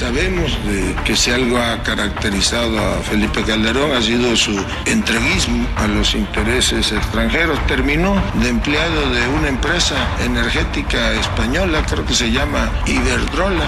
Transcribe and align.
Sabemos 0.00 0.56
que 1.04 1.14
si 1.14 1.30
algo 1.30 1.58
ha 1.58 1.82
caracterizado 1.82 2.78
a 2.78 3.02
Felipe 3.02 3.42
Calderón 3.42 3.92
ha 3.94 4.00
sido 4.00 4.34
su 4.34 4.58
entreguismo 4.86 5.68
a 5.76 5.86
los 5.88 6.14
intereses 6.14 6.90
extranjeros. 6.90 7.58
Terminó 7.66 8.14
de 8.40 8.48
empleado 8.48 9.10
de 9.10 9.28
una 9.28 9.48
empresa 9.48 9.96
energética 10.24 11.12
española, 11.12 11.84
creo 11.86 12.06
que 12.06 12.14
se 12.14 12.32
llama 12.32 12.72
Iberdrola. 12.86 13.66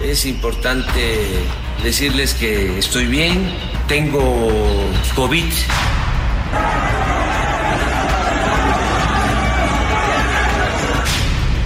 Es 0.00 0.26
importante 0.26 1.44
decirles 1.84 2.34
que 2.34 2.80
estoy 2.80 3.06
bien, 3.06 3.54
tengo 3.86 4.50
COVID. 5.14 5.44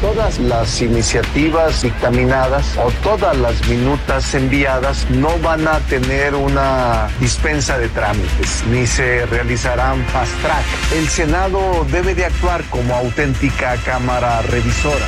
Todas 0.06 0.38
las 0.38 0.80
iniciativas 0.82 1.82
dictaminadas 1.82 2.78
o 2.78 2.92
todas 3.02 3.36
las 3.36 3.66
minutas 3.66 4.34
enviadas 4.34 5.04
no 5.10 5.36
van 5.40 5.66
a 5.66 5.80
tener 5.80 6.36
una 6.36 7.08
dispensa 7.18 7.76
de 7.76 7.88
trámites 7.88 8.62
ni 8.70 8.86
se 8.86 9.26
realizarán 9.26 10.04
fast 10.06 10.32
track. 10.42 10.64
El 10.96 11.08
Senado 11.08 11.84
debe 11.90 12.14
de 12.14 12.24
actuar 12.24 12.62
como 12.70 12.94
auténtica 12.94 13.76
cámara 13.84 14.42
revisora. 14.42 15.06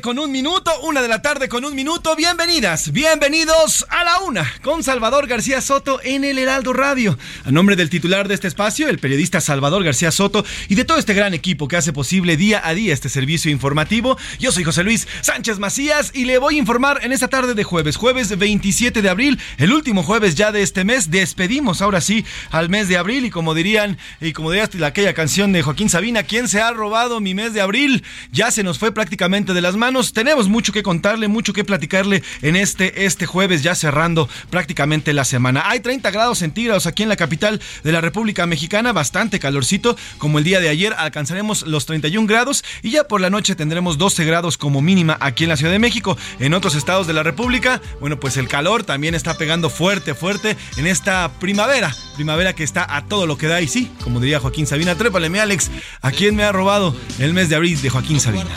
Con 0.00 0.18
un 0.18 0.30
minuto, 0.30 0.70
una 0.82 1.00
de 1.00 1.08
la 1.08 1.22
tarde 1.22 1.48
con 1.48 1.64
un 1.64 1.74
minuto. 1.74 2.14
Bienvenidas, 2.16 2.92
bienvenidos 2.92 3.86
a 3.88 4.04
la 4.04 4.20
una 4.20 4.52
con 4.62 4.82
Salvador 4.82 5.26
García 5.26 5.62
Soto 5.62 6.00
en 6.02 6.24
el 6.24 6.38
Heraldo 6.38 6.74
Radio. 6.74 7.16
A 7.44 7.50
nombre 7.50 7.76
del 7.76 7.88
titular 7.88 8.28
de 8.28 8.34
este 8.34 8.46
espacio, 8.46 8.88
el 8.88 8.98
periodista 8.98 9.40
Salvador 9.40 9.84
García 9.84 10.10
Soto 10.10 10.44
y 10.68 10.74
de 10.74 10.84
todo 10.84 10.98
este 10.98 11.14
gran 11.14 11.32
equipo 11.32 11.66
que 11.66 11.76
hace 11.76 11.94
posible 11.94 12.36
día 12.36 12.60
a 12.62 12.74
día 12.74 12.92
este 12.92 13.08
servicio 13.08 13.50
informativo, 13.50 14.18
yo 14.38 14.52
soy 14.52 14.64
José 14.64 14.84
Luis 14.84 15.08
Sánchez 15.22 15.58
Macías 15.58 16.10
y 16.12 16.26
le 16.26 16.36
voy 16.36 16.56
a 16.56 16.58
informar 16.58 17.00
en 17.02 17.12
esta 17.12 17.28
tarde 17.28 17.54
de 17.54 17.64
jueves, 17.64 17.96
jueves 17.96 18.36
27 18.36 19.00
de 19.00 19.08
abril, 19.08 19.40
el 19.56 19.72
último 19.72 20.02
jueves 20.02 20.34
ya 20.34 20.52
de 20.52 20.60
este 20.60 20.84
mes. 20.84 21.10
Despedimos 21.10 21.80
ahora 21.80 22.02
sí 22.02 22.24
al 22.50 22.68
mes 22.68 22.88
de 22.88 22.98
abril 22.98 23.24
y 23.24 23.30
como 23.30 23.54
dirían, 23.54 23.96
y 24.20 24.34
como 24.34 24.50
diría 24.50 24.68
aquella 24.84 25.14
canción 25.14 25.52
de 25.52 25.62
Joaquín 25.62 25.88
Sabina, 25.88 26.24
¿quién 26.24 26.48
se 26.48 26.60
ha 26.60 26.70
robado 26.72 27.20
mi 27.20 27.34
mes 27.34 27.54
de 27.54 27.62
abril? 27.62 28.04
Ya 28.30 28.50
se 28.50 28.62
nos 28.62 28.78
fue 28.78 28.92
prácticamente 28.92 29.54
de 29.54 29.62
las 29.62 29.74
manos 29.76 29.85
tenemos 30.12 30.48
mucho 30.48 30.72
que 30.72 30.82
contarle, 30.82 31.28
mucho 31.28 31.52
que 31.52 31.62
platicarle 31.62 32.22
en 32.42 32.56
este, 32.56 33.04
este 33.06 33.24
jueves, 33.24 33.62
ya 33.62 33.76
cerrando 33.76 34.28
prácticamente 34.50 35.12
la 35.12 35.24
semana. 35.24 35.62
Hay 35.66 35.78
30 35.78 36.10
grados 36.10 36.38
centígrados 36.38 36.86
aquí 36.86 37.04
en 37.04 37.08
la 37.08 37.14
capital 37.16 37.60
de 37.84 37.92
la 37.92 38.00
República 38.00 38.46
Mexicana, 38.46 38.92
bastante 38.92 39.38
calorcito, 39.38 39.96
como 40.18 40.38
el 40.38 40.44
día 40.44 40.58
de 40.58 40.68
ayer 40.68 40.92
alcanzaremos 40.98 41.62
los 41.66 41.86
31 41.86 42.26
grados 42.26 42.64
y 42.82 42.90
ya 42.90 43.04
por 43.04 43.20
la 43.20 43.30
noche 43.30 43.54
tendremos 43.54 43.96
12 43.96 44.24
grados 44.24 44.58
como 44.58 44.82
mínima 44.82 45.16
aquí 45.20 45.44
en 45.44 45.50
la 45.50 45.56
Ciudad 45.56 45.72
de 45.72 45.78
México. 45.78 46.18
En 46.40 46.52
otros 46.52 46.74
estados 46.74 47.06
de 47.06 47.12
la 47.12 47.22
República, 47.22 47.80
bueno, 48.00 48.18
pues 48.18 48.36
el 48.36 48.48
calor 48.48 48.82
también 48.82 49.14
está 49.14 49.38
pegando 49.38 49.70
fuerte, 49.70 50.14
fuerte 50.14 50.56
en 50.76 50.88
esta 50.88 51.30
primavera, 51.38 51.94
primavera 52.16 52.54
que 52.54 52.64
está 52.64 52.96
a 52.96 53.04
todo 53.06 53.26
lo 53.26 53.38
que 53.38 53.46
da 53.46 53.60
y 53.60 53.68
sí, 53.68 53.92
como 54.02 54.18
diría 54.18 54.40
Joaquín 54.40 54.66
Sabina, 54.66 54.96
trépale, 54.96 55.28
Alex, 55.38 55.70
¿a 56.02 56.10
quién 56.10 56.34
me 56.34 56.44
ha 56.44 56.52
robado 56.52 56.94
el 57.18 57.34
mes 57.34 57.48
de 57.48 57.56
abril 57.56 57.80
de 57.80 57.90
Joaquín 57.90 58.20
Sabina? 58.20 58.50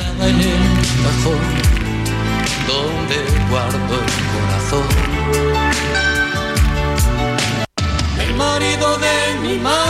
Donde 2.67 3.17
guardo 3.49 3.95
el 3.95 4.11
corazón. 4.33 4.87
El 8.19 8.35
marido 8.35 8.97
de 8.97 9.39
mi 9.41 9.57
madre 9.57 9.88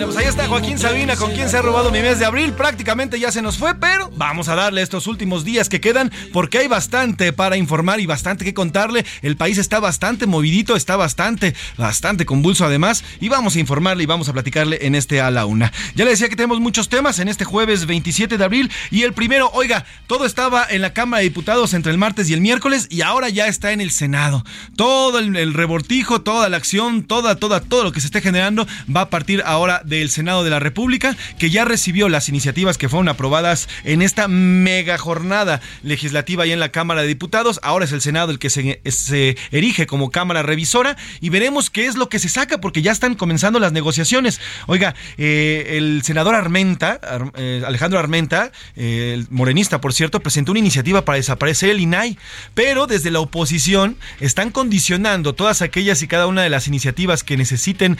bueno, 0.00 0.14
pues 0.14 0.24
ahí 0.24 0.30
está 0.30 0.48
Joaquín 0.48 0.78
Sabina, 0.78 1.14
con 1.14 1.30
quien 1.32 1.50
se 1.50 1.58
ha 1.58 1.62
robado 1.62 1.90
mi 1.90 2.00
mes 2.00 2.18
de 2.18 2.24
abril. 2.24 2.54
Prácticamente 2.54 3.20
ya 3.20 3.30
se 3.30 3.42
nos 3.42 3.58
fue, 3.58 3.74
pero 3.74 4.10
vamos 4.16 4.48
a 4.48 4.54
darle 4.54 4.80
estos 4.80 5.06
últimos 5.06 5.44
días 5.44 5.68
que 5.68 5.82
quedan 5.82 6.10
porque 6.32 6.56
hay 6.56 6.68
bastante 6.68 7.34
para 7.34 7.58
informar 7.58 8.00
y 8.00 8.06
bastante 8.06 8.46
que 8.46 8.54
contarle. 8.54 9.04
El 9.20 9.36
país 9.36 9.58
está 9.58 9.78
bastante 9.78 10.26
movidito, 10.26 10.74
está 10.74 10.96
bastante, 10.96 11.54
bastante 11.76 12.24
convulso 12.24 12.64
además. 12.64 13.04
Y 13.20 13.28
vamos 13.28 13.56
a 13.56 13.60
informarle 13.60 14.04
y 14.04 14.06
vamos 14.06 14.30
a 14.30 14.32
platicarle 14.32 14.78
en 14.86 14.94
este 14.94 15.20
a 15.20 15.30
la 15.30 15.44
una. 15.44 15.70
Ya 15.94 16.06
le 16.06 16.12
decía 16.12 16.30
que 16.30 16.36
tenemos 16.36 16.60
muchos 16.60 16.88
temas 16.88 17.18
en 17.18 17.28
este 17.28 17.44
jueves 17.44 17.84
27 17.84 18.38
de 18.38 18.44
abril. 18.44 18.70
Y 18.90 19.02
el 19.02 19.12
primero, 19.12 19.50
oiga, 19.52 19.84
todo 20.06 20.24
estaba 20.24 20.64
en 20.70 20.80
la 20.80 20.94
Cámara 20.94 21.18
de 21.18 21.24
Diputados 21.24 21.74
entre 21.74 21.92
el 21.92 21.98
martes 21.98 22.30
y 22.30 22.32
el 22.32 22.40
miércoles 22.40 22.86
y 22.88 23.02
ahora 23.02 23.28
ya 23.28 23.48
está 23.48 23.72
en 23.72 23.82
el 23.82 23.90
Senado. 23.90 24.46
Todo 24.76 25.18
el, 25.18 25.36
el 25.36 25.52
rebortijo, 25.52 26.22
toda 26.22 26.48
la 26.48 26.56
acción, 26.56 27.02
toda, 27.02 27.36
toda, 27.36 27.60
todo 27.60 27.84
lo 27.84 27.92
que 27.92 28.00
se 28.00 28.06
esté 28.06 28.22
generando 28.22 28.66
va 28.88 29.02
a 29.02 29.10
partir 29.10 29.42
ahora 29.44 29.82
del 29.90 30.08
Senado 30.08 30.44
de 30.44 30.50
la 30.50 30.60
República, 30.60 31.16
que 31.38 31.50
ya 31.50 31.66
recibió 31.66 32.08
las 32.08 32.30
iniciativas 32.30 32.78
que 32.78 32.88
fueron 32.88 33.08
aprobadas 33.08 33.68
en 33.84 34.00
esta 34.00 34.28
mega 34.28 34.96
jornada 34.96 35.60
legislativa 35.82 36.46
y 36.46 36.52
en 36.52 36.60
la 36.60 36.70
Cámara 36.70 37.02
de 37.02 37.08
Diputados. 37.08 37.60
Ahora 37.62 37.84
es 37.84 37.92
el 37.92 38.00
Senado 38.00 38.30
el 38.30 38.38
que 38.38 38.50
se, 38.50 39.36
erige 39.50 39.86
como 39.86 40.10
Cámara 40.10 40.42
Revisora 40.42 40.96
y 41.20 41.28
veremos 41.28 41.70
qué 41.70 41.86
es 41.86 41.96
lo 41.96 42.08
que 42.08 42.18
se 42.18 42.28
saca, 42.28 42.60
porque 42.60 42.82
ya 42.82 42.92
están 42.92 43.14
comenzando 43.16 43.58
las 43.58 43.72
negociaciones. 43.72 44.40
Oiga, 44.66 44.94
eh, 45.18 45.76
el 45.76 46.02
senador 46.04 46.34
Armenta, 46.34 47.00
eh, 47.36 47.62
Alejandro 47.66 47.98
Armenta, 47.98 48.52
eh, 48.76 49.12
el 49.14 49.26
morenista, 49.30 49.80
por 49.80 49.92
cierto, 49.92 50.20
presentó 50.20 50.52
una 50.52 50.60
iniciativa 50.60 51.04
para 51.04 51.16
desaparecer 51.16 51.70
el 51.70 51.80
INAI, 51.80 52.16
pero 52.54 52.86
desde 52.86 53.10
la 53.10 53.20
oposición 53.20 53.96
están 54.20 54.50
condicionando 54.50 55.34
todas 55.34 55.62
aquellas 55.62 56.02
y 56.02 56.06
cada 56.06 56.28
una 56.28 56.42
de 56.42 56.50
las 56.50 56.68
iniciativas 56.68 57.24
que 57.24 57.36
necesiten 57.36 57.98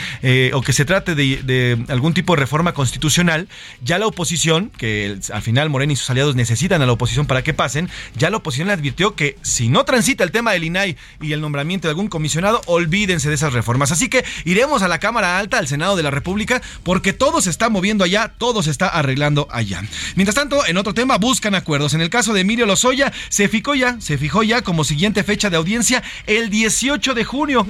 o 0.53 0.63
que 0.63 0.73
se 0.73 0.85
trate 0.85 1.15
de, 1.15 1.80
algún 1.89 2.15
tipo 2.15 2.35
de 2.35 2.41
reforma 2.41 2.73
constitucional, 2.73 3.49
ya 3.83 3.99
la 3.99 4.07
oposición, 4.07 4.71
que 4.77 5.19
al 5.33 5.43
final 5.43 5.71
Morena 5.71 5.93
y 5.93 5.97
sus 5.97 6.11
aliados 6.11 6.37
necesitan 6.37 6.83
a 6.83 6.87
la 6.87 6.93
oposición 6.93 7.27
para 7.27 7.43
que 7.43 7.55
pasen, 7.55 7.89
ya 8.17 8.31
la 8.31 8.39
oposición 8.39 8.69
le 8.69 8.75
advirtió 8.75 9.15
que 9.15 9.37
si 9.43 9.69
no 9.69 9.85
transita 9.85 10.25
el 10.25 10.31
tema 10.31 10.53
del 10.53 10.65
INAI 10.65 10.97
y 11.21 11.33
el 11.33 11.41
nombramiento 11.41 11.89
de 11.89 11.91
algún 11.91 12.09
comisionado, 12.09 12.61
olvídense 12.67 13.29
de 13.29 13.35
esas 13.35 13.53
reformas. 13.53 13.93
Así 13.93 14.09
que 14.09 14.25
iremos 14.45 14.83
a 14.83 14.89
la 14.89 14.99
Cámara 14.99 15.39
Alta, 15.39 15.59
al 15.59 15.69
Senado 15.69 15.97
de 15.97 16.03
la 16.03 16.11
República, 16.11 16.61
porque 16.83 17.13
todo 17.13 17.41
se 17.41 17.51
está 17.51 17.69
moviendo 17.69 18.05
allá, 18.05 18.35
todo 18.39 18.63
se 18.63 18.71
está 18.71 18.89
arreglando 18.89 19.49
allá. 19.51 19.83
Mientras 20.17 20.35
tanto, 20.35 20.67
en 20.67 20.77
otro 20.77 20.95
tema, 20.95 21.19
buscan 21.19 21.55
acuerdos. 21.55 21.95
En 21.95 22.01
el 22.01 22.11
caso 22.11 22.33
de 22.33 22.41
Emilio 22.41 22.67
Lozoya, 22.67 23.13
se 23.29 23.49
fijó 23.49 23.75
ya, 23.75 24.01
se 24.01 24.19
fijó 24.19 24.43
ya 24.43 24.63
como 24.63 24.85
siguiente 24.85 25.25
fecha 25.25 25.51
de 25.51 25.57
audiencia 25.57 26.03
el 26.27 26.51
18 26.51 27.15
de 27.15 27.25
junio 27.25 27.67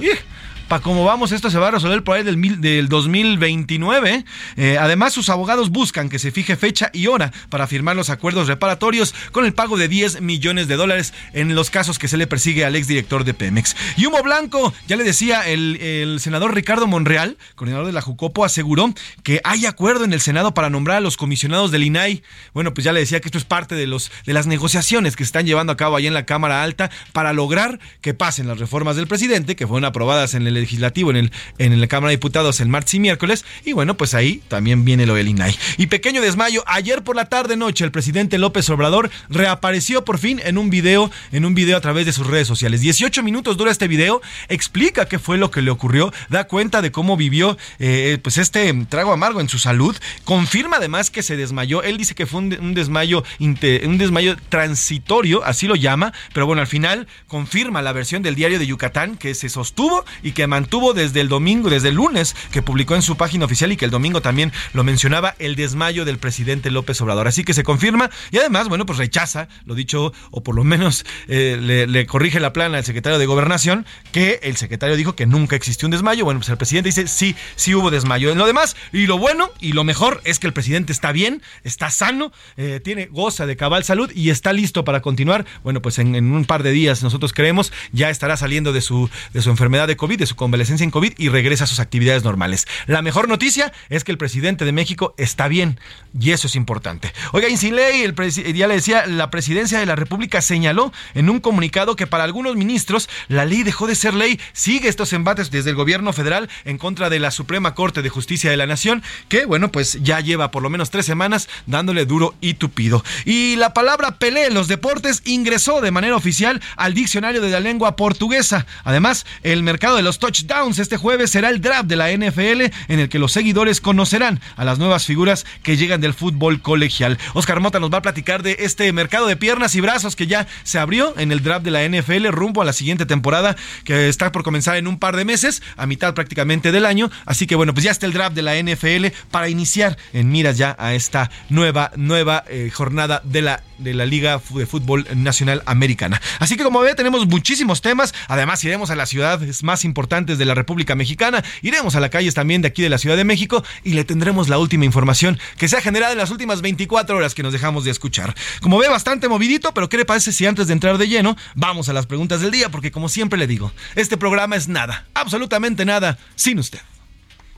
para 0.71 0.81
cómo 0.81 1.03
vamos, 1.03 1.33
esto 1.33 1.49
se 1.49 1.59
va 1.59 1.67
a 1.67 1.71
resolver 1.71 2.01
por 2.01 2.15
ahí 2.15 2.23
del, 2.23 2.61
del 2.61 2.87
2029. 2.87 4.23
Eh, 4.55 4.77
además, 4.79 5.11
sus 5.11 5.27
abogados 5.27 5.69
buscan 5.69 6.07
que 6.07 6.17
se 6.17 6.31
fije 6.31 6.55
fecha 6.55 6.89
y 6.93 7.07
hora 7.07 7.33
para 7.49 7.67
firmar 7.67 7.97
los 7.97 8.09
acuerdos 8.09 8.47
reparatorios 8.47 9.13
con 9.33 9.43
el 9.43 9.53
pago 9.53 9.75
de 9.75 9.89
10 9.89 10.21
millones 10.21 10.69
de 10.69 10.77
dólares 10.77 11.13
en 11.33 11.55
los 11.55 11.71
casos 11.71 11.99
que 11.99 12.07
se 12.07 12.15
le 12.15 12.25
persigue 12.25 12.63
al 12.63 12.77
exdirector 12.77 13.25
de 13.25 13.33
Pemex. 13.33 13.75
Y 13.97 14.05
humo 14.05 14.23
blanco, 14.23 14.73
ya 14.87 14.95
le 14.95 15.03
decía, 15.03 15.45
el, 15.45 16.17
senador 16.21 16.55
Ricardo 16.55 16.87
Monreal, 16.87 17.37
coordinador 17.55 17.87
de 17.87 17.91
la 17.91 18.01
Jucopo, 18.01 18.45
aseguró 18.45 18.93
que 19.23 19.41
hay 19.43 19.65
acuerdo 19.65 20.05
en 20.05 20.13
el 20.13 20.21
Senado 20.21 20.53
para 20.53 20.69
nombrar 20.69 20.99
a 20.99 21.01
los 21.01 21.17
comisionados 21.17 21.71
del 21.71 21.83
INAI. 21.83 22.23
Bueno, 22.53 22.73
pues 22.73 22.85
ya 22.85 22.93
le 22.93 23.01
decía 23.01 23.19
que 23.19 23.27
esto 23.27 23.37
es 23.37 23.43
parte 23.43 23.75
de, 23.75 23.87
los, 23.87 24.09
de 24.25 24.31
las 24.31 24.47
negociaciones 24.47 25.17
que 25.17 25.25
se 25.25 25.27
están 25.27 25.45
llevando 25.45 25.73
a 25.73 25.75
cabo 25.75 25.97
ahí 25.97 26.07
en 26.07 26.13
la 26.13 26.25
Cámara 26.25 26.63
Alta 26.63 26.89
para 27.11 27.33
lograr 27.33 27.81
que 27.99 28.13
pasen 28.13 28.47
las 28.47 28.57
reformas 28.57 28.95
del 28.95 29.07
presidente, 29.07 29.57
que 29.57 29.67
fueron 29.67 29.83
aprobadas 29.83 30.33
en 30.33 30.47
el 30.47 30.60
legislativo, 30.61 31.11
en, 31.11 31.17
el, 31.17 31.31
en 31.57 31.79
la 31.79 31.87
Cámara 31.87 32.09
de 32.09 32.17
Diputados 32.17 32.59
el 32.59 32.69
martes 32.69 32.93
y 32.93 32.99
miércoles. 32.99 33.45
Y 33.65 33.73
bueno, 33.73 33.97
pues 33.97 34.13
ahí 34.13 34.41
también 34.47 34.85
viene 34.85 35.05
lo 35.05 35.15
del 35.15 35.27
INAI. 35.27 35.55
Y 35.77 35.87
pequeño 35.87 36.21
desmayo, 36.21 36.63
ayer 36.67 37.03
por 37.03 37.15
la 37.15 37.25
tarde 37.25 37.57
noche 37.57 37.83
el 37.83 37.91
presidente 37.91 38.37
López 38.37 38.69
Obrador 38.69 39.09
reapareció 39.29 40.05
por 40.05 40.17
fin 40.17 40.39
en 40.43 40.57
un 40.57 40.69
video, 40.69 41.11
en 41.31 41.45
un 41.45 41.53
video 41.53 41.77
a 41.77 41.81
través 41.81 42.05
de 42.05 42.13
sus 42.13 42.27
redes 42.27 42.47
sociales. 42.47 42.81
18 42.81 43.23
minutos 43.23 43.57
dura 43.57 43.71
este 43.71 43.87
video, 43.87 44.21
explica 44.49 45.05
qué 45.05 45.19
fue 45.19 45.37
lo 45.37 45.51
que 45.51 45.61
le 45.61 45.71
ocurrió, 45.71 46.13
da 46.29 46.45
cuenta 46.45 46.81
de 46.81 46.91
cómo 46.91 47.17
vivió 47.17 47.57
eh, 47.79 48.17
pues 48.21 48.37
este 48.37 48.71
trago 48.89 49.11
amargo 49.11 49.41
en 49.41 49.49
su 49.49 49.59
salud, 49.59 49.95
confirma 50.23 50.77
además 50.77 51.09
que 51.09 51.23
se 51.23 51.37
desmayó. 51.37 51.83
Él 51.83 51.97
dice 51.97 52.15
que 52.15 52.25
fue 52.25 52.39
un, 52.39 52.73
desmayo, 52.73 53.23
un 53.39 53.97
desmayo 53.97 54.35
transitorio, 54.49 55.43
así 55.43 55.67
lo 55.67 55.75
llama, 55.75 56.13
pero 56.33 56.45
bueno, 56.45 56.61
al 56.61 56.67
final 56.67 57.07
confirma 57.27 57.81
la 57.81 57.93
versión 57.93 58.21
del 58.21 58.35
diario 58.35 58.59
de 58.59 58.67
Yucatán 58.67 59.17
que 59.17 59.33
se 59.35 59.49
sostuvo 59.49 60.05
y 60.23 60.31
que 60.31 60.40
mantuvo 60.47 60.93
desde 60.93 61.21
el 61.21 61.29
domingo, 61.29 61.69
desde 61.69 61.89
el 61.89 61.95
lunes, 61.95 62.35
que 62.51 62.61
publicó 62.61 62.95
en 62.95 63.01
su 63.01 63.17
página 63.17 63.45
oficial 63.45 63.71
y 63.71 63.77
que 63.77 63.85
el 63.85 63.91
domingo 63.91 64.21
también 64.21 64.51
lo 64.73 64.83
mencionaba, 64.83 65.35
el 65.39 65.55
desmayo 65.55 66.05
del 66.05 66.17
presidente 66.17 66.71
López 66.71 66.99
Obrador. 67.01 67.27
Así 67.27 67.43
que 67.43 67.53
se 67.53 67.63
confirma 67.63 68.09
y 68.31 68.37
además, 68.37 68.67
bueno, 68.69 68.85
pues 68.85 68.97
rechaza, 68.97 69.47
lo 69.65 69.75
dicho, 69.75 70.13
o 70.31 70.43
por 70.43 70.55
lo 70.55 70.63
menos 70.63 71.05
eh, 71.27 71.57
le, 71.59 72.05
corrige 72.05 72.39
la 72.39 72.53
plana 72.53 72.77
al 72.77 72.85
secretario 72.85 73.19
de 73.19 73.25
Gobernación, 73.25 73.85
que 74.11 74.39
el 74.43 74.57
secretario 74.57 74.95
dijo 74.95 75.15
que 75.15 75.25
nunca 75.25 75.55
existió 75.55 75.87
un 75.87 75.91
desmayo. 75.91 76.25
Bueno, 76.25 76.39
pues 76.39 76.49
el 76.49 76.57
presidente 76.57 76.89
dice, 76.89 77.07
sí, 77.07 77.35
sí 77.55 77.75
hubo 77.75 77.91
desmayo. 77.91 78.31
En 78.31 78.37
lo 78.37 78.45
demás, 78.45 78.75
y 78.91 79.07
lo 79.07 79.17
bueno 79.17 79.49
y 79.59 79.73
lo 79.73 79.83
mejor 79.83 80.21
es 80.25 80.39
que 80.39 80.47
el 80.47 80.53
presidente 80.53 80.91
está 80.91 81.11
bien, 81.11 81.41
está 81.63 81.89
sano, 81.89 82.31
eh, 82.57 82.79
tiene 82.83 83.05
goza 83.05 83.45
de 83.45 83.55
cabal 83.55 83.83
salud 83.83 84.11
y 84.13 84.29
está 84.29 84.53
listo 84.53 84.83
para 84.83 85.01
continuar. 85.01 85.45
Bueno, 85.63 85.81
pues 85.81 85.99
en, 85.99 86.15
en, 86.15 86.31
un 86.31 86.45
par 86.45 86.63
de 86.63 86.71
días 86.71 87.03
nosotros 87.03 87.33
creemos 87.33 87.71
ya 87.91 88.09
estará 88.09 88.37
saliendo 88.37 88.73
de 88.73 88.81
su, 88.81 89.09
de 89.33 89.41
su 89.41 89.49
enfermedad 89.49 89.87
de 89.87 89.97
COVID, 89.97 90.19
de 90.19 90.25
su 90.25 90.30
convalecencia 90.35 90.83
en 90.83 90.91
COVID 90.91 91.13
y 91.17 91.29
regresa 91.29 91.65
a 91.65 91.67
sus 91.67 91.79
actividades 91.79 92.23
normales. 92.23 92.67
La 92.87 93.01
mejor 93.01 93.27
noticia 93.27 93.71
es 93.89 94.03
que 94.03 94.11
el 94.11 94.17
presidente 94.17 94.65
de 94.65 94.71
México 94.71 95.13
está 95.17 95.47
bien 95.47 95.79
y 96.19 96.31
eso 96.31 96.47
es 96.47 96.55
importante. 96.55 97.13
Oiga, 97.31 97.49
Insiley, 97.49 98.01
el 98.03 98.15
ya 98.53 98.67
le 98.67 98.75
decía, 98.75 99.05
la 99.05 99.29
presidencia 99.29 99.79
de 99.79 99.85
la 99.85 99.95
República 99.95 100.41
señaló 100.41 100.91
en 101.13 101.29
un 101.29 101.39
comunicado 101.39 101.95
que 101.95 102.07
para 102.07 102.23
algunos 102.23 102.55
ministros 102.55 103.09
la 103.27 103.45
ley 103.45 103.63
dejó 103.63 103.87
de 103.87 103.95
ser 103.95 104.13
ley. 104.13 104.39
Sigue 104.53 104.89
estos 104.89 105.13
embates 105.13 105.51
desde 105.51 105.71
el 105.71 105.75
gobierno 105.75 106.13
federal 106.13 106.49
en 106.65 106.77
contra 106.77 107.09
de 107.09 107.19
la 107.19 107.31
Suprema 107.31 107.75
Corte 107.75 108.01
de 108.01 108.09
Justicia 108.09 108.51
de 108.51 108.57
la 108.57 108.67
Nación, 108.67 109.03
que 109.29 109.45
bueno, 109.45 109.71
pues 109.71 109.99
ya 110.01 110.19
lleva 110.19 110.51
por 110.51 110.63
lo 110.63 110.69
menos 110.69 110.89
tres 110.89 111.05
semanas 111.05 111.49
dándole 111.65 112.05
duro 112.05 112.35
y 112.41 112.55
tupido. 112.55 113.03
Y 113.25 113.55
la 113.55 113.73
palabra 113.73 114.17
Pelé 114.17 114.47
en 114.47 114.53
los 114.53 114.67
deportes 114.67 115.21
ingresó 115.25 115.81
de 115.81 115.91
manera 115.91 116.15
oficial 116.15 116.61
al 116.75 116.93
diccionario 116.93 117.41
de 117.41 117.49
la 117.49 117.59
lengua 117.59 117.95
portuguesa. 117.95 118.65
Además, 118.83 119.25
el 119.43 119.63
mercado 119.63 119.95
de 119.95 120.03
los 120.03 120.19
touchdowns 120.21 120.77
este 120.77 120.97
jueves 120.97 121.31
será 121.31 121.49
el 121.49 121.61
draft 121.61 121.85
de 121.85 121.95
la 121.95 122.11
NFL 122.11 122.61
en 122.87 122.99
el 122.99 123.09
que 123.09 123.17
los 123.17 123.31
seguidores 123.31 123.81
conocerán 123.81 124.39
a 124.55 124.63
las 124.63 124.77
nuevas 124.77 125.05
figuras 125.05 125.47
que 125.63 125.77
llegan 125.77 125.99
del 125.99 126.13
fútbol 126.13 126.61
colegial. 126.61 127.17
Oscar 127.33 127.59
Mota 127.59 127.79
nos 127.79 127.91
va 127.91 127.97
a 127.97 128.01
platicar 128.03 128.43
de 128.43 128.55
este 128.59 128.93
mercado 128.93 129.25
de 129.25 129.35
piernas 129.35 129.75
y 129.75 129.81
brazos 129.81 130.15
que 130.15 130.27
ya 130.27 130.47
se 130.63 130.77
abrió 130.77 131.17
en 131.17 131.31
el 131.31 131.41
draft 131.41 131.65
de 131.65 131.71
la 131.71 131.83
NFL 131.83 132.27
rumbo 132.27 132.61
a 132.61 132.65
la 132.65 132.71
siguiente 132.71 133.07
temporada 133.07 133.55
que 133.83 134.09
está 134.09 134.31
por 134.31 134.43
comenzar 134.43 134.77
en 134.77 134.85
un 134.85 134.99
par 134.99 135.15
de 135.15 135.25
meses, 135.25 135.63
a 135.75 135.87
mitad 135.87 136.13
prácticamente 136.13 136.71
del 136.71 136.85
año. 136.85 137.09
Así 137.25 137.47
que 137.47 137.55
bueno, 137.55 137.73
pues 137.73 137.83
ya 137.83 137.91
está 137.91 138.05
el 138.05 138.13
draft 138.13 138.35
de 138.35 138.43
la 138.43 138.61
NFL 138.61 139.07
para 139.31 139.49
iniciar 139.49 139.97
en 140.13 140.29
miras 140.29 140.55
ya 140.55 140.75
a 140.77 140.93
esta 140.93 141.31
nueva, 141.49 141.91
nueva 141.95 142.43
eh, 142.47 142.69
jornada 142.71 143.23
de 143.23 143.41
la, 143.41 143.63
de 143.79 143.95
la 143.95 144.05
Liga 144.05 144.39
de 144.53 144.67
Fútbol 144.67 145.07
Nacional 145.15 145.63
Americana. 145.65 146.21
Así 146.37 146.57
que 146.57 146.63
como 146.63 146.79
ve, 146.81 146.93
tenemos 146.93 147.25
muchísimos 147.25 147.81
temas. 147.81 148.13
Además, 148.27 148.63
iremos 148.63 148.91
a 148.91 148.95
las 148.95 149.09
ciudades 149.09 149.63
más 149.63 149.83
importantes 149.83 150.10
de 150.11 150.45
la 150.45 150.53
República 150.53 150.93
Mexicana, 150.93 151.41
iremos 151.61 151.95
a 151.95 152.01
las 152.01 152.09
calles 152.09 152.33
también 152.33 152.61
de 152.61 152.67
aquí 152.67 152.81
de 152.81 152.89
la 152.89 152.97
Ciudad 152.97 153.15
de 153.15 153.23
México 153.23 153.63
y 153.85 153.93
le 153.93 154.03
tendremos 154.03 154.49
la 154.49 154.57
última 154.57 154.83
información 154.83 155.39
que 155.57 155.69
se 155.69 155.77
ha 155.77 155.81
generado 155.81 156.11
en 156.11 156.17
las 156.17 156.31
últimas 156.31 156.61
24 156.61 157.15
horas 157.15 157.33
que 157.33 157.43
nos 157.43 157.53
dejamos 157.53 157.85
de 157.85 157.91
escuchar. 157.91 158.35
Como 158.59 158.77
ve, 158.77 158.89
bastante 158.89 159.29
movidito, 159.29 159.73
pero 159.73 159.87
¿qué 159.87 159.95
le 159.95 160.03
parece 160.03 160.33
si 160.33 160.45
antes 160.45 160.67
de 160.67 160.73
entrar 160.73 160.97
de 160.97 161.07
lleno 161.07 161.37
vamos 161.55 161.87
a 161.87 161.93
las 161.93 162.07
preguntas 162.07 162.41
del 162.41 162.51
día? 162.51 162.69
Porque 162.69 162.91
como 162.91 163.07
siempre 163.07 163.39
le 163.39 163.47
digo, 163.47 163.71
este 163.95 164.17
programa 164.17 164.57
es 164.57 164.67
nada, 164.67 165.07
absolutamente 165.13 165.85
nada, 165.85 166.17
sin 166.35 166.59
usted. 166.59 166.79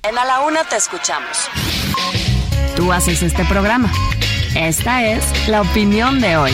En 0.04 0.16
A 0.16 0.24
la 0.24 0.42
Una 0.42 0.64
te 0.64 0.76
escuchamos. 0.76 1.50
Tú 2.76 2.94
haces 2.94 3.24
este 3.24 3.46
programa. 3.46 3.92
Esta 4.56 5.06
es 5.08 5.24
la 5.48 5.62
opinión 5.62 6.22
de 6.22 6.38
hoy. 6.38 6.52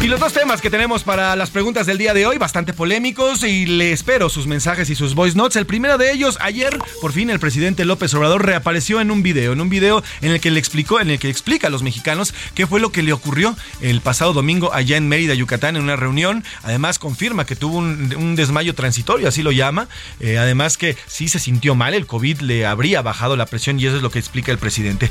Y 0.00 0.06
los 0.06 0.20
dos 0.20 0.32
temas 0.32 0.62
que 0.62 0.70
tenemos 0.70 1.02
para 1.02 1.34
las 1.34 1.50
preguntas 1.50 1.84
del 1.84 1.98
día 1.98 2.14
de 2.14 2.24
hoy, 2.24 2.38
bastante 2.38 2.72
polémicos, 2.72 3.42
y 3.42 3.66
le 3.66 3.90
espero 3.90 4.28
sus 4.28 4.46
mensajes 4.46 4.88
y 4.90 4.94
sus 4.94 5.16
voice 5.16 5.36
notes. 5.36 5.56
El 5.56 5.66
primero 5.66 5.98
de 5.98 6.12
ellos, 6.12 6.38
ayer, 6.40 6.78
por 7.00 7.12
fin, 7.12 7.30
el 7.30 7.40
presidente 7.40 7.84
López 7.84 8.14
Obrador 8.14 8.46
reapareció 8.46 9.00
en 9.00 9.10
un 9.10 9.24
video, 9.24 9.52
en 9.52 9.60
un 9.60 9.68
video 9.68 10.04
en 10.20 10.30
el 10.30 10.40
que 10.40 10.52
le 10.52 10.60
explicó, 10.60 11.00
en 11.00 11.10
el 11.10 11.18
que 11.18 11.28
explica 11.28 11.66
a 11.66 11.70
los 11.70 11.82
mexicanos 11.82 12.32
qué 12.54 12.68
fue 12.68 12.78
lo 12.78 12.92
que 12.92 13.02
le 13.02 13.12
ocurrió 13.12 13.56
el 13.80 14.00
pasado 14.00 14.32
domingo 14.32 14.72
allá 14.72 14.96
en 14.96 15.08
Mérida, 15.08 15.34
Yucatán, 15.34 15.74
en 15.74 15.82
una 15.82 15.96
reunión. 15.96 16.44
Además, 16.62 17.00
confirma 17.00 17.44
que 17.44 17.56
tuvo 17.56 17.78
un, 17.78 18.36
desmayo 18.36 18.76
transitorio, 18.76 19.26
así 19.26 19.42
lo 19.42 19.50
llama. 19.50 19.88
Eh, 20.20 20.38
además, 20.38 20.78
que 20.78 20.96
sí 21.08 21.26
se 21.26 21.40
sintió 21.40 21.74
mal, 21.74 21.92
el 21.92 22.06
COVID 22.06 22.38
le 22.42 22.66
habría 22.66 23.02
bajado 23.02 23.36
la 23.36 23.46
presión, 23.46 23.80
y 23.80 23.86
eso 23.86 23.96
es 23.96 24.02
lo 24.02 24.12
que 24.12 24.20
explica 24.20 24.52
el 24.52 24.58
presidente. 24.58 25.10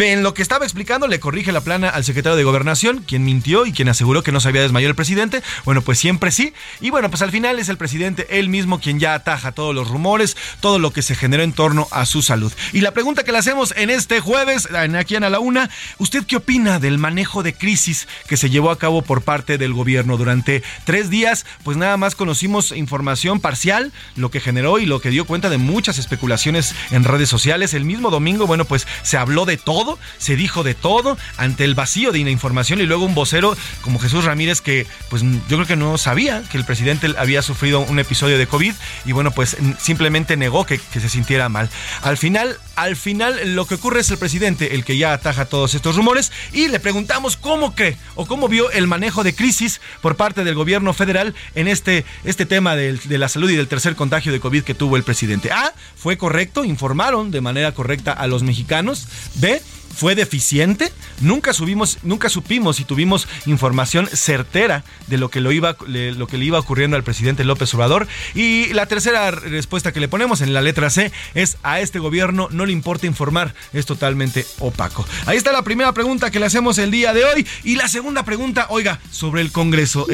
En 0.00 0.24
lo 0.24 0.34
que 0.34 0.42
estaba 0.42 0.64
explicando, 0.64 1.06
le 1.06 1.20
corrige 1.20 1.52
la 1.52 1.60
plana 1.60 1.88
al 1.88 2.04
secretario 2.04 2.36
de 2.36 2.44
Gobernación, 2.44 3.04
quien 3.06 3.24
mintió 3.24 3.64
y 3.64 3.72
quien 3.72 3.88
aseguró 3.88 4.07
que 4.22 4.32
no 4.32 4.40
se 4.40 4.48
había 4.48 4.62
desmayado 4.62 4.90
el 4.90 4.96
presidente. 4.96 5.42
Bueno, 5.64 5.82
pues 5.82 5.98
siempre 5.98 6.30
sí. 6.30 6.52
Y 6.80 6.90
bueno, 6.90 7.10
pues 7.10 7.22
al 7.22 7.30
final 7.30 7.58
es 7.58 7.68
el 7.68 7.76
presidente 7.76 8.26
él 8.30 8.48
mismo 8.48 8.80
quien 8.80 8.98
ya 8.98 9.14
ataja 9.14 9.52
todos 9.52 9.74
los 9.74 9.88
rumores, 9.88 10.36
todo 10.60 10.78
lo 10.78 10.92
que 10.92 11.02
se 11.02 11.14
generó 11.14 11.42
en 11.42 11.52
torno 11.52 11.88
a 11.90 12.06
su 12.06 12.22
salud. 12.22 12.52
Y 12.72 12.80
la 12.80 12.92
pregunta 12.92 13.22
que 13.22 13.32
le 13.32 13.38
hacemos 13.38 13.74
en 13.76 13.90
este 13.90 14.20
jueves, 14.20 14.68
aquí 14.98 15.16
en 15.16 15.24
A 15.24 15.30
la 15.30 15.40
Una, 15.40 15.70
¿usted 15.98 16.24
qué 16.24 16.36
opina 16.36 16.78
del 16.78 16.98
manejo 16.98 17.42
de 17.42 17.54
crisis 17.54 18.08
que 18.26 18.36
se 18.36 18.50
llevó 18.50 18.70
a 18.70 18.78
cabo 18.78 19.02
por 19.02 19.22
parte 19.22 19.58
del 19.58 19.72
gobierno 19.72 20.16
durante 20.16 20.62
tres 20.84 21.10
días? 21.10 21.46
Pues 21.64 21.76
nada 21.76 21.96
más 21.96 22.14
conocimos 22.14 22.72
información 22.72 23.40
parcial, 23.40 23.92
lo 24.16 24.30
que 24.30 24.40
generó 24.40 24.78
y 24.78 24.86
lo 24.86 25.00
que 25.00 25.10
dio 25.10 25.26
cuenta 25.26 25.50
de 25.50 25.58
muchas 25.58 25.98
especulaciones 25.98 26.74
en 26.90 27.04
redes 27.04 27.28
sociales. 27.28 27.74
El 27.74 27.84
mismo 27.84 28.10
domingo, 28.10 28.46
bueno, 28.46 28.64
pues 28.64 28.86
se 29.02 29.16
habló 29.16 29.44
de 29.44 29.56
todo 29.56 29.98
se 30.18 30.36
dijo 30.36 30.62
de 30.62 30.74
todo 30.74 31.16
ante 31.36 31.64
el 31.64 31.74
vacío 31.74 32.12
de 32.12 32.18
información 32.18 32.80
y 32.80 32.86
luego 32.86 33.04
un 33.04 33.14
vocero 33.14 33.56
como 33.82 33.97
Jesús 33.98 34.24
Ramírez 34.24 34.60
que 34.60 34.86
pues 35.08 35.22
yo 35.22 35.56
creo 35.56 35.66
que 35.66 35.76
no 35.76 35.98
sabía 35.98 36.42
que 36.50 36.58
el 36.58 36.64
presidente 36.64 37.14
había 37.18 37.42
sufrido 37.42 37.80
un 37.80 37.98
episodio 37.98 38.38
de 38.38 38.46
COVID 38.46 38.72
y 39.04 39.12
bueno 39.12 39.30
pues 39.30 39.56
simplemente 39.78 40.36
negó 40.36 40.66
que, 40.66 40.78
se 40.78 41.08
sintiera 41.08 41.48
mal. 41.48 41.70
Al 42.02 42.16
final, 42.16 42.58
al 42.76 42.96
final 42.96 43.54
lo 43.54 43.66
que 43.66 43.76
ocurre 43.76 44.00
es 44.00 44.10
el 44.10 44.18
presidente 44.18 44.74
el 44.74 44.84
que 44.84 44.96
ya 44.96 45.12
ataja 45.12 45.44
todos 45.44 45.74
estos 45.74 45.96
rumores 45.96 46.32
y 46.52 46.68
le 46.68 46.80
preguntamos 46.80 47.36
cómo 47.36 47.74
cree 47.74 47.96
o 48.14 48.26
cómo 48.26 48.48
vio 48.48 48.70
el 48.70 48.86
manejo 48.86 49.22
de 49.22 49.34
crisis 49.34 49.80
por 50.00 50.16
parte 50.16 50.44
del 50.44 50.54
gobierno 50.54 50.92
federal 50.92 51.34
en 51.54 51.68
este, 51.68 52.04
este 52.24 52.46
tema 52.46 52.76
de, 52.76 52.94
de 52.94 53.18
la 53.18 53.28
salud 53.28 53.50
y 53.50 53.56
del 53.56 53.68
tercer 53.68 53.94
contagio 53.94 54.32
de 54.32 54.40
COVID 54.40 54.64
que 54.64 54.74
tuvo 54.74 54.96
el 54.96 55.02
presidente. 55.02 55.52
A, 55.52 55.72
fue 55.96 56.18
correcto, 56.18 56.64
informaron 56.64 57.30
de 57.30 57.40
manera 57.40 57.72
correcta 57.72 58.12
a 58.12 58.26
los 58.26 58.42
mexicanos. 58.42 59.06
B, 59.34 59.62
fue 59.98 60.14
deficiente. 60.14 60.92
Nunca 61.20 61.52
subimos, 61.52 61.98
nunca 62.04 62.28
supimos 62.28 62.76
si 62.76 62.84
tuvimos 62.84 63.26
información 63.46 64.06
certera 64.06 64.84
de 65.08 65.18
lo 65.18 65.28
que, 65.28 65.40
lo, 65.40 65.50
iba, 65.50 65.76
lo 65.88 66.26
que 66.28 66.38
le 66.38 66.44
iba 66.44 66.60
ocurriendo 66.60 66.96
al 66.96 67.02
presidente 67.02 67.42
López 67.42 67.74
Obrador. 67.74 68.06
Y 68.32 68.72
la 68.74 68.86
tercera 68.86 69.32
respuesta 69.32 69.92
que 69.92 69.98
le 69.98 70.06
ponemos 70.06 70.40
en 70.40 70.54
la 70.54 70.62
letra 70.62 70.88
C 70.88 71.10
es 71.34 71.56
a 71.64 71.80
este 71.80 71.98
gobierno 71.98 72.48
no 72.52 72.64
le 72.64 72.72
importa 72.72 73.06
informar, 73.06 73.54
es 73.72 73.86
totalmente 73.86 74.46
opaco. 74.60 75.04
Ahí 75.26 75.36
está 75.36 75.50
la 75.50 75.62
primera 75.62 75.92
pregunta 75.92 76.30
que 76.30 76.38
le 76.38 76.46
hacemos 76.46 76.78
el 76.78 76.92
día 76.92 77.12
de 77.12 77.24
hoy. 77.24 77.44
Y 77.64 77.74
la 77.74 77.88
segunda 77.88 78.24
pregunta, 78.24 78.66
oiga, 78.70 79.00
sobre 79.10 79.42
el 79.42 79.50
Congreso. 79.50 80.06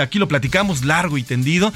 aquí 0.00 0.20
lo 0.20 0.28
platicamos 0.28 0.84
largo 0.84 1.18
y 1.18 1.24
tendido. 1.24 1.72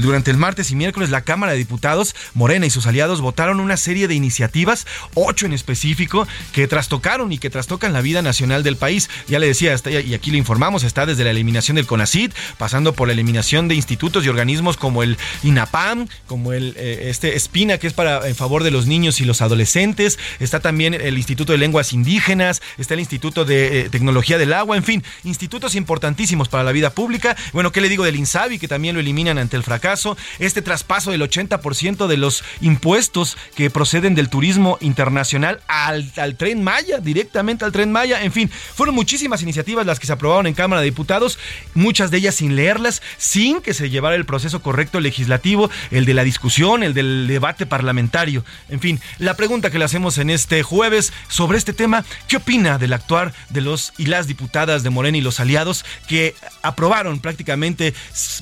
durante 0.00 0.32
el 0.32 0.36
martes 0.36 0.72
y 0.72 0.76
miércoles 0.76 1.10
la 1.10 1.20
Cámara 1.20 1.52
de 1.52 1.58
Diputados, 1.58 2.16
Morena 2.34 2.66
y 2.66 2.70
sus 2.70 2.88
aliados 2.88 3.20
votaron 3.20 3.60
una 3.60 3.76
serie 3.76 4.08
de 4.08 4.14
iniciativas, 4.14 4.84
ocho 5.14 5.46
en 5.46 5.52
específico, 5.52 6.26
que 6.52 6.66
tras 6.66 6.87
trastocaron 6.88 7.32
y 7.32 7.38
que 7.38 7.50
trastocan 7.50 7.92
la 7.92 8.00
vida 8.00 8.22
nacional 8.22 8.62
del 8.62 8.76
país. 8.76 9.10
Ya 9.28 9.38
le 9.38 9.46
decía, 9.46 9.76
y 9.86 10.14
aquí 10.14 10.30
le 10.30 10.38
informamos, 10.38 10.84
está 10.84 11.04
desde 11.04 11.22
la 11.22 11.30
eliminación 11.30 11.74
del 11.74 11.86
CONACID, 11.86 12.32
pasando 12.56 12.94
por 12.94 13.08
la 13.08 13.12
eliminación 13.12 13.68
de 13.68 13.74
institutos 13.74 14.24
y 14.24 14.30
organismos 14.30 14.78
como 14.78 15.02
el 15.02 15.18
INAPAM, 15.42 16.08
como 16.26 16.54
el 16.54 16.74
eh, 16.78 17.10
este 17.10 17.36
Espina, 17.36 17.76
que 17.76 17.88
es 17.88 17.92
para 17.92 18.26
en 18.26 18.34
favor 18.34 18.64
de 18.64 18.70
los 18.70 18.86
niños 18.86 19.20
y 19.20 19.26
los 19.26 19.42
adolescentes, 19.42 20.18
está 20.40 20.60
también 20.60 20.94
el 20.94 21.18
Instituto 21.18 21.52
de 21.52 21.58
Lenguas 21.58 21.92
Indígenas, 21.92 22.62
está 22.78 22.94
el 22.94 23.00
Instituto 23.00 23.44
de 23.44 23.80
eh, 23.80 23.88
Tecnología 23.90 24.38
del 24.38 24.54
Agua, 24.54 24.78
en 24.78 24.84
fin, 24.84 25.04
institutos 25.24 25.74
importantísimos 25.74 26.48
para 26.48 26.64
la 26.64 26.72
vida 26.72 26.88
pública. 26.88 27.36
Bueno, 27.52 27.70
¿qué 27.70 27.82
le 27.82 27.90
digo 27.90 28.04
del 28.04 28.16
INSABI, 28.16 28.58
que 28.58 28.66
también 28.66 28.94
lo 28.94 29.00
eliminan 29.00 29.36
ante 29.36 29.58
el 29.58 29.62
fracaso? 29.62 30.16
Este 30.38 30.62
traspaso 30.62 31.10
del 31.10 31.20
80% 31.20 32.06
de 32.06 32.16
los 32.16 32.44
impuestos 32.62 33.36
que 33.56 33.68
proceden 33.68 34.14
del 34.14 34.30
turismo 34.30 34.78
internacional 34.80 35.60
al, 35.68 36.10
al 36.16 36.36
tren 36.36 36.62
Directamente 37.02 37.64
al 37.64 37.72
tren 37.72 37.90
Maya, 37.90 38.22
en 38.22 38.32
fin, 38.32 38.48
fueron 38.50 38.94
muchísimas 38.94 39.42
iniciativas 39.42 39.84
las 39.84 39.98
que 39.98 40.06
se 40.06 40.12
aprobaron 40.12 40.46
en 40.46 40.54
Cámara 40.54 40.80
de 40.80 40.86
Diputados, 40.86 41.38
muchas 41.74 42.10
de 42.10 42.18
ellas 42.18 42.36
sin 42.36 42.54
leerlas, 42.54 43.02
sin 43.16 43.60
que 43.60 43.74
se 43.74 43.90
llevara 43.90 44.14
el 44.14 44.24
proceso 44.24 44.62
correcto 44.62 45.00
legislativo, 45.00 45.70
el 45.90 46.04
de 46.04 46.14
la 46.14 46.22
discusión, 46.22 46.82
el 46.82 46.94
del 46.94 47.26
debate 47.26 47.66
parlamentario. 47.66 48.44
En 48.68 48.80
fin, 48.80 49.00
la 49.18 49.34
pregunta 49.34 49.70
que 49.70 49.78
le 49.78 49.84
hacemos 49.84 50.18
en 50.18 50.30
este 50.30 50.62
jueves 50.62 51.12
sobre 51.28 51.58
este 51.58 51.72
tema, 51.72 52.04
¿qué 52.28 52.36
opina 52.36 52.78
del 52.78 52.92
actuar 52.92 53.34
de 53.50 53.60
los 53.60 53.92
y 53.98 54.06
las 54.06 54.26
diputadas 54.26 54.82
de 54.82 54.90
Morena 54.90 55.18
y 55.18 55.20
los 55.22 55.40
aliados 55.40 55.84
que 56.06 56.34
aprobaron 56.62 57.18
prácticamente, 57.18 57.92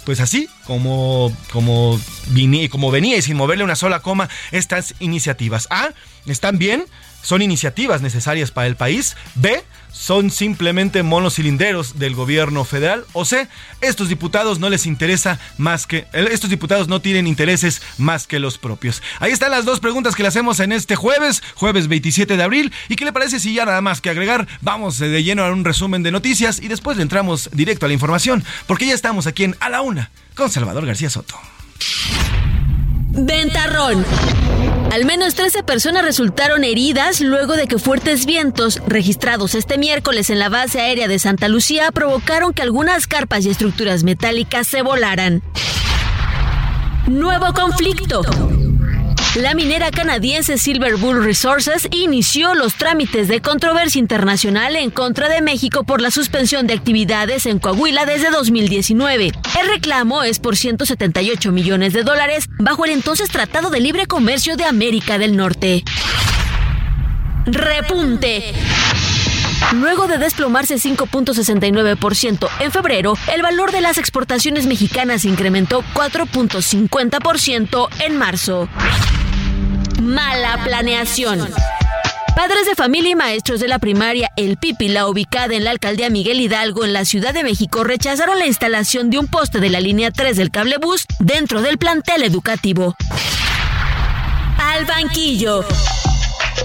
pues 0.05 0.21
así, 0.21 0.49
como, 0.67 1.35
como, 1.53 1.99
como 2.71 2.91
venía 2.91 3.17
y 3.17 3.23
sin 3.23 3.37
moverle 3.37 3.65
una 3.65 3.77
sola 3.77 4.01
coma 4.01 4.29
estas 4.53 4.95
iniciativas? 5.01 5.69
A, 5.71 5.91
¿están 6.27 6.59
bien? 6.59 6.85
¿Son 7.27 7.43
iniciativas 7.43 8.03
necesarias 8.03 8.53
para 8.53 8.69
el 8.69 8.77
país? 8.77 9.17
B, 9.35 9.65
son 9.91 10.31
simplemente 10.31 11.03
monocilinderos 11.03 11.99
del 11.99 12.15
gobierno 12.15 12.65
federal. 12.65 13.05
O 13.15 13.25
C, 13.25 13.49
estos 13.81 14.09
diputados 14.09 14.61
no 14.61 14.71
les 14.71 14.87
interesa 14.87 15.41
más 15.59 15.89
que. 15.89 16.07
Estos 16.13 16.51
diputados 16.51 16.87
no 16.87 17.01
tienen 17.01 17.27
intereses 17.27 17.83
más 17.99 18.29
que 18.29 18.39
los 18.39 18.59
propios. 18.59 19.03
Ahí 19.19 19.33
están 19.33 19.51
las 19.51 19.65
dos 19.65 19.81
preguntas 19.81 20.15
que 20.15 20.23
le 20.23 20.29
hacemos 20.29 20.61
en 20.61 20.71
este 20.71 20.95
jueves, 20.95 21.43
jueves 21.57 21.89
27 21.89 22.37
de 22.37 22.43
abril. 22.45 22.73
¿Y 22.89 22.95
qué 22.95 23.05
le 23.05 23.13
parece 23.13 23.41
si 23.41 23.55
ya 23.55 23.65
nada 23.65 23.81
más 23.81 24.01
que 24.01 24.11
agregar? 24.11 24.47
Vamos 24.61 25.01
de 25.01 25.25
lleno 25.25 25.45
a 25.45 25.51
un 25.51 25.65
resumen 25.65 26.05
de 26.05 26.13
noticias 26.13 26.61
y 26.63 26.69
después 26.69 26.97
le 26.97 27.03
entramos 27.03 27.51
directo 27.53 27.87
a 27.87 27.89
la 27.89 27.95
información, 27.95 28.45
porque 28.69 28.87
ya 28.87 28.95
estamos 28.95 29.27
aquí 29.27 29.43
en 29.43 29.57
A 29.59 29.69
la 29.69 29.81
Una 29.81 30.13
con 30.37 30.49
Salvador 30.49 30.87
García 30.87 31.11
Soto. 31.11 31.37
Ventarrón. 33.17 34.05
Al 34.93 35.05
menos 35.05 35.35
13 35.35 35.63
personas 35.63 36.05
resultaron 36.05 36.65
heridas 36.65 37.21
luego 37.21 37.57
de 37.57 37.67
que 37.67 37.79
fuertes 37.79 38.27
vientos 38.27 38.81
registrados 38.87 39.55
este 39.55 39.79
miércoles 39.79 40.31
en 40.31 40.39
la 40.39 40.49
base 40.49 40.81
aérea 40.81 41.09
de 41.09 41.19
Santa 41.19 41.49
Lucía 41.49 41.91
provocaron 41.93 42.53
que 42.53 42.63
algunas 42.63 43.07
carpas 43.07 43.45
y 43.45 43.51
estructuras 43.51 44.05
metálicas 44.05 44.67
se 44.67 44.83
volaran. 44.83 45.43
Nuevo 47.07 47.53
conflicto. 47.53 48.23
La 49.37 49.55
minera 49.55 49.91
canadiense 49.91 50.57
Silver 50.57 50.97
Bull 50.97 51.23
Resources 51.23 51.89
inició 51.91 52.55
los 52.55 52.77
trámites 52.77 53.29
de 53.29 53.43
controversia 53.43 53.99
internacional 53.99 54.77
en 54.77 54.91
contra 54.91 55.29
de 55.29 55.43
México 55.43 55.85
por 55.85 56.01
la 56.01 56.11
suspensión 56.11 56.67
de 56.67 56.73
actividades 56.73 57.45
en 57.45 57.59
Coahuila 57.59 58.07
desde 58.07 58.31
2019. 58.31 59.33
El 59.61 59.69
reclamo 59.69 60.23
es 60.23 60.39
por 60.39 60.57
178 60.57 61.53
millones 61.53 61.93
de 61.93 62.03
dólares 62.03 62.49
bajo 62.59 62.87
el 62.87 62.93
entonces 62.93 63.29
Tratado 63.29 63.69
de 63.69 63.81
Libre 63.81 64.07
Comercio 64.07 64.57
de 64.57 64.65
América 64.65 65.19
del 65.19 65.37
Norte. 65.37 65.85
Repunte. 67.45 68.55
Luego 69.75 70.07
de 70.07 70.17
desplomarse 70.17 70.77
5.69% 70.77 72.49
en 72.61 72.73
febrero, 72.73 73.19
el 73.35 73.43
valor 73.43 73.71
de 73.71 73.83
las 73.83 73.99
exportaciones 73.99 74.67
mexicanas 74.67 75.27
incrementó 75.27 75.83
4.50% 75.95 77.89
en 78.01 78.17
marzo. 78.17 78.69
Mala 80.01 80.61
planeación. 80.65 81.49
Padres 82.35 82.67
de 82.67 82.75
familia 82.75 83.13
y 83.13 83.15
maestros 83.15 83.61
de 83.61 83.69
la 83.69 83.79
primaria 83.79 84.31
El 84.37 84.59
Pipila, 84.59 85.09
ubicada 85.09 85.55
en 85.55 85.65
la 85.65 85.71
alcaldía 85.71 86.11
Miguel 86.11 86.41
Hidalgo, 86.41 86.85
en 86.85 86.93
la 86.93 87.05
Ciudad 87.05 87.33
de 87.33 87.43
México, 87.43 87.83
rechazaron 87.83 88.39
la 88.39 88.47
instalación 88.47 89.09
de 89.09 89.19
un 89.19 89.27
poste 89.27 89.59
de 89.59 89.71
la 89.71 89.81
línea 89.81 90.11
3 90.11 90.37
del 90.37 90.51
cablebús 90.51 91.07
dentro 91.19 91.63
del 91.63 91.79
plantel 91.79 92.23
educativo. 92.23 92.95
Al 94.59 94.85
banquillo. 94.85 95.65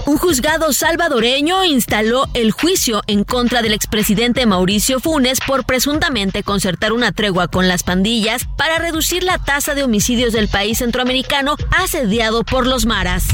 Un 0.04 0.18
juzgado 0.18 0.72
salvadoreño 0.72 1.64
instaló 1.64 2.28
el 2.34 2.50
juicio 2.50 3.02
en 3.06 3.22
contra 3.22 3.62
del 3.62 3.72
expresidente 3.72 4.46
Mauricio 4.46 4.98
Funes 4.98 5.38
por 5.40 5.64
presuntamente 5.64 6.42
concertar 6.42 6.92
una 6.92 7.12
tregua 7.12 7.46
con 7.46 7.68
las 7.68 7.84
pandillas 7.84 8.46
para 8.58 8.78
reducir 8.78 9.22
la 9.22 9.38
tasa 9.38 9.74
de 9.74 9.84
homicidios 9.84 10.32
del 10.32 10.48
país 10.48 10.78
centroamericano 10.78 11.56
asediado 11.70 12.42
por 12.42 12.66
los 12.66 12.84
maras. 12.84 13.26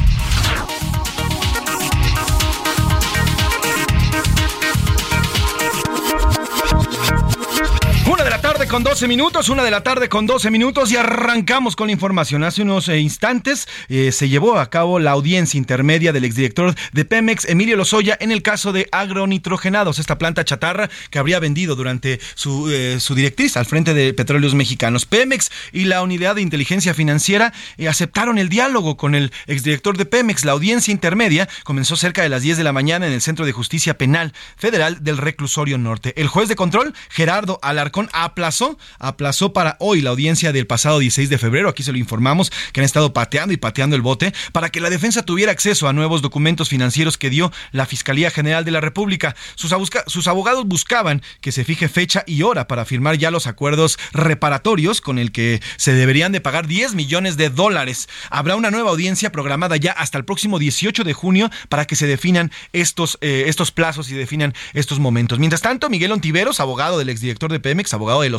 Con 8.68 8.82
12 8.82 9.08
minutos, 9.08 9.48
una 9.48 9.64
de 9.64 9.70
la 9.70 9.82
tarde 9.82 10.08
con 10.10 10.26
12 10.26 10.50
minutos 10.50 10.92
y 10.92 10.96
arrancamos 10.96 11.74
con 11.74 11.86
la 11.86 11.92
información. 11.92 12.44
Hace 12.44 12.62
unos 12.62 12.88
eh, 12.88 12.98
instantes 12.98 13.66
eh, 13.88 14.12
se 14.12 14.28
llevó 14.28 14.58
a 14.58 14.68
cabo 14.68 14.98
la 14.98 15.12
audiencia 15.12 15.56
intermedia 15.56 16.12
del 16.12 16.24
exdirector 16.24 16.74
de 16.92 17.04
Pemex, 17.06 17.46
Emilio 17.46 17.76
Lozoya, 17.76 18.18
en 18.20 18.30
el 18.30 18.42
caso 18.42 18.72
de 18.72 18.86
agronitrogenados, 18.92 19.98
esta 19.98 20.18
planta 20.18 20.44
chatarra 20.44 20.90
que 21.10 21.18
habría 21.18 21.40
vendido 21.40 21.76
durante 21.76 22.20
su, 22.34 22.70
eh, 22.70 22.98
directriz 23.14 23.56
al 23.56 23.64
frente 23.64 23.94
de 23.94 24.12
Petróleos 24.12 24.54
Mexicanos. 24.54 25.06
Pemex 25.06 25.50
y 25.72 25.84
la 25.84 26.02
Unidad 26.02 26.34
de 26.34 26.42
Inteligencia 26.42 26.92
Financiera 26.92 27.54
aceptaron 27.88 28.38
el 28.38 28.48
diálogo 28.48 28.96
con 28.96 29.14
el 29.14 29.32
exdirector 29.46 29.96
de 29.96 30.04
Pemex. 30.04 30.44
La 30.44 30.52
audiencia 30.52 30.92
intermedia 30.92 31.48
comenzó 31.64 31.96
cerca 31.96 32.22
de 32.22 32.28
las 32.28 32.42
10 32.42 32.58
de 32.58 32.64
la 32.64 32.72
mañana 32.72 33.06
en 33.06 33.12
el 33.12 33.22
Centro 33.22 33.46
de 33.46 33.52
Justicia 33.52 33.96
Penal 33.96 34.34
Federal 34.56 35.02
del 35.02 35.16
Reclusorio 35.16 35.78
Norte. 35.78 36.12
El 36.20 36.28
juez 36.28 36.48
de 36.48 36.56
control, 36.56 36.92
Gerardo 37.08 37.58
Alarcón, 37.62 38.10
aplazó, 38.12 38.57
aplazó 38.98 39.52
para 39.52 39.76
hoy 39.80 40.00
la 40.00 40.10
audiencia 40.10 40.52
del 40.52 40.66
pasado 40.66 40.98
16 40.98 41.30
de 41.30 41.38
febrero. 41.38 41.68
Aquí 41.68 41.82
se 41.82 41.92
lo 41.92 41.98
informamos 41.98 42.50
que 42.72 42.80
han 42.80 42.84
estado 42.84 43.12
pateando 43.12 43.52
y 43.52 43.56
pateando 43.56 43.96
el 43.96 44.02
bote 44.02 44.32
para 44.52 44.70
que 44.70 44.80
la 44.80 44.90
defensa 44.90 45.22
tuviera 45.22 45.52
acceso 45.52 45.88
a 45.88 45.92
nuevos 45.92 46.22
documentos 46.22 46.68
financieros 46.68 47.18
que 47.18 47.30
dio 47.30 47.52
la 47.72 47.86
Fiscalía 47.86 48.30
General 48.30 48.64
de 48.64 48.70
la 48.70 48.80
República. 48.80 49.36
Sus, 49.54 50.26
abogados 50.26 50.66
buscaban 50.66 51.22
que 51.40 51.52
se 51.52 51.64
fije 51.64 51.88
fecha 51.88 52.24
y 52.26 52.42
hora 52.42 52.68
para 52.68 52.84
firmar 52.84 53.16
ya 53.16 53.30
los 53.30 53.46
acuerdos 53.46 53.98
reparatorios 54.12 55.00
con 55.00 55.18
el 55.18 55.32
que 55.32 55.60
se 55.76 55.92
deberían 55.92 56.32
de 56.32 56.40
pagar 56.40 56.66
10 56.66 56.94
millones 56.94 57.36
de 57.36 57.50
dólares. 57.50 58.08
Habrá 58.30 58.56
una 58.56 58.70
nueva 58.70 58.90
audiencia 58.90 59.32
programada 59.32 59.76
ya 59.76 59.92
hasta 59.92 60.18
el 60.18 60.24
próximo 60.24 60.58
18 60.58 61.04
de 61.04 61.12
junio 61.12 61.50
para 61.68 61.86
que 61.86 61.96
se 61.96 62.06
definan 62.06 62.50
estos, 62.72 63.18
eh, 63.20 63.44
estos 63.46 63.70
plazos 63.70 64.10
y 64.10 64.14
definan 64.14 64.54
estos 64.74 64.98
momentos. 64.98 65.38
Mientras 65.38 65.62
tanto, 65.62 65.90
Miguel 65.90 66.12
Ontiveros, 66.12 66.60
abogado 66.60 66.98
del 66.98 67.08
exdirector 67.08 67.50
de 67.52 67.60
Pemex, 67.60 67.94
abogado 67.94 68.22
de 68.22 68.30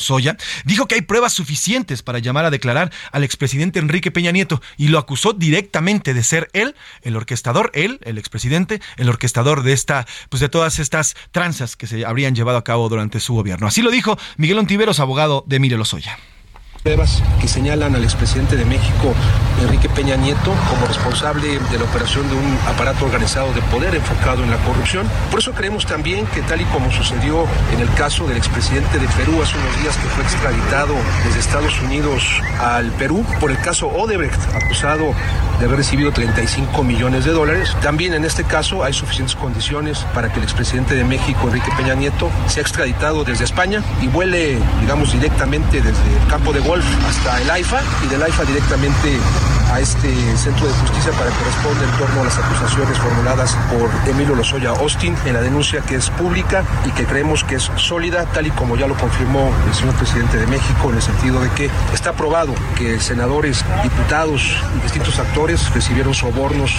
Dijo 0.65 0.87
que 0.87 0.95
hay 0.95 1.01
pruebas 1.01 1.33
suficientes 1.33 2.01
para 2.01 2.19
llamar 2.19 2.45
a 2.45 2.49
declarar 2.49 2.91
al 3.11 3.23
expresidente 3.23 3.79
Enrique 3.79 4.11
Peña 4.11 4.31
Nieto 4.31 4.61
y 4.77 4.87
lo 4.87 4.97
acusó 4.97 5.33
directamente 5.33 6.13
de 6.13 6.23
ser 6.23 6.49
él, 6.53 6.75
el 7.01 7.15
orquestador, 7.15 7.71
él, 7.73 7.99
el 8.03 8.17
expresidente, 8.17 8.81
el 8.97 9.09
orquestador 9.09 9.63
de 9.63 9.73
esta, 9.73 10.07
pues 10.29 10.41
de 10.41 10.49
todas 10.49 10.79
estas 10.79 11.15
tranzas 11.31 11.75
que 11.75 11.87
se 11.87 12.05
habrían 12.05 12.35
llevado 12.35 12.57
a 12.57 12.63
cabo 12.63 12.89
durante 12.89 13.19
su 13.19 13.33
gobierno. 13.33 13.67
Así 13.67 13.81
lo 13.81 13.91
dijo 13.91 14.17
Miguel 14.37 14.57
Ontiveros, 14.57 14.99
abogado 14.99 15.43
de 15.47 15.57
Emilio 15.57 15.77
Lozoya 15.77 16.17
pruebas 16.83 17.21
que 17.41 17.47
señalan 17.47 17.95
al 17.95 18.03
expresidente 18.03 18.55
de 18.55 18.63
México, 18.63 19.13
Enrique 19.61 19.89
Peña 19.89 20.15
Nieto, 20.15 20.53
como 20.69 20.87
responsable 20.87 21.59
de 21.59 21.77
la 21.77 21.83
operación 21.83 22.27
de 22.29 22.35
un 22.35 22.57
aparato 22.67 23.05
organizado 23.05 23.51
de 23.53 23.61
poder 23.63 23.95
enfocado 23.95 24.43
en 24.43 24.51
la 24.51 24.57
corrupción. 24.57 25.05
Por 25.29 25.39
eso 25.39 25.51
creemos 25.51 25.85
también 25.85 26.25
que 26.27 26.41
tal 26.41 26.61
y 26.61 26.65
como 26.65 26.89
sucedió 26.91 27.45
en 27.73 27.81
el 27.81 27.93
caso 27.95 28.27
del 28.27 28.37
expresidente 28.37 28.97
de 28.97 29.07
Perú 29.09 29.41
hace 29.41 29.57
unos 29.57 29.81
días 29.81 29.97
que 29.97 30.07
fue 30.07 30.23
extraditado 30.23 30.93
desde 31.25 31.39
Estados 31.39 31.81
Unidos 31.81 32.23
al 32.59 32.91
Perú 32.93 33.25
por 33.39 33.51
el 33.51 33.59
caso 33.59 33.87
Odebrecht, 33.87 34.39
acusado 34.55 35.13
de 35.59 35.65
haber 35.65 35.77
recibido 35.77 36.13
35 36.13 36.83
millones 36.83 37.25
de 37.25 37.31
dólares, 37.31 37.75
también 37.81 38.13
en 38.13 38.23
este 38.23 38.45
caso 38.45 38.83
hay 38.83 38.93
suficientes 38.93 39.35
condiciones 39.35 40.05
para 40.13 40.31
que 40.31 40.37
el 40.37 40.43
expresidente 40.43 40.95
de 40.95 41.03
México, 41.03 41.47
Enrique 41.47 41.69
Peña 41.75 41.95
Nieto, 41.95 42.29
sea 42.47 42.61
extraditado 42.61 43.25
desde 43.25 43.43
España 43.43 43.83
y 44.01 44.07
vuele, 44.07 44.57
digamos, 44.79 45.11
directamente 45.11 45.81
desde 45.81 46.17
el 46.21 46.27
campo 46.29 46.53
de 46.53 46.61
hasta 46.77 47.41
el 47.41 47.49
AIFA 47.49 47.81
y 48.05 48.07
del 48.09 48.21
AIFA 48.21 48.45
directamente 48.45 49.17
a 49.71 49.79
este 49.79 50.37
centro 50.37 50.67
de 50.67 50.73
justicia 50.73 51.11
para 51.13 51.31
que 51.31 51.43
responda 51.43 51.83
en 51.83 51.97
torno 51.97 52.21
a 52.21 52.25
las 52.25 52.37
acusaciones 52.37 52.97
formuladas 52.99 53.57
por 53.71 53.89
Emilio 54.07 54.35
Lozoya 54.35 54.69
Austin 54.69 55.15
en 55.25 55.33
la 55.33 55.41
denuncia 55.41 55.81
que 55.81 55.95
es 55.95 56.11
pública 56.11 56.63
y 56.85 56.91
que 56.91 57.05
creemos 57.05 57.43
que 57.43 57.55
es 57.55 57.71
sólida, 57.77 58.25
tal 58.33 58.45
y 58.47 58.51
como 58.51 58.75
ya 58.75 58.85
lo 58.85 58.95
confirmó 58.95 59.51
el 59.67 59.73
señor 59.73 59.95
presidente 59.95 60.37
de 60.37 60.45
México, 60.45 60.89
en 60.89 60.97
el 60.97 61.01
sentido 61.01 61.41
de 61.41 61.49
que 61.51 61.71
está 61.91 62.13
probado 62.13 62.53
que 62.77 62.99
senadores, 62.99 63.65
diputados 63.81 64.55
y 64.77 64.83
distintos 64.83 65.17
actores 65.17 65.73
recibieron 65.73 66.13
sobornos 66.13 66.71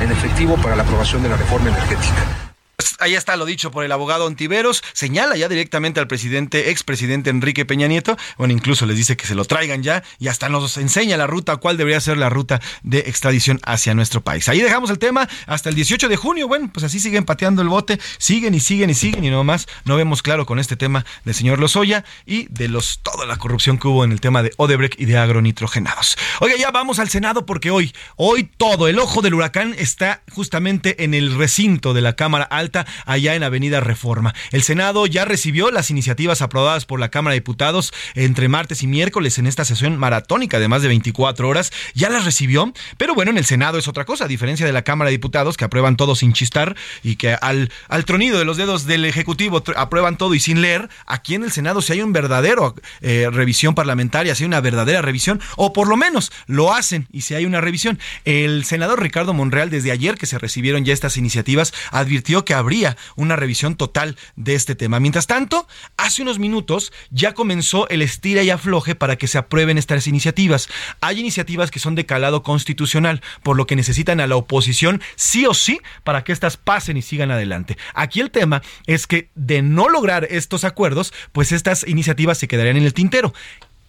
en 0.00 0.10
efectivo 0.10 0.56
para 0.56 0.74
la 0.74 0.82
aprobación 0.82 1.22
de 1.22 1.28
la 1.28 1.36
reforma 1.36 1.68
energética. 1.68 2.45
Pues 2.76 2.94
ahí 2.98 3.14
está 3.14 3.36
lo 3.36 3.46
dicho 3.46 3.70
por 3.70 3.86
el 3.86 3.92
abogado 3.92 4.26
Ontiveros, 4.26 4.84
señala 4.92 5.34
ya 5.38 5.48
directamente 5.48 5.98
al 5.98 6.08
presidente, 6.08 6.70
expresidente 6.70 7.30
Enrique 7.30 7.64
Peña 7.64 7.86
Nieto, 7.86 8.18
bueno, 8.36 8.52
incluso 8.52 8.84
les 8.84 8.98
dice 8.98 9.16
que 9.16 9.26
se 9.26 9.34
lo 9.34 9.46
traigan 9.46 9.82
ya 9.82 10.02
y 10.18 10.28
hasta 10.28 10.50
nos 10.50 10.76
enseña 10.76 11.16
la 11.16 11.26
ruta, 11.26 11.56
cuál 11.56 11.78
debería 11.78 11.98
ser 12.02 12.18
la 12.18 12.28
ruta 12.28 12.60
de 12.82 12.98
extradición 12.98 13.60
hacia 13.64 13.94
nuestro 13.94 14.20
país. 14.20 14.50
Ahí 14.50 14.60
dejamos 14.60 14.90
el 14.90 14.98
tema 14.98 15.26
hasta 15.46 15.70
el 15.70 15.74
18 15.74 16.06
de 16.10 16.16
junio, 16.16 16.48
bueno, 16.48 16.68
pues 16.70 16.84
así 16.84 17.00
siguen 17.00 17.24
pateando 17.24 17.62
el 17.62 17.68
bote, 17.68 17.98
siguen 18.18 18.52
y 18.52 18.60
siguen 18.60 18.90
y 18.90 18.94
siguen 18.94 19.24
y 19.24 19.30
nomás 19.30 19.68
no 19.86 19.96
vemos 19.96 20.20
claro 20.20 20.44
con 20.44 20.58
este 20.58 20.76
tema 20.76 21.06
del 21.24 21.34
señor 21.34 21.58
Lozoya 21.58 22.04
y 22.26 22.46
de 22.50 22.68
los 22.68 22.98
toda 22.98 23.24
la 23.24 23.38
corrupción 23.38 23.78
que 23.78 23.88
hubo 23.88 24.04
en 24.04 24.12
el 24.12 24.20
tema 24.20 24.42
de 24.42 24.52
Odebrecht 24.58 25.00
y 25.00 25.06
de 25.06 25.16
agronitrogenados. 25.16 26.18
Oiga, 26.40 26.56
ya 26.58 26.70
vamos 26.72 26.98
al 26.98 27.08
Senado 27.08 27.46
porque 27.46 27.70
hoy, 27.70 27.94
hoy 28.16 28.44
todo 28.44 28.86
el 28.86 28.98
ojo 28.98 29.22
del 29.22 29.32
huracán 29.32 29.74
está 29.78 30.20
justamente 30.30 31.04
en 31.04 31.14
el 31.14 31.38
recinto 31.38 31.94
de 31.94 32.02
la 32.02 32.16
Cámara 32.16 32.44
Alta 32.44 32.65
allá 33.04 33.34
en 33.34 33.42
Avenida 33.42 33.80
Reforma. 33.80 34.34
El 34.50 34.62
Senado 34.62 35.06
ya 35.06 35.24
recibió 35.24 35.70
las 35.70 35.90
iniciativas 35.90 36.42
aprobadas 36.42 36.86
por 36.86 37.00
la 37.00 37.10
Cámara 37.10 37.32
de 37.32 37.40
Diputados 37.40 37.92
entre 38.14 38.48
martes 38.48 38.82
y 38.82 38.86
miércoles 38.86 39.38
en 39.38 39.46
esta 39.46 39.64
sesión 39.64 39.96
maratónica 39.96 40.58
de 40.58 40.68
más 40.68 40.82
de 40.82 40.88
24 40.88 41.48
horas. 41.48 41.72
Ya 41.94 42.08
las 42.08 42.24
recibió, 42.24 42.72
pero 42.96 43.14
bueno, 43.14 43.30
en 43.30 43.38
el 43.38 43.44
Senado 43.44 43.78
es 43.78 43.88
otra 43.88 44.04
cosa, 44.04 44.24
a 44.24 44.28
diferencia 44.28 44.66
de 44.66 44.72
la 44.72 44.82
Cámara 44.82 45.10
de 45.10 45.16
Diputados 45.16 45.56
que 45.56 45.64
aprueban 45.64 45.96
todo 45.96 46.14
sin 46.14 46.32
chistar 46.32 46.76
y 47.02 47.16
que 47.16 47.34
al, 47.34 47.70
al 47.88 48.04
tronido 48.04 48.38
de 48.38 48.44
los 48.44 48.56
dedos 48.56 48.86
del 48.86 49.04
Ejecutivo 49.04 49.62
aprueban 49.76 50.16
todo 50.16 50.34
y 50.34 50.40
sin 50.40 50.60
leer, 50.60 50.88
aquí 51.06 51.34
en 51.34 51.44
el 51.44 51.52
Senado 51.52 51.82
si 51.82 51.92
hay 51.92 52.02
un 52.02 52.12
verdadero 52.12 52.74
eh, 53.00 53.28
revisión 53.30 53.74
parlamentaria, 53.74 54.34
si 54.34 54.44
hay 54.44 54.48
una 54.48 54.60
verdadera 54.60 55.02
revisión, 55.02 55.40
o 55.56 55.72
por 55.72 55.88
lo 55.88 55.96
menos 55.96 56.32
lo 56.46 56.74
hacen 56.74 57.06
y 57.12 57.22
si 57.22 57.34
hay 57.34 57.46
una 57.46 57.60
revisión. 57.60 57.98
El 58.24 58.64
senador 58.64 59.02
Ricardo 59.02 59.34
Monreal, 59.34 59.70
desde 59.70 59.92
ayer 59.92 60.16
que 60.16 60.26
se 60.26 60.38
recibieron 60.38 60.84
ya 60.84 60.92
estas 60.92 61.16
iniciativas, 61.16 61.72
advirtió 61.90 62.44
que 62.44 62.54
habría 62.58 62.96
una 63.16 63.36
revisión 63.36 63.76
total 63.76 64.16
de 64.36 64.54
este 64.54 64.74
tema. 64.74 65.00
Mientras 65.00 65.26
tanto, 65.26 65.66
hace 65.96 66.22
unos 66.22 66.38
minutos 66.38 66.92
ya 67.10 67.34
comenzó 67.34 67.88
el 67.88 68.02
estira 68.02 68.42
y 68.42 68.50
afloje 68.50 68.94
para 68.94 69.16
que 69.16 69.26
se 69.26 69.38
aprueben 69.38 69.78
estas 69.78 70.06
iniciativas. 70.06 70.68
Hay 71.00 71.20
iniciativas 71.20 71.70
que 71.70 71.78
son 71.78 71.94
de 71.94 72.06
calado 72.06 72.42
constitucional, 72.42 73.22
por 73.42 73.56
lo 73.56 73.66
que 73.66 73.76
necesitan 73.76 74.20
a 74.20 74.26
la 74.26 74.36
oposición 74.36 75.02
sí 75.14 75.46
o 75.46 75.54
sí 75.54 75.80
para 76.04 76.24
que 76.24 76.32
éstas 76.32 76.56
pasen 76.56 76.96
y 76.96 77.02
sigan 77.02 77.30
adelante. 77.30 77.76
Aquí 77.94 78.20
el 78.20 78.30
tema 78.30 78.62
es 78.86 79.06
que 79.06 79.30
de 79.34 79.62
no 79.62 79.88
lograr 79.88 80.26
estos 80.30 80.64
acuerdos, 80.64 81.12
pues 81.32 81.52
estas 81.52 81.86
iniciativas 81.86 82.38
se 82.38 82.48
quedarían 82.48 82.76
en 82.76 82.84
el 82.84 82.94
tintero. 82.94 83.32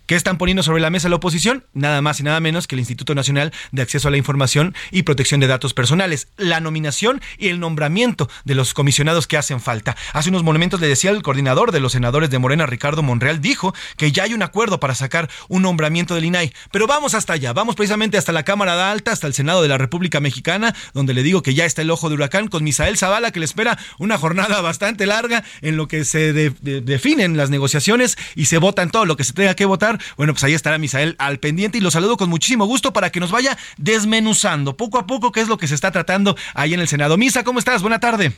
¿Qué 0.07 0.15
están 0.15 0.37
poniendo 0.37 0.63
sobre 0.63 0.81
la 0.81 0.89
mesa 0.89 1.09
la 1.09 1.17
oposición? 1.17 1.65
Nada 1.73 2.01
más 2.01 2.21
y 2.21 2.23
nada 2.23 2.39
menos 2.39 2.65
que 2.65 2.75
el 2.75 2.79
Instituto 2.79 3.13
Nacional 3.13 3.51
de 3.73 3.81
Acceso 3.81 4.07
a 4.07 4.11
la 4.11 4.15
Información 4.15 4.73
y 4.89 5.03
Protección 5.03 5.41
de 5.41 5.47
Datos 5.47 5.73
Personales, 5.73 6.29
la 6.37 6.61
nominación 6.61 7.19
y 7.37 7.49
el 7.49 7.59
nombramiento 7.59 8.29
de 8.45 8.55
los 8.55 8.73
comisionados 8.73 9.27
que 9.27 9.35
hacen 9.35 9.59
falta. 9.59 9.97
Hace 10.13 10.29
unos 10.29 10.43
momentos 10.43 10.79
le 10.79 10.87
decía 10.87 11.11
el 11.11 11.23
coordinador 11.23 11.73
de 11.73 11.81
los 11.81 11.91
senadores 11.91 12.29
de 12.29 12.39
Morena, 12.39 12.65
Ricardo 12.65 13.03
Monreal, 13.03 13.41
dijo 13.41 13.75
que 13.97 14.13
ya 14.13 14.23
hay 14.23 14.33
un 14.33 14.43
acuerdo 14.43 14.79
para 14.79 14.95
sacar 14.95 15.29
un 15.49 15.63
nombramiento 15.63 16.15
del 16.15 16.23
INAI. 16.23 16.53
Pero 16.71 16.87
vamos 16.87 17.13
hasta 17.13 17.33
allá, 17.33 17.51
vamos 17.51 17.75
precisamente 17.75 18.17
hasta 18.17 18.31
la 18.31 18.43
Cámara 18.43 18.77
de 18.77 18.83
Alta, 18.83 19.11
hasta 19.11 19.27
el 19.27 19.33
Senado 19.33 19.61
de 19.61 19.67
la 19.67 19.77
República 19.77 20.21
Mexicana, 20.21 20.73
donde 20.93 21.13
le 21.15 21.21
digo 21.21 21.43
que 21.43 21.53
ya 21.53 21.65
está 21.65 21.81
el 21.81 21.91
ojo 21.91 22.07
de 22.07 22.15
huracán 22.15 22.47
con 22.47 22.63
Misael 22.63 22.97
Zavala, 22.97 23.31
que 23.31 23.41
le 23.41 23.45
espera 23.45 23.77
una 23.99 24.17
jornada 24.17 24.61
bastante 24.61 25.05
larga 25.05 25.43
en 25.61 25.75
lo 25.75 25.89
que 25.89 26.05
se 26.05 26.31
definen 26.31 27.35
las 27.35 27.49
negociaciones 27.49 28.17
y 28.35 28.45
se 28.45 28.57
votan 28.57 28.89
todo 28.89 29.03
lo 29.03 29.17
que 29.17 29.25
se 29.25 29.33
tenga 29.33 29.53
que 29.53 29.65
votar 29.65 29.96
bueno, 30.15 30.33
pues 30.33 30.43
ahí 30.43 30.53
estará 30.53 30.77
Misael 30.77 31.15
al 31.19 31.39
pendiente 31.39 31.77
y 31.77 31.81
lo 31.81 31.91
saludo 31.91 32.17
con 32.17 32.29
muchísimo 32.29 32.65
gusto 32.65 32.93
para 32.93 33.11
que 33.11 33.19
nos 33.19 33.31
vaya 33.31 33.57
desmenuzando 33.77 34.77
poco 34.77 34.97
a 34.99 35.07
poco 35.07 35.31
qué 35.31 35.41
es 35.41 35.47
lo 35.47 35.57
que 35.57 35.67
se 35.67 35.75
está 35.75 35.91
tratando 35.91 36.35
ahí 36.53 36.73
en 36.73 36.79
el 36.79 36.87
Senado. 36.87 37.17
Misa, 37.17 37.43
¿cómo 37.43 37.59
estás? 37.59 37.81
Buena 37.81 37.99
tarde. 37.99 38.33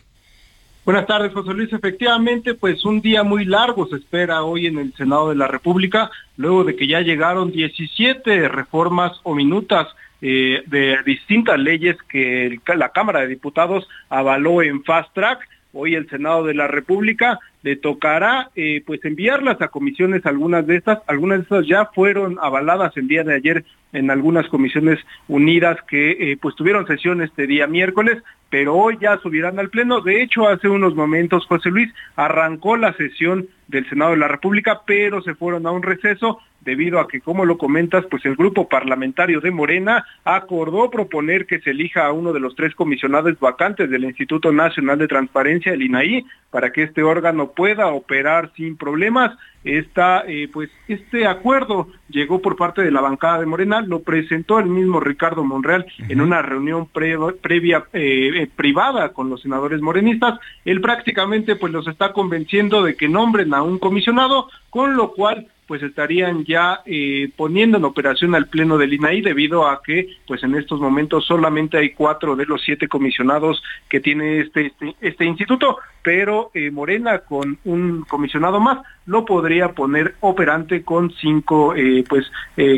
Buenas 0.85 1.05
tardes, 1.05 1.33
José 1.33 1.53
Luis. 1.53 1.71
Efectivamente, 1.71 2.55
pues 2.55 2.83
un 2.83 3.01
día 3.01 3.23
muy 3.23 3.45
largo 3.45 3.87
se 3.87 3.97
espera 3.97 4.43
hoy 4.43 4.65
en 4.65 4.79
el 4.79 4.93
Senado 4.95 5.29
de 5.29 5.35
la 5.35 5.47
República, 5.47 6.09
luego 6.37 6.63
de 6.63 6.75
que 6.75 6.87
ya 6.87 7.01
llegaron 7.01 7.51
17 7.51 8.47
reformas 8.47 9.11
o 9.23 9.35
minutas 9.35 9.87
eh, 10.21 10.63
de 10.65 10.97
distintas 11.05 11.59
leyes 11.59 11.95
que 12.07 12.59
la 12.75 12.89
Cámara 12.89 13.21
de 13.21 13.27
Diputados 13.27 13.87
avaló 14.09 14.61
en 14.63 14.83
fast 14.83 15.13
track. 15.13 15.47
Hoy 15.73 15.95
el 15.95 16.09
Senado 16.09 16.45
de 16.45 16.55
la 16.55 16.67
República 16.67 17.39
le 17.61 17.75
tocará 17.75 18.49
eh, 18.55 18.81
pues 18.85 19.03
enviarlas 19.03 19.61
a 19.61 19.67
comisiones 19.67 20.25
algunas 20.25 20.65
de 20.65 20.77
estas, 20.77 20.99
algunas 21.07 21.39
de 21.39 21.43
estas 21.43 21.67
ya 21.67 21.85
fueron 21.93 22.37
avaladas 22.41 22.95
el 22.95 23.07
día 23.07 23.23
de 23.23 23.35
ayer 23.35 23.65
en 23.91 24.11
algunas 24.11 24.47
comisiones 24.47 24.99
unidas 25.27 25.77
que 25.87 26.11
eh, 26.11 26.37
pues 26.39 26.55
tuvieron 26.55 26.85
sesión 26.85 27.21
este 27.21 27.47
día 27.47 27.67
miércoles, 27.67 28.21
pero 28.49 28.75
hoy 28.75 28.97
ya 29.01 29.17
subirán 29.17 29.59
al 29.59 29.69
pleno. 29.69 30.01
De 30.01 30.21
hecho, 30.21 30.47
hace 30.47 30.69
unos 30.69 30.95
momentos 30.95 31.45
José 31.47 31.69
Luis 31.69 31.91
arrancó 32.15 32.77
la 32.77 32.93
sesión 32.93 33.47
del 33.67 33.87
Senado 33.89 34.11
de 34.11 34.17
la 34.17 34.27
República, 34.27 34.81
pero 34.85 35.21
se 35.21 35.35
fueron 35.35 35.65
a 35.65 35.71
un 35.71 35.83
receso 35.83 36.39
debido 36.61 36.99
a 36.99 37.07
que, 37.07 37.21
como 37.21 37.45
lo 37.45 37.57
comentas, 37.57 38.05
pues 38.09 38.25
el 38.25 38.35
grupo 38.35 38.67
parlamentario 38.67 39.39
de 39.39 39.51
Morena 39.51 40.05
acordó 40.25 40.89
proponer 40.89 41.45
que 41.45 41.59
se 41.61 41.71
elija 41.71 42.05
a 42.05 42.11
uno 42.11 42.33
de 42.33 42.39
los 42.39 42.55
tres 42.55 42.75
comisionados 42.75 43.39
vacantes 43.39 43.89
del 43.89 44.03
Instituto 44.03 44.51
Nacional 44.51 44.97
de 44.97 45.07
Transparencia, 45.07 45.73
el 45.73 45.83
INAI, 45.83 46.25
para 46.51 46.71
que 46.71 46.83
este 46.83 47.03
órgano 47.03 47.48
pueda 47.49 47.87
operar 47.87 48.51
sin 48.55 48.77
problemas. 48.77 49.37
Esta, 49.63 50.23
eh, 50.25 50.49
pues, 50.51 50.69
este 50.87 51.27
acuerdo 51.27 51.89
llegó 52.09 52.41
por 52.41 52.55
parte 52.55 52.81
de 52.81 52.91
la 52.91 53.01
bancada 53.01 53.39
de 53.39 53.45
Morena, 53.45 53.81
lo 53.81 54.01
presentó 54.03 54.57
el 54.57 54.67
mismo 54.67 55.01
Ricardo 55.01 55.43
Monreal 55.43 55.85
en 56.07 56.21
una 56.21 56.41
reunión 56.41 56.87
previa 56.87 57.83
eh, 57.91 58.31
eh, 58.35 58.49
privada 58.55 59.09
con 59.09 59.29
los 59.29 59.41
senadores 59.41 59.81
morenistas. 59.81 60.39
Él 60.63 60.79
prácticamente 60.79 61.57
pues 61.57 61.73
los 61.73 61.87
está 61.87 62.13
convenciendo 62.13 62.83
de 62.83 62.95
que 62.95 63.09
nombren 63.09 63.53
a 63.53 63.61
un 63.61 63.79
comisionado, 63.79 64.47
con 64.69 64.95
lo 64.95 65.11
cual 65.11 65.47
pues 65.69 65.83
estarían 65.83 66.45
ya 66.45 66.81
eh, 66.87 67.31
poniendo 67.37 67.77
en 67.77 67.85
operación 67.85 68.33
al 68.33 68.47
pleno 68.47 68.79
del 68.79 68.91
INAI 68.91 69.21
debido 69.21 69.67
a 69.67 69.83
que 69.83 70.17
pues 70.25 70.41
en 70.41 70.55
estos 70.55 70.81
momentos 70.81 71.27
solamente 71.27 71.77
hay 71.77 71.91
cuatro 71.91 72.35
de 72.35 72.47
los 72.47 72.63
siete 72.63 72.87
comisionados 72.87 73.61
que 73.87 73.99
tiene 73.99 74.39
este, 74.39 74.65
este, 74.65 74.95
este 74.99 75.25
instituto, 75.25 75.77
pero 76.01 76.49
eh, 76.55 76.71
Morena 76.71 77.19
con 77.19 77.59
un 77.65 78.01
comisionado 78.01 78.59
más 78.59 78.79
lo 79.05 79.25
podría 79.25 79.73
poner 79.73 80.15
operante 80.21 80.81
con 80.81 81.11
cinco 81.11 81.75
eh, 81.75 82.03
pues 82.09 82.25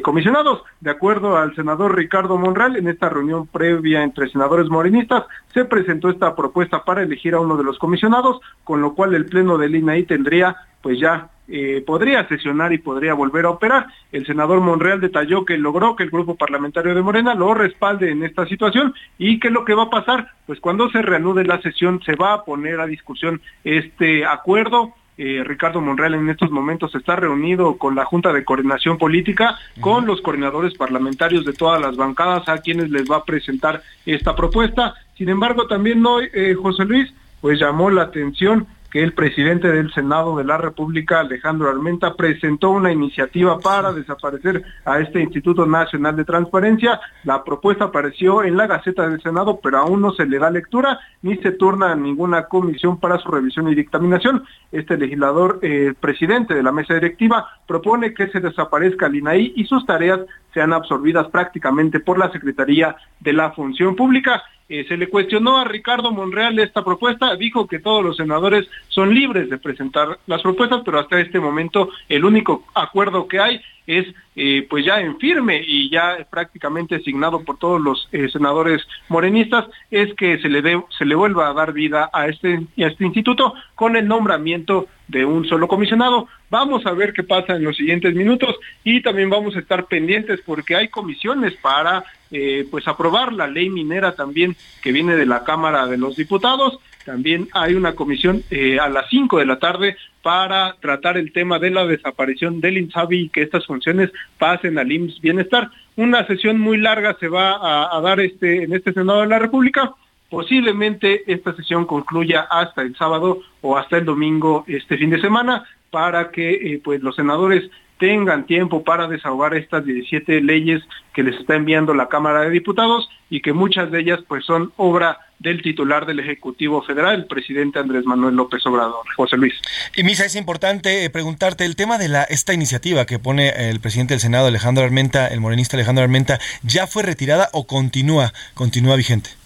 comisionados. 0.03 0.63
De 0.81 0.91
acuerdo 0.91 1.37
al 1.37 1.55
senador 1.55 1.95
Ricardo 1.95 2.37
Monreal, 2.37 2.75
en 2.75 2.89
esta 2.89 3.07
reunión 3.07 3.47
previa 3.47 4.03
entre 4.03 4.29
senadores 4.29 4.67
morenistas 4.67 5.23
se 5.53 5.63
presentó 5.63 6.09
esta 6.09 6.35
propuesta 6.35 6.83
para 6.83 7.03
elegir 7.03 7.35
a 7.35 7.39
uno 7.39 7.55
de 7.55 7.63
los 7.63 7.79
comisionados, 7.79 8.41
con 8.65 8.81
lo 8.81 8.95
cual 8.95 9.13
el 9.15 9.27
pleno 9.27 9.57
del 9.57 9.75
INAI 9.75 10.03
tendría 10.03 10.57
pues 10.81 10.99
ya 10.99 11.29
eh, 11.53 11.83
podría 11.85 12.25
sesionar 12.29 12.71
y 12.71 12.77
podría 12.77 13.13
volver 13.13 13.45
a 13.45 13.49
operar. 13.49 13.87
El 14.13 14.25
senador 14.25 14.61
Monreal 14.61 15.01
detalló 15.01 15.43
que 15.43 15.57
logró 15.57 15.97
que 15.97 16.03
el 16.03 16.09
grupo 16.09 16.35
parlamentario 16.35 16.95
de 16.95 17.01
Morena 17.01 17.35
lo 17.35 17.53
respalde 17.53 18.09
en 18.09 18.23
esta 18.23 18.45
situación 18.45 18.93
y 19.17 19.37
que 19.37 19.49
lo 19.49 19.65
que 19.65 19.73
va 19.73 19.83
a 19.83 19.89
pasar, 19.89 20.29
pues 20.47 20.61
cuando 20.61 20.89
se 20.91 21.01
reanude 21.01 21.43
la 21.43 21.61
sesión 21.61 22.01
se 22.05 22.15
va 22.15 22.33
a 22.33 22.45
poner 22.45 22.79
a 22.79 22.87
discusión 22.87 23.41
este 23.65 24.25
acuerdo. 24.25 24.93
Eh, 25.17 25.43
Ricardo 25.43 25.81
Monreal 25.81 26.13
en 26.13 26.29
estos 26.29 26.51
momentos 26.51 26.95
está 26.95 27.17
reunido 27.17 27.77
con 27.77 27.95
la 27.95 28.05
Junta 28.05 28.31
de 28.31 28.45
Coordinación 28.45 28.97
Política, 28.97 29.59
con 29.81 30.05
los 30.05 30.21
coordinadores 30.21 30.73
parlamentarios 30.75 31.43
de 31.43 31.51
todas 31.51 31.81
las 31.81 31.97
bancadas 31.97 32.47
a 32.47 32.59
quienes 32.59 32.89
les 32.89 33.11
va 33.11 33.17
a 33.17 33.25
presentar 33.25 33.83
esta 34.05 34.37
propuesta. 34.37 34.95
Sin 35.17 35.27
embargo, 35.27 35.67
también 35.67 36.03
hoy, 36.05 36.29
eh, 36.33 36.55
José 36.55 36.85
Luis, 36.85 37.13
pues 37.41 37.59
llamó 37.59 37.89
la 37.89 38.03
atención 38.03 38.67
que 38.91 39.01
el 39.01 39.13
presidente 39.13 39.69
del 39.69 39.91
Senado 39.93 40.35
de 40.35 40.43
la 40.43 40.57
República, 40.57 41.21
Alejandro 41.21 41.69
Armenta, 41.69 42.13
presentó 42.15 42.71
una 42.71 42.91
iniciativa 42.91 43.57
para 43.59 43.93
desaparecer 43.93 44.63
a 44.83 44.99
este 44.99 45.21
Instituto 45.21 45.65
Nacional 45.65 46.17
de 46.17 46.25
Transparencia. 46.25 46.99
La 47.23 47.43
propuesta 47.43 47.85
apareció 47.85 48.43
en 48.43 48.57
la 48.57 48.67
Gaceta 48.67 49.07
del 49.07 49.21
Senado, 49.21 49.59
pero 49.63 49.77
aún 49.77 50.01
no 50.01 50.11
se 50.11 50.25
le 50.25 50.39
da 50.39 50.49
lectura 50.49 50.99
ni 51.21 51.37
se 51.37 51.51
turna 51.51 51.93
a 51.93 51.95
ninguna 51.95 52.43
comisión 52.43 52.99
para 52.99 53.17
su 53.19 53.29
revisión 53.29 53.69
y 53.69 53.75
dictaminación. 53.75 54.43
Este 54.73 54.97
legislador, 54.97 55.59
eh, 55.61 55.93
presidente 55.97 56.53
de 56.53 56.63
la 56.63 56.73
mesa 56.73 56.93
directiva, 56.93 57.47
propone 57.65 58.13
que 58.13 58.27
se 58.27 58.41
desaparezca 58.41 59.07
el 59.07 59.15
INAI 59.15 59.53
y 59.55 59.65
sus 59.65 59.85
tareas 59.85 60.19
sean 60.53 60.73
absorbidas 60.73 61.27
prácticamente 61.27 61.99
por 61.99 62.19
la 62.19 62.31
Secretaría 62.31 62.95
de 63.19 63.33
la 63.33 63.51
Función 63.51 63.95
Pública. 63.95 64.43
Eh, 64.69 64.85
se 64.87 64.95
le 64.95 65.09
cuestionó 65.09 65.57
a 65.57 65.65
Ricardo 65.65 66.11
Monreal 66.11 66.57
esta 66.59 66.83
propuesta, 66.83 67.35
dijo 67.35 67.67
que 67.67 67.79
todos 67.79 68.03
los 68.03 68.17
senadores 68.17 68.69
son 68.87 69.13
libres 69.13 69.49
de 69.49 69.57
presentar 69.57 70.19
las 70.27 70.41
propuestas, 70.41 70.81
pero 70.85 70.99
hasta 70.99 71.19
este 71.19 71.41
momento 71.41 71.89
el 72.07 72.23
único 72.23 72.63
acuerdo 72.73 73.27
que 73.27 73.39
hay 73.39 73.61
es 73.87 74.05
eh, 74.35 74.65
pues 74.69 74.85
ya 74.85 74.99
en 75.01 75.17
firme 75.17 75.61
y 75.65 75.89
ya 75.89 76.25
prácticamente 76.29 76.95
asignado 76.95 77.43
por 77.43 77.57
todos 77.57 77.81
los 77.81 78.07
eh, 78.11 78.29
senadores 78.29 78.81
morenistas 79.09 79.65
es 79.89 80.13
que 80.13 80.39
se 80.39 80.49
le 80.49 80.61
de, 80.61 80.81
se 80.97 81.05
le 81.05 81.15
vuelva 81.15 81.49
a 81.49 81.53
dar 81.53 81.73
vida 81.73 82.09
a 82.13 82.27
este 82.27 82.55
a 82.55 82.87
este 82.87 83.05
instituto 83.05 83.53
con 83.75 83.95
el 83.95 84.07
nombramiento 84.07 84.87
de 85.07 85.25
un 85.25 85.45
solo 85.45 85.67
comisionado. 85.67 86.27
Vamos 86.49 86.85
a 86.85 86.91
ver 86.91 87.11
qué 87.13 87.23
pasa 87.23 87.55
en 87.55 87.63
los 87.63 87.75
siguientes 87.75 88.15
minutos 88.15 88.55
y 88.83 89.01
también 89.01 89.29
vamos 89.29 89.55
a 89.55 89.59
estar 89.59 89.85
pendientes 89.85 90.41
porque 90.45 90.75
hay 90.75 90.87
comisiones 90.87 91.53
para 91.55 92.03
eh, 92.31 92.65
pues 92.71 92.87
aprobar 92.87 93.33
la 93.33 93.47
ley 93.47 93.69
minera 93.69 94.15
también 94.15 94.55
que 94.81 94.93
viene 94.93 95.15
de 95.17 95.25
la 95.25 95.43
Cámara 95.43 95.87
de 95.87 95.97
los 95.97 96.15
Diputados 96.15 96.79
también 97.05 97.47
hay 97.53 97.75
una 97.75 97.93
comisión 97.93 98.43
eh, 98.49 98.79
a 98.79 98.89
las 98.89 99.09
5 99.09 99.39
de 99.39 99.45
la 99.45 99.59
tarde 99.59 99.97
para 100.21 100.75
tratar 100.79 101.17
el 101.17 101.33
tema 101.33 101.59
de 101.59 101.71
la 101.71 101.85
desaparición 101.85 102.61
del 102.61 102.77
INSABI 102.77 103.19
y 103.19 103.29
que 103.29 103.41
estas 103.41 103.65
funciones 103.65 104.11
pasen 104.37 104.77
al 104.77 104.91
IMSS 104.91 105.21
Bienestar. 105.21 105.69
Una 105.95 106.25
sesión 106.27 106.59
muy 106.59 106.77
larga 106.77 107.17
se 107.19 107.27
va 107.27 107.95
a, 107.95 107.99
dar 108.01 108.19
este, 108.19 108.63
en 108.63 108.73
este 108.73 108.93
Senado 108.93 109.21
de 109.21 109.27
la 109.27 109.39
República. 109.39 109.93
Posiblemente 110.29 111.23
esta 111.31 111.55
sesión 111.55 111.85
concluya 111.85 112.47
hasta 112.49 112.83
el 112.83 112.95
sábado 112.95 113.41
o 113.61 113.77
hasta 113.77 113.97
el 113.97 114.05
domingo 114.05 114.63
este 114.67 114.97
fin 114.97 115.09
de 115.09 115.19
semana 115.19 115.65
para 115.89 116.31
que 116.31 116.53
eh, 116.53 116.81
pues 116.83 117.01
los 117.01 117.15
senadores 117.15 117.69
tengan 117.97 118.45
tiempo 118.45 118.83
para 118.83 119.07
desahogar 119.07 119.53
estas 119.53 119.85
17 119.85 120.41
leyes 120.41 120.81
que 121.13 121.21
les 121.21 121.39
está 121.39 121.55
enviando 121.55 121.93
la 121.93 122.07
Cámara 122.07 122.41
de 122.41 122.49
Diputados 122.49 123.09
y 123.29 123.41
que 123.41 123.53
muchas 123.53 123.91
de 123.91 123.99
ellas 123.99 124.19
pues 124.27 124.43
son 124.45 124.71
obra 124.77 125.19
del 125.41 125.61
titular 125.61 126.05
del 126.05 126.19
Ejecutivo 126.19 126.83
Federal, 126.83 127.15
el 127.15 127.25
presidente 127.25 127.79
Andrés 127.79 128.05
Manuel 128.05 128.35
López 128.35 128.63
Obrador. 128.65 129.05
José 129.15 129.37
Luis. 129.37 129.53
Y 129.95 130.03
Misa, 130.03 130.25
es 130.25 130.35
importante 130.35 131.03
eh, 131.03 131.09
preguntarte 131.09 131.65
el 131.65 131.75
tema 131.75 131.97
de 131.97 132.09
la 132.09 132.23
esta 132.23 132.53
iniciativa 132.53 133.05
que 133.05 133.17
pone 133.17 133.69
el 133.69 133.79
presidente 133.79 134.13
del 134.13 134.21
Senado, 134.21 134.47
Alejandro 134.47 134.83
Armenta, 134.83 135.27
el 135.27 135.41
morenista 135.41 135.77
Alejandro 135.77 136.03
Armenta, 136.03 136.39
¿ya 136.63 136.85
fue 136.85 137.03
retirada 137.03 137.49
o 137.53 137.65
continúa, 137.65 138.33
continúa 138.53 138.95
vigente? 138.95 139.40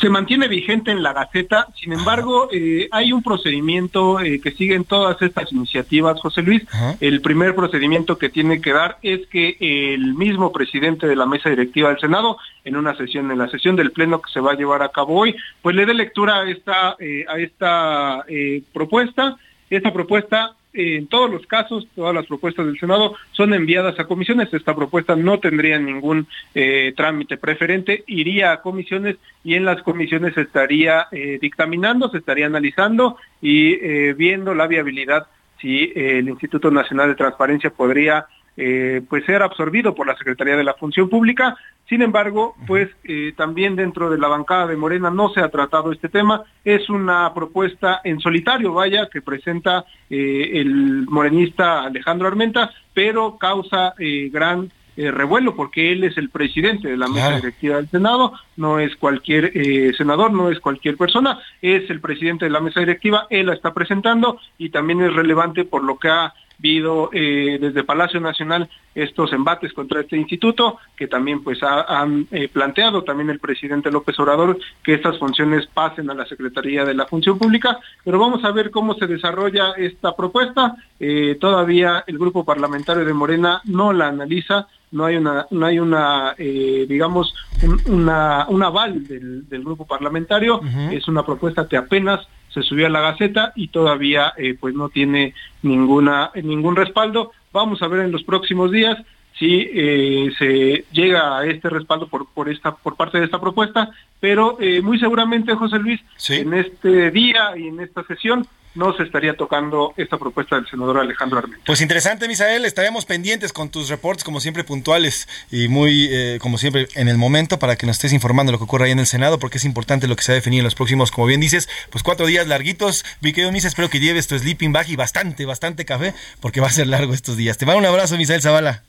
Se 0.00 0.08
mantiene 0.08 0.48
vigente 0.48 0.90
en 0.90 1.02
la 1.02 1.12
Gaceta, 1.12 1.68
sin 1.74 1.92
embargo, 1.92 2.48
eh, 2.52 2.88
hay 2.92 3.12
un 3.12 3.22
procedimiento 3.22 4.20
eh, 4.20 4.40
que 4.40 4.52
siguen 4.52 4.84
todas 4.84 5.20
estas 5.22 5.52
iniciativas, 5.52 6.20
José 6.20 6.42
Luis. 6.42 6.62
El 7.00 7.20
primer 7.20 7.54
procedimiento 7.54 8.16
que 8.16 8.28
tiene 8.28 8.60
que 8.60 8.72
dar 8.72 8.98
es 9.02 9.26
que 9.26 9.56
el 9.60 10.14
mismo 10.14 10.52
presidente 10.52 11.06
de 11.06 11.16
la 11.16 11.26
mesa 11.26 11.50
directiva 11.50 11.88
del 11.88 11.98
Senado, 11.98 12.38
en 12.64 12.76
una 12.76 12.96
sesión, 12.96 13.30
en 13.30 13.38
la 13.38 13.48
sesión 13.48 13.76
del 13.76 13.90
Pleno 13.90 14.22
que 14.22 14.30
se 14.32 14.40
va 14.40 14.52
a 14.52 14.56
llevar 14.56 14.82
a 14.82 14.90
cabo 14.90 15.18
hoy, 15.18 15.34
pues 15.62 15.74
le 15.74 15.86
dé 15.86 15.94
lectura 15.94 16.40
a 16.40 16.50
esta, 16.50 16.96
eh, 16.98 17.24
a 17.28 17.38
esta 17.38 18.24
propuesta. 18.72 19.36
Esta 19.70 19.92
propuesta 19.92 20.54
en 20.74 21.06
todos 21.06 21.30
los 21.30 21.46
casos, 21.46 21.86
todas 21.94 22.14
las 22.14 22.26
propuestas 22.26 22.66
del 22.66 22.78
Senado 22.78 23.14
son 23.32 23.54
enviadas 23.54 23.98
a 23.98 24.04
comisiones. 24.04 24.52
Esta 24.52 24.76
propuesta 24.76 25.16
no 25.16 25.40
tendría 25.40 25.78
ningún 25.78 26.26
eh, 26.54 26.92
trámite 26.96 27.36
preferente, 27.36 28.04
iría 28.06 28.52
a 28.52 28.60
comisiones 28.60 29.16
y 29.42 29.54
en 29.54 29.64
las 29.64 29.82
comisiones 29.82 30.34
se 30.34 30.42
estaría 30.42 31.08
eh, 31.10 31.38
dictaminando, 31.40 32.10
se 32.10 32.18
estaría 32.18 32.46
analizando 32.46 33.16
y 33.40 33.74
eh, 33.74 34.14
viendo 34.16 34.54
la 34.54 34.66
viabilidad 34.66 35.26
si 35.60 35.92
el 35.96 36.28
Instituto 36.28 36.70
Nacional 36.70 37.08
de 37.08 37.16
Transparencia 37.16 37.70
podría 37.70 38.26
eh, 38.60 39.02
pues 39.08 39.24
ser 39.24 39.40
absorbido 39.40 39.94
por 39.94 40.08
la 40.08 40.16
Secretaría 40.16 40.56
de 40.56 40.64
la 40.64 40.74
Función 40.74 41.08
Pública. 41.08 41.56
Sin 41.88 42.02
embargo, 42.02 42.56
pues 42.66 42.88
eh, 43.04 43.32
también 43.36 43.76
dentro 43.76 44.10
de 44.10 44.18
la 44.18 44.26
bancada 44.26 44.66
de 44.66 44.76
Morena 44.76 45.12
no 45.12 45.28
se 45.28 45.40
ha 45.40 45.48
tratado 45.48 45.92
este 45.92 46.08
tema. 46.08 46.42
Es 46.64 46.90
una 46.90 47.32
propuesta 47.32 48.00
en 48.02 48.18
solitario, 48.18 48.72
vaya, 48.72 49.08
que 49.12 49.22
presenta 49.22 49.84
eh, 50.10 50.50
el 50.54 51.06
morenista 51.08 51.84
Alejandro 51.84 52.26
Armenta, 52.26 52.72
pero 52.92 53.38
causa 53.38 53.94
gran 54.32 54.72
revuelo 54.96 55.54
porque 55.54 55.92
él 55.92 56.02
es 56.02 56.18
el 56.18 56.28
presidente 56.28 56.88
de 56.88 56.96
la 56.96 57.06
mesa 57.06 57.36
directiva 57.36 57.76
del 57.76 57.88
Senado, 57.88 58.32
no 58.56 58.80
es 58.80 58.96
cualquier 58.96 59.52
senador, 59.96 60.32
no 60.32 60.50
es 60.50 60.58
cualquier 60.58 60.96
persona, 60.96 61.38
es 61.62 61.88
el 61.88 62.00
presidente 62.00 62.46
de 62.46 62.50
la 62.50 62.58
mesa 62.58 62.80
directiva, 62.80 63.28
él 63.30 63.46
la 63.46 63.54
está 63.54 63.72
presentando 63.72 64.40
y 64.58 64.70
también 64.70 65.00
es 65.02 65.14
relevante 65.14 65.64
por 65.64 65.84
lo 65.84 66.00
que 66.00 66.08
ha 66.08 66.34
habido 66.58 67.10
eh, 67.12 67.58
desde 67.60 67.84
Palacio 67.84 68.20
Nacional 68.20 68.68
estos 68.94 69.32
embates 69.32 69.72
contra 69.72 70.00
este 70.00 70.16
instituto, 70.16 70.78
que 70.96 71.06
también 71.06 71.42
pues 71.44 71.60
han 71.62 72.26
eh, 72.32 72.48
planteado 72.48 73.04
también 73.04 73.30
el 73.30 73.38
presidente 73.38 73.92
López 73.92 74.18
Obrador 74.18 74.58
que 74.82 74.94
estas 74.94 75.18
funciones 75.18 75.66
pasen 75.68 76.10
a 76.10 76.14
la 76.14 76.26
Secretaría 76.26 76.84
de 76.84 76.94
la 76.94 77.06
Función 77.06 77.38
Pública, 77.38 77.78
pero 78.04 78.18
vamos 78.18 78.44
a 78.44 78.50
ver 78.50 78.70
cómo 78.70 78.94
se 78.94 79.06
desarrolla 79.06 79.72
esta 79.76 80.16
propuesta. 80.16 80.74
Eh, 80.98 81.36
todavía 81.40 82.02
el 82.06 82.18
grupo 82.18 82.44
parlamentario 82.44 83.04
de 83.04 83.14
Morena 83.14 83.60
no 83.64 83.92
la 83.92 84.08
analiza, 84.08 84.66
no 84.90 85.04
hay 85.04 85.16
una, 85.16 85.46
no 85.50 85.66
hay 85.66 85.78
una, 85.78 86.34
digamos, 86.38 87.34
un, 87.62 87.80
una, 87.86 88.46
un 88.48 88.62
aval 88.62 89.06
del, 89.06 89.64
grupo 89.64 89.86
parlamentario, 89.86 90.60
es 90.90 91.08
una 91.08 91.24
propuesta 91.24 91.68
que 91.68 91.76
apenas 91.76 92.26
se 92.48 92.62
subió 92.62 92.86
a 92.86 92.90
la 92.90 93.00
Gaceta 93.00 93.52
y 93.54 93.68
todavía 93.68 94.32
eh, 94.36 94.56
pues 94.58 94.74
no 94.74 94.88
tiene 94.88 95.34
ninguna 95.62 96.30
ningún 96.42 96.76
respaldo. 96.76 97.32
Vamos 97.52 97.82
a 97.82 97.88
ver 97.88 98.00
en 98.00 98.12
los 98.12 98.24
próximos 98.24 98.70
días 98.70 98.98
si 99.38 99.68
eh, 99.72 100.30
se 100.38 100.84
llega 100.92 101.38
a 101.38 101.46
este 101.46 101.68
respaldo 101.68 102.08
por 102.08 102.28
por 102.32 102.48
esta 102.48 102.74
por 102.74 102.96
parte 102.96 103.18
de 103.18 103.24
esta 103.24 103.40
propuesta, 103.40 103.90
pero 104.20 104.58
eh, 104.60 104.82
muy 104.82 104.98
seguramente 104.98 105.54
José 105.54 105.78
Luis 105.78 106.00
en 106.28 106.54
este 106.54 107.10
día 107.10 107.56
y 107.56 107.68
en 107.68 107.80
esta 107.80 108.02
sesión 108.04 108.46
no 108.74 108.96
se 108.96 109.02
estaría 109.02 109.34
tocando 109.34 109.92
esta 109.96 110.18
propuesta 110.18 110.56
del 110.56 110.68
senador 110.68 110.98
Alejandro 110.98 111.38
Armenta. 111.38 111.64
Pues 111.66 111.80
interesante, 111.80 112.28
Misael, 112.28 112.64
estaremos 112.64 113.06
pendientes 113.06 113.52
con 113.52 113.70
tus 113.70 113.88
reportes, 113.88 114.22
como 114.22 114.40
siempre, 114.40 114.62
puntuales 114.62 115.28
y 115.50 115.66
muy, 115.68 116.08
eh, 116.10 116.38
como 116.40 116.58
siempre, 116.58 116.86
en 116.94 117.08
el 117.08 117.18
momento 117.18 117.58
para 117.58 117.76
que 117.76 117.86
nos 117.86 117.96
estés 117.96 118.12
informando 118.12 118.52
lo 118.52 118.58
que 118.58 118.64
ocurre 118.64 118.86
ahí 118.86 118.92
en 118.92 119.00
el 119.00 119.06
Senado, 119.06 119.38
porque 119.38 119.58
es 119.58 119.64
importante 119.64 120.06
lo 120.06 120.14
que 120.14 120.22
se 120.22 120.32
ha 120.32 120.36
definido 120.36 120.60
en 120.60 120.64
los 120.64 120.76
próximos, 120.76 121.10
como 121.10 121.26
bien 121.26 121.40
dices, 121.40 121.68
pues 121.90 122.04
cuatro 122.04 122.26
días 122.26 122.46
larguitos. 122.46 123.04
Mi 123.20 123.32
querido 123.32 123.50
Misa, 123.50 123.68
espero 123.68 123.90
que 123.90 124.00
lleves 124.00 124.28
tu 124.28 124.38
sleeping 124.38 124.72
bag 124.72 124.88
y 124.90 124.96
bastante, 124.96 125.44
bastante 125.44 125.84
café, 125.84 126.14
porque 126.40 126.60
va 126.60 126.68
a 126.68 126.72
ser 126.72 126.86
largo 126.86 127.14
estos 127.14 127.36
días. 127.36 127.58
Te 127.58 127.66
mando 127.66 127.80
un 127.80 127.86
abrazo, 127.86 128.16
Misael 128.16 128.42
Zavala. 128.42 128.84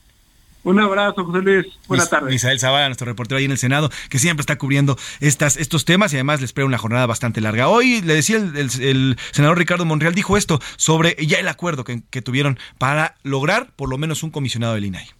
Un 0.62 0.78
abrazo, 0.78 1.24
José 1.24 1.42
Luis. 1.42 1.66
Buenas 1.88 2.10
tardes. 2.10 2.30
Misael 2.30 2.60
Zavala, 2.60 2.86
nuestro 2.86 3.06
reportero 3.06 3.38
ahí 3.38 3.46
en 3.46 3.50
el 3.52 3.58
Senado, 3.58 3.90
que 4.08 4.18
siempre 4.18 4.42
está 4.42 4.58
cubriendo 4.58 4.98
estas, 5.20 5.56
estos 5.56 5.84
temas 5.84 6.12
y 6.12 6.16
además 6.16 6.40
les 6.40 6.50
espera 6.50 6.66
una 6.66 6.78
jornada 6.78 7.06
bastante 7.06 7.40
larga. 7.40 7.68
Hoy 7.68 8.02
le 8.02 8.14
decía 8.14 8.36
el, 8.36 9.16
senador 9.32 9.58
Ricardo 9.58 9.84
Monreal, 9.84 10.14
dijo 10.14 10.36
esto 10.36 10.60
sobre 10.76 11.16
ya 11.26 11.38
el 11.38 11.48
acuerdo 11.48 11.84
que, 11.84 12.02
que 12.10 12.22
tuvieron 12.22 12.58
para 12.78 13.16
lograr 13.22 13.72
por 13.76 13.88
lo 13.88 13.96
menos 13.96 14.22
un 14.22 14.30
comisionado 14.30 14.74
del 14.74 14.84
INAI. 14.84 15.19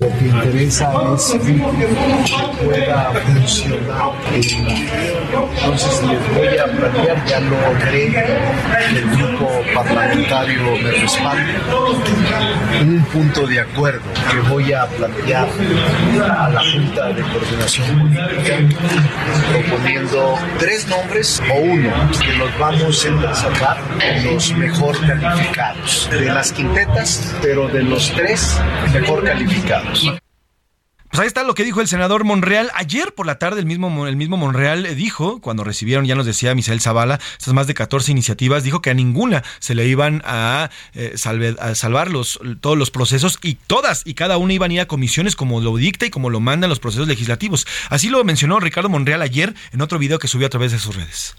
Lo 0.00 0.06
que 0.16 0.26
interesa 0.26 0.92
es 1.16 1.32
que 1.32 1.54
pueda 2.64 3.12
funcionar. 3.14 4.12
Entonces 4.32 6.02
les 6.04 6.34
voy 6.36 6.56
a 6.56 6.66
plantear, 6.66 7.26
ya 7.26 7.40
lo 7.40 7.56
cree 7.80 8.24
el 8.90 9.10
grupo 9.10 9.50
parlamentario 9.74 10.62
me 10.82 10.90
respalda, 10.92 11.44
un 12.80 13.04
punto 13.12 13.44
de 13.48 13.60
acuerdo 13.60 14.00
que 14.30 14.38
voy 14.48 14.72
a 14.72 14.86
plantear 14.86 15.48
a 16.30 16.48
la 16.48 16.60
Junta 16.60 17.12
de 17.12 17.22
Coordinación 17.22 17.98
Política, 17.98 18.56
proponiendo 19.50 20.38
tres 20.58 20.86
nombres 20.86 21.42
o 21.50 21.60
uno 21.60 21.90
que 22.20 22.32
los 22.34 22.58
vamos 22.58 23.04
a 23.04 23.34
sacar 23.34 23.78
los 24.24 24.52
mejor 24.54 24.96
calificados 25.04 26.08
de 26.12 26.26
las 26.26 26.52
quintetas, 26.52 27.34
pero 27.42 27.66
de 27.68 27.82
los 27.82 28.12
tres 28.12 28.60
mejor 28.92 29.24
calificados. 29.24 29.87
Pues 31.10 31.20
ahí 31.20 31.26
está 31.26 31.42
lo 31.42 31.54
que 31.54 31.64
dijo 31.64 31.80
el 31.80 31.88
senador 31.88 32.24
Monreal. 32.24 32.70
Ayer 32.74 33.14
por 33.14 33.26
la 33.26 33.38
tarde 33.38 33.60
el 33.60 33.66
mismo, 33.66 33.88
Monreal 33.88 34.94
dijo, 34.94 35.40
cuando 35.40 35.64
recibieron, 35.64 36.04
ya 36.04 36.14
nos 36.14 36.26
decía 36.26 36.54
Misael 36.54 36.80
Zavala, 36.80 37.18
estas 37.38 37.54
más 37.54 37.66
de 37.66 37.74
14 37.74 38.12
iniciativas, 38.12 38.62
dijo 38.62 38.82
que 38.82 38.90
a 38.90 38.94
ninguna 38.94 39.42
se 39.58 39.74
le 39.74 39.86
iban 39.86 40.22
a, 40.26 40.70
eh, 40.92 41.14
salvar 41.16 42.10
todos 42.60 42.78
los 42.78 42.90
procesos 42.90 43.38
y 43.42 43.54
todas 43.54 44.02
y 44.04 44.14
cada 44.14 44.36
una 44.36 44.52
iban 44.52 44.70
a 44.70 44.74
ir 44.74 44.80
a 44.80 44.86
comisiones 44.86 45.34
como 45.34 45.60
lo 45.60 45.76
dicta 45.76 46.04
y 46.04 46.10
como 46.10 46.28
lo 46.28 46.40
mandan 46.40 46.68
los 46.68 46.78
procesos 46.78 47.08
legislativos. 47.08 47.66
Así 47.88 48.10
lo 48.10 48.22
mencionó 48.22 48.60
Ricardo 48.60 48.90
Monreal 48.90 49.22
ayer 49.22 49.54
en 49.72 49.80
otro 49.80 49.98
video 49.98 50.18
que 50.18 50.28
subió 50.28 50.46
a 50.46 50.50
través 50.50 50.72
de 50.72 50.78
sus 50.78 50.94
redes. 50.94 51.34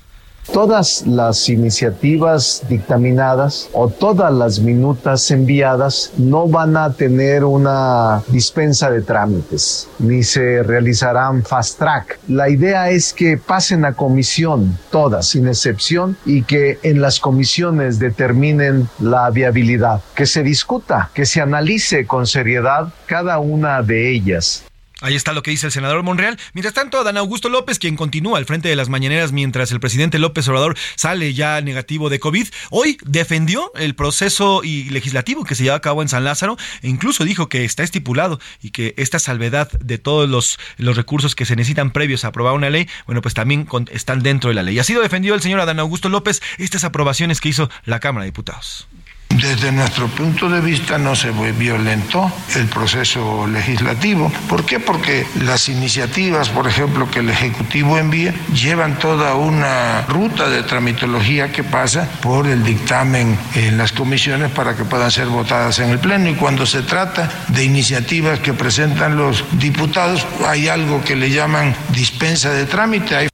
Todas 0.54 1.06
las 1.06 1.48
iniciativas 1.48 2.64
dictaminadas 2.68 3.70
o 3.72 3.88
todas 3.88 4.34
las 4.34 4.60
minutas 4.60 5.30
enviadas 5.30 6.12
no 6.18 6.48
van 6.48 6.76
a 6.76 6.92
tener 6.94 7.44
una 7.44 8.24
dispensa 8.30 8.90
de 8.90 9.02
trámites, 9.02 9.88
ni 10.00 10.24
se 10.24 10.64
realizarán 10.64 11.44
fast 11.44 11.78
track. 11.78 12.20
La 12.28 12.50
idea 12.50 12.90
es 12.90 13.14
que 13.14 13.38
pasen 13.38 13.86
a 13.86 13.94
comisión, 13.94 14.78
todas, 14.90 15.28
sin 15.28 15.48
excepción, 15.48 16.18
y 16.26 16.42
que 16.42 16.80
en 16.82 17.00
las 17.00 17.20
comisiones 17.20 18.00
determinen 18.00 18.90
la 19.00 19.30
viabilidad, 19.30 20.02
que 20.16 20.26
se 20.26 20.42
discuta, 20.42 21.12
que 21.14 21.28
se 21.28 21.42
analice 21.42 22.08
con 22.08 22.26
seriedad 22.26 22.92
cada 23.06 23.38
una 23.38 23.84
de 23.84 24.12
ellas 24.12 24.64
Ahí 25.02 25.16
está 25.16 25.34
lo 25.34 25.44
que 25.44 25.52
dice 25.52 25.68
el 25.68 25.72
senador 25.72 26.04
Monreal. 26.04 26.38
Mientras 26.54 26.74
tanto, 26.74 27.04
Dan 27.04 27.18
Augusto 27.18 27.48
López, 27.50 27.80
quien 27.80 27.96
continúa 27.96 28.38
al 28.38 28.46
frente 28.46 28.68
de 28.68 28.76
las 28.76 28.90
mañaneras 28.90 29.32
mientras 29.32 29.72
el 29.72 29.80
presidente 29.80 30.20
López 30.20 30.48
Obrador 30.48 30.78
sale 30.96 31.34
ya 31.34 31.62
negativo 31.62 32.10
de 32.10 32.20
COVID, 32.20 32.48
hoy 32.70 32.98
defendió 33.06 33.72
el 33.76 33.96
proceso 33.96 34.62
y 34.64 34.90
legislativo 34.90 35.46
que 35.46 35.56
se 35.56 35.64
lleva 35.64 35.78
a 35.78 35.82
cabo 35.82 36.02
en 36.02 36.10
San 36.10 36.26
Lázaro 36.26 36.58
e 36.82 36.90
incluso 36.90 37.24
dijo 37.24 37.48
que 37.48 37.64
está 37.64 37.84
estipulado 37.84 38.40
y 38.62 38.72
que 38.72 38.94
esta 38.98 39.20
salvedad 39.20 39.72
de 39.80 39.98
todos 39.98 40.30
los, 40.30 40.60
los 40.78 40.98
recursos 40.98 41.36
que 41.36 41.46
se 41.46 41.56
necesitan 41.56 41.92
previos 41.92 42.26
a 42.26 42.30
aprobar 42.30 42.54
una 42.54 42.70
ley, 42.70 42.88
bueno, 43.06 43.22
pues 43.22 43.34
también 43.34 43.68
están 43.92 44.22
dentro 44.22 44.50
de 44.50 44.56
la 44.56 44.64
ley. 44.64 44.80
Así 44.80 44.94
lo 44.94 45.02
defendió 45.02 45.34
el 45.34 45.42
señor 45.42 45.60
Adán 45.62 45.80
Augusto 45.80 46.10
López 46.10 46.42
estas 46.58 46.84
aprobaciones 46.84 47.40
que 47.40 47.50
hizo 47.50 47.70
la 47.86 48.00
Cámara 48.00 48.24
de 48.24 48.32
Diputados. 48.32 48.88
Desde 49.36 49.72
nuestro 49.72 50.08
punto 50.08 50.50
de 50.50 50.60
vista 50.60 50.98
no 50.98 51.16
se 51.16 51.32
violentó 51.32 52.30
el 52.56 52.68
proceso 52.68 53.48
legislativo. 53.48 54.30
¿Por 54.50 54.66
qué? 54.66 54.82
Porque 54.82 55.26
las 55.42 55.70
iniciativas, 55.70 56.50
por 56.50 56.68
ejemplo, 56.68 57.10
que 57.10 57.20
el 57.20 57.30
Ejecutivo 57.30 57.98
envía, 57.98 58.34
llevan 58.54 59.00
toda 59.00 59.36
una 59.36 60.02
ruta 60.08 60.50
de 60.50 60.64
tramitología 60.64 61.54
que 61.54 61.64
pasa 61.64 62.10
por 62.22 62.48
el 62.48 62.64
dictamen 62.64 63.40
en 63.56 63.78
las 63.78 63.94
comisiones 63.94 64.52
para 64.52 64.76
que 64.76 64.84
puedan 64.84 65.10
ser 65.10 65.28
votadas 65.28 65.80
en 65.80 65.92
el 65.92 66.00
Pleno. 66.00 66.30
Y 66.30 66.36
cuando 66.36 66.66
se 66.66 66.82
trata 66.82 67.30
de 67.48 67.64
iniciativas 67.64 68.40
que 68.40 68.54
presentan 68.54 69.16
los 69.16 69.46
diputados, 69.54 70.28
hay 70.46 70.68
algo 70.68 71.02
que 71.04 71.16
le 71.16 71.30
llaman 71.30 71.74
dispensa 71.94 72.52
de 72.52 72.66
trámite. 72.66 73.30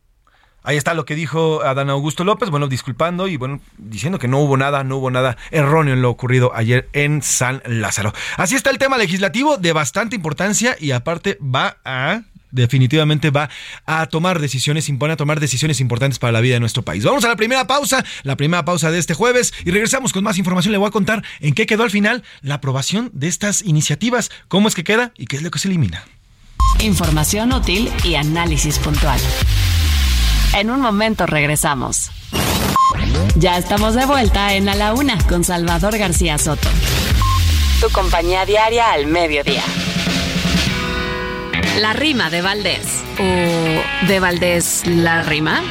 Ahí 0.66 0.78
está 0.78 0.94
lo 0.94 1.06
que 1.06 1.16
dijo 1.16 1.64
Adán 1.64 1.90
Augusto 1.90 2.24
López, 2.24 2.50
bueno, 2.50 2.68
disculpando 2.68 3.28
y 3.28 3.38
bueno, 3.38 3.62
diciendo 3.78 4.20
que 4.20 4.28
no 4.28 4.40
hubo 4.40 4.58
nada, 4.58 4.84
no 4.84 4.98
hubo 4.98 5.12
nada 5.12 5.38
erróneo 5.52 5.94
en 5.94 6.02
lo 6.02 6.10
ocurrido 6.10 6.52
ayer 6.56 6.90
en 6.94 7.22
San 7.22 7.62
Lázaro. 7.66 8.14
Así 8.38 8.56
está 8.56 8.72
el 8.72 8.80
tema 8.80 8.98
legislativo 8.98 9.58
de 9.58 9.74
bastante 9.74 10.16
importancia 10.16 10.76
y 10.80 10.92
aparte 10.92 11.38
va 11.42 11.78
a 11.86 12.22
definitivamente 12.56 13.30
va 13.30 13.50
a 13.86 14.06
tomar 14.08 14.40
decisiones, 14.40 14.90
impone 14.90 15.14
a 15.14 15.18
tomar 15.18 15.40
decisiones 15.40 15.80
importantes 15.82 16.20
para 16.20 16.32
la 16.32 16.42
vida 16.42 16.56
de 16.56 16.62
nuestro 16.62 16.84
país. 16.84 17.04
Vamos 17.04 17.26
a 17.26 17.28
la 17.28 17.36
primera 17.36 17.68
pausa, 17.68 18.04
la 18.24 18.38
primera 18.38 18.66
pausa 18.66 18.92
de 18.92 18.98
este 18.98 19.14
jueves 19.14 19.54
y 19.66 19.72
regresamos 19.72 20.14
con 20.14 20.24
más 20.24 20.38
información. 20.38 20.72
Le 20.72 20.78
voy 20.78 20.88
a 20.88 20.92
contar 20.92 21.24
en 21.42 21.54
qué 21.54 21.66
quedó 21.66 21.84
al 21.84 21.92
final 21.92 22.24
la 22.42 22.56
aprobación 22.56 23.12
de 23.14 23.28
estas 23.28 23.62
iniciativas, 23.62 24.32
cómo 24.48 24.68
es 24.68 24.76
que 24.76 24.84
queda 24.84 25.12
y 25.18 25.28
qué 25.28 25.36
es 25.36 25.44
lo 25.44 25.52
que 25.52 25.60
se 25.60 25.68
elimina. 25.68 26.06
Información 26.80 27.54
útil 27.54 27.92
y 28.04 28.16
análisis 28.16 28.80
puntual. 28.80 29.20
En 30.56 30.70
un 30.70 30.80
momento 30.80 31.26
regresamos. 31.26 32.12
Ya 33.36 33.58
estamos 33.58 33.94
de 33.94 34.06
vuelta 34.06 34.54
en 34.54 34.70
A 34.70 34.76
la 34.76 34.94
Una 34.94 35.18
con 35.28 35.44
Salvador 35.44 35.98
García 35.98 36.38
Soto. 36.38 36.70
Tu 37.82 37.90
compañía 37.90 38.46
diaria 38.46 38.94
al 38.94 39.06
mediodía. 39.06 39.64
La 41.82 41.92
rima 41.92 42.30
de 42.30 42.42
Valdés. 42.42 43.04
¿O 43.20 44.08
de 44.08 44.20
Valdés 44.22 44.84
la 44.88 45.24
rima? 45.24 45.62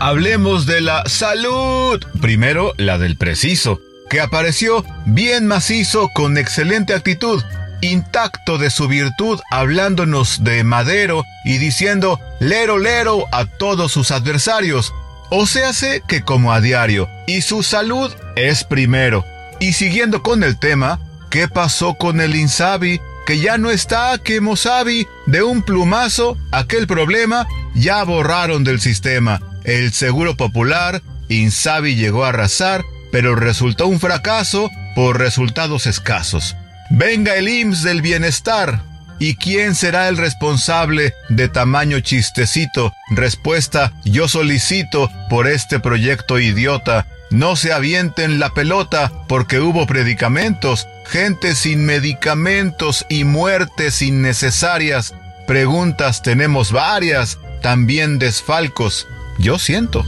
Hablemos 0.00 0.66
de 0.66 0.82
la 0.82 1.04
salud. 1.06 2.04
Primero, 2.20 2.74
la 2.76 2.98
del 2.98 3.16
preciso, 3.16 3.80
que 4.10 4.20
apareció 4.20 4.84
bien 5.06 5.46
macizo 5.46 6.10
con 6.14 6.36
excelente 6.36 6.92
actitud 6.92 7.42
intacto 7.90 8.58
de 8.58 8.70
su 8.70 8.88
virtud, 8.88 9.40
hablándonos 9.50 10.44
de 10.44 10.64
madero 10.64 11.24
y 11.44 11.58
diciendo 11.58 12.20
lero 12.40 12.78
lero 12.78 13.26
a 13.32 13.46
todos 13.46 13.92
sus 13.92 14.10
adversarios. 14.10 14.92
O 15.30 15.46
se 15.46 16.02
que 16.06 16.22
como 16.22 16.52
a 16.52 16.60
diario, 16.60 17.08
y 17.26 17.40
su 17.40 17.62
salud 17.62 18.12
es 18.36 18.62
primero. 18.64 19.24
Y 19.58 19.72
siguiendo 19.72 20.22
con 20.22 20.44
el 20.44 20.58
tema, 20.58 21.00
¿qué 21.30 21.48
pasó 21.48 21.94
con 21.94 22.20
el 22.20 22.36
Insabi? 22.36 23.00
Que 23.26 23.40
ya 23.40 23.56
no 23.56 23.70
está, 23.70 24.18
que 24.18 24.40
Mosabi, 24.40 25.06
de 25.26 25.42
un 25.42 25.62
plumazo, 25.62 26.36
aquel 26.52 26.86
problema 26.86 27.46
ya 27.74 28.04
borraron 28.04 28.64
del 28.64 28.80
sistema. 28.80 29.40
El 29.64 29.92
seguro 29.92 30.36
popular, 30.36 31.02
Insabi 31.28 31.96
llegó 31.96 32.24
a 32.24 32.28
arrasar, 32.28 32.84
pero 33.10 33.34
resultó 33.34 33.86
un 33.86 33.98
fracaso 33.98 34.70
por 34.94 35.18
resultados 35.18 35.86
escasos. 35.86 36.54
Venga 36.96 37.34
el 37.34 37.48
IMSS 37.48 37.82
del 37.82 38.02
bienestar. 38.02 38.80
¿Y 39.18 39.34
quién 39.34 39.74
será 39.74 40.08
el 40.08 40.16
responsable 40.16 41.12
de 41.28 41.48
tamaño 41.48 41.98
chistecito? 41.98 42.92
Respuesta, 43.10 43.92
yo 44.04 44.28
solicito 44.28 45.10
por 45.28 45.48
este 45.48 45.80
proyecto 45.80 46.38
idiota. 46.38 47.08
No 47.30 47.56
se 47.56 47.72
avienten 47.72 48.38
la 48.38 48.50
pelota 48.50 49.10
porque 49.26 49.58
hubo 49.58 49.88
predicamentos, 49.88 50.86
gente 51.06 51.56
sin 51.56 51.84
medicamentos 51.84 53.04
y 53.08 53.24
muertes 53.24 54.00
innecesarias. 54.00 55.14
Preguntas 55.48 56.22
tenemos 56.22 56.70
varias, 56.70 57.40
también 57.60 58.20
desfalcos. 58.20 59.08
Yo 59.40 59.58
siento. 59.58 60.04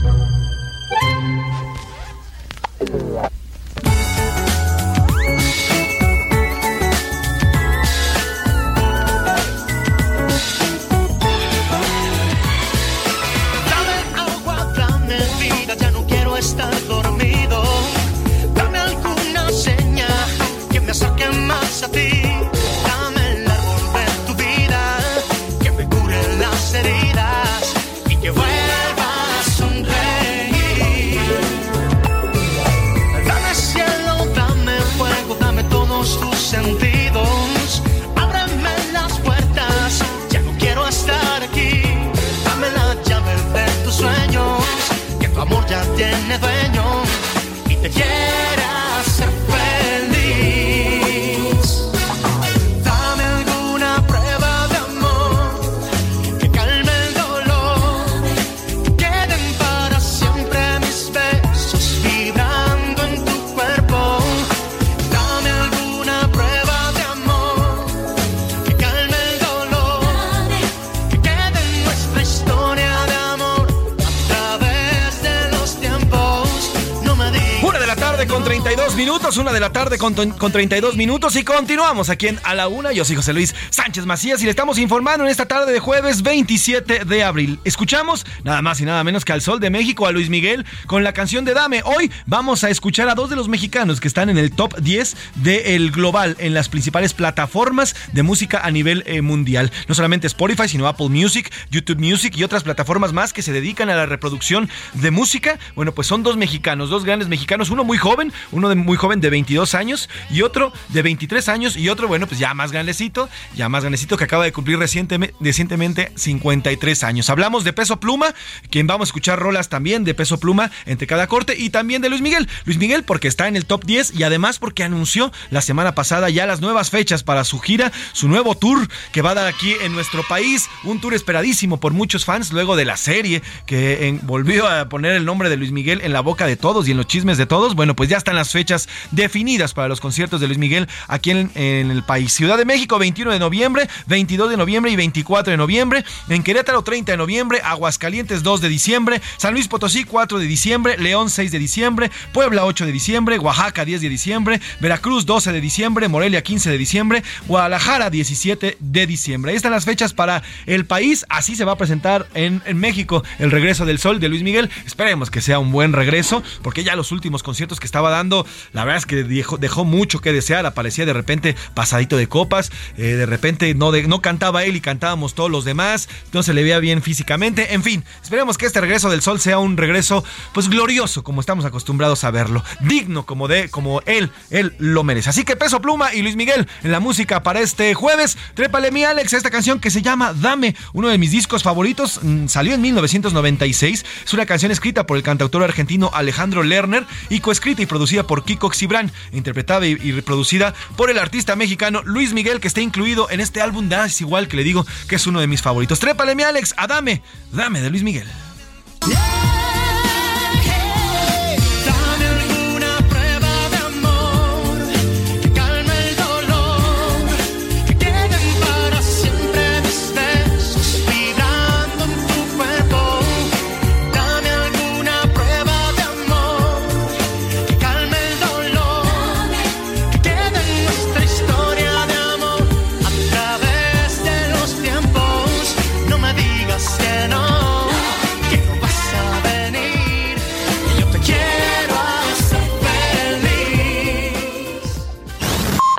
Una 79.37 79.51
de 79.51 79.59
la 79.59 79.71
tarde 79.71 79.99
con, 79.99 80.15
con 80.15 80.51
32 80.51 80.95
minutos 80.95 81.35
y 81.35 81.43
continuamos 81.43 82.09
aquí 82.09 82.27
en 82.27 82.39
A 82.43 82.55
la 82.55 82.67
Una. 82.67 82.93
Yo 82.93 83.05
soy 83.05 83.15
José 83.15 83.31
Luis 83.31 83.53
Sánchez 83.69 84.05
Macías 84.05 84.41
y 84.41 84.45
le 84.45 84.49
estamos 84.49 84.79
informando 84.79 85.25
en 85.25 85.29
esta 85.29 85.45
tarde 85.45 85.71
de 85.71 85.79
jueves 85.79 86.23
27 86.23 87.05
de 87.05 87.23
abril. 87.23 87.59
Escuchamos 87.63 88.25
nada 88.43 88.61
más 88.61 88.79
y 88.79 88.85
nada 88.85 89.03
menos 89.03 89.25
que 89.25 89.33
al 89.33 89.41
Sol 89.41 89.59
de 89.59 89.69
México, 89.69 90.07
a 90.07 90.11
Luis 90.11 90.29
Miguel, 90.29 90.65
con 90.87 91.03
la 91.03 91.13
canción 91.13 91.45
de 91.45 91.53
Dame. 91.53 91.81
Hoy 91.83 92.09
vamos 92.25 92.63
a 92.63 92.69
escuchar 92.69 93.09
a 93.09 93.15
dos 93.15 93.29
de 93.29 93.35
los 93.35 93.49
mexicanos 93.49 93.99
que 93.99 94.07
están 94.07 94.29
en 94.29 94.37
el 94.37 94.51
top 94.51 94.75
10 94.79 95.15
del 95.35 95.91
global 95.91 96.35
en 96.39 96.53
las 96.53 96.69
principales 96.69 97.13
plataformas 97.13 97.95
de 98.13 98.23
música 98.23 98.61
a 98.63 98.71
nivel 98.71 99.03
eh, 99.05 99.21
mundial. 99.21 99.71
No 99.87 99.93
solamente 99.93 100.25
Spotify, 100.25 100.67
sino 100.69 100.87
Apple 100.87 101.09
Music, 101.09 101.53
YouTube 101.69 101.99
Music 101.99 102.33
y 102.35 102.43
otras 102.43 102.63
plataformas 102.63 103.13
más 103.13 103.33
que 103.33 103.43
se 103.43 103.51
dedican 103.51 103.89
a 103.89 103.95
la 103.95 104.05
reproducción 104.05 104.69
de 104.93 105.11
música. 105.11 105.59
Bueno, 105.75 105.91
pues 105.91 106.07
son 106.07 106.23
dos 106.23 106.37
mexicanos, 106.37 106.89
dos 106.89 107.03
grandes 107.03 107.27
mexicanos, 107.27 107.69
uno 107.69 107.83
muy 107.83 107.97
joven, 107.97 108.33
uno 108.51 108.69
de 108.69 108.86
muy 108.87 108.97
joven 108.97 109.19
de 109.19 109.29
22 109.29 109.75
años 109.75 110.09
y 110.31 110.43
otro 110.43 110.71
de 110.87 111.01
23 111.01 111.49
años 111.49 111.75
y 111.75 111.89
otro, 111.89 112.07
bueno, 112.07 112.25
pues 112.25 112.39
ya 112.39 112.53
más 112.53 112.71
grandecito, 112.71 113.27
ya 113.53 113.67
más 113.67 113.83
grandecito 113.83 114.15
que 114.15 114.23
acaba 114.23 114.45
de 114.45 114.53
cumplir 114.53 114.79
recientemente, 114.79 115.35
recientemente 115.41 116.13
53 116.15 117.03
años. 117.03 117.29
Hablamos 117.29 117.65
de 117.65 117.73
Peso 117.73 117.99
Pluma, 117.99 118.33
quien 118.69 118.87
vamos 118.87 119.07
a 119.07 119.09
escuchar 119.09 119.39
rolas 119.39 119.67
también 119.67 120.05
de 120.05 120.13
Peso 120.13 120.39
Pluma 120.39 120.71
entre 120.85 121.05
cada 121.05 121.27
corte 121.27 121.55
y 121.57 121.69
también 121.69 122.01
de 122.01 122.07
Luis 122.07 122.21
Miguel. 122.21 122.47
Luis 122.63 122.77
Miguel 122.77 123.03
porque 123.03 123.27
está 123.27 123.49
en 123.49 123.57
el 123.57 123.65
top 123.65 123.83
10 123.83 124.17
y 124.17 124.23
además 124.23 124.57
porque 124.57 124.85
anunció 124.85 125.33
la 125.51 125.61
semana 125.61 125.93
pasada 125.93 126.29
ya 126.29 126.45
las 126.45 126.61
nuevas 126.61 126.89
fechas 126.89 127.23
para 127.23 127.43
su 127.43 127.59
gira, 127.59 127.91
su 128.13 128.29
nuevo 128.29 128.55
tour 128.55 128.87
que 129.11 129.21
va 129.21 129.31
a 129.31 129.35
dar 129.35 129.47
aquí 129.47 129.75
en 129.81 129.91
nuestro 129.91 130.23
país, 130.23 130.69
un 130.85 131.01
tour 131.01 131.13
esperadísimo 131.13 131.81
por 131.81 131.91
muchos 131.91 132.23
fans 132.23 132.53
luego 132.53 132.77
de 132.77 132.85
la 132.85 132.95
serie 132.95 133.41
que 133.65 134.17
volvió 134.21 134.65
a 134.65 134.87
poner 134.87 135.11
el 135.11 135.25
nombre 135.25 135.49
de 135.49 135.57
Luis 135.57 135.73
Miguel 135.73 135.99
en 136.03 136.13
la 136.13 136.21
boca 136.21 136.47
de 136.47 136.55
todos 136.55 136.87
y 136.87 136.91
en 136.91 136.97
los 136.97 137.07
chismes 137.07 137.37
de 137.37 137.45
todos. 137.45 137.75
Bueno, 137.75 137.93
pues 137.93 138.09
ya 138.09 138.15
están 138.15 138.37
las 138.37 138.51
fechas 138.51 138.76
definidas 139.11 139.73
para 139.73 139.87
los 139.87 139.99
conciertos 139.99 140.41
de 140.41 140.47
Luis 140.47 140.59
Miguel 140.59 140.87
aquí 141.07 141.31
en, 141.31 141.51
el 141.55 142.03
país. 142.03 142.33
Ciudad 142.33 142.57
de 142.57 142.65
México, 142.65 142.99
21 142.99 143.31
de 143.31 143.39
noviembre, 143.39 143.87
22 144.07 144.49
de 144.49 144.57
noviembre 144.57 144.91
y 144.91 144.95
24 144.95 145.51
de 145.51 145.57
noviembre. 145.57 146.05
En 146.29 146.43
Querétaro, 146.43 146.83
30 146.83 147.13
de 147.13 147.17
noviembre. 147.17 147.61
Aguascalientes, 147.63 148.43
2 148.43 148.61
de 148.61 148.69
diciembre. 148.69 149.21
San 149.37 149.53
Luis 149.53 149.67
Potosí, 149.67 150.03
4 150.03 150.39
de 150.39 150.45
diciembre. 150.45 150.97
León, 150.97 151.29
6 151.29 151.51
de 151.51 151.59
diciembre. 151.59 152.11
Puebla, 152.33 152.65
8 152.65 152.85
de 152.85 152.91
diciembre. 152.91 153.39
Oaxaca, 153.39 153.85
10 153.85 154.01
de 154.01 154.09
diciembre. 154.09 154.61
Veracruz, 154.79 155.25
12 155.25 155.51
de 155.51 155.61
diciembre. 155.61 156.07
Morelia, 156.07 156.41
15 156.41 156.69
de 156.69 156.77
diciembre. 156.77 157.23
Guadalajara, 157.47 158.09
17 158.09 158.77
de 158.79 159.07
diciembre. 159.07 159.51
Ahí 159.51 159.57
están 159.57 159.71
las 159.71 159.85
fechas 159.85 160.13
para 160.13 160.43
el 160.65 160.85
país. 160.85 161.25
Así 161.29 161.55
se 161.55 161.65
va 161.65 161.73
a 161.73 161.77
presentar 161.77 162.27
en, 162.33 162.61
México 162.77 163.23
el 163.39 163.51
regreso 163.51 163.85
del 163.85 163.99
sol 163.99 164.19
de 164.19 164.29
Luis 164.29 164.43
Miguel. 164.43 164.69
Esperemos 164.85 165.31
que 165.31 165.41
sea 165.41 165.59
un 165.59 165.71
buen 165.71 165.93
regreso, 165.93 166.43
porque 166.61 166.83
ya 166.83 166.95
los 166.95 167.11
últimos 167.11 167.43
conciertos 167.43 167.79
que 167.79 167.85
estaba 167.85 168.09
dando, 168.09 168.45
la 168.73 168.83
verdad 168.83 168.97
es 168.97 169.05
que 169.05 169.23
dejó, 169.23 169.85
mucho 169.85 170.19
que 170.19 170.33
desear, 170.33 170.65
aparecía 170.65 171.05
de 171.05 171.13
repente 171.13 171.55
pasadito 171.73 172.17
de 172.17 172.27
copas, 172.27 172.71
eh, 172.97 173.01
de 173.01 173.25
repente 173.25 173.73
no, 173.73 173.91
no 173.91 174.21
cantaba 174.21 174.63
él 174.63 174.75
y 174.75 174.81
cantábamos 174.81 175.33
todos 175.33 175.49
los 175.49 175.65
demás, 175.65 176.09
no 176.33 176.43
se 176.43 176.53
le 176.53 176.63
veía 176.63 176.79
bien 176.79 177.01
físicamente, 177.01 177.73
en 177.73 177.83
fin, 177.83 178.03
esperemos 178.21 178.57
que 178.57 178.65
este 178.65 178.81
regreso 178.81 179.09
del 179.09 179.21
sol 179.21 179.39
sea 179.39 179.59
un 179.59 179.77
regreso 179.77 180.23
pues 180.53 180.69
glorioso 180.69 181.23
como 181.23 181.41
estamos 181.41 181.65
acostumbrados 181.65 182.23
a 182.23 182.31
verlo, 182.31 182.63
digno 182.81 183.25
como 183.25 183.47
de 183.47 183.69
como 183.69 184.01
él, 184.05 184.31
él 184.49 184.73
lo 184.79 185.03
merece. 185.03 185.29
Así 185.29 185.43
que 185.43 185.55
Peso 185.55 185.81
Pluma 185.81 186.13
y 186.13 186.21
Luis 186.21 186.35
Miguel 186.35 186.67
en 186.83 186.91
la 186.91 186.99
música 186.99 187.43
para 187.43 187.59
este 187.59 187.93
jueves, 187.93 188.37
trépale 188.53 188.91
mi 188.91 189.03
Alex 189.03 189.33
esta 189.33 189.49
canción 189.49 189.79
que 189.79 189.91
se 189.91 190.01
llama 190.01 190.33
Dame, 190.33 190.75
uno 190.93 191.09
de 191.09 191.17
mis 191.17 191.31
discos 191.31 191.63
favoritos, 191.63 192.19
mm, 192.21 192.47
salió 192.47 192.73
en 192.73 192.81
1996, 192.81 194.05
es 194.25 194.33
una 194.33 194.45
canción 194.45 194.71
escrita 194.71 195.05
por 195.05 195.17
el 195.17 195.23
cantautor 195.23 195.63
argentino 195.63 196.11
Alejandro 196.13 196.63
Lerner 196.63 197.05
y 197.29 197.39
coescrita 197.39 197.81
y 197.81 197.85
producida 197.85 198.23
por 198.23 198.43
Kiko 198.47 198.71
Xibran, 198.71 199.11
interpretada 199.31 199.85
y, 199.85 200.11
reproducida 200.11 200.73
por 200.95 201.11
el 201.11 201.19
artista 201.19 201.55
mexicano 201.55 202.01
Luis 202.03 202.33
Miguel, 202.33 202.59
que 202.59 202.67
está 202.67 202.81
incluido 202.81 203.29
en 203.29 203.41
este 203.41 203.61
álbum 203.61 203.89
de 203.89 203.97
Es 204.05 204.21
igual 204.21 204.47
que 204.47 204.57
le 204.57 204.63
digo 204.63 204.87
que 205.07 205.17
es 205.17 205.27
uno 205.27 205.39
de 205.39 205.47
mis 205.47 205.61
favoritos. 205.61 205.99
Trépale 205.99 206.33
mi 206.33 206.43
Alex, 206.43 206.73
a 206.77 206.87
Dame, 206.87 207.21
Dame 207.51 207.81
de 207.81 207.89
Luis 207.91 208.03
Miguel. 208.03 208.27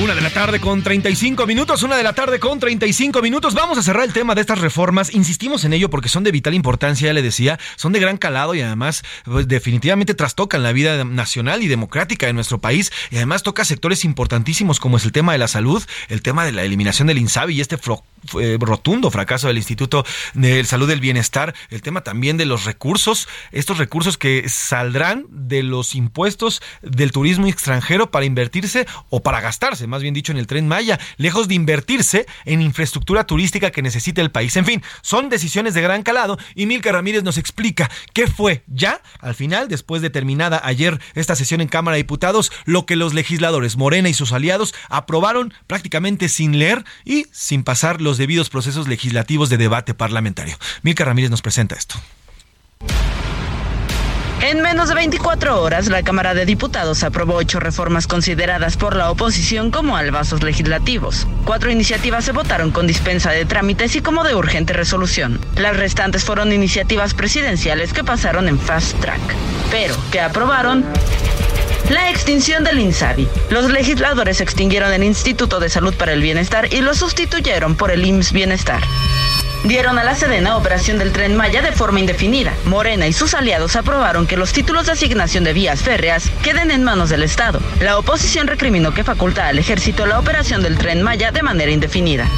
Una 0.00 0.14
de 0.14 0.20
la 0.20 0.30
tarde 0.30 0.60
con 0.60 0.84
35 0.84 1.44
minutos, 1.44 1.82
una 1.82 1.96
de 1.96 2.04
la 2.04 2.12
tarde 2.12 2.38
con 2.38 2.60
35 2.60 3.20
minutos. 3.20 3.54
Vamos 3.54 3.78
a 3.78 3.82
cerrar 3.82 4.04
el 4.04 4.12
tema 4.12 4.36
de 4.36 4.42
estas 4.42 4.60
reformas. 4.60 5.12
Insistimos 5.12 5.64
en 5.64 5.72
ello 5.72 5.90
porque 5.90 6.08
son 6.08 6.22
de 6.22 6.30
vital 6.30 6.54
importancia, 6.54 7.08
ya 7.08 7.12
le 7.12 7.20
decía, 7.20 7.58
son 7.74 7.92
de 7.92 7.98
gran 7.98 8.16
calado 8.16 8.54
y 8.54 8.60
además 8.60 9.02
pues, 9.24 9.48
definitivamente 9.48 10.14
trastocan 10.14 10.62
la 10.62 10.70
vida 10.70 11.04
nacional 11.04 11.64
y 11.64 11.66
democrática 11.66 12.26
de 12.26 12.32
nuestro 12.32 12.60
país 12.60 12.92
y 13.10 13.16
además 13.16 13.42
toca 13.42 13.64
sectores 13.64 14.04
importantísimos 14.04 14.78
como 14.78 14.98
es 14.98 15.04
el 15.04 15.10
tema 15.10 15.32
de 15.32 15.38
la 15.38 15.48
salud, 15.48 15.82
el 16.08 16.22
tema 16.22 16.44
de 16.44 16.52
la 16.52 16.62
eliminación 16.62 17.08
del 17.08 17.18
INSABI 17.18 17.54
y 17.54 17.60
este 17.60 17.76
rotundo 18.60 19.10
fracaso 19.10 19.48
del 19.48 19.56
Instituto 19.56 20.04
de 20.34 20.62
Salud 20.64 20.88
del 20.88 21.00
Bienestar, 21.00 21.54
el 21.70 21.82
tema 21.82 22.02
también 22.02 22.36
de 22.36 22.46
los 22.46 22.64
recursos, 22.64 23.28
estos 23.50 23.78
recursos 23.78 24.16
que 24.16 24.48
saldrán 24.48 25.26
de 25.28 25.64
los 25.64 25.96
impuestos 25.96 26.62
del 26.82 27.10
turismo 27.10 27.48
extranjero 27.48 28.12
para 28.12 28.26
invertirse 28.26 28.86
o 29.10 29.22
para 29.22 29.40
gastarse 29.40 29.87
más 29.88 30.02
bien 30.02 30.14
dicho, 30.14 30.32
en 30.32 30.38
el 30.38 30.46
tren 30.46 30.68
Maya, 30.68 30.98
lejos 31.16 31.48
de 31.48 31.54
invertirse 31.54 32.26
en 32.44 32.62
infraestructura 32.62 33.24
turística 33.24 33.70
que 33.70 33.82
necesita 33.82 34.20
el 34.20 34.30
país. 34.30 34.56
En 34.56 34.64
fin, 34.64 34.82
son 35.02 35.28
decisiones 35.28 35.74
de 35.74 35.82
gran 35.82 36.02
calado 36.02 36.38
y 36.54 36.66
Milka 36.66 36.92
Ramírez 36.92 37.22
nos 37.22 37.38
explica 37.38 37.90
qué 38.12 38.26
fue 38.26 38.62
ya, 38.66 39.02
al 39.20 39.34
final, 39.34 39.68
después 39.68 40.02
de 40.02 40.10
terminada 40.10 40.60
ayer 40.64 41.00
esta 41.14 41.36
sesión 41.36 41.60
en 41.60 41.68
Cámara 41.68 41.96
de 41.96 42.02
Diputados, 42.02 42.52
lo 42.64 42.86
que 42.86 42.96
los 42.96 43.14
legisladores 43.14 43.76
Morena 43.76 44.08
y 44.08 44.14
sus 44.14 44.32
aliados 44.32 44.74
aprobaron 44.88 45.54
prácticamente 45.66 46.28
sin 46.28 46.58
leer 46.58 46.84
y 47.04 47.26
sin 47.32 47.64
pasar 47.64 48.00
los 48.00 48.18
debidos 48.18 48.50
procesos 48.50 48.88
legislativos 48.88 49.48
de 49.48 49.56
debate 49.56 49.94
parlamentario. 49.94 50.56
Milka 50.82 51.04
Ramírez 51.04 51.30
nos 51.30 51.42
presenta 51.42 51.74
esto. 51.74 52.00
En 54.48 54.62
menos 54.62 54.88
de 54.88 54.94
24 54.94 55.60
horas, 55.60 55.88
la 55.88 56.02
Cámara 56.02 56.32
de 56.32 56.46
Diputados 56.46 57.02
aprobó 57.02 57.34
ocho 57.34 57.60
reformas 57.60 58.06
consideradas 58.06 58.78
por 58.78 58.96
la 58.96 59.10
oposición 59.10 59.70
como 59.70 59.94
albazos 59.94 60.42
legislativos. 60.42 61.26
Cuatro 61.44 61.70
iniciativas 61.70 62.24
se 62.24 62.32
votaron 62.32 62.70
con 62.70 62.86
dispensa 62.86 63.30
de 63.30 63.44
trámites 63.44 63.94
y 63.94 64.00
como 64.00 64.24
de 64.24 64.34
urgente 64.34 64.72
resolución. 64.72 65.38
Las 65.56 65.76
restantes 65.76 66.24
fueron 66.24 66.50
iniciativas 66.50 67.12
presidenciales 67.12 67.92
que 67.92 68.04
pasaron 68.04 68.48
en 68.48 68.58
fast 68.58 68.98
track, 69.00 69.20
pero 69.70 69.94
que 70.10 70.22
aprobaron 70.22 70.82
la 71.90 72.10
extinción 72.10 72.64
del 72.64 72.78
INSABI. 72.78 73.28
Los 73.50 73.70
legisladores 73.70 74.40
extinguieron 74.40 74.92
el 74.92 75.04
Instituto 75.04 75.60
de 75.60 75.68
Salud 75.68 75.94
para 75.94 76.12
el 76.12 76.22
Bienestar 76.22 76.72
y 76.72 76.80
lo 76.80 76.94
sustituyeron 76.94 77.76
por 77.76 77.90
el 77.90 78.04
IMSS 78.04 78.32
Bienestar 78.32 78.82
dieron 79.64 79.98
a 79.98 80.04
la 80.04 80.14
Sedena 80.14 80.56
operación 80.56 80.98
del 80.98 81.12
tren 81.12 81.36
Maya 81.36 81.62
de 81.62 81.72
forma 81.72 82.00
indefinida. 82.00 82.54
Morena 82.64 83.06
y 83.06 83.12
sus 83.12 83.34
aliados 83.34 83.76
aprobaron 83.76 84.26
que 84.26 84.36
los 84.36 84.52
títulos 84.52 84.86
de 84.86 84.92
asignación 84.92 85.44
de 85.44 85.52
vías 85.52 85.82
férreas 85.82 86.30
queden 86.42 86.70
en 86.70 86.84
manos 86.84 87.10
del 87.10 87.22
Estado. 87.22 87.60
La 87.80 87.98
oposición 87.98 88.46
recriminó 88.46 88.94
que 88.94 89.04
faculta 89.04 89.48
al 89.48 89.58
ejército 89.58 90.06
la 90.06 90.18
operación 90.18 90.62
del 90.62 90.78
tren 90.78 91.02
Maya 91.02 91.32
de 91.32 91.42
manera 91.42 91.72
indefinida 91.72 92.28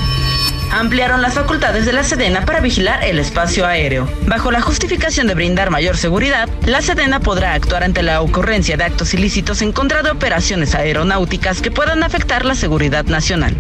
ampliaron 0.70 1.22
las 1.22 1.35
facultades 1.35 1.87
de 1.87 1.92
la 1.92 2.02
Sedena 2.02 2.44
para 2.44 2.61
vigilar 2.61 3.04
el 3.04 3.18
espacio 3.18 3.66
aéreo. 3.66 4.09
Bajo 4.26 4.50
la 4.50 4.61
justificación 4.61 5.26
de 5.26 5.35
brindar 5.35 5.70
mayor 5.70 5.96
seguridad, 5.96 6.48
la 6.66 6.83
Sedena 6.83 7.20
podrá 7.20 7.54
actuar 7.54 7.85
ante 7.85 8.02
la 8.02 8.20
ocurrencia 8.20 8.76
de 8.76 8.85
actos 8.85 9.14
ilícitos 9.14 9.62
en 9.62 9.72
contra 9.72 10.02
de 10.02 10.11
operaciones 10.11 10.74
aeronáuticas 10.74 11.61
que 11.61 11.70
puedan 11.70 12.02
afectar 12.02 12.44
la 12.44 12.54
seguridad 12.54 13.04
nacional 13.04 13.56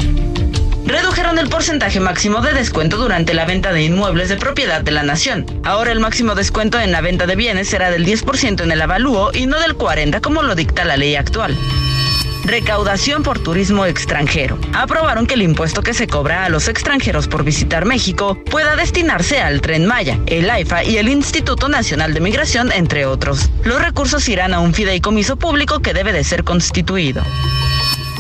redujeron 0.90 1.38
el 1.38 1.48
porcentaje 1.48 2.00
máximo 2.00 2.40
de 2.40 2.52
descuento 2.52 2.96
durante 2.96 3.32
la 3.32 3.44
venta 3.44 3.72
de 3.72 3.82
inmuebles 3.82 4.28
de 4.28 4.36
propiedad 4.36 4.82
de 4.82 4.90
la 4.90 5.02
nación. 5.02 5.46
Ahora 5.64 5.92
el 5.92 6.00
máximo 6.00 6.34
descuento 6.34 6.80
en 6.80 6.90
la 6.90 7.00
venta 7.00 7.26
de 7.26 7.36
bienes 7.36 7.68
será 7.68 7.90
del 7.90 8.04
10% 8.04 8.62
en 8.62 8.72
el 8.72 8.82
avalúo 8.82 9.30
y 9.32 9.46
no 9.46 9.60
del 9.60 9.76
40% 9.76 10.20
como 10.20 10.42
lo 10.42 10.54
dicta 10.54 10.84
la 10.84 10.96
ley 10.96 11.14
actual. 11.14 11.56
Recaudación 12.44 13.22
por 13.22 13.38
turismo 13.38 13.86
extranjero. 13.86 14.58
Aprobaron 14.72 15.26
que 15.26 15.34
el 15.34 15.42
impuesto 15.42 15.82
que 15.82 15.94
se 15.94 16.06
cobra 16.06 16.44
a 16.44 16.48
los 16.48 16.68
extranjeros 16.68 17.28
por 17.28 17.44
visitar 17.44 17.84
México 17.84 18.38
pueda 18.50 18.76
destinarse 18.76 19.40
al 19.40 19.60
Tren 19.60 19.86
Maya, 19.86 20.18
el 20.26 20.50
AIFA 20.50 20.84
y 20.84 20.98
el 20.98 21.08
Instituto 21.08 21.68
Nacional 21.68 22.14
de 22.14 22.20
Migración, 22.20 22.72
entre 22.72 23.06
otros. 23.06 23.50
Los 23.64 23.80
recursos 23.80 24.28
irán 24.28 24.54
a 24.54 24.60
un 24.60 24.74
fideicomiso 24.74 25.36
público 25.36 25.80
que 25.80 25.94
debe 25.94 26.12
de 26.12 26.24
ser 26.24 26.44
constituido. 26.44 27.22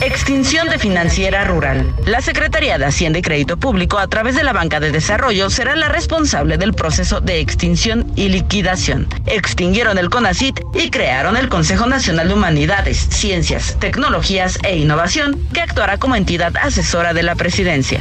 Extinción 0.02 0.68
de 0.70 0.78
Financiera 0.78 1.44
Rural. 1.44 1.94
La 2.06 2.22
Secretaría 2.22 2.78
de 2.78 2.86
Hacienda 2.86 3.18
y 3.18 3.22
Crédito 3.22 3.58
Público, 3.58 3.98
a 3.98 4.08
través 4.08 4.34
de 4.34 4.42
la 4.42 4.54
Banca 4.54 4.80
de 4.80 4.92
Desarrollo, 4.92 5.50
será 5.50 5.76
la 5.76 5.88
responsable 5.88 6.56
del 6.56 6.72
proceso 6.72 7.20
de 7.20 7.40
extinción 7.40 8.10
y 8.16 8.30
liquidación. 8.30 9.06
Extinguieron 9.26 9.98
el 9.98 10.08
CONACIT 10.08 10.60
y 10.72 10.90
crearon 10.90 11.36
el 11.36 11.50
Consejo 11.50 11.86
Nacional 11.86 12.28
de 12.28 12.34
Humanidades, 12.34 12.96
Ciencias, 13.10 13.76
Tecnologías 13.78 14.58
e 14.62 14.78
Innovación, 14.78 15.38
que 15.52 15.60
actuará 15.60 15.98
como 15.98 16.16
entidad 16.16 16.56
asesora 16.56 17.12
de 17.12 17.22
la 17.22 17.34
presidencia 17.34 18.00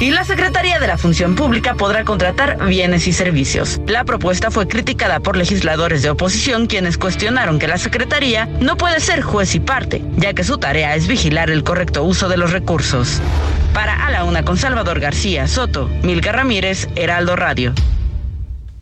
y 0.00 0.10
la 0.10 0.24
Secretaría 0.24 0.78
de 0.78 0.86
la 0.86 0.98
Función 0.98 1.34
Pública 1.34 1.74
podrá 1.74 2.04
contratar 2.04 2.64
bienes 2.66 3.06
y 3.06 3.12
servicios. 3.12 3.80
La 3.86 4.04
propuesta 4.04 4.50
fue 4.50 4.68
criticada 4.68 5.20
por 5.20 5.36
legisladores 5.36 6.02
de 6.02 6.10
oposición 6.10 6.66
quienes 6.66 6.98
cuestionaron 6.98 7.58
que 7.58 7.68
la 7.68 7.78
Secretaría 7.78 8.46
no 8.60 8.76
puede 8.76 9.00
ser 9.00 9.22
juez 9.22 9.54
y 9.54 9.60
parte, 9.60 10.02
ya 10.16 10.34
que 10.34 10.44
su 10.44 10.58
tarea 10.58 10.94
es 10.94 11.06
vigilar 11.06 11.50
el 11.50 11.64
correcto 11.64 12.04
uso 12.04 12.28
de 12.28 12.36
los 12.36 12.52
recursos. 12.52 13.20
Para 13.74 14.06
A 14.06 14.10
la 14.10 14.24
Una 14.24 14.44
con 14.44 14.56
Salvador 14.56 15.00
García 15.00 15.46
Soto, 15.46 15.88
Milka 16.02 16.32
Ramírez, 16.32 16.88
Heraldo 16.94 17.36
Radio. 17.36 17.74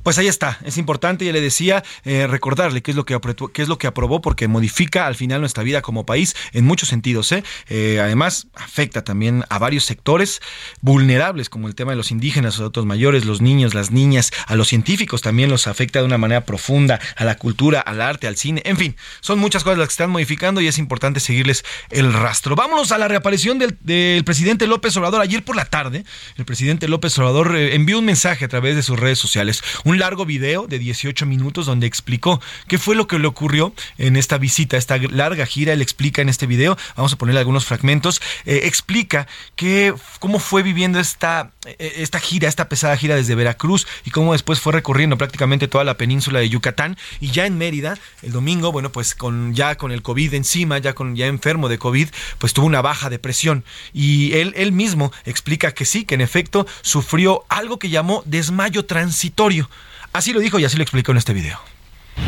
Pues 0.07 0.19
ahí 0.19 0.29
está, 0.29 0.61
es 0.65 0.79
importante, 0.79 1.25
ya 1.25 1.33
le 1.33 1.41
decía, 1.41 1.83
eh, 2.05 2.29
recordarle 2.29 2.81
qué 2.81 2.93
es, 2.93 2.97
lo 2.97 3.05
que 3.05 3.15
aprobó, 3.15 3.49
qué 3.49 3.63
es 3.63 3.67
lo 3.67 3.77
que 3.77 3.89
aprobó, 3.89 4.21
porque 4.21 4.47
modifica 4.47 5.09
al 5.09 5.17
final 5.17 5.41
nuestra 5.41 5.65
vida 5.65 5.83
como 5.83 6.07
país 6.07 6.37
en 6.53 6.65
muchos 6.65 6.91
sentidos. 6.91 7.33
¿eh? 7.33 7.43
¿eh? 7.69 7.99
además, 8.01 8.47
afecta 8.55 9.03
también 9.03 9.43
a 9.49 9.59
varios 9.59 9.85
sectores 9.85 10.41
vulnerables, 10.81 11.49
como 11.49 11.67
el 11.67 11.75
tema 11.75 11.91
de 11.91 11.97
los 11.97 12.13
indígenas, 12.13 12.55
los 12.55 12.61
adultos 12.61 12.87
mayores, 12.87 13.25
los 13.25 13.41
niños, 13.41 13.75
las 13.75 13.91
niñas, 13.91 14.31
a 14.47 14.55
los 14.55 14.69
científicos 14.69 15.23
también 15.23 15.51
los 15.51 15.67
afecta 15.67 15.99
de 15.99 16.05
una 16.05 16.19
manera 16.19 16.45
profunda, 16.45 17.01
a 17.17 17.25
la 17.25 17.35
cultura, 17.35 17.81
al 17.81 18.01
arte, 18.01 18.29
al 18.29 18.37
cine, 18.37 18.63
en 18.65 18.77
fin, 18.77 18.95
son 19.21 19.41
muchas 19.41 19.65
cosas 19.65 19.81
las 19.81 19.89
que 19.89 19.95
están 19.95 20.11
modificando 20.11 20.61
y 20.61 20.69
es 20.69 20.79
importante 20.79 21.19
seguirles 21.19 21.65
el 21.91 22.13
rastro. 22.13 22.55
Vámonos 22.55 22.93
a 22.93 22.99
la 22.99 23.09
reaparición 23.09 23.59
del, 23.59 24.23
presidente 24.23 24.69
López 24.69 24.97
Obrador. 24.97 25.21
Ayer 25.21 25.43
por 25.43 25.57
la 25.57 25.65
tarde, 25.65 26.05
el 26.37 26.45
presidente 26.45 26.87
López 26.87 27.19
Obrador 27.19 27.57
eh, 27.57 27.75
envió 27.75 27.99
un 27.99 28.05
mensaje 28.05 28.45
a 28.45 28.49
través 28.49 28.77
de 28.77 28.85
sus 28.85 29.01
redes 29.01 29.19
sociales. 29.19 29.65
Un 29.83 29.96
un 29.97 30.01
largo 30.01 30.27
video 30.27 30.67
de 30.67 30.79
18 30.79 31.25
minutos 31.25 31.65
donde 31.65 31.87
explicó 31.87 32.39
qué 32.69 32.77
fue 32.77 32.95
lo 32.95 33.07
que 33.07 33.19
le 33.19 33.27
ocurrió 33.27 33.73
en 33.97 34.17
esta 34.17 34.37
visita, 34.37 34.77
esta 34.77 34.99
larga 34.99 35.47
gira. 35.47 35.73
Él 35.73 35.81
explica 35.81 36.21
en 36.21 36.29
este 36.29 36.47
video, 36.47 36.77
vamos 36.97 37.15
a 37.15 37.17
ponerle 37.17 37.41
algunos 37.41 37.65
fragmentos, 37.65 38.21
eh, 38.45 38.61
explica 38.65 39.27
que, 39.55 39.95
cómo 40.19 40.39
fue 40.39 40.63
viviendo 40.63 41.01
esta, 41.01 41.53
eh, 41.65 41.95
esta 41.97 42.21
gira, 42.21 42.47
esta 42.47 42.69
pesada 42.69 42.95
gira 42.99 43.17
desde 43.17 43.35
Veracruz 43.35 43.87
y 44.05 44.11
cómo 44.11 44.35
después 44.35 44.61
fue 44.61 44.75
recorriendo 44.75 45.17
prácticamente 45.17 45.67
toda 45.67 45.83
la 45.83 45.97
península 45.97 46.41
de 46.41 46.51
Yucatán 46.51 46.99
y 47.19 47.31
ya 47.31 47.47
en 47.47 47.57
Mérida, 47.57 47.99
el 48.23 48.33
domingo, 48.33 48.73
bueno, 48.73 48.93
pues 48.93 49.15
con 49.15 49.55
ya 49.55 49.77
con 49.77 49.93
el 49.93 50.03
COVID 50.03 50.35
encima, 50.35 50.77
ya 50.77 50.93
con 50.93 51.17
ya 51.17 51.27
enfermo 51.27 51.71
de 51.71 51.79
COVID, 51.79 52.09
pues 52.37 52.53
tuvo 52.53 52.67
una 52.67 52.83
baja 52.83 53.09
de 53.09 53.19
presión 53.19 53.65
y 53.95 54.35
él, 54.35 54.53
él 54.57 54.73
mismo 54.73 55.11
explica 55.25 55.73
que 55.73 55.87
sí, 55.87 56.05
que 56.05 56.17
en 56.17 56.21
efecto 56.21 56.67
sufrió 56.83 57.47
algo 57.49 57.79
que 57.79 57.89
llamó 57.89 58.23
desmayo 58.27 58.85
transitorio. 58.85 59.71
Así 60.17 60.33
lo 60.33 60.41
dijo 60.41 60.59
y 60.59 60.65
así 60.65 60.79
lo 60.79 60.83
explicó 60.83 61.13
en 61.13 61.19
este 61.19 61.35
video. 61.35 61.61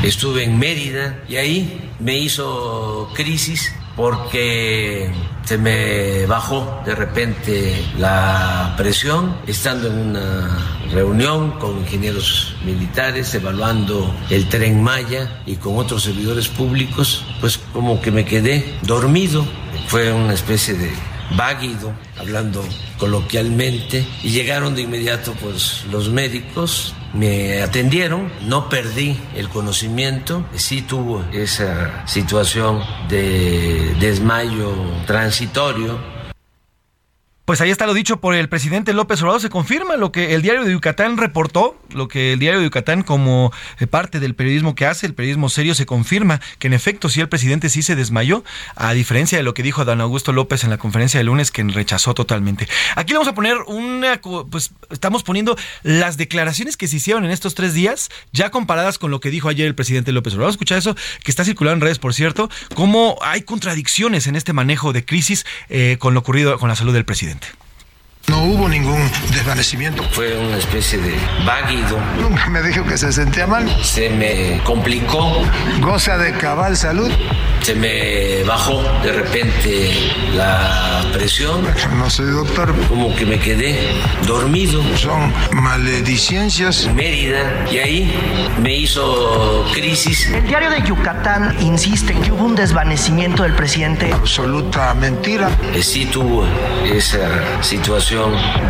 Estuve 0.02 0.44
en 0.44 0.58
Mérida 0.58 1.24
y 1.26 1.36
ahí 1.36 1.90
me 2.00 2.18
hizo 2.18 3.10
crisis 3.14 3.72
porque 3.96 5.10
se 5.46 5.56
me 5.56 6.26
bajó 6.26 6.82
de 6.84 6.94
repente 6.94 7.82
la 7.96 8.74
presión 8.76 9.38
estando 9.46 9.88
en 9.88 9.98
una 10.10 10.84
reunión 10.92 11.52
con 11.52 11.78
ingenieros 11.78 12.56
militares 12.62 13.34
evaluando 13.34 14.14
el 14.28 14.50
tren 14.50 14.82
Maya 14.82 15.42
y 15.46 15.56
con 15.56 15.78
otros 15.78 16.02
servidores 16.02 16.48
públicos, 16.48 17.24
pues 17.40 17.56
como 17.72 18.02
que 18.02 18.10
me 18.10 18.26
quedé 18.26 18.78
dormido. 18.82 19.46
Fue 19.86 20.12
una 20.12 20.34
especie 20.34 20.74
de 20.74 20.92
váguido, 21.36 21.94
hablando 22.18 22.62
coloquialmente, 22.98 24.06
y 24.22 24.30
llegaron 24.30 24.74
de 24.74 24.82
inmediato 24.82 25.32
pues 25.40 25.84
los 25.90 26.10
médicos, 26.10 26.94
me 27.12 27.62
atendieron, 27.62 28.30
no 28.46 28.68
perdí 28.68 29.18
el 29.34 29.48
conocimiento, 29.48 30.44
sí 30.54 30.82
tuvo 30.82 31.24
esa 31.32 32.06
situación 32.06 32.82
de 33.08 33.94
desmayo 34.00 34.74
transitorio, 35.06 35.98
pues 37.48 37.62
ahí 37.62 37.70
está 37.70 37.86
lo 37.86 37.94
dicho 37.94 38.20
por 38.20 38.34
el 38.34 38.46
presidente 38.50 38.92
López 38.92 39.22
Obrador. 39.22 39.40
Se 39.40 39.48
confirma 39.48 39.96
lo 39.96 40.12
que 40.12 40.34
el 40.34 40.42
diario 40.42 40.64
de 40.64 40.72
Yucatán 40.72 41.16
reportó, 41.16 41.78
lo 41.94 42.06
que 42.06 42.34
el 42.34 42.38
diario 42.38 42.60
de 42.60 42.66
Yucatán 42.66 43.00
como 43.00 43.54
eh, 43.80 43.86
parte 43.86 44.20
del 44.20 44.34
periodismo 44.34 44.74
que 44.74 44.84
hace, 44.84 45.06
el 45.06 45.14
periodismo 45.14 45.48
serio, 45.48 45.74
se 45.74 45.86
confirma 45.86 46.42
que 46.58 46.66
en 46.66 46.74
efecto 46.74 47.08
sí 47.08 47.22
el 47.22 47.30
presidente 47.30 47.70
sí 47.70 47.80
se 47.80 47.96
desmayó, 47.96 48.44
a 48.76 48.92
diferencia 48.92 49.38
de 49.38 49.44
lo 49.44 49.54
que 49.54 49.62
dijo 49.62 49.86
Dan 49.86 50.02
Augusto 50.02 50.34
López 50.34 50.62
en 50.62 50.68
la 50.68 50.76
conferencia 50.76 51.16
de 51.16 51.24
lunes, 51.24 51.50
que 51.50 51.62
rechazó 51.62 52.12
totalmente. 52.12 52.68
Aquí 52.96 53.12
le 53.12 53.18
vamos 53.18 53.32
a 53.32 53.34
poner 53.34 53.56
una, 53.66 54.20
pues 54.50 54.72
estamos 54.90 55.22
poniendo 55.22 55.56
las 55.82 56.18
declaraciones 56.18 56.76
que 56.76 56.86
se 56.86 56.96
hicieron 56.96 57.24
en 57.24 57.30
estos 57.30 57.54
tres 57.54 57.72
días, 57.72 58.10
ya 58.30 58.50
comparadas 58.50 58.98
con 58.98 59.10
lo 59.10 59.20
que 59.20 59.30
dijo 59.30 59.48
ayer 59.48 59.66
el 59.66 59.74
presidente 59.74 60.12
López 60.12 60.34
Obrador. 60.34 60.50
Escucha 60.50 60.76
eso, 60.76 60.94
que 61.24 61.30
está 61.30 61.46
circulando 61.46 61.76
en 61.76 61.80
redes, 61.88 61.98
por 61.98 62.12
cierto, 62.12 62.50
cómo 62.74 63.16
hay 63.22 63.40
contradicciones 63.40 64.26
en 64.26 64.36
este 64.36 64.52
manejo 64.52 64.92
de 64.92 65.06
crisis 65.06 65.46
eh, 65.70 65.96
con 65.98 66.12
lo 66.12 66.20
ocurrido 66.20 66.58
con 66.58 66.68
la 66.68 66.76
salud 66.76 66.92
del 66.92 67.06
presidente. 67.06 67.37
President. 67.38 67.67
No 68.26 68.42
hubo 68.42 68.68
ningún 68.68 69.00
desvanecimiento. 69.32 70.02
Fue 70.10 70.36
una 70.36 70.58
especie 70.58 70.98
de 70.98 71.14
váguido. 71.46 71.98
Nunca 72.20 72.48
me 72.50 72.60
dijo 72.62 72.84
que 72.84 72.98
se 72.98 73.10
sentía 73.12 73.46
mal. 73.46 73.66
Se 73.82 74.10
me 74.10 74.60
complicó. 74.64 75.42
Goza 75.80 76.18
de 76.18 76.32
cabal 76.32 76.76
salud. 76.76 77.10
Se 77.62 77.74
me 77.74 78.44
bajó 78.44 78.82
de 79.02 79.12
repente 79.12 80.12
la 80.34 81.04
presión. 81.12 81.66
No 81.96 82.10
soy 82.10 82.26
doctor. 82.30 82.74
Como 82.88 83.14
que 83.14 83.24
me 83.24 83.38
quedé 83.38 83.94
dormido. 84.26 84.82
Son 84.96 85.32
maledicencias. 85.52 86.88
Mérida. 86.94 87.66
Y 87.70 87.78
ahí 87.78 88.14
me 88.62 88.74
hizo 88.74 89.64
crisis. 89.72 90.28
El 90.28 90.46
diario 90.46 90.70
de 90.70 90.82
Yucatán 90.82 91.56
insiste 91.60 92.14
que 92.14 92.30
hubo 92.30 92.44
un 92.44 92.54
desvanecimiento 92.54 93.42
del 93.42 93.54
presidente. 93.54 94.12
Absoluta 94.12 94.92
mentira. 94.94 95.50
Sí 95.80 96.06
tuvo 96.06 96.46
esa 96.84 97.62
situación 97.62 98.17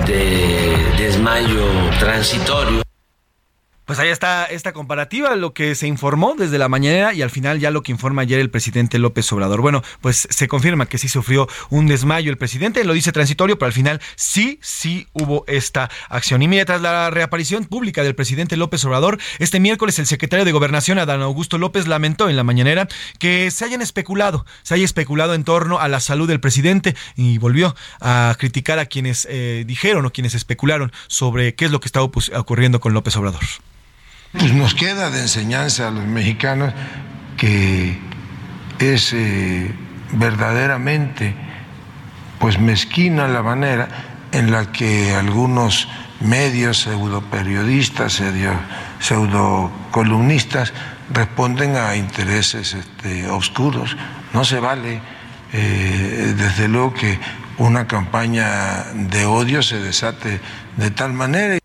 de 0.07 0.95
desmayo 0.97 1.67
transitorio. 1.99 2.88
Pues 3.89 3.99
ahí 4.01 4.11
está 4.11 4.45
esta 4.45 4.75
comparativa, 4.75 5.35
lo 5.35 5.55
que 5.55 5.75
se 5.75 5.87
informó 5.87 6.35
desde 6.37 6.59
la 6.59 6.69
mañana 6.69 7.15
y 7.15 7.23
al 7.23 7.31
final 7.31 7.59
ya 7.59 7.71
lo 7.71 7.83
que 7.83 7.91
informa 7.91 8.21
ayer 8.21 8.39
el 8.39 8.51
presidente 8.51 8.99
López 8.99 9.33
Obrador. 9.33 9.63
Bueno, 9.63 9.83
pues 10.03 10.29
se 10.29 10.47
confirma 10.47 10.85
que 10.85 10.99
sí 10.99 11.09
sufrió 11.09 11.49
un 11.71 11.87
desmayo 11.87 12.31
el 12.31 12.37
presidente, 12.37 12.85
lo 12.85 12.93
dice 12.93 13.13
transitorio, 13.13 13.59
pero 13.59 13.69
al 13.69 13.73
final 13.73 14.03
sí, 14.15 14.59
sí 14.61 15.07
hubo 15.15 15.43
esta 15.47 15.89
acción. 16.11 16.43
Y 16.43 16.49
mientras 16.49 16.83
la 16.83 17.09
reaparición 17.09 17.65
pública 17.65 18.03
del 18.03 18.15
presidente 18.15 18.59
López 18.59 18.85
Obrador, 18.85 19.19
este 19.39 19.59
miércoles 19.59 19.99
el 19.99 20.05
secretario 20.05 20.45
de 20.45 20.53
Gobernación, 20.53 20.99
Adán 20.99 21.23
Augusto 21.23 21.57
López, 21.57 21.87
lamentó 21.87 22.29
en 22.29 22.37
la 22.37 22.45
mañanera 22.45 22.89
que 23.19 23.51
se 23.51 23.65
hayan 23.65 23.81
especulado, 23.81 24.45
se 24.65 24.75
haya 24.75 24.85
especulado 24.85 25.33
en 25.33 25.45
torno 25.45 25.81
a 25.81 25.89
la 25.89 26.01
salud 26.01 26.29
del 26.29 26.41
presidente 26.41 26.95
y 27.17 27.39
volvió 27.39 27.75
a 28.03 28.37
criticar 28.39 28.81
a 28.81 28.85
quienes 28.85 29.27
eh, 29.31 29.65
dijeron 29.67 30.05
o 30.05 30.13
quienes 30.13 30.35
especularon 30.35 30.93
sobre 31.07 31.55
qué 31.55 31.65
es 31.65 31.71
lo 31.71 31.81
que 31.81 31.89
estaba 31.89 32.05
ocurriendo 32.05 32.81
con 32.81 32.93
López 32.93 33.17
Obrador. 33.17 33.41
Pues 34.33 34.53
nos 34.53 34.75
queda 34.75 35.11
de 35.11 35.23
enseñanza 35.23 35.89
a 35.89 35.91
los 35.91 36.05
mexicanos 36.05 36.75
que 37.37 37.99
es 38.79 39.13
eh, 39.13 39.75
verdaderamente 40.13 41.35
pues 42.39 42.59
mezquina 42.59 43.27
la 43.27 43.43
manera 43.43 43.89
en 44.33 44.51
la 44.51 44.71
que 44.71 45.15
algunos 45.15 45.89
medios 46.21 46.83
pseudo 46.83 47.23
periodistas, 47.23 48.23
pseudo 49.01 49.71
columnistas 49.91 50.73
responden 51.11 51.77
a 51.77 51.97
intereses 51.97 52.75
este, 52.75 53.29
oscuros. 53.29 53.97
No 54.33 54.45
se 54.45 54.61
vale, 54.61 55.01
eh, 55.53 56.35
desde 56.37 56.69
luego, 56.69 56.95
que 56.95 57.19
una 57.57 57.87
campaña 57.87 58.85
de 58.95 59.25
odio 59.25 59.63
se 59.63 59.81
desate 59.81 60.41
de 60.77 60.91
tal 60.91 61.13
manera. 61.13 61.59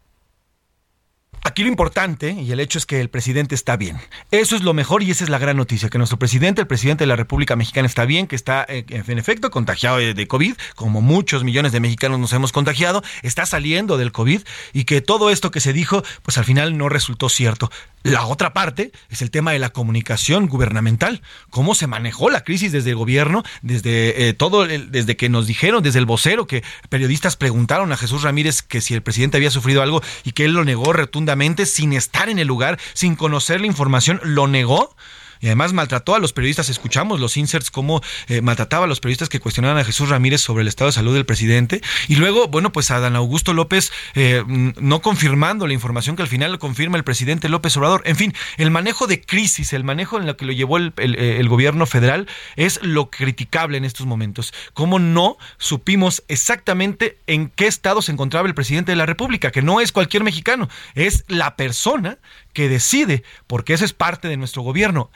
Aquí 1.46 1.64
lo 1.64 1.68
importante 1.68 2.32
y 2.32 2.50
el 2.54 2.62
hecho 2.62 2.78
es 2.78 2.86
que 2.86 3.02
el 3.02 3.10
presidente 3.10 3.54
está 3.54 3.76
bien. 3.76 4.00
Eso 4.32 4.56
es 4.56 4.64
lo 4.64 4.74
mejor 4.74 5.04
y 5.04 5.12
esa 5.12 5.26
es 5.26 5.30
la 5.30 5.40
gran 5.40 5.58
noticia, 5.58 5.90
que 5.90 5.98
nuestro 5.98 6.18
presidente, 6.18 6.62
el 6.62 6.68
presidente 6.68 7.04
de 7.04 7.08
la 7.08 7.18
República 7.18 7.58
Mexicana 7.58 7.86
está 7.86 8.06
bien, 8.06 8.28
que 8.28 8.38
está 8.38 8.66
eh, 8.70 8.86
en 8.88 9.20
efecto 9.20 9.52
contagiado 9.52 9.98
de 9.98 10.28
COVID, 10.28 10.54
como 10.76 11.02
muchos 11.02 11.44
millones 11.44 11.74
de 11.74 11.82
mexicanos 11.82 12.18
nos 12.18 12.32
hemos 12.32 12.54
contagiado, 12.54 13.04
está 13.24 13.46
saliendo 13.46 13.98
del 13.98 14.14
COVID 14.14 14.42
y 14.72 14.86
que 14.86 15.02
todo 15.02 15.30
esto 15.32 15.52
que 15.52 15.60
se 15.60 15.74
dijo, 15.74 16.02
pues 16.22 16.38
al 16.38 16.46
final 16.46 16.78
no 16.78 16.88
resultó 16.88 17.28
cierto. 17.28 17.70
La 18.04 18.26
otra 18.26 18.54
parte 18.54 18.94
es 19.10 19.22
el 19.22 19.30
tema 19.30 19.52
de 19.52 19.60
la 19.60 19.72
comunicación 19.72 20.48
gubernamental, 20.48 21.22
cómo 21.50 21.76
se 21.76 21.88
manejó 21.88 22.30
la 22.30 22.46
crisis 22.46 22.72
desde 22.72 22.92
el 22.92 22.96
gobierno, 22.96 23.44
desde 23.62 24.30
eh, 24.30 24.34
todo, 24.34 24.66
desde 24.66 25.18
que 25.18 25.28
nos 25.28 25.46
dijeron, 25.48 25.84
desde 25.84 26.00
el 26.00 26.06
vocero, 26.06 26.48
que 26.48 26.64
periodistas 26.88 27.36
preguntaron 27.36 27.92
a 27.92 27.98
Jesús 27.98 28.24
Ramírez 28.24 28.62
que 28.62 28.80
si 28.80 28.94
el 28.94 29.04
presidente 29.04 29.38
había 29.38 29.52
sufrido 29.52 29.82
algo 29.82 30.02
y 30.24 30.32
que 30.32 30.46
él 30.46 30.54
lo 30.54 30.64
negó 30.64 30.94
rotundamente 30.94 31.33
sin 31.66 31.94
estar 31.94 32.30
en 32.30 32.40
el 32.40 32.48
lugar, 32.48 32.80
sin 32.94 33.16
conocer 33.16 33.62
la 33.62 33.68
información, 33.68 34.20
lo 34.24 34.48
negó 34.48 34.96
y 35.44 35.48
además 35.48 35.74
maltrató 35.74 36.16
a 36.16 36.20
los 36.20 36.32
periodistas. 36.32 36.70
Escuchamos 36.70 37.20
los 37.20 37.36
inserts 37.36 37.70
cómo 37.70 38.02
eh, 38.30 38.40
maltrataba 38.40 38.86
a 38.86 38.88
los 38.88 39.02
periodistas 39.02 39.28
que 39.28 39.42
cuestionaban 39.42 39.78
a 39.78 39.84
Jesús 39.84 40.08
Ramírez 40.08 40.40
sobre 40.40 40.62
el 40.62 40.70
estado 40.70 40.88
de 40.88 40.94
salud 40.94 41.14
del 41.14 41.26
presidente. 41.26 41.82
Y 42.08 42.16
luego, 42.16 42.48
bueno, 42.48 42.72
pues 42.72 42.92
a 42.92 43.02
Dan 43.02 43.18
Augusto 43.18 43.52
López 43.52 43.92
eh, 44.16 44.42
no 44.48 45.02
confirmando 45.02 45.68
la 45.68 45.74
información 45.74 46.16
que 46.16 46.22
al 46.22 46.30
final 46.30 46.58
confirma 46.60 46.98
el 46.98 47.04
presidente 47.04 47.50
López 47.50 47.76
Obrador. 47.76 48.04
En 48.06 48.16
fin, 48.16 48.34
el 48.56 48.72
manejo 48.72 49.06
de 49.06 49.20
crisis, 49.20 49.74
el 49.74 49.84
manejo 49.84 50.18
en 50.18 50.28
lo 50.28 50.38
que 50.38 50.46
lo 50.46 50.54
llevó 50.54 50.78
eh, 50.78 50.92
el 50.96 51.50
gobierno 51.50 51.86
federal 51.88 52.26
es 52.56 52.80
lo 52.82 53.10
criticable 53.10 53.78
en 53.78 53.84
estos 53.84 54.06
momentos. 54.06 54.54
¿Cómo 54.74 54.98
no 54.98 55.38
supimos 55.58 56.24
exactamente 56.30 57.18
en 57.28 57.50
qué 57.50 57.68
estado 57.68 58.02
se 58.02 58.14
encontraba 58.14 58.48
el 58.48 58.56
presidente 58.56 58.94
de 58.94 58.96
la 58.96 59.06
República? 59.06 59.52
Que 59.52 59.62
no 59.62 59.82
es 59.82 59.92
cualquier 59.92 60.24
mexicano, 60.24 60.70
es 60.96 61.26
la 61.28 61.58
persona 61.58 62.18
que 62.54 62.70
decide, 62.70 63.24
porque 63.48 63.74
eso 63.74 63.86
es 63.86 63.94
parte 63.94 64.28
de 64.28 64.38
nuestro 64.38 64.62
gobierno. 64.62 65.10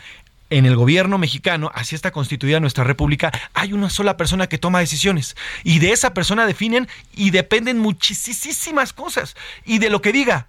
En 0.49 0.65
el 0.65 0.75
gobierno 0.75 1.17
mexicano, 1.17 1.71
así 1.73 1.93
está 1.93 2.11
constituida 2.11 2.59
nuestra 2.59 2.85
república, 2.85 3.31
hay 3.53 3.73
una 3.73 3.89
sola 3.89 4.15
persona 4.15 4.47
que 4.47 4.57
toma 4.57 4.79
decisiones. 4.79 5.35
Y 5.63 5.79
de 5.79 5.91
esa 5.91 6.13
persona 6.13 6.45
definen 6.45 6.87
y 7.13 7.31
dependen 7.31 7.79
muchísimas 7.79 8.93
cosas. 8.93 9.35
Y 9.65 9.79
de 9.79 9.89
lo 9.89 10.01
que 10.01 10.13
diga 10.13 10.47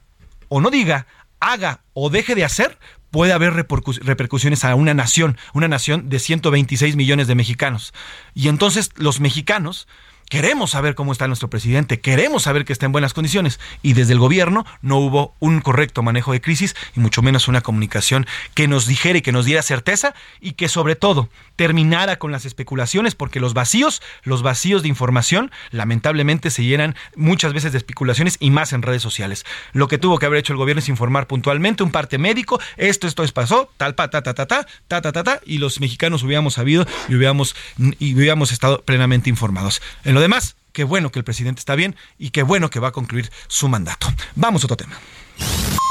o 0.48 0.60
no 0.60 0.70
diga, 0.70 1.06
haga 1.40 1.80
o 1.94 2.10
deje 2.10 2.34
de 2.34 2.44
hacer, 2.44 2.78
puede 3.10 3.32
haber 3.32 3.54
repercusiones 3.54 4.64
a 4.64 4.74
una 4.74 4.94
nación, 4.94 5.36
una 5.52 5.68
nación 5.68 6.08
de 6.08 6.18
126 6.18 6.96
millones 6.96 7.26
de 7.26 7.34
mexicanos. 7.34 7.92
Y 8.34 8.48
entonces 8.48 8.90
los 8.96 9.20
mexicanos 9.20 9.88
queremos 10.28 10.70
saber 10.70 10.94
cómo 10.94 11.12
está 11.12 11.26
nuestro 11.26 11.50
presidente, 11.50 12.00
queremos 12.00 12.44
saber 12.44 12.64
que 12.64 12.72
está 12.72 12.86
en 12.86 12.92
buenas 12.92 13.14
condiciones. 13.14 13.58
Y 13.82 13.94
desde 13.94 14.12
el 14.12 14.18
gobierno 14.18 14.66
no 14.82 14.98
hubo 14.98 15.34
un 15.38 15.60
correcto 15.60 16.02
manejo 16.02 16.32
de 16.32 16.40
crisis 16.40 16.76
y 16.96 17.00
mucho 17.00 17.22
menos 17.22 17.48
una 17.48 17.60
comunicación 17.60 18.26
que 18.54 18.68
nos 18.68 18.86
dijera 18.86 19.18
y 19.18 19.22
que 19.22 19.32
nos 19.32 19.44
diera 19.44 19.62
certeza 19.62 20.14
y 20.40 20.52
que 20.52 20.68
sobre 20.68 20.96
todo 20.96 21.28
terminara 21.56 22.18
con 22.18 22.30
las 22.30 22.44
especulaciones, 22.44 23.14
porque 23.14 23.40
los 23.40 23.52
vacíos, 23.54 24.00
los 24.22 24.42
vacíos 24.42 24.82
de 24.82 24.88
información, 24.88 25.50
lamentablemente 25.70 26.50
se 26.50 26.64
llenan 26.64 26.94
muchas 27.16 27.52
veces 27.52 27.72
de 27.72 27.78
especulaciones 27.78 28.36
y 28.38 28.50
más 28.50 28.72
en 28.72 28.82
redes 28.82 29.02
sociales. 29.02 29.44
Lo 29.72 29.88
que 29.88 29.98
tuvo 29.98 30.18
que 30.18 30.26
haber 30.26 30.38
hecho 30.38 30.52
el 30.52 30.58
gobierno 30.58 30.78
es 30.78 30.88
informar 30.88 31.26
puntualmente 31.26 31.82
un 31.82 31.90
parte 31.90 32.18
médico, 32.18 32.60
esto, 32.76 33.06
esto 33.06 33.24
es 33.24 33.32
pasó, 33.32 33.70
tal, 33.76 33.94
pa, 33.94 34.08
ta, 34.08 34.22
ta, 34.22 34.34
ta, 34.34 34.46
ta, 34.46 34.66
ta, 34.86 35.02
ta, 35.02 35.12
ta, 35.12 35.24
ta, 35.24 35.40
y 35.44 35.58
los 35.58 35.80
mexicanos 35.80 36.22
hubiéramos 36.22 36.54
sabido 36.54 36.86
y 37.08 37.16
hubiéramos, 37.16 37.56
y 37.98 38.14
hubiéramos 38.14 38.52
estado 38.52 38.82
plenamente 38.82 39.28
informados. 39.28 39.82
Lo 40.18 40.22
demás, 40.22 40.56
qué 40.72 40.82
bueno 40.82 41.10
que 41.10 41.20
el 41.20 41.24
presidente 41.24 41.60
está 41.60 41.76
bien 41.76 41.94
y 42.18 42.30
qué 42.30 42.42
bueno 42.42 42.70
que 42.70 42.80
va 42.80 42.88
a 42.88 42.92
concluir 42.92 43.30
su 43.46 43.68
mandato. 43.68 44.08
Vamos 44.34 44.64
a 44.64 44.66
otro 44.66 44.76
tema. 44.76 44.98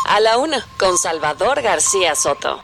A 0.06 0.20
la 0.20 0.38
una, 0.38 0.66
con 0.78 0.98
Salvador 0.98 1.62
García 1.62 2.14
Soto. 2.14 2.62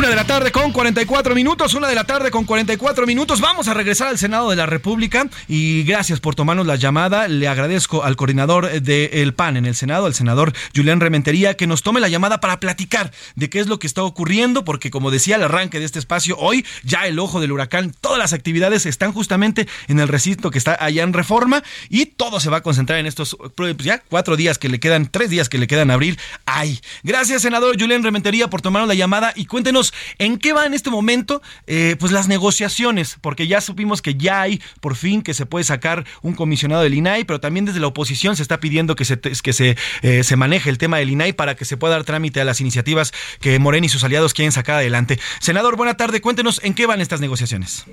Una 0.00 0.08
de 0.08 0.16
la 0.16 0.24
tarde 0.24 0.50
con 0.50 0.72
44 0.72 1.34
minutos, 1.34 1.74
una 1.74 1.86
de 1.86 1.94
la 1.94 2.04
tarde 2.04 2.30
con 2.30 2.46
44 2.46 3.06
minutos. 3.06 3.42
Vamos 3.42 3.68
a 3.68 3.74
regresar 3.74 4.08
al 4.08 4.16
Senado 4.16 4.48
de 4.48 4.56
la 4.56 4.64
República 4.64 5.28
y 5.46 5.82
gracias 5.82 6.20
por 6.20 6.34
tomarnos 6.34 6.66
la 6.66 6.76
llamada. 6.76 7.28
Le 7.28 7.46
agradezco 7.48 8.02
al 8.02 8.16
coordinador 8.16 8.80
del 8.80 9.34
PAN 9.34 9.58
en 9.58 9.66
el 9.66 9.74
Senado, 9.74 10.06
al 10.06 10.14
senador 10.14 10.54
Julián 10.74 11.00
Rementería, 11.00 11.52
que 11.52 11.66
nos 11.66 11.82
tome 11.82 12.00
la 12.00 12.08
llamada 12.08 12.40
para 12.40 12.60
platicar 12.60 13.12
de 13.34 13.50
qué 13.50 13.60
es 13.60 13.66
lo 13.66 13.78
que 13.78 13.86
está 13.86 14.02
ocurriendo, 14.02 14.64
porque 14.64 14.90
como 14.90 15.10
decía 15.10 15.36
al 15.36 15.42
arranque 15.42 15.78
de 15.78 15.84
este 15.84 15.98
espacio, 15.98 16.34
hoy 16.38 16.64
ya 16.82 17.06
el 17.06 17.18
ojo 17.18 17.38
del 17.38 17.52
huracán, 17.52 17.94
todas 18.00 18.18
las 18.18 18.32
actividades 18.32 18.86
están 18.86 19.12
justamente 19.12 19.68
en 19.86 20.00
el 20.00 20.08
recinto 20.08 20.50
que 20.50 20.56
está 20.56 20.82
allá 20.82 21.02
en 21.02 21.12
Reforma 21.12 21.62
y 21.90 22.06
todo 22.06 22.40
se 22.40 22.48
va 22.48 22.56
a 22.56 22.62
concentrar 22.62 23.00
en 23.00 23.06
estos 23.06 23.36
pues 23.54 23.76
ya 23.76 24.02
cuatro 24.08 24.38
días 24.38 24.56
que 24.56 24.70
le 24.70 24.80
quedan, 24.80 25.10
tres 25.10 25.28
días 25.28 25.50
que 25.50 25.58
le 25.58 25.66
quedan 25.66 25.90
a 25.90 25.94
abrir. 25.94 26.18
Ay, 26.46 26.80
gracias 27.02 27.42
senador 27.42 27.78
Julián 27.78 28.02
Rementería 28.02 28.48
por 28.48 28.62
tomarnos 28.62 28.88
la 28.88 28.94
llamada 28.94 29.34
y 29.36 29.44
cuéntenos 29.44 29.89
¿en 30.18 30.38
qué 30.38 30.52
va 30.52 30.66
en 30.66 30.74
este 30.74 30.90
momento 30.90 31.42
eh, 31.66 31.96
pues 31.98 32.12
las 32.12 32.28
negociaciones? 32.28 33.16
Porque 33.20 33.46
ya 33.46 33.60
supimos 33.60 34.02
que 34.02 34.14
ya 34.14 34.42
hay 34.42 34.60
por 34.80 34.96
fin 34.96 35.22
que 35.22 35.34
se 35.34 35.46
puede 35.46 35.64
sacar 35.64 36.04
un 36.22 36.34
comisionado 36.34 36.82
del 36.82 36.94
INAI, 36.94 37.24
pero 37.24 37.40
también 37.40 37.64
desde 37.64 37.80
la 37.80 37.86
oposición 37.86 38.36
se 38.36 38.42
está 38.42 38.60
pidiendo 38.60 38.96
que 38.96 39.04
se, 39.04 39.18
que 39.18 39.52
se, 39.52 39.76
eh, 40.02 40.24
se 40.24 40.36
maneje 40.36 40.70
el 40.70 40.78
tema 40.78 40.98
del 40.98 41.10
INAI 41.10 41.32
para 41.32 41.54
que 41.54 41.64
se 41.64 41.76
pueda 41.76 41.94
dar 41.94 42.04
trámite 42.04 42.40
a 42.40 42.44
las 42.44 42.60
iniciativas 42.60 43.12
que 43.40 43.58
Morena 43.58 43.86
y 43.86 43.88
sus 43.88 44.04
aliados 44.04 44.34
quieren 44.34 44.52
sacar 44.52 44.76
adelante. 44.76 45.18
Senador, 45.40 45.76
buena 45.76 45.96
tarde, 45.96 46.20
cuéntenos 46.20 46.60
en 46.62 46.74
qué 46.74 46.86
van 46.86 47.00
estas 47.00 47.20
negociaciones. 47.20 47.84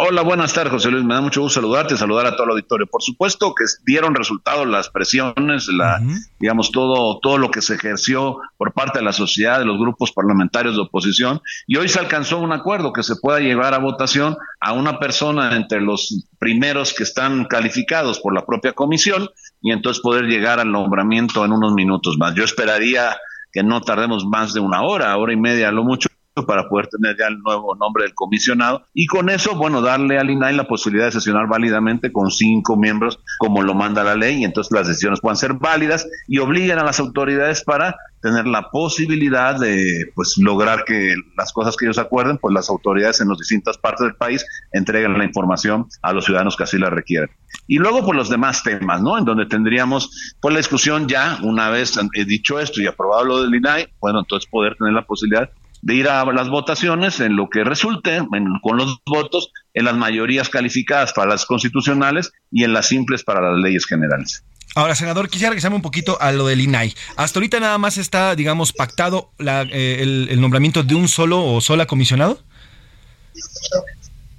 Hola, 0.00 0.22
buenas 0.22 0.52
tardes, 0.52 0.72
José 0.72 0.92
Luis. 0.92 1.04
Me 1.04 1.14
da 1.14 1.20
mucho 1.20 1.40
gusto 1.40 1.60
saludarte, 1.60 1.96
saludar 1.96 2.24
a 2.24 2.36
todo 2.36 2.44
el 2.44 2.50
auditorio. 2.50 2.86
Por 2.86 3.02
supuesto 3.02 3.52
que 3.52 3.64
dieron 3.84 4.14
resultados 4.14 4.64
las 4.64 4.90
presiones, 4.90 5.66
la, 5.66 6.00
digamos, 6.38 6.70
todo, 6.70 7.18
todo 7.18 7.36
lo 7.36 7.50
que 7.50 7.62
se 7.62 7.74
ejerció 7.74 8.38
por 8.56 8.72
parte 8.72 9.00
de 9.00 9.04
la 9.04 9.12
sociedad, 9.12 9.58
de 9.58 9.64
los 9.64 9.76
grupos 9.76 10.12
parlamentarios 10.12 10.76
de 10.76 10.82
oposición, 10.82 11.40
y 11.66 11.78
hoy 11.78 11.88
se 11.88 11.98
alcanzó 11.98 12.38
un 12.38 12.52
acuerdo 12.52 12.92
que 12.92 13.02
se 13.02 13.16
pueda 13.16 13.40
llevar 13.40 13.74
a 13.74 13.78
votación 13.78 14.36
a 14.60 14.72
una 14.72 15.00
persona 15.00 15.56
entre 15.56 15.80
los 15.80 16.28
primeros 16.38 16.94
que 16.94 17.02
están 17.02 17.46
calificados 17.46 18.20
por 18.20 18.32
la 18.32 18.46
propia 18.46 18.74
comisión, 18.74 19.28
y 19.60 19.72
entonces 19.72 20.00
poder 20.00 20.26
llegar 20.26 20.60
al 20.60 20.70
nombramiento 20.70 21.44
en 21.44 21.50
unos 21.50 21.72
minutos 21.72 22.18
más. 22.18 22.36
Yo 22.36 22.44
esperaría 22.44 23.16
que 23.50 23.64
no 23.64 23.80
tardemos 23.80 24.24
más 24.24 24.54
de 24.54 24.60
una 24.60 24.82
hora, 24.82 25.16
hora 25.16 25.32
y 25.32 25.36
media 25.36 25.70
a 25.70 25.72
lo 25.72 25.82
mucho 25.82 26.08
para 26.46 26.68
poder 26.68 26.88
tener 26.88 27.16
ya 27.18 27.26
el 27.26 27.38
nuevo 27.38 27.74
nombre 27.74 28.04
del 28.04 28.14
comisionado 28.14 28.86
y 28.94 29.06
con 29.06 29.30
eso, 29.30 29.54
bueno, 29.54 29.80
darle 29.80 30.18
al 30.18 30.30
INAI 30.30 30.54
la 30.54 30.68
posibilidad 30.68 31.06
de 31.06 31.12
sesionar 31.12 31.48
válidamente 31.48 32.12
con 32.12 32.30
cinco 32.30 32.76
miembros 32.76 33.20
como 33.38 33.62
lo 33.62 33.74
manda 33.74 34.04
la 34.04 34.16
ley 34.16 34.40
y 34.40 34.44
entonces 34.44 34.72
las 34.72 34.88
decisiones 34.88 35.20
puedan 35.20 35.36
ser 35.36 35.54
válidas 35.54 36.06
y 36.26 36.38
obliguen 36.38 36.78
a 36.78 36.84
las 36.84 37.00
autoridades 37.00 37.62
para 37.62 37.96
tener 38.20 38.46
la 38.46 38.70
posibilidad 38.70 39.58
de 39.58 40.10
pues 40.14 40.34
lograr 40.38 40.84
que 40.84 41.14
las 41.36 41.52
cosas 41.52 41.76
que 41.76 41.86
ellos 41.86 41.98
acuerden, 41.98 42.38
pues 42.38 42.52
las 42.52 42.68
autoridades 42.68 43.20
en 43.20 43.28
las 43.28 43.38
distintas 43.38 43.78
partes 43.78 44.06
del 44.06 44.16
país 44.16 44.44
entreguen 44.72 45.16
la 45.16 45.24
información 45.24 45.86
a 46.02 46.12
los 46.12 46.24
ciudadanos 46.24 46.56
que 46.56 46.64
así 46.64 46.78
la 46.78 46.90
requieren. 46.90 47.30
Y 47.66 47.78
luego 47.78 48.04
pues 48.04 48.16
los 48.16 48.28
demás 48.28 48.62
temas, 48.62 49.02
¿no? 49.02 49.18
En 49.18 49.24
donde 49.24 49.46
tendríamos 49.46 50.34
pues 50.40 50.52
la 50.52 50.58
discusión 50.58 51.06
ya, 51.06 51.38
una 51.42 51.70
vez 51.70 51.98
dicho 52.26 52.58
esto 52.58 52.80
y 52.80 52.86
aprobado 52.86 53.24
lo 53.24 53.42
del 53.42 53.54
INAI, 53.54 53.88
bueno, 54.00 54.20
entonces 54.20 54.48
poder 54.50 54.76
tener 54.76 54.94
la 54.94 55.06
posibilidad 55.06 55.50
de 55.82 55.94
ir 55.94 56.08
a 56.08 56.24
las 56.32 56.48
votaciones 56.48 57.20
en 57.20 57.36
lo 57.36 57.48
que 57.48 57.64
resulte, 57.64 58.20
con 58.62 58.76
los 58.76 59.00
votos, 59.06 59.52
en 59.74 59.84
las 59.84 59.96
mayorías 59.96 60.48
calificadas 60.48 61.12
para 61.12 61.30
las 61.30 61.46
constitucionales 61.46 62.32
y 62.50 62.64
en 62.64 62.72
las 62.72 62.86
simples 62.86 63.22
para 63.22 63.40
las 63.40 63.60
leyes 63.62 63.86
generales. 63.86 64.44
Ahora, 64.74 64.94
senador, 64.94 65.28
quisiera 65.28 65.50
regresarme 65.50 65.76
un 65.76 65.82
poquito 65.82 66.20
a 66.20 66.30
lo 66.30 66.46
del 66.46 66.60
INAI. 66.60 66.94
Hasta 67.16 67.38
ahorita 67.38 67.58
nada 67.58 67.78
más 67.78 67.96
está, 67.98 68.34
digamos, 68.36 68.72
pactado 68.72 69.32
eh, 69.38 70.26
el, 70.30 70.40
nombramiento 70.40 70.82
de 70.82 70.94
un 70.94 71.08
solo 71.08 71.44
o 71.44 71.60
sola 71.60 71.86
comisionado. 71.86 72.40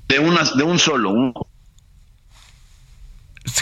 De, 0.07 0.19
unas, 0.19 0.55
de 0.55 0.63
un 0.63 0.79
solo, 0.79 1.09
un 1.09 1.33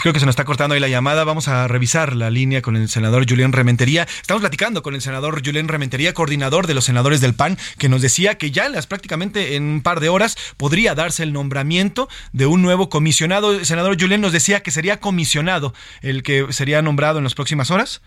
Creo 0.02 0.12
que 0.12 0.20
se 0.20 0.26
nos 0.26 0.32
está 0.32 0.44
cortando 0.44 0.74
ahí 0.74 0.80
la 0.80 0.88
llamada. 0.88 1.24
Vamos 1.24 1.48
a 1.48 1.68
revisar 1.68 2.14
la 2.14 2.30
línea 2.30 2.62
con 2.62 2.76
el 2.76 2.88
senador 2.88 3.28
Julián 3.28 3.52
Rementería. 3.52 4.06
Estamos 4.20 4.40
platicando 4.40 4.82
con 4.82 4.94
el 4.94 5.02
senador 5.02 5.44
Julián 5.44 5.68
Rementería, 5.68 6.14
coordinador 6.14 6.66
de 6.66 6.74
los 6.74 6.84
senadores 6.84 7.20
del 7.20 7.34
PAN, 7.34 7.58
que 7.78 7.88
nos 7.88 8.02
decía 8.02 8.36
que 8.36 8.50
ya 8.50 8.66
en 8.66 8.72
las 8.72 8.86
prácticamente 8.86 9.56
en 9.56 9.64
un 9.64 9.82
par 9.82 10.00
de 10.00 10.08
horas 10.08 10.36
podría 10.56 10.94
darse 10.94 11.22
el 11.22 11.32
nombramiento 11.32 12.08
de 12.32 12.46
un 12.46 12.62
nuevo 12.62 12.88
comisionado. 12.88 13.52
El 13.52 13.66
senador 13.66 14.00
Julián 14.00 14.20
nos 14.20 14.32
decía 14.32 14.60
que 14.60 14.70
sería 14.70 15.00
comisionado 15.00 15.74
el 16.02 16.22
que 16.22 16.52
sería 16.52 16.82
nombrado 16.82 17.18
en 17.18 17.24
las 17.24 17.34
próximas 17.34 17.70
horas. 17.70 18.02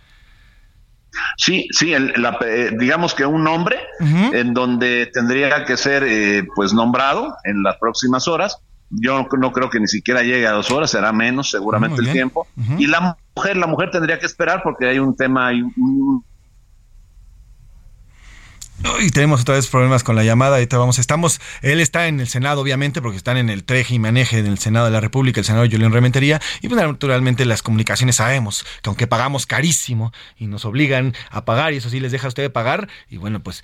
Sí, 1.38 1.67
sí, 1.71 1.93
eh, 1.93 2.71
digamos 2.79 3.13
que 3.13 3.25
un 3.25 3.43
nombre 3.43 3.77
en 3.99 4.53
donde 4.53 5.07
tendría 5.07 5.65
que 5.65 5.75
ser 5.75 6.03
eh, 6.03 6.47
pues 6.55 6.73
nombrado 6.73 7.36
en 7.43 7.63
las 7.63 7.75
próximas 7.77 8.29
horas 8.29 8.61
yo 8.91 9.25
no 9.39 9.51
creo 9.51 9.69
que 9.69 9.79
ni 9.79 9.87
siquiera 9.87 10.21
llegue 10.21 10.45
a 10.47 10.51
dos 10.51 10.69
horas, 10.71 10.91
será 10.91 11.11
menos 11.13 11.49
seguramente 11.49 12.01
el 12.01 12.11
tiempo. 12.11 12.47
Y 12.77 12.87
la 12.87 13.17
mujer, 13.35 13.57
la 13.57 13.67
mujer 13.67 13.91
tendría 13.91 14.19
que 14.19 14.25
esperar 14.25 14.61
porque 14.63 14.87
hay 14.87 14.99
un 14.99 15.15
tema, 15.15 15.47
hay 15.47 15.61
un, 15.61 16.23
y 19.01 19.09
tenemos 19.09 19.41
otra 19.41 19.55
vez 19.55 19.67
problemas 19.67 20.03
con 20.03 20.15
la 20.15 20.23
llamada. 20.23 20.55
Ahorita 20.55 20.77
vamos, 20.77 20.99
estamos, 20.99 21.41
él 21.61 21.82
está 21.82 22.07
en 22.07 22.19
el 22.19 22.27
Senado, 22.27 22.61
obviamente, 22.61 23.01
porque 23.01 23.17
están 23.17 23.38
en 23.38 23.49
el 23.49 23.63
treje 23.63 23.95
y 23.95 23.99
maneje 23.99 24.43
del 24.43 24.59
Senado 24.59 24.86
de 24.86 24.91
la 24.91 24.99
República, 24.99 25.39
el 25.39 25.45
senador 25.45 25.71
Julián 25.71 25.91
Rementería. 25.91 26.39
Y 26.61 26.67
pues 26.67 26.82
naturalmente 26.82 27.45
las 27.45 27.61
comunicaciones 27.61 28.17
sabemos 28.17 28.65
que 28.82 28.89
aunque 28.89 29.07
pagamos 29.07 29.45
carísimo 29.45 30.13
y 30.38 30.47
nos 30.47 30.65
obligan 30.65 31.15
a 31.29 31.45
pagar, 31.45 31.73
y 31.73 31.77
eso 31.77 31.89
sí 31.89 31.99
les 31.99 32.11
deja 32.11 32.27
a 32.27 32.29
usted 32.29 32.51
pagar, 32.51 32.89
y 33.09 33.17
bueno, 33.17 33.41
pues 33.41 33.63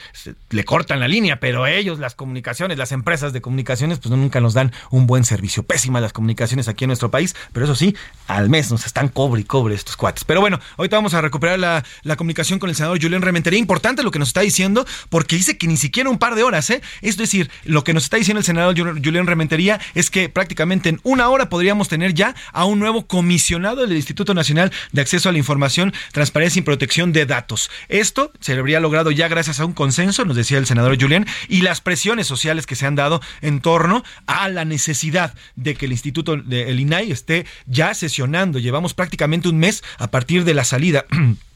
le 0.49 0.63
cortan 0.65 0.99
la 0.99 1.07
línea, 1.07 1.39
pero 1.39 1.67
ellos, 1.67 1.99
las 1.99 2.15
comunicaciones, 2.15 2.77
las 2.77 2.91
empresas 2.91 3.33
de 3.33 3.41
comunicaciones, 3.41 3.99
pues 3.99 4.11
nunca 4.11 4.41
nos 4.41 4.53
dan 4.53 4.71
un 4.89 5.07
buen 5.07 5.23
servicio. 5.23 5.63
Pésimas 5.63 6.01
las 6.01 6.13
comunicaciones 6.13 6.67
aquí 6.67 6.85
en 6.85 6.89
nuestro 6.89 7.11
país, 7.11 7.35
pero 7.53 7.65
eso 7.65 7.75
sí, 7.75 7.95
al 8.27 8.49
mes 8.49 8.71
nos 8.71 8.85
están 8.85 9.07
cobre 9.09 9.41
y 9.41 9.43
cobre 9.43 9.75
estos 9.75 9.97
cuates. 9.97 10.23
Pero 10.23 10.41
bueno, 10.41 10.59
ahorita 10.77 10.95
vamos 10.95 11.13
a 11.13 11.21
recuperar 11.21 11.59
la, 11.59 11.83
la 12.03 12.15
comunicación 12.15 12.59
con 12.59 12.69
el 12.69 12.75
senador 12.75 13.01
Julián 13.01 13.21
Rementería. 13.21 13.59
Importante 13.59 14.03
lo 14.03 14.11
que 14.11 14.19
nos 14.19 14.29
está 14.29 14.41
diciendo 14.41 14.85
porque 15.09 15.35
dice 15.35 15.57
que 15.57 15.67
ni 15.67 15.77
siquiera 15.77 16.09
un 16.09 16.17
par 16.17 16.35
de 16.35 16.43
horas, 16.43 16.69
¿eh? 16.69 16.81
Es 17.01 17.17
decir, 17.17 17.49
lo 17.63 17.83
que 17.83 17.93
nos 17.93 18.03
está 18.03 18.17
diciendo 18.17 18.39
el 18.39 18.45
senador 18.45 18.75
Julián 18.77 19.27
Rementería 19.27 19.79
es 19.95 20.09
que 20.09 20.29
prácticamente 20.29 20.89
en 20.89 20.99
una 21.03 21.29
hora 21.29 21.49
podríamos 21.49 21.87
tener 21.87 22.13
ya 22.13 22.35
a 22.51 22.65
un 22.65 22.79
nuevo 22.79 23.07
comisionado 23.07 23.85
del 23.85 23.95
Instituto 23.95 24.33
Nacional 24.33 24.71
de 24.91 25.01
Acceso 25.01 25.29
a 25.29 25.31
la 25.31 25.37
Información, 25.37 25.93
Transparencia 26.11 26.59
y 26.59 26.63
Protección 26.63 27.13
de 27.13 27.25
Datos. 27.25 27.69
Esto 27.89 28.31
se 28.39 28.53
habría 28.53 28.79
logrado 28.79 29.11
ya 29.11 29.27
gracias 29.27 29.59
a 29.59 29.65
un 29.65 29.73
consenso, 29.73 30.25
nos 30.25 30.35
decía 30.35 30.57
el 30.57 30.65
senador 30.65 30.99
Julián, 30.99 31.25
y 31.47 31.61
las 31.61 31.81
presiones 31.81 32.27
sociales 32.27 32.65
que 32.65 32.75
se 32.75 32.85
han 32.85 32.95
dado 32.95 33.21
en 33.41 33.61
torno 33.61 34.03
a 34.25 34.49
la 34.49 34.65
necesidad 34.65 35.33
de 35.55 35.75
que 35.75 35.85
el 35.85 35.91
Instituto, 35.91 36.37
del 36.37 36.79
INAI, 36.79 37.11
esté 37.11 37.45
ya 37.65 37.93
sesionando. 37.93 38.59
Llevamos 38.59 38.93
prácticamente 38.93 39.49
un 39.49 39.57
mes 39.57 39.83
a 39.97 40.09
partir 40.11 40.43
de 40.43 40.53
la 40.53 40.63
salida 40.63 41.05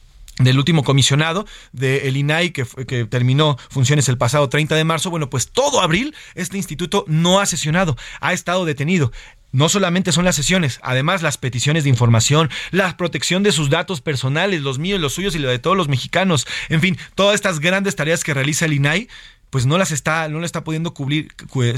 del 0.44 0.58
último 0.58 0.84
comisionado 0.84 1.46
del 1.72 2.18
INAI 2.18 2.52
que, 2.52 2.66
que, 2.88 3.06
terminó 3.06 3.58
funciones 3.70 4.10
el 4.10 4.18
pasado 4.18 4.50
30 4.50 4.76
de 4.76 4.84
marzo, 4.84 5.10
bueno, 5.10 5.30
pues 5.30 5.52
todo 5.52 5.82
abril 5.82 6.16
este 6.36 6.58
instituto 6.58 7.06
no 7.08 7.39
ha 7.39 7.46
sesionado, 7.46 7.98
ha 8.20 8.34
estado 8.34 8.66
detenido. 8.66 9.12
No 9.52 9.68
solamente 9.68 10.14
son 10.14 10.24
las 10.24 10.36
sesiones, 10.38 10.80
además 10.82 11.22
las 11.22 11.38
peticiones 11.38 11.84
de 11.84 11.89
información, 11.89 12.50
la 12.72 12.96
protección 12.96 13.44
de 13.44 13.52
sus 13.52 13.70
datos 13.70 14.00
personales, 14.00 14.62
los 14.62 14.80
míos, 14.80 15.02
los 15.02 15.14
suyos 15.14 15.36
y 15.36 15.39
los 15.39 15.52
de 15.52 15.60
todos 15.60 15.76
los 15.76 15.89
mexicanos, 15.89 16.48
en 16.70 16.80
fin, 16.80 16.98
todas 17.16 17.36
estas 17.36 17.60
grandes 17.60 17.98
tareas 17.98 18.24
que 18.24 18.34
realiza 18.34 18.66
el 18.66 18.74
INAI 18.74 19.10
pues 19.52 19.66
no 19.68 19.78
las 19.78 19.91
está, 19.91 20.28
no 20.30 20.39
le 20.39 20.45
está 20.45 20.64
pudiendo 20.64 20.93
cubrir, 20.93 21.32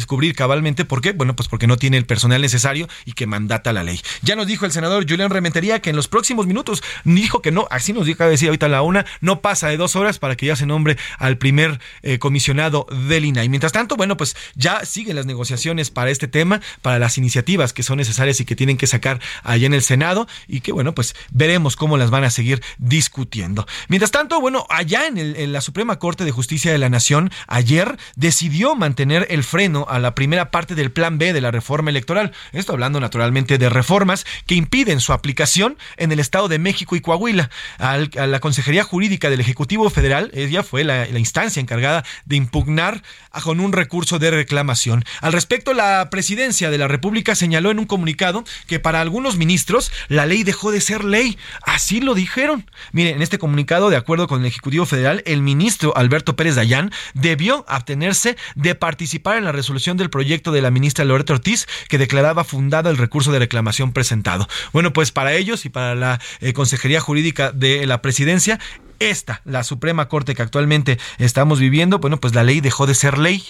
cubrir 0.07 0.36
cabalmente. 0.36 0.86
¿Por 0.86 1.01
qué? 1.01 1.11
Bueno, 1.11 1.36
pues 1.36 1.49
porque 1.49 1.67
no 1.67 1.76
tiene 1.76 1.97
el 1.97 2.05
personal 2.05 2.41
necesario 2.41 2.88
y 3.03 3.13
que 3.13 3.28
mandata 3.28 3.74
la 3.74 3.84
ley. 3.84 3.99
Ya 4.21 4.36
nos 4.36 4.47
dijo 4.47 4.65
el 4.65 4.71
senador 4.71 5.05
Julián 5.09 5.32
Rementería 5.32 5.82
que 5.82 5.89
en 5.89 5.95
los 5.95 6.07
próximos 6.07 6.47
minutos 6.47 6.84
dijo 7.03 7.41
que 7.41 7.51
no, 7.51 7.67
así 7.69 7.91
nos 7.91 8.05
dijo 8.05 8.24
decir 8.24 8.47
ahorita 8.47 8.67
a 8.67 8.69
la 8.69 8.84
una, 8.84 9.05
no 9.21 9.41
pasa 9.41 9.67
de 9.67 9.78
dos 9.78 9.95
horas 9.95 10.19
para 10.19 10.36
que 10.36 10.45
ya 10.45 10.55
se 10.55 10.65
nombre 10.65 10.97
al 11.17 11.38
primer 11.38 11.80
eh, 12.03 12.19
comisionado 12.19 12.86
del 13.07 13.26
INAI. 13.26 13.49
Mientras 13.49 13.74
tanto, 13.74 13.95
bueno, 13.95 14.17
pues 14.17 14.36
ya 14.55 14.86
siguen 14.86 15.15
las 15.15 15.26
negociaciones 15.26 15.89
para 15.89 16.11
este 16.11 16.28
tema, 16.28 16.61
para 16.84 16.99
las 16.99 17.17
iniciativas 17.17 17.74
que 17.74 17.82
son 17.82 17.97
necesarias 17.97 18.39
y 18.39 18.45
que 18.45 18.55
tienen 18.55 18.78
que 18.78 18.88
sacar 18.88 19.19
allá 19.43 19.65
en 19.65 19.74
el 19.74 19.82
Senado 19.82 20.28
y 20.47 20.61
que, 20.61 20.71
bueno, 20.71 20.93
pues 20.93 21.15
veremos 21.32 21.76
cómo 21.76 21.97
las 21.97 22.11
van 22.11 22.24
a 22.24 22.30
seguir 22.30 22.61
discutiendo. 22.78 23.65
Mientras 23.88 24.11
tanto, 24.11 24.39
bueno, 24.39 24.67
allá 24.69 25.07
en, 25.07 25.17
en 25.17 25.51
la 25.51 25.61
Suprema 25.61 25.97
Corte 25.97 26.24
de 26.24 26.32
Justicia 26.32 26.71
de 26.71 26.78
la 26.78 26.89
Nación, 26.89 27.32
ayer 27.64 27.97
decidió 28.18 28.76
mantener 28.76 29.26
el 29.30 29.43
freno 29.45 29.86
a 29.89 29.97
la 29.97 30.16
primera 30.16 30.51
parte 30.51 30.76
del 30.76 30.91
Plan 30.91 31.18
B 31.18 31.32
de 31.32 31.39
la 31.39 31.49
reforma 31.49 31.91
electoral. 31.91 32.34
Esto 32.51 32.74
hablando 32.74 32.99
naturalmente 32.99 33.57
de 33.57 33.70
reformas 33.70 34.26
que 34.45 34.55
impiden 34.55 34.99
su 34.99 35.14
aplicación 35.14 35.78
en 35.95 36.11
el 36.11 36.20
Estado 36.20 36.49
de 36.49 36.59
México 36.59 36.97
y 36.97 37.01
Coahuila. 37.01 37.49
a 37.80 38.28
la 38.28 38.39
Consejería 38.41 38.84
Jurídica 38.84 39.30
del 39.30 39.39
Ejecutivo 39.39 39.89
Federal, 39.89 40.30
ella 40.34 40.61
fue 40.64 40.84
la, 40.84 41.07
instancia 41.07 41.61
encargada 41.61 42.03
de 42.26 42.36
impugnar 42.36 43.01
con 43.43 43.61
un 43.61 43.72
recurso 43.72 44.20
de 44.20 44.30
reclamación. 44.30 45.05
Al 45.22 45.32
respecto, 45.32 45.74
la 45.74 46.09
presidencia 46.09 46.70
de 46.70 46.78
la 46.78 46.89
República 46.89 47.34
señaló 47.34 47.72
en 47.72 47.80
un 47.80 47.86
comunicado 47.86 48.43
que 48.68 48.80
para 48.80 48.99
algunos 48.99 49.38
ministros 49.38 49.91
la 50.09 50.26
ley 50.26 50.43
dejó 50.43 50.72
de 50.72 50.82
ser 50.82 51.05
ley. 51.05 51.38
Así 51.66 52.01
lo 52.01 52.14
dijeron. 52.14 52.70
Mire, 52.91 53.11
en 53.11 53.22
este 53.22 53.39
comunicado, 53.39 53.89
de 53.89 53.95
acuerdo 53.95 54.28
con 54.28 54.41
el 54.41 54.47
Ejecutivo 54.47 54.86
Federal, 54.86 55.24
el 55.26 55.41
ministro 55.41 55.95
Alberto 55.95 56.36
Pérez 56.36 56.55
Dayán 56.55 56.91
debió 57.14 57.52
abstenerse 57.67 58.37
de 58.55 58.75
participar 58.75 59.37
en 59.37 59.45
la 59.45 59.51
resolución 59.51 59.97
del 59.97 60.09
proyecto 60.09 60.51
de 60.51 60.61
la 60.61 60.71
ministra 60.71 61.05
Loreto 61.05 61.33
Ortiz 61.33 61.67
que 61.87 61.97
declaraba 61.97 62.43
fundado 62.43 62.89
el 62.89 62.97
recurso 62.97 63.31
de 63.31 63.39
reclamación 63.39 63.93
presentado. 63.93 64.47
Bueno, 64.71 64.93
pues 64.93 65.11
para 65.11 65.33
ellos 65.33 65.65
y 65.65 65.69
para 65.69 65.95
la 65.95 66.19
eh, 66.39 66.53
Consejería 66.53 66.99
Jurídica 66.99 67.51
de 67.51 67.85
la 67.85 68.01
Presidencia, 68.01 68.59
esta, 68.99 69.41
la 69.45 69.63
Suprema 69.63 70.07
Corte 70.07 70.35
que 70.35 70.41
actualmente 70.41 70.99
estamos 71.17 71.59
viviendo, 71.59 71.99
bueno, 71.99 72.19
pues 72.19 72.33
la 72.35 72.43
ley 72.43 72.61
dejó 72.61 72.87
de 72.87 72.95
ser 72.95 73.17
ley. 73.17 73.43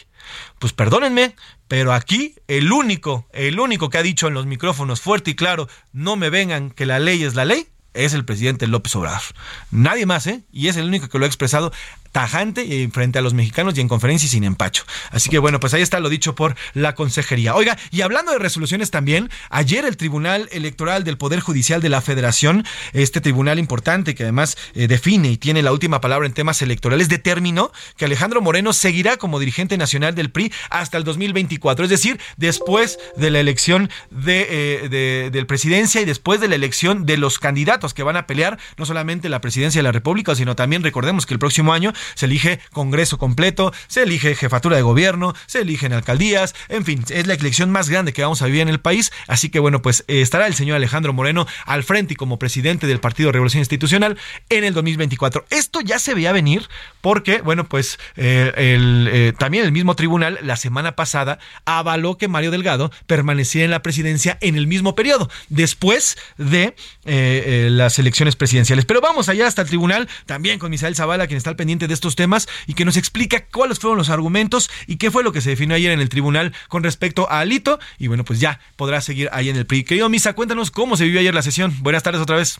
Pues 0.57 0.73
perdónenme, 0.73 1.35
pero 1.67 1.93
aquí 1.93 2.35
el 2.47 2.71
único, 2.71 3.27
el 3.33 3.59
único 3.59 3.89
que 3.89 3.97
ha 3.97 4.03
dicho 4.03 4.27
en 4.27 4.33
los 4.33 4.45
micrófonos 4.45 5.01
fuerte 5.01 5.31
y 5.31 5.35
claro, 5.35 5.67
no 5.91 6.15
me 6.15 6.29
vengan 6.29 6.71
que 6.71 6.85
la 6.85 6.99
ley 6.99 7.23
es 7.23 7.35
la 7.35 7.45
ley, 7.45 7.67
es 7.93 8.13
el 8.13 8.25
presidente 8.25 8.67
López 8.67 8.95
Obrador. 8.95 9.21
Nadie 9.69 10.05
más, 10.05 10.25
¿eh? 10.27 10.43
Y 10.51 10.69
es 10.69 10.77
el 10.77 10.85
único 10.85 11.09
que 11.09 11.19
lo 11.19 11.25
ha 11.25 11.27
expresado 11.27 11.71
tajante 12.13 12.89
frente 12.93 13.19
a 13.19 13.21
los 13.21 13.33
mexicanos 13.33 13.77
y 13.77 13.81
en 13.81 13.89
conferencia 13.89 14.27
y 14.27 14.29
sin 14.29 14.45
empacho. 14.45 14.85
Así 15.11 15.29
que 15.29 15.39
bueno, 15.39 15.59
pues 15.59 15.73
ahí 15.73 15.81
está 15.81 15.99
lo 15.99 16.07
dicho 16.07 16.35
por 16.35 16.55
la 16.73 16.95
consejería. 16.95 17.55
Oiga, 17.55 17.77
y 17.91 18.01
hablando 18.01 18.31
de 18.31 18.39
resoluciones 18.39 18.91
también, 18.91 19.29
ayer 19.49 19.83
el 19.83 19.97
Tribunal 19.97 20.47
Electoral 20.51 21.03
del 21.03 21.17
Poder 21.17 21.41
Judicial 21.41 21.81
de 21.81 21.89
la 21.89 22.01
Federación, 22.01 22.65
este 22.93 23.19
tribunal 23.19 23.59
importante 23.59 24.15
que 24.15 24.23
además 24.23 24.57
eh, 24.75 24.87
define 24.87 25.31
y 25.31 25.37
tiene 25.37 25.61
la 25.63 25.73
última 25.73 25.99
palabra 25.99 26.27
en 26.27 26.33
temas 26.33 26.61
electorales, 26.61 27.09
determinó 27.09 27.71
que 27.97 28.05
Alejandro 28.05 28.41
Moreno 28.41 28.73
seguirá 28.73 29.17
como 29.17 29.39
dirigente 29.39 29.77
nacional 29.77 30.15
del 30.15 30.29
PRI 30.31 30.53
hasta 30.69 30.97
el 30.97 31.03
2024, 31.03 31.85
es 31.85 31.89
decir, 31.89 32.19
después 32.37 32.99
de 33.17 33.31
la 33.31 33.39
elección 33.39 33.89
de, 34.11 34.47
eh, 34.85 35.29
del 35.31 35.47
presidencia 35.47 35.99
y 35.99 36.05
después 36.05 36.39
de 36.39 36.47
la 36.47 36.55
elección 36.55 37.05
de 37.05 37.17
los 37.17 37.39
candidatos 37.39 37.93
que 37.93 38.03
van 38.03 38.17
a 38.17 38.27
pelear 38.27 38.59
no 38.77 38.85
solamente 38.85 39.29
la 39.29 39.41
presidencia 39.41 39.79
de 39.79 39.83
la 39.83 39.91
República, 39.91 40.35
sino 40.35 40.55
también 40.55 40.83
recordemos 40.83 41.25
que 41.25 41.33
el 41.33 41.39
próximo 41.39 41.73
año 41.73 41.91
se 42.15 42.25
elige 42.25 42.59
Congreso 42.71 43.17
completo, 43.17 43.73
se 43.87 44.03
elige 44.03 44.35
jefatura 44.35 44.75
de 44.75 44.81
gobierno, 44.81 45.33
se 45.45 45.61
eligen 45.61 45.93
alcaldías, 45.93 46.55
en 46.69 46.85
fin, 46.85 47.03
es 47.09 47.27
la 47.27 47.33
elección 47.33 47.71
más 47.71 47.89
grande 47.89 48.13
que 48.13 48.23
vamos 48.23 48.41
a 48.41 48.45
vivir 48.45 48.61
en 48.61 48.69
el 48.69 48.79
país, 48.79 49.11
así 49.27 49.49
que 49.49 49.59
bueno, 49.59 49.81
pues 49.81 50.03
eh, 50.07 50.21
estará 50.21 50.47
el 50.47 50.53
señor 50.53 50.75
Alejandro 50.77 51.13
Moreno 51.13 51.47
al 51.65 51.83
frente 51.83 52.13
y 52.13 52.15
como 52.15 52.39
presidente 52.39 52.87
del 52.87 52.99
Partido 52.99 53.31
Revolución 53.31 53.59
Institucional 53.59 54.17
en 54.49 54.63
el 54.63 54.73
2024. 54.73 55.45
Esto 55.49 55.81
ya 55.81 55.99
se 55.99 56.13
veía 56.13 56.31
venir 56.31 56.67
porque, 57.01 57.41
bueno, 57.41 57.65
pues 57.65 57.99
eh, 58.15 58.51
eh, 58.55 59.33
también 59.37 59.65
el 59.65 59.71
mismo 59.71 59.95
tribunal 59.95 60.39
la 60.41 60.55
semana 60.55 60.95
pasada 60.95 61.39
avaló 61.65 62.17
que 62.17 62.27
Mario 62.27 62.51
Delgado 62.51 62.91
permaneciera 63.07 63.65
en 63.65 63.71
la 63.71 63.81
presidencia 63.81 64.37
en 64.41 64.55
el 64.55 64.67
mismo 64.67 64.95
periodo, 64.95 65.29
después 65.49 66.17
de 66.37 66.75
las 67.05 67.99
elecciones 67.99 68.35
presidenciales. 68.35 68.85
Pero 68.85 69.01
vamos 69.01 69.29
allá 69.29 69.47
hasta 69.47 69.61
el 69.61 69.67
tribunal, 69.67 70.07
también 70.25 70.59
con 70.59 70.71
Misael 70.71 70.95
Zavala, 70.95 71.27
quien 71.27 71.37
está 71.37 71.49
al 71.49 71.55
pendiente 71.55 71.87
de 71.87 71.92
estos 71.93 72.15
temas 72.15 72.47
y 72.67 72.73
que 72.73 72.85
nos 72.85 72.97
explica 72.97 73.45
cuáles 73.47 73.79
fueron 73.79 73.97
los 73.97 74.09
argumentos 74.09 74.69
y 74.87 74.97
qué 74.97 75.11
fue 75.11 75.23
lo 75.23 75.31
que 75.31 75.41
se 75.41 75.51
definió 75.51 75.75
ayer 75.75 75.91
en 75.91 76.01
el 76.01 76.09
tribunal 76.09 76.53
con 76.67 76.83
respecto 76.83 77.29
a 77.29 77.39
Alito. 77.39 77.79
Y 77.97 78.07
bueno, 78.07 78.23
pues 78.23 78.39
ya 78.39 78.59
podrá 78.75 79.01
seguir 79.01 79.29
ahí 79.31 79.49
en 79.49 79.55
el 79.55 79.65
PRI. 79.65 79.83
Querido 79.83 80.09
Misa, 80.09 80.33
cuéntanos 80.33 80.71
cómo 80.71 80.97
se 80.97 81.05
vivió 81.05 81.19
ayer 81.19 81.33
la 81.33 81.41
sesión. 81.41 81.73
Buenas 81.81 82.03
tardes 82.03 82.21
otra 82.21 82.37
vez. 82.37 82.59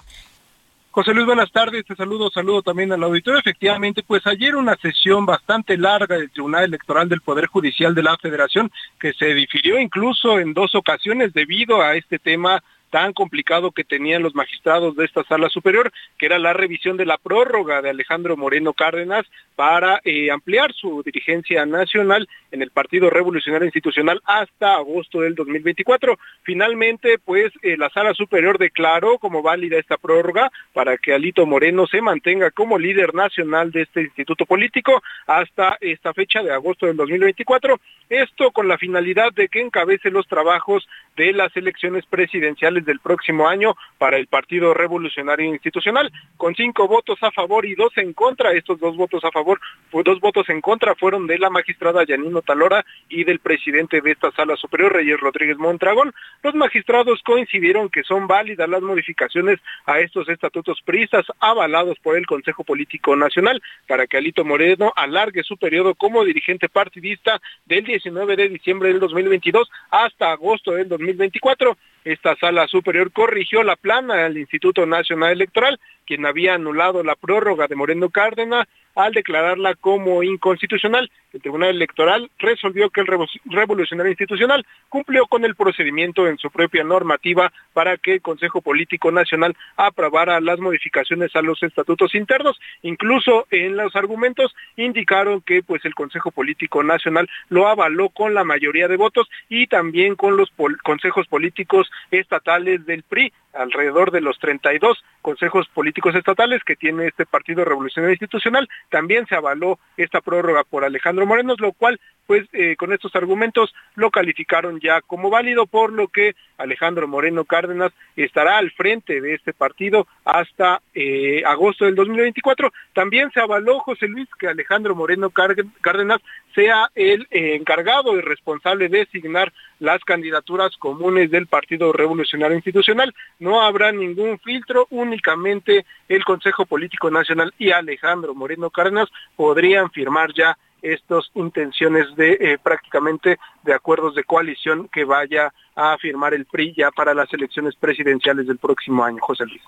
José 0.94 1.12
Luis, 1.12 1.26
buenas 1.26 1.52
tardes, 1.52 1.84
te 1.88 1.96
saludo, 1.96 2.30
saludo 2.30 2.62
también 2.62 2.92
al 2.92 3.02
auditorio. 3.02 3.40
Efectivamente, 3.40 4.04
pues 4.06 4.28
ayer 4.28 4.56
una 4.56 4.76
sesión 4.76 5.26
bastante 5.26 5.76
larga 5.76 6.18
del 6.18 6.30
Tribunal 6.30 6.66
Electoral 6.66 7.10
del 7.10 7.22
Poder 7.22 7.48
Judicial 7.48 7.96
de 7.96 8.04
la 8.04 8.16
Federación, 8.18 8.72
que 9.00 9.12
se 9.14 9.34
difirió 9.34 9.80
incluso 9.80 10.38
en 10.38 10.54
dos 10.54 10.76
ocasiones 10.76 11.34
debido 11.34 11.82
a 11.82 11.96
este 11.96 12.20
tema 12.20 12.62
tan 12.94 13.12
complicado 13.12 13.72
que 13.72 13.84
tenían 13.84 14.22
los 14.22 14.36
magistrados 14.36 14.96
de 14.96 15.06
esta 15.06 15.24
sala 15.24 15.50
superior, 15.50 15.92
que 16.20 16.28
era 16.28 16.38
la 16.38 16.54
revisión 16.54 16.96
de 16.96 17.08
la 17.08 17.18
prórroga 17.18 17.82
de 17.82 17.90
Alejandro 17.90 18.38
Moreno 18.38 18.74
Cárdenas 18.74 19.26
para 19.56 20.00
eh, 20.04 20.30
ampliar 20.30 20.72
su 20.74 21.02
dirigencia 21.02 21.66
nacional 21.66 22.30
en 22.52 22.62
el 22.62 22.70
Partido 22.70 23.10
Revolucionario 23.10 23.66
Institucional 23.66 24.22
hasta 24.26 24.76
agosto 24.76 25.22
del 25.22 25.34
2024. 25.34 26.20
Finalmente, 26.44 27.18
pues 27.18 27.52
eh, 27.64 27.78
la 27.78 27.90
sala 27.90 28.14
superior 28.14 28.60
declaró 28.60 29.18
como 29.18 29.42
válida 29.42 29.80
esta 29.80 29.98
prórroga 29.98 30.52
para 30.74 30.96
que 31.00 31.16
Alito 31.16 31.48
Moreno 31.48 31.88
se 31.88 32.00
mantenga 32.00 32.52
como 32.52 32.78
líder 32.78 33.16
nacional 33.16 33.72
de 33.72 33.82
este 33.82 34.04
instituto 34.04 34.46
político 34.46 35.02
hasta 35.26 35.80
esta 35.82 36.14
fecha 36.14 36.44
de 36.44 36.54
agosto 36.54 36.86
del 36.86 36.98
2024. 36.98 37.80
Esto 38.10 38.52
con 38.52 38.68
la 38.68 38.78
finalidad 38.78 39.34
de 39.34 39.48
que 39.48 39.62
encabece 39.62 40.12
los 40.12 40.28
trabajos 40.28 40.88
de 41.16 41.34
las 41.34 41.56
elecciones 41.58 42.06
presidenciales 42.06 42.83
del 42.86 43.00
próximo 43.00 43.48
año 43.48 43.76
para 43.98 44.18
el 44.18 44.28
Partido 44.28 44.74
Revolucionario 44.74 45.46
Institucional, 45.48 46.12
con 46.38 46.56
cinco 46.56 46.88
votos 46.88 47.18
a 47.22 47.32
favor 47.32 47.66
y 47.66 47.76
dos 47.76 47.92
en 47.98 48.14
contra. 48.14 48.54
Estos 48.54 48.80
dos 48.80 48.96
votos 48.96 49.24
a 49.24 49.32
favor, 49.32 49.60
dos 49.92 50.20
votos 50.20 50.50
en 50.50 50.62
contra 50.62 50.96
fueron 50.96 51.28
de 51.28 51.38
la 51.38 51.50
magistrada 51.50 52.04
Yanino 52.06 52.42
Talora 52.42 52.86
y 53.10 53.24
del 53.24 53.40
presidente 53.40 54.02
de 54.02 54.12
esta 54.12 54.32
sala 54.32 54.56
superior, 54.58 54.94
Reyes 54.94 55.20
Rodríguez 55.20 55.58
Montragón. 55.58 56.14
Los 56.44 56.56
magistrados 56.56 57.22
coincidieron 57.24 57.90
que 57.90 58.04
son 58.04 58.28
válidas 58.28 58.70
las 58.70 58.82
modificaciones 58.82 59.60
a 59.86 60.00
estos 60.00 60.28
estatutos 60.30 60.82
pristas 60.84 61.26
avalados 61.40 61.98
por 62.00 62.18
el 62.18 62.26
Consejo 62.26 62.64
Político 62.64 63.16
Nacional 63.16 63.62
para 63.88 64.08
que 64.08 64.18
Alito 64.18 64.44
Moreno 64.46 64.92
alargue 64.96 65.44
su 65.44 65.58
periodo 65.58 65.96
como 65.96 66.24
dirigente 66.26 66.70
partidista 66.70 67.42
del 67.66 67.84
19 67.84 68.36
de 68.36 68.50
diciembre 68.50 68.90
del 68.90 69.00
2022 69.00 69.70
hasta 69.92 70.32
agosto 70.32 70.72
del 70.72 70.90
2024. 70.90 71.78
Esta 72.06 72.36
sala 72.36 72.68
superior 72.68 73.12
corrigió 73.12 73.64
la 73.64 73.76
plana 73.78 74.16
del 74.16 74.38
Instituto 74.38 74.86
Nacional 74.86 75.32
Electoral, 75.32 75.80
quien 76.06 76.26
había 76.26 76.56
anulado 76.56 77.02
la 77.04 77.16
prórroga 77.16 77.68
de 77.68 77.76
Moreno 77.76 78.10
Cárdenas 78.10 78.68
al 78.96 79.14
declararla 79.14 79.76
como 79.76 80.22
inconstitucional. 80.24 81.10
El 81.34 81.42
Tribunal 81.42 81.70
Electoral 81.70 82.30
resolvió 82.38 82.92
que 82.92 83.02
el 83.02 83.08
Revolucionario 83.46 84.12
Institucional 84.12 84.66
cumplió 84.88 85.26
con 85.26 85.46
el 85.46 85.56
procedimiento 85.56 86.28
en 86.28 86.38
su 86.38 86.52
propia 86.52 86.84
normativa 86.84 87.52
para 87.74 87.98
que 87.98 88.14
el 88.16 88.22
Consejo 88.22 88.62
Político 88.62 89.12
Nacional 89.12 89.56
aprobara 89.76 90.40
las 90.42 90.60
modificaciones 90.60 91.36
a 91.36 91.42
los 91.42 91.64
estatutos 91.64 92.14
internos. 92.14 92.60
Incluso 92.84 93.48
en 93.50 93.78
los 93.78 93.96
argumentos 93.96 94.54
indicaron 94.76 95.42
que 95.42 95.64
pues 95.64 95.84
el 95.86 95.96
Consejo 95.96 96.30
Político 96.30 96.84
Nacional 96.84 97.28
lo 97.50 97.68
avaló 97.68 98.10
con 98.10 98.36
la 98.36 98.44
mayoría 98.44 98.88
de 98.88 98.98
votos 98.98 99.28
y 99.50 99.66
también 99.66 100.16
con 100.16 100.38
los 100.38 100.52
consejos 100.84 101.26
políticos 101.28 101.90
estatales 102.12 102.86
del 102.86 103.04
PRI 103.04 103.34
alrededor 103.54 104.12
de 104.12 104.22
los 104.22 104.38
32 104.40 105.04
consejos 105.22 105.68
políticos 105.74 106.16
estatales 106.16 106.64
que 106.64 106.76
tiene 106.76 107.08
este 107.08 107.26
Partido 107.26 107.64
Revolucionario 107.66 108.14
Institucional. 108.14 108.68
También 108.90 109.26
se 109.28 109.36
avaló 109.36 109.80
esta 109.98 110.22
prórroga 110.22 110.64
por 110.64 110.84
Alejandro 110.84 111.26
Moreno, 111.26 111.56
lo 111.58 111.72
cual, 111.72 112.00
pues, 112.28 112.48
eh, 112.54 112.76
con 112.76 112.94
estos 112.94 113.16
argumentos 113.16 113.74
lo 113.96 114.12
calificaron 114.12 114.80
ya 114.80 115.02
como 115.02 115.30
válido, 115.30 115.66
por 115.66 115.92
lo 115.92 116.08
que 116.08 116.36
Alejandro 116.58 117.08
Moreno 117.08 117.46
Cárdenas 117.46 117.92
estará 118.16 118.58
al 118.58 118.72
frente 118.72 119.22
de 119.22 119.36
este 119.36 119.54
partido 119.54 120.08
hasta 120.26 120.82
eh, 120.94 121.44
agosto 121.46 121.86
del 121.86 121.96
2024. 121.96 122.72
También 122.94 123.32
se 123.32 123.40
avaló, 123.40 123.80
José 123.80 124.08
Luis, 124.08 124.28
que 124.40 124.48
Alejandro 124.48 124.96
Moreno 124.96 125.30
Cárdenas 125.30 126.22
sea 126.54 126.90
el 126.96 127.28
encargado 127.32 128.18
y 128.18 128.22
responsable 128.22 128.90
de 128.90 129.00
designar 129.00 129.52
las 129.80 130.04
candidaturas 130.04 130.76
comunes 130.78 131.32
del 131.32 131.48
Partido 131.48 131.92
Revolucionario 131.92 132.56
Institucional. 132.56 133.14
No 133.44 133.60
habrá 133.62 133.92
ningún 133.92 134.40
filtro, 134.40 134.88
únicamente 134.90 135.86
el 136.08 136.24
Consejo 136.24 136.66
Político 136.66 137.12
Nacional 137.12 137.54
y 137.60 137.72
Alejandro 137.72 138.34
Moreno 138.34 138.70
Cárdenas 138.70 139.10
podrían 139.36 139.92
firmar 139.92 140.34
ya 140.34 140.58
estas 140.82 141.30
intenciones 141.34 142.16
de 142.16 142.38
eh, 142.40 142.58
prácticamente 142.64 143.38
de 143.64 143.74
acuerdos 143.74 144.16
de 144.16 144.24
coalición 144.24 144.88
que 144.88 145.04
vaya 145.04 145.54
a 145.76 145.98
firmar 145.98 146.34
el 146.34 146.46
PRI 146.46 146.74
ya 146.78 146.90
para 146.92 147.14
las 147.14 147.34
elecciones 147.34 147.76
presidenciales 147.76 148.48
del 148.48 148.60
próximo 148.60 149.04
año, 149.04 149.18
José 149.20 149.46
Luis. 149.46 149.62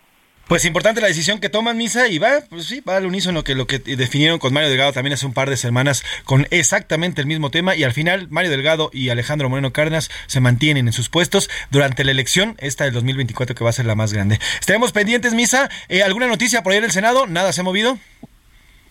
Pues 0.48 0.64
importante 0.66 1.02
la 1.02 1.08
decisión 1.08 1.40
que 1.40 1.50
toman 1.50 1.76
Misa 1.76 2.08
y 2.08 2.20
va, 2.20 2.42
pues 2.48 2.66
sí, 2.66 2.80
va 2.82 2.98
al 2.98 3.08
unísono 3.08 3.44
que 3.44 3.56
lo 3.56 3.66
que 3.66 3.80
definieron 3.80 4.38
con 4.38 4.54
Mario 4.54 4.70
Delgado 4.70 4.94
también 4.94 5.14
hace 5.14 5.26
un 5.26 5.34
par 5.34 5.50
de 5.50 5.58
semanas 5.58 6.04
con 6.24 6.46
exactamente 6.52 7.20
el 7.20 7.26
mismo 7.26 7.50
tema 7.50 7.76
y 7.76 7.84
al 7.84 7.94
final 7.94 8.28
Mario 8.30 8.52
Delgado 8.52 8.92
y 8.94 9.10
Alejandro 9.10 9.50
Moreno 9.50 9.74
Cárdenas 9.74 10.12
se 10.28 10.42
mantienen 10.42 10.86
en 10.86 10.94
sus 10.94 11.10
puestos 11.10 11.50
durante 11.72 12.04
la 12.04 12.12
elección 12.12 12.58
esta 12.60 12.84
del 12.84 12.94
2024 12.94 13.56
que 13.56 13.64
va 13.64 13.72
a 13.72 13.74
ser 13.74 13.88
la 13.88 13.96
más 13.96 14.14
grande. 14.14 14.40
Estaremos 14.60 14.92
pendientes, 14.92 15.34
Misa. 15.34 15.68
Eh, 15.90 16.04
¿Alguna 16.04 16.28
noticia 16.28 16.62
por 16.62 16.74
ahí 16.74 16.80
del 16.80 16.92
Senado? 16.92 17.26
¿Nada 17.26 17.52
se 17.52 17.62
ha 17.62 17.64
movido? 17.64 17.98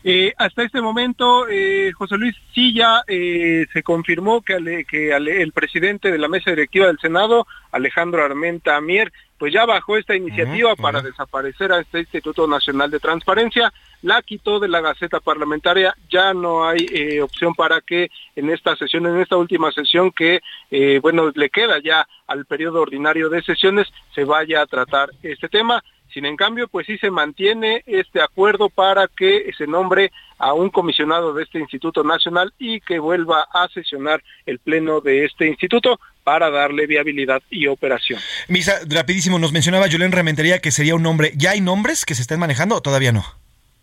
Eh, 0.07 0.35
hasta 0.37 0.63
este 0.63 0.83
momento, 0.83 1.49
eh, 1.49 1.91
José 1.93 2.19
Luis, 2.19 2.37
ya 2.55 3.03
eh, 3.09 3.67
se 3.73 3.83
confirmó 3.83 4.43
que, 4.43 4.85
que 4.87 5.17
el 5.17 5.53
presidente 5.53 6.13
de 6.13 6.19
la 6.19 6.29
mesa 6.29 6.51
directiva 6.51 6.89
del 6.89 6.99
Senado, 6.99 7.47
Alejandro 7.73 8.23
Armenta 8.23 8.79
Mier, 8.83 9.13
pues 9.39 9.53
ya 9.53 9.67
bajó 9.67 9.97
esta 9.97 10.15
iniciativa 10.15 10.77
para 10.77 11.03
desaparecer 11.03 11.73
a 11.73 11.81
este 11.81 12.01
Instituto 12.01 12.47
Nacional 12.47 12.91
de 12.91 13.01
Transparencia, 13.01 13.73
la 14.03 14.23
quitó 14.23 14.61
de 14.61 14.69
la 14.69 14.81
Gaceta 14.81 15.21
Parlamentaria, 15.21 15.95
ya 16.11 16.35
no 16.35 16.69
hay 16.69 16.87
eh, 16.93 17.23
opción 17.23 17.55
para 17.55 17.81
que 17.81 18.11
en 18.37 18.51
esta 18.51 18.77
sesión, 18.77 19.07
en 19.07 19.21
esta 19.21 19.37
última 19.37 19.73
sesión 19.73 20.13
que, 20.13 20.41
eh, 20.71 20.99
bueno, 21.03 21.33
le 21.35 21.51
queda 21.51 21.81
ya 21.83 22.07
al 22.27 22.45
periodo 22.45 22.83
ordinario 22.83 23.29
de 23.29 23.43
sesiones, 23.43 23.89
se 24.15 24.25
vaya 24.25 24.63
a 24.63 24.67
tratar 24.67 25.11
este 25.23 25.49
tema. 25.49 25.83
Sin 26.15 26.27
en 26.27 26.37
cambio, 26.37 26.69
pues 26.69 26.87
sí 26.87 26.97
se 26.99 27.11
mantiene 27.11 27.83
este 27.87 28.23
acuerdo 28.23 28.69
para 28.69 29.09
que 29.09 29.51
se 29.59 29.67
nombre 29.67 30.13
a 30.39 30.53
un 30.53 30.71
comisionado 30.71 31.35
de 31.35 31.43
este 31.43 31.59
Instituto 31.59 32.05
Nacional 32.05 32.53
y 32.57 32.81
que 32.81 33.01
vuelva 33.01 33.49
a 33.53 33.67
sesionar 33.69 34.23
el 34.47 34.61
pleno 34.61 35.01
de 35.01 35.25
este 35.25 35.49
instituto 35.49 35.99
para 36.23 36.51
darle 36.51 36.87
viabilidad 36.87 37.43
y 37.51 37.67
operación. 37.67 38.21
Misa, 38.47 38.75
rapidísimo, 38.89 39.41
nos 39.41 39.53
mencionaba 39.53 39.91
Julen 39.91 40.13
Rementería 40.13 40.61
que 40.61 40.71
sería 40.71 40.95
un 40.95 41.03
nombre. 41.03 41.33
¿Ya 41.35 41.51
hay 41.51 41.61
nombres 41.61 42.05
que 42.05 42.15
se 42.15 42.23
estén 42.23 42.39
manejando 42.39 42.77
o 42.77 42.81
todavía 42.81 43.11
no? 43.11 43.25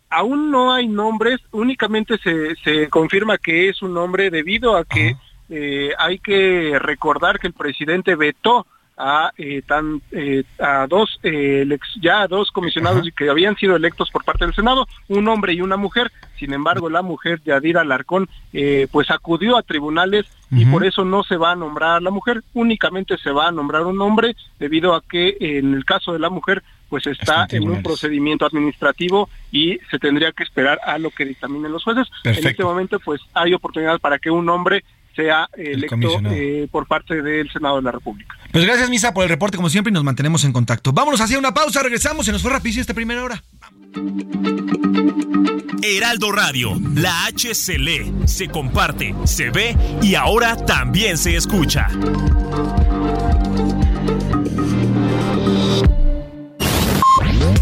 Aún 0.08 0.50
no 0.50 0.72
hay 0.72 0.88
nombres, 0.88 1.38
únicamente 1.50 2.16
se, 2.18 2.56
se 2.64 2.88
confirma 2.88 3.36
que 3.36 3.68
es 3.68 3.82
un 3.82 3.92
nombre 3.92 4.30
debido 4.30 4.76
a 4.76 4.84
que 4.84 5.16
eh, 5.50 5.90
hay 5.98 6.18
que 6.18 6.78
recordar 6.78 7.38
que 7.38 7.48
el 7.48 7.52
presidente 7.52 8.14
vetó 8.14 8.66
a 9.02 9.32
eh, 9.36 9.62
tan 9.66 10.00
eh, 10.12 10.44
a 10.60 10.86
dos 10.86 11.18
eh, 11.24 11.66
ya 12.00 12.28
dos 12.28 12.52
comisionados 12.52 13.08
que 13.16 13.28
habían 13.28 13.56
sido 13.56 13.74
electos 13.74 14.10
por 14.12 14.24
parte 14.24 14.44
del 14.44 14.54
Senado, 14.54 14.86
un 15.08 15.26
hombre 15.26 15.54
y 15.54 15.60
una 15.60 15.76
mujer. 15.76 16.12
Sin 16.38 16.52
embargo, 16.52 16.88
la 16.88 17.02
mujer 17.02 17.40
Yadira 17.44 17.82
Alarcón 17.82 18.28
pues 18.90 19.10
acudió 19.10 19.56
a 19.56 19.62
tribunales 19.62 20.26
y 20.50 20.64
por 20.66 20.84
eso 20.84 21.04
no 21.04 21.22
se 21.22 21.36
va 21.36 21.52
a 21.52 21.56
nombrar 21.56 21.96
a 21.96 22.00
la 22.00 22.10
mujer, 22.10 22.42
únicamente 22.52 23.16
se 23.16 23.30
va 23.30 23.48
a 23.48 23.52
nombrar 23.52 23.86
un 23.86 24.00
hombre 24.00 24.34
debido 24.58 24.94
a 24.94 25.02
que 25.02 25.36
en 25.38 25.72
el 25.72 25.84
caso 25.84 26.12
de 26.12 26.18
la 26.18 26.30
mujer 26.30 26.62
pues 26.88 27.06
está, 27.06 27.46
en 27.48 27.70
un 27.70 27.82
procedimiento 27.82 28.44
administrativo 28.44 29.30
y 29.52 29.78
se 29.90 29.98
tendría 29.98 30.32
que 30.32 30.42
esperar 30.42 30.80
a 30.84 30.98
lo 30.98 31.10
que 31.10 31.24
dictaminen 31.24 31.72
los 31.72 31.84
jueces. 31.84 32.08
En 32.24 32.46
este 32.46 32.64
momento 32.64 32.98
pues 32.98 33.20
hay 33.34 33.54
oportunidad 33.54 34.00
para 34.00 34.18
que 34.18 34.30
un 34.30 34.48
hombre 34.48 34.84
sea 35.14 35.48
electo 35.56 36.20
eh, 36.30 36.68
por 36.70 36.86
parte 36.86 37.22
del 37.22 37.50
Senado 37.50 37.76
de 37.76 37.82
la 37.82 37.92
República. 37.92 38.36
Pues 38.50 38.64
gracias, 38.64 38.90
Misa, 38.90 39.14
por 39.14 39.24
el 39.24 39.28
reporte, 39.28 39.56
como 39.56 39.70
siempre, 39.70 39.90
y 39.90 39.94
nos 39.94 40.04
mantenemos 40.04 40.44
en 40.44 40.52
contacto. 40.52 40.92
Vámonos 40.92 41.20
hacia 41.20 41.38
una 41.38 41.54
pausa, 41.54 41.82
regresamos, 41.82 42.26
se 42.26 42.32
nos 42.32 42.42
fue 42.42 42.50
rapidísimo 42.50 42.82
esta 42.82 42.94
primera 42.94 43.22
hora. 43.22 43.42
Heraldo 45.82 46.30
Radio, 46.32 46.80
la 46.94 47.26
H 47.26 47.54
se 47.54 47.78
lee, 47.78 48.12
se 48.24 48.48
comparte, 48.48 49.14
se 49.24 49.50
ve 49.50 49.76
y 50.00 50.14
ahora 50.14 50.56
también 50.56 51.18
se 51.18 51.36
escucha. 51.36 51.88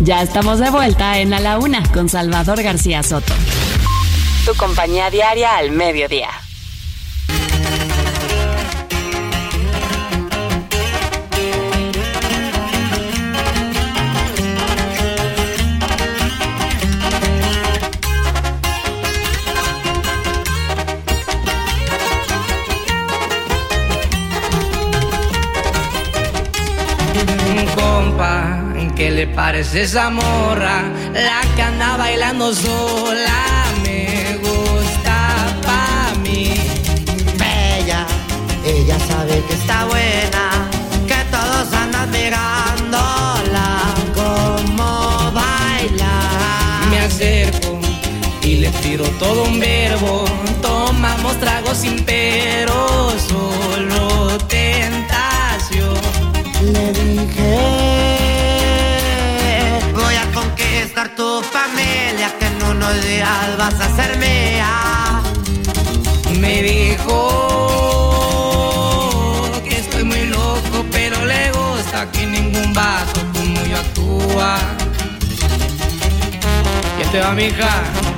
Ya 0.01 0.23
estamos 0.23 0.59
de 0.59 0.71
vuelta 0.71 1.19
en 1.19 1.33
A 1.35 1.41
la 1.41 1.59
Una 1.59 1.83
con 1.93 2.09
Salvador 2.09 2.63
García 2.63 3.03
Soto. 3.03 3.35
Tu 4.45 4.55
compañía 4.57 5.11
diaria 5.11 5.57
al 5.57 5.71
mediodía. 5.71 6.31
¿Qué 29.01 29.11
le 29.11 29.27
parece 29.27 29.85
esa 29.85 30.11
morra? 30.11 30.83
La 31.15 31.41
que 31.57 31.63
anda 31.63 31.97
bailando 31.97 32.55
sola 32.55 33.65
me 33.83 34.37
gusta 34.43 35.57
pa' 35.63 36.13
mí. 36.23 36.53
Bella, 37.39 38.07
ella 38.63 38.99
sabe 39.09 39.43
que 39.49 39.55
está 39.55 39.87
buena, 39.87 40.69
que 41.09 41.19
todos 41.31 41.73
andan 41.73 42.11
mirándola 42.11 43.95
como 44.15 45.33
baila. 45.33 46.13
Me 46.91 46.99
acerco 46.99 47.81
y 48.43 48.57
le 48.57 48.69
tiro 48.83 49.07
todo 49.19 49.45
un 49.45 49.59
verbo. 49.59 50.27
Tomamos 50.61 51.41
tragos 51.41 51.79
sin 51.79 52.05
pero, 52.05 53.15
vas 63.61 63.79
a 63.79 63.95
ser 63.95 64.17
mía. 64.17 65.21
Me 66.41 66.63
dijo 66.63 67.19
que 69.69 69.77
estoy 69.77 70.05
muy 70.05 70.25
loco, 70.29 70.87
pero 70.91 71.23
le 71.27 71.53
gusta 71.53 72.11
que 72.11 72.27
ningún 72.27 72.73
vato 72.73 73.21
como 73.35 73.63
yo 73.67 73.77
actúa. 73.77 74.57
¿Qué 76.97 77.05
te 77.13 77.21
va, 77.21 77.33
mija? 77.33 78.10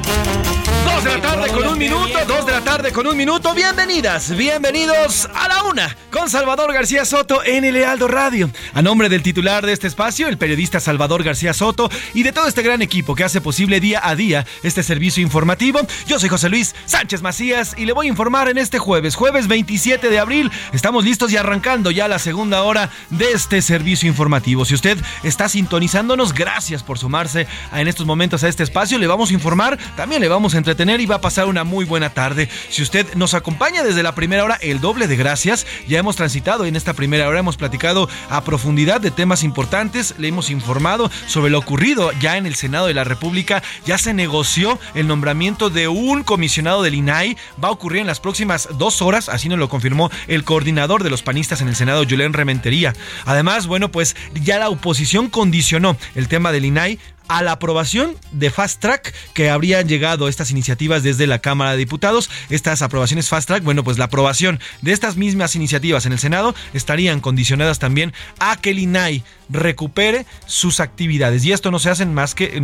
Dos 1.03 1.15
de 1.15 1.21
la 1.21 1.21
tarde 1.21 1.51
con 1.51 1.67
un 1.67 1.79
minuto, 1.79 2.19
dos 2.29 2.47
de 2.47 2.53
la 2.53 2.61
tarde 2.61 2.93
con 2.93 3.07
un 3.09 3.17
minuto. 3.17 3.53
Bienvenidas, 3.55 4.37
bienvenidos 4.37 5.29
a 5.35 5.49
la 5.49 5.65
una 5.65 5.97
con 6.13 6.31
Salvador 6.31 6.73
García 6.73 7.05
Soto 7.05 7.43
en 7.43 7.65
el 7.65 7.75
Lealdo 7.75 8.07
Radio. 8.07 8.49
A 8.73 8.83
nombre 8.83 9.09
del 9.09 9.21
titular 9.21 9.67
de 9.67 9.73
este 9.73 9.89
espacio, 9.89 10.29
el 10.29 10.39
periodista 10.39 10.79
Salvador 10.79 11.25
García 11.25 11.55
Soto 11.55 11.91
y 12.15 12.23
de 12.23 12.31
todo 12.31 12.47
este 12.47 12.63
gran 12.63 12.83
equipo 12.83 13.17
que 13.17 13.25
hace 13.25 13.41
posible 13.41 13.81
día 13.81 14.01
a 14.01 14.15
día 14.15 14.47
este 14.63 14.85
servicio 14.85 15.25
informativo, 15.25 15.81
yo 16.07 16.21
soy 16.21 16.29
José 16.29 16.49
Luis 16.49 16.73
Sánchez 16.85 17.21
Macías 17.21 17.75
y 17.77 17.85
le 17.85 17.95
voy 17.95 18.07
a 18.07 18.11
informar 18.11 18.49
en 18.49 18.59
este 18.59 18.79
jueves, 18.79 19.17
jueves 19.17 19.49
27 19.49 20.09
de 20.09 20.19
abril. 20.21 20.53
Estamos 20.73 21.05
listos 21.05 21.33
y 21.33 21.37
arrancando 21.37 21.91
ya 21.91 22.07
la 22.07 22.21
segunda 22.21 22.63
hora 22.63 22.91
de 23.11 23.33
este 23.33 23.61
servicio 23.61 24.09
informativo. 24.09 24.65
Si 24.65 24.75
usted 24.75 24.99
está 25.25 25.49
sintonizándonos, 25.49 26.33
gracias 26.33 26.85
por 26.85 26.97
sumarse 26.97 27.49
en 27.73 27.89
estos 27.89 28.07
momentos 28.07 28.45
a 28.45 28.49
este 28.49 28.63
espacio. 28.63 28.99
Le 28.99 29.09
vamos 29.09 29.31
a 29.31 29.35
informar, 29.35 29.77
también 29.97 30.21
le 30.21 30.29
vamos 30.29 30.55
a 30.55 30.59
entretener 30.59 30.92
y 31.01 31.07
va 31.07 31.17
a 31.17 31.21
pasar 31.21 31.47
una 31.47 31.65
muy 31.65 31.85
buena 31.85 32.11
tarde. 32.11 32.49
Si 32.69 32.83
usted 32.83 33.15
nos 33.15 33.35
acompaña 33.35 33.83
desde 33.83 34.03
la 34.03 34.15
primera 34.15 34.45
hora, 34.45 34.59
el 34.61 34.81
doble 34.81 35.07
de 35.07 35.17
gracias. 35.17 35.67
Ya 35.89 35.99
hemos 35.99 36.17
transitado 36.17 36.65
en 36.65 36.77
esta 36.77 36.95
primera 36.95 37.29
hora, 37.29 37.41
hemos 37.41 37.57
platicado 37.57 38.09
a 38.29 38.45
profundidad 38.45 39.01
de 39.01 39.11
temas 39.11 39.43
importantes, 39.43 40.15
le 40.19 40.29
hemos 40.29 40.51
informado 40.51 41.11
sobre 41.27 41.51
lo 41.51 41.59
ocurrido 41.59 42.13
ya 42.21 42.37
en 42.37 42.47
el 42.47 42.55
Senado 42.55 42.87
de 42.87 42.95
la 42.95 43.05
República. 43.05 43.63
Ya 43.87 43.99
se 43.99 44.15
negoció 44.15 44.79
el 44.95 45.07
nombramiento 45.07 45.71
de 45.71 45.89
un 45.89 46.23
comisionado 46.23 46.83
del 46.83 46.95
INAI. 46.95 47.37
Va 47.63 47.69
a 47.69 47.73
ocurrir 47.73 48.01
en 48.01 48.07
las 48.07 48.21
próximas 48.21 48.69
dos 48.79 49.03
horas, 49.03 49.29
así 49.29 49.49
nos 49.49 49.59
lo 49.59 49.69
confirmó 49.69 50.11
el 50.29 50.45
coordinador 50.45 51.03
de 51.03 51.11
los 51.11 51.23
panistas 51.23 51.61
en 51.61 51.69
el 51.69 51.77
Senado, 51.77 52.05
Julián 52.09 52.33
Rementería. 52.33 52.93
Además, 53.25 53.67
bueno, 53.67 53.91
pues 53.91 54.17
ya 54.35 54.59
la 54.59 54.69
oposición 54.69 55.29
condicionó 55.29 55.97
el 56.15 56.29
tema 56.29 56.53
del 56.53 56.65
INAI 56.65 56.99
a 57.33 57.41
la 57.41 57.53
aprobación 57.53 58.15
de 58.33 58.51
Fast 58.51 58.81
Track 58.81 59.15
que 59.33 59.49
habrían 59.49 59.89
llegado 59.89 60.29
estas 60.29 60.51
iniciativas 60.51 61.03
desde 61.03 61.27
la 61.27 61.39
Cámara 61.39 61.73
de 61.73 61.79
Diputados. 61.79 62.29
Estas 62.51 62.83
aprobaciones 62.83 63.31
Fast 63.31 63.49
Track, 63.49 63.65
bueno, 63.65 63.83
pues 63.85 63.97
la 63.97 64.05
aprobación 64.05 64.61
de 64.83 64.93
estas 64.93 65.17
mismas 65.17 65.57
iniciativas 65.57 66.05
en 66.05 66.13
el 66.13 66.19
Senado 66.19 66.55
estarían 66.75 67.21
condicionadas 67.21 67.79
también 67.79 68.13
a 68.39 68.61
que 68.61 68.73
el 68.73 68.81
INAI 68.81 69.25
recupere 69.53 70.27
sus 70.47 70.81
actividades. 70.81 71.45
Y 71.45 71.53
esto 71.53 71.71
no 71.71 71.79
se 71.79 71.91
hace 71.91 72.07
más 72.07 72.35
que 72.35 72.61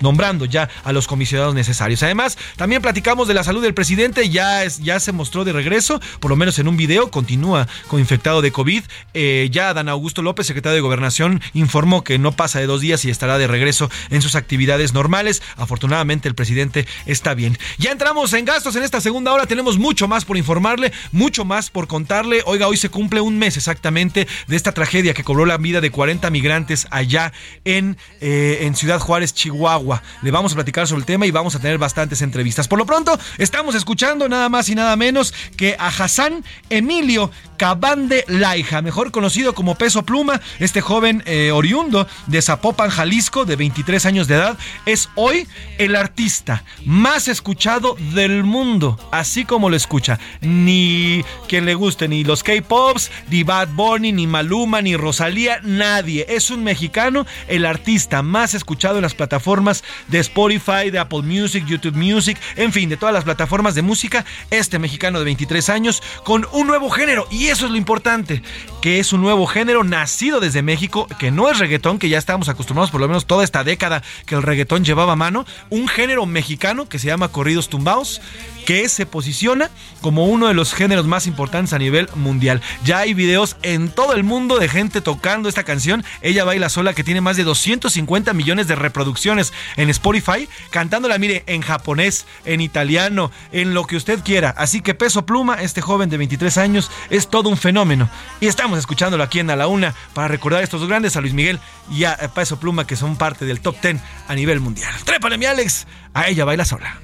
nombrando 0.00 0.44
ya 0.44 0.68
a 0.84 0.92
los 0.92 1.06
comisionados 1.06 1.54
necesarios. 1.54 2.02
Además, 2.02 2.36
también 2.56 2.82
platicamos 2.82 3.28
de 3.28 3.34
la 3.34 3.44
salud 3.44 3.62
del 3.62 3.74
presidente, 3.74 4.28
ya, 4.28 4.64
es, 4.64 4.78
ya 4.78 5.00
se 5.00 5.12
mostró 5.12 5.44
de 5.44 5.52
regreso, 5.52 6.00
por 6.20 6.30
lo 6.30 6.36
menos 6.36 6.58
en 6.58 6.68
un 6.68 6.76
video, 6.76 7.10
continúa 7.10 7.68
con 7.88 8.00
infectado 8.00 8.42
de 8.42 8.52
COVID. 8.52 8.82
Eh, 9.14 9.48
ya 9.50 9.72
Dan 9.74 9.88
Augusto 9.88 10.22
López, 10.22 10.46
secretario 10.46 10.74
de 10.74 10.80
Gobernación, 10.80 11.40
informó 11.54 12.04
que 12.04 12.18
no 12.18 12.32
pasa 12.32 12.58
de 12.58 12.66
dos 12.66 12.80
días 12.80 13.04
y 13.04 13.10
estará 13.10 13.38
de 13.38 13.46
regreso 13.46 13.90
en 14.10 14.22
sus 14.22 14.34
actividades 14.34 14.92
normales. 14.94 15.42
Afortunadamente 15.56 16.28
el 16.28 16.34
presidente 16.34 16.86
está 17.06 17.34
bien. 17.34 17.58
Ya 17.78 17.92
entramos 17.92 18.32
en 18.32 18.44
gastos 18.44 18.76
en 18.76 18.82
esta 18.82 19.00
segunda 19.00 19.32
hora, 19.32 19.46
tenemos 19.46 19.78
mucho 19.78 20.08
más 20.08 20.24
por 20.24 20.36
informarle, 20.36 20.92
mucho 21.12 21.44
más 21.44 21.70
por 21.70 21.86
contarle. 21.86 22.42
Oiga, 22.46 22.66
hoy 22.66 22.76
se 22.76 22.88
cumple 22.88 23.20
un 23.20 23.38
mes 23.38 23.56
exactamente 23.56 24.26
de 24.46 24.56
esta 24.56 24.72
tragedia 24.72 25.14
que 25.14 25.24
cobró 25.24 25.46
la 25.46 25.58
vida 25.58 25.80
de 25.80 25.91
40 25.92 26.30
migrantes 26.30 26.86
allá 26.90 27.32
en, 27.64 27.96
eh, 28.20 28.60
en 28.62 28.74
Ciudad 28.74 28.98
Juárez, 28.98 29.34
Chihuahua. 29.34 30.02
Le 30.22 30.30
vamos 30.30 30.52
a 30.52 30.54
platicar 30.56 30.88
sobre 30.88 31.00
el 31.00 31.06
tema 31.06 31.26
y 31.26 31.30
vamos 31.30 31.54
a 31.54 31.60
tener 31.60 31.78
bastantes 31.78 32.22
entrevistas. 32.22 32.66
Por 32.66 32.78
lo 32.78 32.86
pronto, 32.86 33.18
estamos 33.38 33.74
escuchando 33.74 34.28
nada 34.28 34.48
más 34.48 34.68
y 34.68 34.74
nada 34.74 34.96
menos 34.96 35.32
que 35.56 35.76
a 35.78 35.88
Hassan 35.88 36.44
Emilio 36.70 37.30
Cabande 37.56 38.24
Laija, 38.26 38.82
mejor 38.82 39.12
conocido 39.12 39.54
como 39.54 39.76
Peso 39.76 40.02
Pluma. 40.02 40.40
Este 40.58 40.80
joven 40.80 41.22
eh, 41.26 41.52
oriundo 41.52 42.08
de 42.26 42.42
Zapopan, 42.42 42.90
Jalisco, 42.90 43.44
de 43.44 43.54
23 43.54 44.04
años 44.06 44.26
de 44.26 44.34
edad, 44.34 44.58
es 44.84 45.08
hoy 45.14 45.46
el 45.78 45.94
artista 45.94 46.64
más 46.84 47.28
escuchado 47.28 47.96
del 48.14 48.42
mundo, 48.42 48.98
así 49.12 49.44
como 49.44 49.70
lo 49.70 49.76
escucha. 49.76 50.18
Ni 50.40 51.24
quien 51.48 51.64
le 51.64 51.74
guste, 51.74 52.08
ni 52.08 52.24
los 52.24 52.42
K-Pops, 52.42 53.10
ni 53.30 53.44
Bad 53.44 53.68
Bunny, 53.68 54.10
ni 54.10 54.26
Maluma, 54.26 54.82
ni 54.82 54.96
Rosalía, 54.96 55.60
nadie. 55.78 56.26
Es 56.28 56.50
un 56.50 56.64
mexicano, 56.64 57.26
el 57.48 57.66
artista 57.66 58.22
más 58.22 58.54
escuchado 58.54 58.96
en 58.96 59.02
las 59.02 59.14
plataformas 59.14 59.84
de 60.08 60.18
Spotify, 60.20 60.90
de 60.90 60.98
Apple 60.98 61.22
Music, 61.22 61.64
YouTube 61.66 61.96
Music, 61.96 62.38
en 62.56 62.72
fin, 62.72 62.88
de 62.88 62.96
todas 62.96 63.14
las 63.14 63.24
plataformas 63.24 63.74
de 63.74 63.82
música. 63.82 64.24
Este 64.50 64.78
mexicano 64.78 65.18
de 65.18 65.24
23 65.24 65.68
años 65.68 66.02
con 66.24 66.46
un 66.52 66.66
nuevo 66.66 66.90
género 66.90 67.26
y 67.30 67.46
eso 67.46 67.66
es 67.66 67.72
lo 67.72 67.76
importante, 67.76 68.42
que 68.80 68.98
es 68.98 69.12
un 69.12 69.20
nuevo 69.20 69.46
género 69.46 69.84
nacido 69.84 70.40
desde 70.40 70.62
México, 70.62 71.06
que 71.18 71.30
no 71.30 71.50
es 71.50 71.58
reggaetón, 71.58 71.98
que 71.98 72.08
ya 72.08 72.18
estábamos 72.18 72.48
acostumbrados 72.48 72.90
por 72.90 73.00
lo 73.00 73.08
menos 73.08 73.26
toda 73.26 73.44
esta 73.44 73.64
década 73.64 74.02
que 74.26 74.34
el 74.34 74.42
reggaetón 74.42 74.84
llevaba 74.84 75.12
a 75.12 75.16
mano, 75.16 75.46
un 75.70 75.88
género 75.88 76.26
mexicano 76.26 76.88
que 76.88 76.98
se 76.98 77.06
llama 77.08 77.28
corridos 77.28 77.68
tumbados, 77.68 78.20
que 78.62 78.88
se 78.88 79.06
posiciona 79.06 79.70
como 80.00 80.26
uno 80.26 80.48
de 80.48 80.54
los 80.54 80.74
géneros 80.74 81.06
más 81.06 81.26
importantes 81.26 81.72
a 81.72 81.78
nivel 81.78 82.08
mundial. 82.14 82.60
Ya 82.84 82.98
hay 82.98 83.14
videos 83.14 83.56
en 83.62 83.88
todo 83.88 84.14
el 84.14 84.24
mundo 84.24 84.58
de 84.58 84.68
gente 84.68 85.00
tocando 85.00 85.48
esta 85.48 85.64
canción. 85.64 86.04
Ella 86.20 86.44
baila 86.44 86.68
sola 86.68 86.94
que 86.94 87.04
tiene 87.04 87.20
más 87.20 87.36
de 87.36 87.44
250 87.44 88.32
millones 88.32 88.68
de 88.68 88.74
reproducciones 88.74 89.52
en 89.76 89.90
Spotify, 89.90 90.48
cantándola, 90.70 91.18
mire, 91.18 91.44
en 91.46 91.62
japonés, 91.62 92.26
en 92.44 92.60
italiano, 92.60 93.30
en 93.52 93.74
lo 93.74 93.86
que 93.86 93.96
usted 93.96 94.20
quiera. 94.24 94.50
Así 94.56 94.80
que 94.80 94.94
Peso 94.94 95.26
Pluma, 95.26 95.56
este 95.62 95.80
joven 95.80 96.10
de 96.10 96.18
23 96.18 96.58
años, 96.58 96.90
es 97.10 97.28
todo 97.28 97.48
un 97.48 97.56
fenómeno. 97.56 98.08
Y 98.40 98.46
estamos 98.46 98.78
escuchándolo 98.78 99.22
aquí 99.22 99.40
en 99.40 99.50
A 99.50 99.56
la 99.56 99.66
Una 99.66 99.94
para 100.14 100.28
recordar 100.28 100.62
estos 100.62 100.80
dos 100.80 100.88
grandes, 100.88 101.16
a 101.16 101.20
Luis 101.20 101.34
Miguel 101.34 101.60
y 101.90 102.04
a 102.04 102.16
Peso 102.34 102.58
Pluma, 102.58 102.86
que 102.86 102.96
son 102.96 103.16
parte 103.16 103.44
del 103.44 103.60
top 103.60 103.76
10 103.80 103.98
a 104.28 104.34
nivel 104.34 104.60
mundial. 104.60 104.92
Trépale, 105.04 105.38
mi 105.38 105.46
Alex, 105.46 105.86
a 106.14 106.28
ella 106.28 106.44
baila 106.44 106.64
sola 106.64 107.00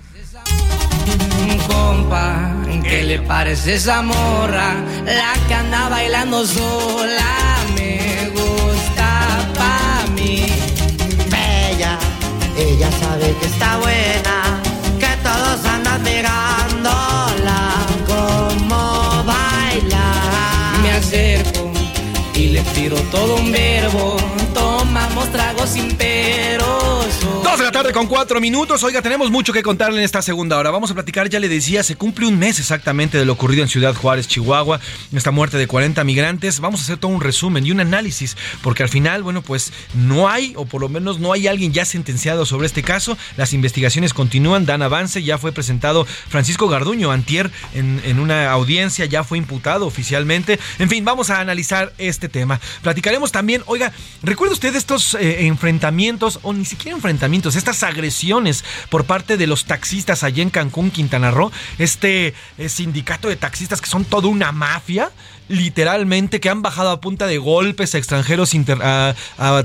compa, 1.68 2.52
¿qué 2.82 3.02
le 3.04 3.18
parece 3.20 3.74
esa 3.74 4.02
morra? 4.02 4.74
La 5.04 5.32
que 5.46 5.54
anda 5.54 5.88
bailando 5.88 6.46
sola, 6.46 7.34
me 7.76 8.30
gusta 8.38 9.08
pa' 9.58 10.04
mí. 10.16 10.46
Bella, 11.34 11.98
ella 12.56 12.90
sabe 13.02 13.26
que 13.40 13.46
está 13.46 13.78
buena, 13.78 14.36
que 14.98 15.12
todos 15.28 15.64
andan 15.74 16.02
mirándola 16.02 17.60
como 18.06 19.24
baila. 19.24 20.06
Me 20.82 20.90
acerco 20.92 21.70
y 22.34 22.48
le 22.54 22.62
tiro 22.74 22.96
todo 23.12 23.36
un 23.36 23.52
verbo, 23.52 24.16
tomamos 24.54 25.30
tragos 25.30 25.70
sin 25.70 25.96
peros 25.96 27.06
Dos 27.48 27.60
de 27.60 27.64
la 27.64 27.72
tarde 27.72 27.92
con 27.94 28.06
cuatro 28.08 28.42
minutos. 28.42 28.82
Oiga, 28.82 29.00
tenemos 29.00 29.30
mucho 29.30 29.54
que 29.54 29.62
contarle 29.62 30.00
en 30.00 30.04
esta 30.04 30.20
segunda 30.20 30.58
hora. 30.58 30.70
Vamos 30.70 30.90
a 30.90 30.94
platicar, 30.94 31.30
ya 31.30 31.40
le 31.40 31.48
decía, 31.48 31.82
se 31.82 31.96
cumple 31.96 32.26
un 32.26 32.38
mes 32.38 32.58
exactamente 32.58 33.16
de 33.16 33.24
lo 33.24 33.32
ocurrido 33.32 33.62
en 33.62 33.70
Ciudad 33.70 33.94
Juárez, 33.94 34.28
Chihuahua, 34.28 34.80
esta 35.14 35.30
muerte 35.30 35.56
de 35.56 35.66
40 35.66 36.04
migrantes. 36.04 36.60
Vamos 36.60 36.80
a 36.80 36.82
hacer 36.82 36.98
todo 36.98 37.10
un 37.10 37.22
resumen 37.22 37.64
y 37.64 37.70
un 37.70 37.80
análisis, 37.80 38.36
porque 38.60 38.82
al 38.82 38.90
final, 38.90 39.22
bueno, 39.22 39.40
pues 39.40 39.72
no 39.94 40.28
hay, 40.28 40.52
o 40.56 40.66
por 40.66 40.82
lo 40.82 40.90
menos 40.90 41.20
no 41.20 41.32
hay 41.32 41.46
alguien 41.46 41.72
ya 41.72 41.86
sentenciado 41.86 42.44
sobre 42.44 42.66
este 42.66 42.82
caso. 42.82 43.16
Las 43.38 43.54
investigaciones 43.54 44.12
continúan, 44.12 44.66
dan 44.66 44.82
avance. 44.82 45.22
Ya 45.22 45.38
fue 45.38 45.50
presentado 45.50 46.04
Francisco 46.04 46.68
Garduño 46.68 47.10
Antier 47.12 47.50
en, 47.72 48.20
una 48.20 48.50
audiencia, 48.52 49.06
ya 49.06 49.24
fue 49.24 49.38
imputado 49.38 49.86
oficialmente. 49.86 50.58
En 50.78 50.90
fin, 50.90 51.02
vamos 51.02 51.30
a 51.30 51.40
analizar 51.40 51.94
este 51.96 52.28
tema. 52.28 52.60
Platicaremos 52.82 53.32
también, 53.32 53.62
oiga, 53.64 53.90
¿recuerda 54.22 54.52
usted 54.52 54.76
estos 54.76 55.14
eh, 55.14 55.46
enfrentamientos, 55.46 56.40
o 56.42 56.52
ni 56.52 56.66
siquiera 56.66 56.94
enfrentamientos? 56.94 57.37
Estas 57.46 57.82
agresiones 57.82 58.64
por 58.90 59.04
parte 59.04 59.36
de 59.36 59.46
los 59.46 59.64
taxistas 59.64 60.22
allá 60.22 60.42
en 60.42 60.50
Cancún, 60.50 60.90
Quintana 60.90 61.30
Roo, 61.30 61.52
este 61.78 62.34
eh, 62.58 62.68
sindicato 62.68 63.28
de 63.28 63.36
taxistas 63.36 63.80
que 63.80 63.88
son 63.88 64.04
toda 64.04 64.28
una 64.28 64.52
mafia, 64.52 65.10
literalmente, 65.48 66.40
que 66.40 66.50
han 66.50 66.62
bajado 66.62 66.90
a 66.90 67.00
punta 67.00 67.26
de 67.26 67.38
golpes 67.38 67.94
a 67.94 67.98
extranjeros, 67.98 68.54
a, 68.80 69.14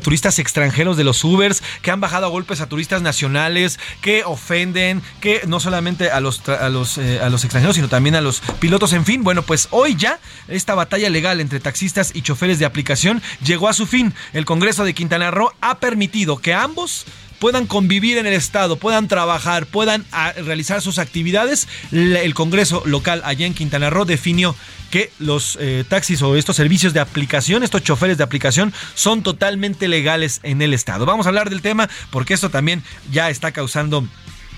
turistas 0.02 0.40
extranjeros 0.40 0.98
de 0.98 1.04
los 1.04 1.24
Ubers, 1.24 1.62
que 1.82 1.92
han 1.92 2.00
bajado 2.00 2.26
a 2.26 2.30
golpes 2.30 2.62
a 2.62 2.70
turistas 2.70 3.02
nacionales, 3.02 3.80
que 4.02 4.24
ofenden, 4.24 5.02
que 5.20 5.42
no 5.48 5.60
solamente 5.60 6.10
a 6.10 6.20
los, 6.20 6.48
a 6.48 6.70
los, 6.70 6.98
eh, 6.98 7.20
a 7.22 7.30
los 7.30 7.44
extranjeros, 7.44 7.76
sino 7.76 7.90
también 7.90 8.16
a 8.16 8.22
los 8.22 8.42
pilotos. 8.60 8.94
En 8.94 9.06
fin, 9.06 9.24
bueno, 9.24 9.42
pues 9.42 9.68
hoy 9.72 9.96
ya 9.96 10.20
esta 10.48 10.76
batalla 10.76 11.10
legal 11.10 11.42
entre 11.42 11.60
taxistas 11.60 12.12
y 12.14 12.22
choferes 12.22 12.60
de 12.60 12.66
aplicación 12.66 13.22
llegó 13.44 13.68
a 13.68 13.74
su 13.74 13.86
fin. 13.86 14.14
El 14.32 14.46
Congreso 14.46 14.86
de 14.86 14.94
Quintana 14.94 15.32
Roo 15.32 15.52
ha 15.62 15.80
permitido 15.80 16.38
que 16.38 16.54
ambos 16.54 17.06
puedan 17.44 17.68
convivir 17.68 18.18
en 18.18 18.26
el 18.26 18.32
Estado, 18.32 18.78
puedan 18.78 19.10
trabajar, 19.10 19.66
puedan 19.66 20.06
ah, 20.14 20.32
realizar 20.32 20.82
sus 20.82 20.98
actividades. 20.98 21.68
El 21.92 22.34
Congreso 22.34 22.84
local 22.86 23.22
allá 23.26 23.46
en 23.46 23.54
Quintana 23.54 23.90
Roo 23.90 24.06
definió 24.06 24.56
que 24.92 25.12
los 25.20 25.58
eh, 25.60 25.84
taxis 25.86 26.22
o 26.22 26.38
estos 26.38 26.56
servicios 26.56 26.94
de 26.94 27.02
aplicación, 27.02 27.62
estos 27.62 27.84
choferes 27.84 28.18
de 28.18 28.24
aplicación, 28.24 28.72
son 28.96 29.24
totalmente 29.24 29.90
legales 29.90 30.40
en 30.44 30.62
el 30.62 30.74
Estado. 30.74 31.06
Vamos 31.06 31.26
a 31.26 31.30
hablar 31.30 31.50
del 31.50 31.62
tema 31.62 31.90
porque 32.12 32.34
esto 32.34 32.50
también 32.50 32.82
ya 33.12 33.30
está 33.30 33.52
causando 33.52 34.08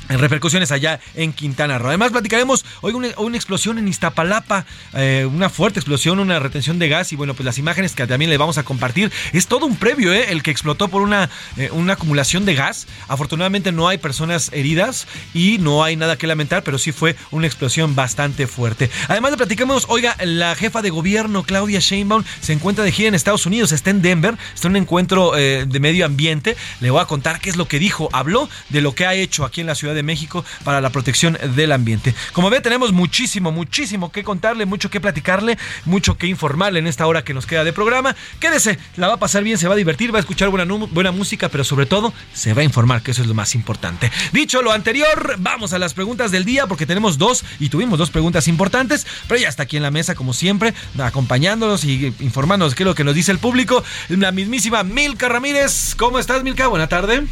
en 0.10 0.20
repercusiones 0.20 0.72
allá 0.72 1.00
en 1.16 1.34
Quintana 1.34 1.78
Roo. 1.78 1.90
Además, 1.90 2.12
platicaremos 2.12 2.66
hoy 2.82 2.94
una, 2.94 3.38
explosión 3.38 3.78
en 3.78 3.88
Iztapalapa, 3.88 4.66
eh, 4.94 5.28
una 5.32 5.50
fuerte 5.50 5.80
explosión, 5.80 6.20
una 6.20 6.40
retención 6.40 6.80
de 6.80 6.90
gas 6.90 7.12
y 7.12 7.16
bueno, 7.16 7.34
pues 7.34 7.46
las 7.46 7.58
imágenes 7.58 7.94
que 7.94 8.06
también 8.08 8.30
le 8.30 8.38
vamos 8.38 8.58
a 8.58 8.64
compartir. 8.64 9.12
Es 9.34 9.48
todo 9.48 9.66
un 9.66 9.76
previo, 9.76 10.14
¿eh? 10.14 10.28
El 10.30 10.44
que 10.44 10.52
explotó 10.52 10.88
por 10.88 11.02
una, 11.02 11.30
eh, 11.58 11.70
una 11.72 11.94
acumulación 11.94 12.46
de 12.46 12.56
gas. 12.56 12.88
Afortunadamente 13.08 13.72
no 13.72 13.88
hay 13.88 13.98
personas 13.98 14.52
heridas 14.54 15.08
y 15.34 15.58
no 15.60 15.84
hay 15.84 15.96
nada 15.96 16.18
que 16.18 16.28
lamentar, 16.28 16.64
pero 16.64 16.78
sí 16.78 16.92
fue 16.92 17.16
una 17.32 17.48
explosión 17.48 17.96
bastante 17.96 18.48
fuerte. 18.48 18.90
Además, 19.08 19.32
le 19.32 19.38
platicamos, 19.38 19.86
oiga, 19.90 20.16
la 20.24 20.56
jefa 20.56 20.82
de 20.82 20.90
gobierno, 20.90 21.44
Claudia 21.44 21.80
Sheinbaum, 21.80 22.24
se 22.42 22.54
encuentra 22.54 22.84
de 22.84 22.92
gira 22.92 23.10
en 23.10 23.16
Estados 23.16 23.46
Unidos, 23.46 23.72
está 23.72 23.90
en 23.90 24.02
Denver, 24.02 24.38
está 24.54 24.68
en 24.68 24.74
un 24.74 24.78
encuentro 24.78 25.38
eh, 25.38 25.66
de 25.68 25.80
medio 25.80 26.06
ambiente. 26.06 26.56
Le 26.80 26.92
voy 26.92 27.02
a 27.02 27.06
contar 27.06 27.40
qué 27.40 27.50
es 27.50 27.56
lo 27.56 27.68
que 27.68 27.80
dijo. 27.80 28.10
Habló 28.14 28.50
de 28.70 28.82
lo 28.82 28.94
que 28.94 29.06
ha 29.06 29.14
hecho 29.14 29.46
aquí 29.46 29.62
en 29.62 29.68
la 29.68 29.76
Ciudad 29.76 29.95
de 29.96 30.04
México 30.04 30.46
para 30.64 30.82
la 30.82 30.92
protección 30.92 31.38
del 31.56 31.72
ambiente. 31.72 32.14
Como 32.34 32.50
ve, 32.50 32.62
tenemos 32.62 32.92
muchísimo, 32.92 33.52
muchísimo 33.52 34.12
que 34.12 34.24
contarle, 34.24 34.66
mucho 34.66 34.90
que 34.90 35.02
platicarle, 35.02 35.58
mucho 35.86 36.18
que 36.18 36.28
informarle 36.28 36.80
en 36.80 36.88
esta 36.88 37.08
hora 37.08 37.24
que 37.24 37.34
nos 37.34 37.46
queda 37.46 37.64
de 37.64 37.74
programa. 37.74 38.16
Quédese, 38.40 38.78
la 38.98 39.08
va 39.08 39.16
a 39.16 39.20
pasar 39.20 39.44
bien, 39.44 39.58
se 39.58 39.68
va 39.68 39.74
a 39.74 39.78
divertir, 39.78 40.14
va 40.14 40.20
a 40.20 40.22
escuchar 40.22 40.50
buena, 40.50 40.66
buena 40.66 41.12
música, 41.12 41.50
pero 41.50 41.64
sobre 41.64 41.86
todo 41.86 42.14
se 42.34 42.54
va 42.54 42.62
a 42.62 42.66
informar, 42.66 43.02
que 43.02 43.12
eso 43.12 43.22
es 43.22 43.28
lo 43.28 43.34
más 43.34 43.56
importante. 43.56 44.12
Dicho 44.32 44.62
lo 44.62 44.72
anterior, 44.72 45.36
vamos 45.40 45.74
a 45.74 45.80
las 45.80 45.94
preguntas 45.94 46.32
del 46.32 46.46
día, 46.46 46.68
porque 46.68 46.86
tenemos 46.86 47.18
dos 47.18 47.44
y 47.60 47.70
tuvimos 47.70 47.98
dos 47.98 48.12
preguntas 48.12 48.48
importantes, 48.48 49.08
pero 49.28 49.40
ya 49.40 49.50
está 49.50 49.64
aquí 49.64 49.78
en 49.78 49.84
la 49.84 49.92
mesa, 49.92 50.16
como 50.16 50.34
siempre, 50.34 50.74
acompañándonos 51.00 51.84
y 51.86 52.14
informándonos 52.20 52.76
qué 52.76 52.84
es 52.84 52.88
lo 52.88 52.96
que 52.96 53.04
nos 53.04 53.16
dice 53.16 53.32
el 53.32 53.40
público. 53.40 53.84
La 54.10 54.32
mismísima 54.32 54.84
Milka 54.84 55.30
Ramírez. 55.30 55.96
¿Cómo 55.96 56.20
estás, 56.20 56.44
Milka? 56.44 56.68
Buena 56.68 56.88
tarde. 56.88 57.24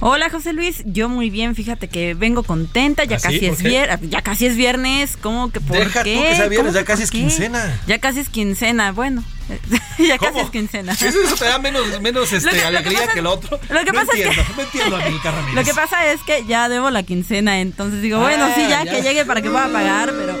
Hola, 0.00 0.28
José 0.28 0.52
Luis. 0.52 0.82
Yo 0.86 1.08
muy 1.08 1.30
bien, 1.30 1.54
fíjate 1.54 1.88
que 1.88 2.03
vengo 2.12 2.42
contenta, 2.42 3.04
ya 3.04 3.16
¿Ah, 3.16 3.20
casi 3.22 3.46
es 3.46 3.62
viernes, 3.62 4.10
ya 4.10 4.20
casi 4.20 4.44
es 4.44 4.56
viernes, 4.56 5.16
¿cómo 5.16 5.50
que 5.50 5.60
por 5.60 5.78
Deja 5.78 6.02
qué? 6.02 6.16
tú 6.16 6.22
que 6.22 6.36
sea 6.36 6.48
viernes, 6.48 6.74
ya 6.74 6.84
casi 6.84 7.04
es 7.04 7.10
quincena. 7.10 7.80
Ya 7.86 7.98
casi 7.98 8.20
es 8.20 8.28
quincena, 8.28 8.92
bueno. 8.92 9.24
ya 9.98 10.18
casi 10.18 10.40
es 10.40 10.50
quincena. 10.50 10.92
Eso, 10.92 11.06
eso 11.06 11.36
te 11.36 11.44
da 11.44 11.58
menos, 11.58 12.00
menos 12.00 12.32
este, 12.32 12.64
alegría 12.64 13.06
que, 13.08 13.18
el 13.18 13.26
otro. 13.26 13.60
Lo 13.68 13.84
que 13.84 13.92
pasa 13.92 14.12
entiendo, 14.12 14.40
es 14.40 14.48
que, 14.48 14.62
entiendo, 14.62 14.98
Lo 15.54 15.64
que 15.64 15.74
pasa 15.74 16.12
es 16.12 16.20
que 16.22 16.44
ya 16.46 16.68
debo 16.68 16.90
la 16.90 17.02
quincena, 17.02 17.60
entonces 17.60 18.02
digo, 18.02 18.20
bueno, 18.20 18.48
sí, 18.54 18.62
ya, 18.68 18.84
que 18.84 19.02
llegue 19.02 19.24
para 19.24 19.42
que 19.42 19.50
pueda 19.50 19.68
pagar, 19.68 20.12
pero 20.16 20.36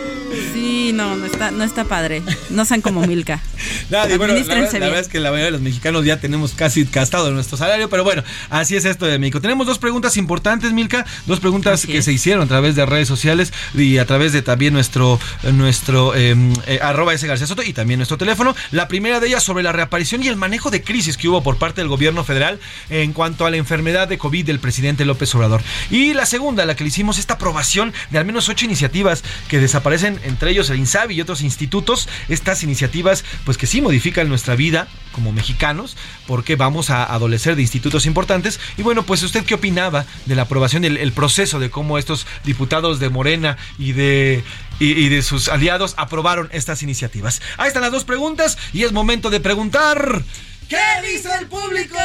Sí, 0.52 0.92
no, 0.94 1.16
no 1.16 1.26
está, 1.26 1.50
no 1.50 1.64
está 1.64 1.84
padre. 1.84 2.22
No 2.50 2.64
sean 2.64 2.80
como 2.80 3.06
Milka. 3.06 3.40
Nadie, 3.90 4.16
bueno, 4.16 4.34
la, 4.34 4.42
verdad, 4.42 4.72
la 4.72 4.78
verdad 4.78 5.00
es 5.00 5.08
que 5.08 5.20
la 5.20 5.30
mayoría 5.30 5.46
de 5.46 5.50
los 5.52 5.60
mexicanos 5.60 6.04
ya 6.04 6.18
tenemos 6.18 6.52
casi 6.52 6.84
gastado 6.84 7.30
nuestro 7.30 7.56
salario, 7.56 7.88
pero 7.88 8.04
bueno, 8.04 8.22
así 8.50 8.76
es 8.76 8.84
esto 8.84 9.06
de 9.06 9.18
México. 9.18 9.40
Tenemos 9.40 9.66
dos 9.66 9.78
preguntas 9.78 10.16
importantes, 10.16 10.72
Milka, 10.72 11.04
dos 11.26 11.40
preguntas 11.40 11.74
Así 11.74 11.88
que 11.88 11.98
es. 11.98 12.04
se 12.04 12.12
hicieron 12.12 12.44
a 12.44 12.46
través 12.46 12.74
de 12.74 12.86
redes 12.86 13.08
sociales 13.08 13.52
y 13.74 13.98
a 13.98 14.06
través 14.06 14.32
de 14.32 14.42
también 14.42 14.74
nuestro, 14.74 15.20
nuestro 15.52 16.14
eh, 16.14 16.34
eh, 16.66 16.78
arroba 16.82 17.14
ese 17.14 17.26
García 17.26 17.46
Soto 17.46 17.62
y 17.62 17.72
también 17.72 17.98
nuestro 17.98 18.18
teléfono. 18.18 18.54
La 18.70 18.88
primera 18.94 19.18
de 19.18 19.26
ellas 19.26 19.42
sobre 19.42 19.64
la 19.64 19.72
reaparición 19.72 20.22
y 20.22 20.28
el 20.28 20.36
manejo 20.36 20.70
de 20.70 20.84
crisis 20.84 21.16
que 21.16 21.28
hubo 21.28 21.42
por 21.42 21.56
parte 21.56 21.80
del 21.80 21.88
gobierno 21.88 22.22
federal 22.22 22.60
en 22.90 23.12
cuanto 23.12 23.44
a 23.44 23.50
la 23.50 23.56
enfermedad 23.56 24.06
de 24.06 24.18
COVID 24.18 24.46
del 24.46 24.60
presidente 24.60 25.04
López 25.04 25.34
Obrador. 25.34 25.62
Y 25.90 26.14
la 26.14 26.26
segunda, 26.26 26.64
la 26.64 26.76
que 26.76 26.84
le 26.84 26.88
hicimos 26.90 27.18
esta 27.18 27.34
aprobación 27.34 27.92
de 28.10 28.18
al 28.18 28.24
menos 28.24 28.48
ocho 28.48 28.66
iniciativas 28.66 29.24
que 29.48 29.58
desaparecen, 29.58 30.20
entre 30.22 30.52
ellos 30.52 30.70
el 30.70 30.78
INSABI 30.78 31.16
y 31.16 31.20
otros 31.20 31.42
institutos. 31.42 32.08
Estas 32.28 32.62
iniciativas, 32.62 33.24
pues 33.44 33.58
que 33.58 33.66
sí 33.66 33.80
modifican 33.80 34.28
nuestra 34.28 34.54
vida 34.54 34.86
como 35.10 35.32
mexicanos, 35.32 35.96
porque 36.28 36.54
vamos 36.54 36.90
a 36.90 37.02
adolecer 37.02 37.56
de 37.56 37.62
institutos 37.62 38.06
importantes. 38.06 38.60
Y 38.76 38.82
bueno, 38.82 39.02
pues 39.02 39.24
usted 39.24 39.44
qué 39.44 39.54
opinaba 39.54 40.06
de 40.26 40.36
la 40.36 40.42
aprobación, 40.42 40.82
del 40.82 40.98
el 40.98 41.10
proceso 41.10 41.58
de 41.58 41.68
cómo 41.68 41.98
estos 41.98 42.28
diputados 42.44 43.00
de 43.00 43.08
Morena 43.10 43.56
y 43.76 43.90
de 43.90 44.44
y, 44.78 45.08
de 45.08 45.22
sus 45.22 45.48
aliados 45.48 45.94
aprobaron 45.96 46.48
estas 46.52 46.82
iniciativas. 46.82 47.40
Ahí 47.56 47.68
están 47.68 47.82
las 47.82 47.92
dos 47.92 48.04
preguntas 48.04 48.58
y 48.72 48.84
es 48.84 48.92
momento 48.92 49.30
de 49.30 49.40
preguntar. 49.40 50.22
¿Qué 50.68 50.76
dice 51.06 51.28
el 51.40 51.46
público? 51.46 51.98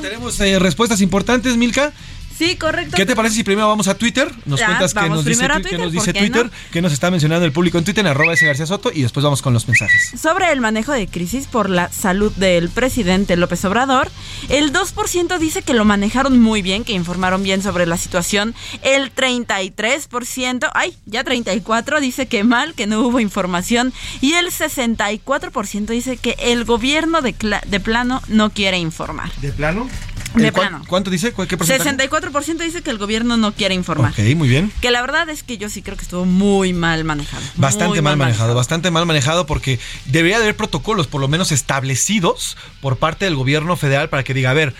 Tenemos 0.00 0.38
eh, 0.40 0.58
respuestas 0.58 1.00
importantes, 1.00 1.56
Milka. 1.56 1.92
Sí, 2.36 2.56
correcto. 2.56 2.96
¿Qué 2.96 3.06
te 3.06 3.14
parece 3.14 3.36
si 3.36 3.44
primero 3.44 3.68
vamos 3.68 3.86
a 3.88 3.96
Twitter? 3.96 4.30
Nos 4.44 4.58
Ya, 4.58 4.66
cuentas 4.66 4.92
qué 4.94 5.08
nos 5.08 5.24
dice, 5.24 5.36
primero 5.38 5.54
a 5.54 5.58
twi- 5.58 5.62
qué 5.62 5.68
Twitter, 5.68 5.78
nos 5.80 5.94
¿por 5.94 6.04
dice 6.06 6.12
Twitter, 6.18 6.44
no? 6.46 6.50
qué 6.72 6.82
nos 6.82 6.92
está 6.92 7.10
mencionando 7.10 7.46
el 7.46 7.52
público 7.52 7.78
en 7.78 7.84
Twitter, 7.84 8.04
en 8.04 8.10
arroba 8.10 8.32
ese 8.32 8.46
García 8.46 8.66
Soto, 8.66 8.90
y 8.92 9.02
después 9.02 9.22
vamos 9.22 9.40
con 9.42 9.52
los 9.54 9.68
mensajes. 9.68 10.12
Sobre 10.20 10.50
el 10.50 10.60
manejo 10.60 10.92
de 10.92 11.06
crisis 11.06 11.46
por 11.46 11.70
la 11.70 11.90
salud 11.92 12.32
del 12.32 12.70
presidente 12.70 13.36
López 13.36 13.64
Obrador, 13.64 14.10
el 14.48 14.72
2% 14.72 15.38
dice 15.38 15.62
que 15.62 15.74
lo 15.74 15.84
manejaron 15.84 16.40
muy 16.40 16.60
bien, 16.62 16.84
que 16.84 16.92
informaron 16.92 17.42
bien 17.42 17.62
sobre 17.62 17.86
la 17.86 17.96
situación. 17.96 18.54
El 18.82 19.12
33%, 19.14 20.70
ay, 20.74 20.96
ya 21.06 21.24
34 21.24 22.00
dice 22.00 22.26
que 22.26 22.44
mal, 22.44 22.74
que 22.74 22.86
no 22.86 23.00
hubo 23.00 23.20
información. 23.20 23.92
Y 24.20 24.32
el 24.34 24.46
64% 24.50 25.86
dice 25.86 26.16
que 26.16 26.36
el 26.38 26.64
gobierno 26.64 27.22
de, 27.22 27.34
de 27.66 27.80
plano 27.80 28.22
no 28.28 28.50
quiere 28.50 28.78
informar. 28.78 29.30
¿De 29.40 29.52
plano? 29.52 29.88
De 30.34 30.48
Eh, 30.48 30.52
¿cuán- 30.52 30.68
plano. 30.68 30.84
¿Cuánto 30.88 31.10
dice? 31.10 31.32
¿Cu- 31.32 31.46
¿Qué 31.46 31.56
porcentaje? 31.56 31.88
64% 31.90 32.64
dice 32.64 32.82
que 32.82 32.90
el 32.90 32.98
gobierno 32.98 33.36
no 33.36 33.52
quiere 33.52 33.74
informar. 33.74 34.10
Ok, 34.12 34.18
muy 34.36 34.48
bien. 34.48 34.72
Que 34.80 34.90
la 34.90 35.00
verdad 35.00 35.28
es 35.28 35.42
que 35.44 35.58
yo 35.58 35.68
sí 35.68 35.80
creo 35.80 35.96
que 35.96 36.02
estuvo 36.02 36.24
muy 36.24 36.72
mal 36.72 37.04
manejado. 37.04 37.42
Bastante 37.56 38.02
mal 38.02 38.16
manejado, 38.16 38.54
bastante 38.54 38.90
mal 38.90 39.06
manejado 39.06 39.46
porque 39.46 39.78
debería 40.06 40.38
de 40.38 40.44
haber 40.44 40.56
protocolos 40.56 41.06
por 41.06 41.20
lo 41.20 41.28
menos 41.28 41.52
establecidos 41.52 42.56
por 42.80 42.96
parte 42.96 43.24
del 43.26 43.36
gobierno 43.36 43.76
federal 43.76 44.08
para 44.08 44.24
que 44.24 44.34
diga, 44.34 44.50
a 44.50 44.54
ver, 44.54 44.74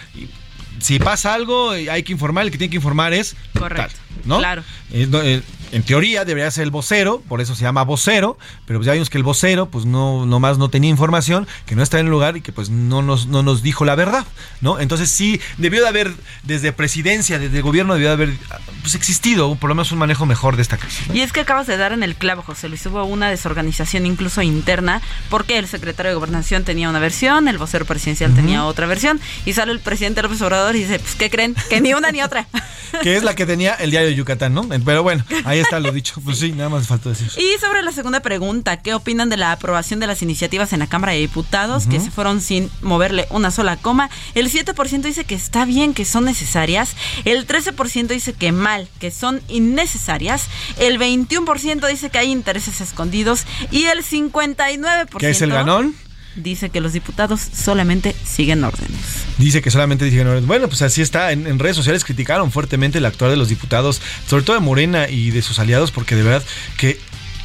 si 0.80 0.98
pasa 0.98 1.34
algo 1.34 1.70
hay 1.70 2.02
que 2.02 2.12
informar, 2.12 2.44
el 2.44 2.50
que 2.50 2.58
tiene 2.58 2.70
que 2.70 2.76
informar 2.76 3.12
es 3.14 3.36
Correcto. 3.56 3.92
tal, 3.94 4.24
¿no? 4.24 4.38
Claro. 4.38 4.64
Eh, 4.92 5.06
no, 5.08 5.22
eh, 5.22 5.40
en 5.74 5.82
teoría 5.82 6.24
debería 6.24 6.48
ser 6.52 6.62
el 6.62 6.70
vocero, 6.70 7.20
por 7.28 7.40
eso 7.40 7.56
se 7.56 7.62
llama 7.62 7.82
vocero, 7.82 8.38
pero 8.64 8.80
ya 8.80 8.92
vimos 8.92 9.10
que 9.10 9.18
el 9.18 9.24
vocero 9.24 9.66
pues 9.66 9.86
no 9.86 10.24
nomás 10.24 10.56
no 10.56 10.68
tenía 10.68 10.88
información, 10.88 11.48
que 11.66 11.74
no 11.74 11.82
está 11.82 11.98
en 11.98 12.06
el 12.06 12.12
lugar 12.12 12.36
y 12.36 12.42
que 12.42 12.52
pues 12.52 12.70
no 12.70 13.02
nos, 13.02 13.26
no 13.26 13.42
nos 13.42 13.62
dijo 13.62 13.84
la 13.84 13.96
verdad, 13.96 14.24
¿no? 14.60 14.78
Entonces 14.78 15.10
sí, 15.10 15.40
debió 15.58 15.82
de 15.82 15.88
haber 15.88 16.14
desde 16.44 16.72
presidencia, 16.72 17.40
desde 17.40 17.60
gobierno 17.60 17.94
debió 17.94 18.08
de 18.08 18.14
haber 18.14 18.34
pues 18.82 18.94
existido 18.94 19.56
por 19.56 19.68
lo 19.68 19.74
menos 19.74 19.90
un 19.90 19.98
manejo 19.98 20.26
mejor 20.26 20.54
de 20.54 20.62
esta 20.62 20.76
crisis. 20.76 21.08
¿no? 21.08 21.14
Y 21.14 21.22
es 21.22 21.32
que 21.32 21.40
acabas 21.40 21.66
de 21.66 21.76
dar 21.76 21.92
en 21.92 22.04
el 22.04 22.14
clavo, 22.14 22.42
José 22.42 22.68
Luis. 22.68 22.86
Hubo 22.86 23.02
una 23.04 23.28
desorganización 23.28 24.06
incluso 24.06 24.42
interna, 24.42 25.02
porque 25.28 25.58
el 25.58 25.66
secretario 25.66 26.10
de 26.10 26.14
Gobernación 26.14 26.62
tenía 26.62 26.88
una 26.88 27.00
versión, 27.00 27.48
el 27.48 27.58
vocero 27.58 27.84
presidencial 27.84 28.32
tenía 28.32 28.64
otra 28.64 28.86
versión, 28.86 29.20
y 29.44 29.54
sale 29.54 29.72
el 29.72 29.80
presidente 29.80 30.22
López 30.22 30.40
Obrador 30.42 30.76
y 30.76 30.80
dice, 30.80 31.00
pues, 31.00 31.16
¿qué 31.16 31.30
creen? 31.30 31.56
Que 31.68 31.80
ni 31.80 31.94
una 31.94 32.12
ni 32.12 32.22
otra. 32.22 32.46
que 33.02 33.16
es 33.16 33.24
la 33.24 33.34
que 33.34 33.46
tenía 33.46 33.74
el 33.74 33.90
diario 33.90 34.08
de 34.08 34.14
Yucatán, 34.14 34.54
¿no? 34.54 34.68
Pero 34.84 35.02
bueno, 35.02 35.24
ahí 35.44 35.63
está 35.64 35.80
lo 35.80 35.92
dicho. 35.92 36.20
Pues 36.24 36.38
sí, 36.38 36.52
nada 36.52 36.68
más 36.68 36.86
faltó 36.86 37.08
decir. 37.08 37.30
Y 37.36 37.58
sobre 37.60 37.82
la 37.82 37.92
segunda 37.92 38.20
pregunta, 38.20 38.76
¿qué 38.78 38.94
opinan 38.94 39.28
de 39.28 39.36
la 39.36 39.52
aprobación 39.52 40.00
de 40.00 40.06
las 40.06 40.22
iniciativas 40.22 40.72
en 40.72 40.80
la 40.80 40.86
Cámara 40.86 41.12
de 41.12 41.18
Diputados 41.18 41.86
que 41.86 42.00
se 42.00 42.10
fueron 42.10 42.40
sin 42.40 42.70
moverle 42.82 43.26
una 43.30 43.50
sola 43.50 43.76
coma? 43.76 44.10
El 44.34 44.50
7% 44.50 45.02
dice 45.02 45.24
que 45.24 45.34
está 45.34 45.64
bien, 45.64 45.94
que 45.94 46.04
son 46.04 46.24
necesarias. 46.24 46.96
El 47.24 47.46
13% 47.46 48.08
dice 48.08 48.32
que 48.32 48.52
mal, 48.52 48.88
que 48.98 49.10
son 49.10 49.42
innecesarias. 49.48 50.46
El 50.78 50.98
21% 50.98 51.88
dice 51.88 52.10
que 52.10 52.18
hay 52.18 52.30
intereses 52.30 52.80
escondidos. 52.80 53.44
Y 53.70 53.84
el 53.84 54.04
59% 54.04 55.18
¿Qué 55.18 55.30
es 55.30 55.42
el 55.42 55.50
ganón? 55.50 55.94
Dice 56.36 56.70
que 56.70 56.80
los 56.80 56.92
diputados 56.92 57.40
solamente 57.40 58.14
siguen 58.24 58.64
órdenes. 58.64 59.24
Dice 59.38 59.62
que 59.62 59.70
solamente 59.70 60.04
dijeron, 60.04 60.46
bueno, 60.46 60.68
pues 60.68 60.82
así 60.82 61.02
está. 61.02 61.32
En, 61.32 61.46
en 61.46 61.58
redes 61.58 61.76
sociales 61.76 62.04
criticaron 62.04 62.50
fuertemente 62.50 62.98
el 62.98 63.06
actuar 63.06 63.30
de 63.30 63.36
los 63.36 63.48
diputados, 63.48 64.00
sobre 64.26 64.44
todo 64.44 64.54
de 64.54 64.60
Morena 64.60 65.08
y 65.08 65.30
de 65.30 65.42
sus 65.42 65.58
aliados, 65.58 65.90
porque 65.90 66.16
de 66.16 66.22
verdad 66.22 66.42
que 66.76 66.98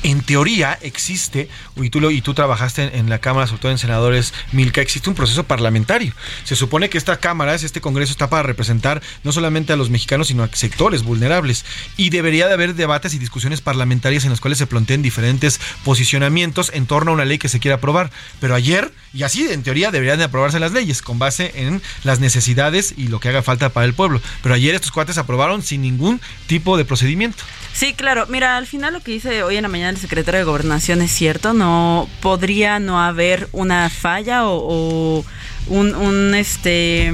en 0.03 0.21
teoría 0.21 0.77
existe, 0.81 1.49
y 1.75 1.89
tú, 1.89 1.99
lo, 1.99 2.11
y 2.11 2.21
tú 2.21 2.33
trabajaste 2.33 2.97
en, 2.97 3.09
la 3.09 3.19
Cámara, 3.19 3.47
sobre 3.47 3.61
todo 3.61 3.71
en 3.71 3.77
senadores, 3.77 4.33
Milka, 4.51 4.81
existe 4.81 5.09
un 5.09 5.15
proceso 5.15 5.43
parlamentario. 5.43 6.13
Se 6.43 6.55
supone 6.55 6.89
que 6.89 6.97
esta 6.97 7.19
Cámara, 7.19 7.55
este 7.55 7.81
Congreso 7.81 8.11
está 8.11 8.29
para 8.29 8.43
representar 8.43 9.01
no 9.23 9.31
solamente 9.31 9.73
a 9.73 9.75
los 9.75 9.89
mexicanos, 9.89 10.27
sino 10.27 10.43
a 10.43 10.49
sectores 10.53 11.03
vulnerables. 11.03 11.65
Y 11.97 12.09
debería 12.09 12.47
de 12.47 12.53
haber 12.53 12.75
debates 12.75 13.13
y 13.13 13.19
discusiones 13.19 13.61
parlamentarias 13.61 14.23
en 14.23 14.29
las 14.29 14.39
cuales 14.39 14.57
se 14.57 14.67
planteen 14.67 15.01
diferentes 15.01 15.59
posicionamientos 15.83 16.71
en 16.73 16.85
torno 16.85 17.11
a 17.11 17.13
una 17.15 17.25
ley 17.25 17.37
que 17.37 17.49
se 17.49 17.59
quiera 17.59 17.75
aprobar. 17.75 18.11
Pero 18.39 18.55
ayer, 18.55 18.93
y 19.13 19.23
así 19.23 19.47
en 19.49 19.63
teoría 19.63 19.91
deberían 19.91 20.19
de 20.19 20.25
aprobarse 20.25 20.59
las 20.59 20.71
leyes, 20.71 21.01
con 21.01 21.19
base 21.19 21.51
en 21.55 21.81
las 22.03 22.19
necesidades 22.19 22.93
y 22.95 23.07
lo 23.07 23.19
que 23.19 23.29
haga 23.29 23.43
falta 23.43 23.69
para 23.69 23.85
el 23.85 23.93
pueblo. 23.93 24.21
Pero 24.43 24.55
ayer 24.55 24.75
estos 24.75 24.91
cuates 24.91 25.17
aprobaron 25.17 25.61
sin 25.61 25.81
ningún 25.81 26.21
tipo 26.47 26.77
de 26.77 26.85
procedimiento. 26.85 27.43
Sí, 27.73 27.93
claro. 27.93 28.25
Mira, 28.27 28.57
al 28.57 28.67
final 28.67 28.93
lo 28.93 28.99
que 29.01 29.11
dice 29.11 29.43
hoy 29.43 29.55
en 29.55 29.63
la 29.63 29.69
mañana 29.69 29.91
el 29.91 29.97
secretario 29.97 30.39
de 30.39 30.43
Gobernación 30.43 31.01
es 31.01 31.11
cierto. 31.11 31.53
No 31.53 32.09
podría 32.21 32.79
no 32.79 33.01
haber 33.01 33.47
una 33.51 33.89
falla 33.89 34.45
o, 34.47 35.19
o 35.19 35.25
un, 35.67 35.95
un, 35.95 36.35
este, 36.35 37.13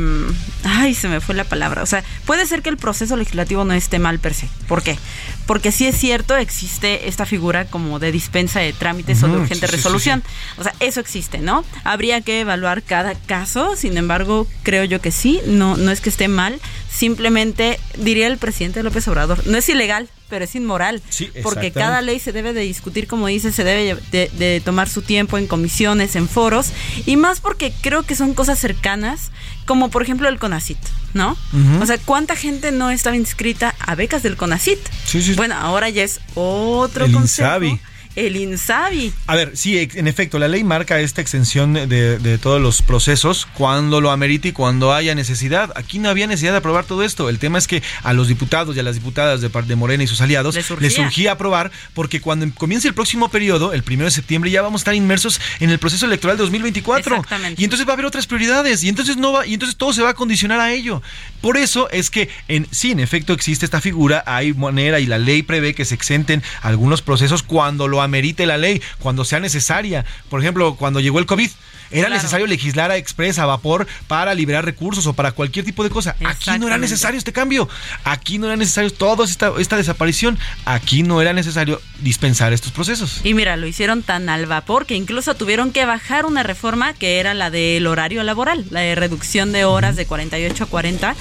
ay, 0.64 0.93
se 0.93 1.08
me 1.08 1.20
fue 1.20 1.36
la 1.36 1.43
palabra. 1.43 1.84
O 1.84 1.86
sea, 1.86 2.03
puede 2.26 2.45
ser 2.45 2.62
que 2.62 2.70
el 2.70 2.78
proceso 2.78 3.16
legislativo 3.16 3.64
no 3.66 3.74
esté 3.74 3.99
mal 3.99 4.20
per 4.20 4.34
se. 4.34 4.47
¿Por 4.68 4.82
qué? 4.82 4.97
Porque 5.45 5.72
sí 5.72 5.86
es 5.86 5.97
cierto, 5.97 6.36
existe 6.36 7.08
esta 7.08 7.26
figura 7.26 7.66
como 7.66 7.99
de 7.99 8.12
dispensa 8.12 8.60
de 8.60 8.74
trámites 8.74 9.22
o 9.24 9.28
de 9.28 9.34
urgente 9.34 9.56
sí, 9.56 9.62
sí, 9.62 9.68
sí, 9.68 9.76
resolución. 9.76 10.24
O 10.58 10.64
sea, 10.64 10.74
eso 10.80 10.99
existe, 10.99 11.39
¿no? 11.39 11.64
Habría 11.84 12.22
que 12.22 12.39
evaluar 12.39 12.82
cada 12.82 13.14
caso, 13.14 13.76
sin 13.76 13.97
embargo, 13.97 14.47
creo 14.64 14.84
yo 14.86 15.01
que 15.01 15.12
sí, 15.12 15.41
no, 15.45 15.78
no 15.78 15.91
es 15.91 16.01
que 16.01 16.10
esté 16.10 16.28
mal, 16.28 16.60
simplemente 16.89 17.80
diría 17.97 18.28
el 18.28 18.38
presidente 18.38 18.82
López 18.82 19.08
Obrador, 19.08 19.45
no 19.45 19.58
es 19.58 19.70
ilegal, 19.70 20.10
pero 20.30 20.45
es 20.45 20.55
inmoral, 20.55 21.01
Sí, 21.09 21.30
porque 21.43 21.71
cada 21.71 22.01
ley 22.01 22.19
se 22.19 22.32
debe 22.32 22.53
de 22.53 22.61
discutir, 22.61 23.07
como 23.07 23.28
dice, 23.28 23.51
se 23.51 23.63
debe 23.63 23.97
de, 24.11 24.30
de 24.30 24.61
tomar 24.61 24.89
su 24.89 25.01
tiempo 25.01 25.38
en 25.38 25.47
comisiones, 25.47 26.15
en 26.15 26.28
foros, 26.28 26.71
y 27.05 27.15
más 27.15 27.39
porque 27.41 27.73
creo 27.82 28.03
que 28.03 28.15
son 28.15 28.34
cosas 28.34 28.59
cercanas, 28.59 29.32
como 29.65 29.89
por 29.89 30.01
ejemplo 30.03 30.28
el 30.30 30.39
CONACIT, 30.39 30.78
¿no? 31.13 31.38
O 31.82 31.86
sea, 31.86 31.97
¿cuánta 31.97 32.36
gente 32.36 32.71
no 32.71 32.91
estaba 32.91 33.15
inscrita 33.15 33.73
a 33.80 33.95
becas 33.95 34.23
del 34.23 34.38
CONACIT? 34.38 34.80
Sí, 35.05 35.21
sí. 35.21 35.34
Bueno, 35.34 35.55
ahora 35.55 35.89
ya 35.89 36.03
es 36.03 36.19
otro 36.36 37.05
El 37.05 37.11
consejo. 37.11 37.47
INSABI. 37.47 37.80
El 38.16 38.36
INSABI. 38.36 39.13
A 39.28 39.36
ver, 39.36 39.51
sí, 39.55 39.89
en 39.93 40.07
efecto, 40.07 40.39
la 40.39 40.47
ley 40.47 40.63
marca 40.63 40.99
esta 40.99 41.22
exención 41.22 41.74
de, 41.74 41.88
de 42.20 42.38
todos 42.38 42.61
los 42.61 42.82
procesos 42.82 43.45
cuando 43.55 43.99
lo 44.01 44.11
amerite 44.11 44.49
y 44.49 44.51
cuando 44.51 44.93
haya 44.93 45.13
necesidad. 45.16 45.72
Aquí 45.76 45.99
no 45.99 46.09
había 46.09 46.28
necesidad 46.28 46.51
de 46.53 46.57
aprobar 46.59 46.86
todo 46.86 47.03
esto. 47.03 47.30
El 47.30 47.39
tema 47.39 47.57
es 47.57 47.68
que 47.68 47.84
a 48.03 48.13
los 48.13 48.28
diputados 48.28 48.76
y 48.76 48.80
a 48.80 48.84
las 48.84 48.95
diputadas 48.95 49.41
de, 49.41 49.49
de 49.49 49.76
Morena 49.76 50.03
y 50.03 50.07
sus 50.07 50.22
aliados 50.22 50.55
Les 50.55 50.70
les 50.70 50.93
surgía. 50.93 51.03
surgía 51.03 51.32
aprobar 51.34 51.72
porque 51.93 52.22
cuando 52.22 52.45
em- 52.45 52.51
comience 52.51 52.88
el 52.88 52.93
próximo 52.93 53.30
periodo, 53.30 53.74
el 53.74 53.84
primero 53.84 54.05
de 54.05 54.11
septiembre, 54.11 54.49
ya 54.51 54.61
vamos 54.61 54.80
a 54.80 54.84
estar 54.84 54.95
inmersos 54.95 55.41
en 55.59 55.70
el 55.70 55.80
proceso 55.80 56.05
electoral 56.05 56.38
de 56.38 56.43
2024. 56.43 57.16
Exactamente. 57.16 57.61
Y 57.61 57.66
entonces 57.66 57.86
va 57.88 57.91
a 57.91 57.93
haber 57.95 58.05
otras 58.05 58.28
prioridades 58.28 58.84
y 58.84 58.89
entonces 58.89 59.18
no 59.18 59.34
va 59.34 59.45
y 59.45 59.53
entonces 59.53 59.76
todo 59.76 59.91
se 59.93 60.01
va 60.01 60.11
a 60.11 60.13
condicionar 60.13 60.59
a 60.59 60.72
ello. 60.74 61.01
Por 61.41 61.57
eso 61.57 61.89
es 61.89 62.09
que 62.09 62.30
en 62.47 62.68
sí, 62.72 62.91
en 62.91 62.99
efecto 62.99 63.34
existe 63.34 63.66
esta 63.66 63.82
figura, 63.82 64.24
hay 64.26 64.53
manera 64.53 64.99
y 64.99 65.05
la 65.05 65.18
ley 65.18 65.43
prevé 65.43 65.74
que 65.76 65.86
se 65.86 65.95
exenten 65.95 66.41
algunos 66.61 67.01
procesos 67.01 67.43
cuando 67.43 67.88
lo 67.88 68.01
amerite 68.06 68.45
la 68.45 68.58
ley, 68.58 68.82
cuando 68.99 69.26
sea 69.26 69.39
necesaria. 69.39 70.06
Por 70.30 70.39
ejemplo, 70.39 70.76
cuando 70.76 70.99
llegó 70.99 71.20
el 71.20 71.26
COVID, 71.26 71.49
era 71.91 72.08
Claro. 72.08 72.16
necesario 72.16 72.47
legislar 72.47 72.89
a 72.89 72.97
expresa, 72.97 73.43
a 73.43 73.45
vapor, 73.45 73.86
para 74.08 74.34
liberar 74.34 74.66
recursos 74.66 75.06
o 75.06 75.14
para 75.14 75.34
cualquier 75.34 75.66
tipo 75.66 75.84
de 75.84 75.91
cosa. 75.91 76.16
Aquí 76.26 76.49
no 76.60 76.66
era 76.68 76.80
necesario 76.80 77.18
este 77.18 77.32
cambio. 77.32 77.70
Aquí 78.03 78.39
no 78.39 78.47
era 78.47 78.56
necesario 78.56 78.91
toda 78.91 79.24
esta, 79.24 79.51
esta 79.60 79.78
desaparición. 79.78 80.38
Aquí 80.66 81.03
no 81.03 81.22
era 81.22 81.32
necesario 81.34 81.80
dispensar 81.99 82.53
estos 82.53 82.72
procesos. 82.72 83.22
Y 83.24 83.36
mira, 83.36 83.56
lo 83.56 83.68
hicieron 83.68 84.01
tan 84.01 84.30
al 84.30 84.47
vapor 84.47 84.88
que 84.88 84.95
incluso 84.95 85.36
tuvieron 85.36 85.72
que 85.72 85.86
bajar 85.86 86.26
una 86.26 86.41
reforma 86.41 86.93
que 86.93 87.20
era 87.20 87.36
la 87.36 87.51
del 87.51 87.86
horario 87.86 88.24
laboral, 88.24 88.66
la 88.72 88.80
de 88.80 88.95
reducción 88.95 89.51
de 89.51 89.66
horas 89.66 89.95
de 89.95 90.08
48 90.08 90.64
a 90.64 90.68
40, 90.68 91.16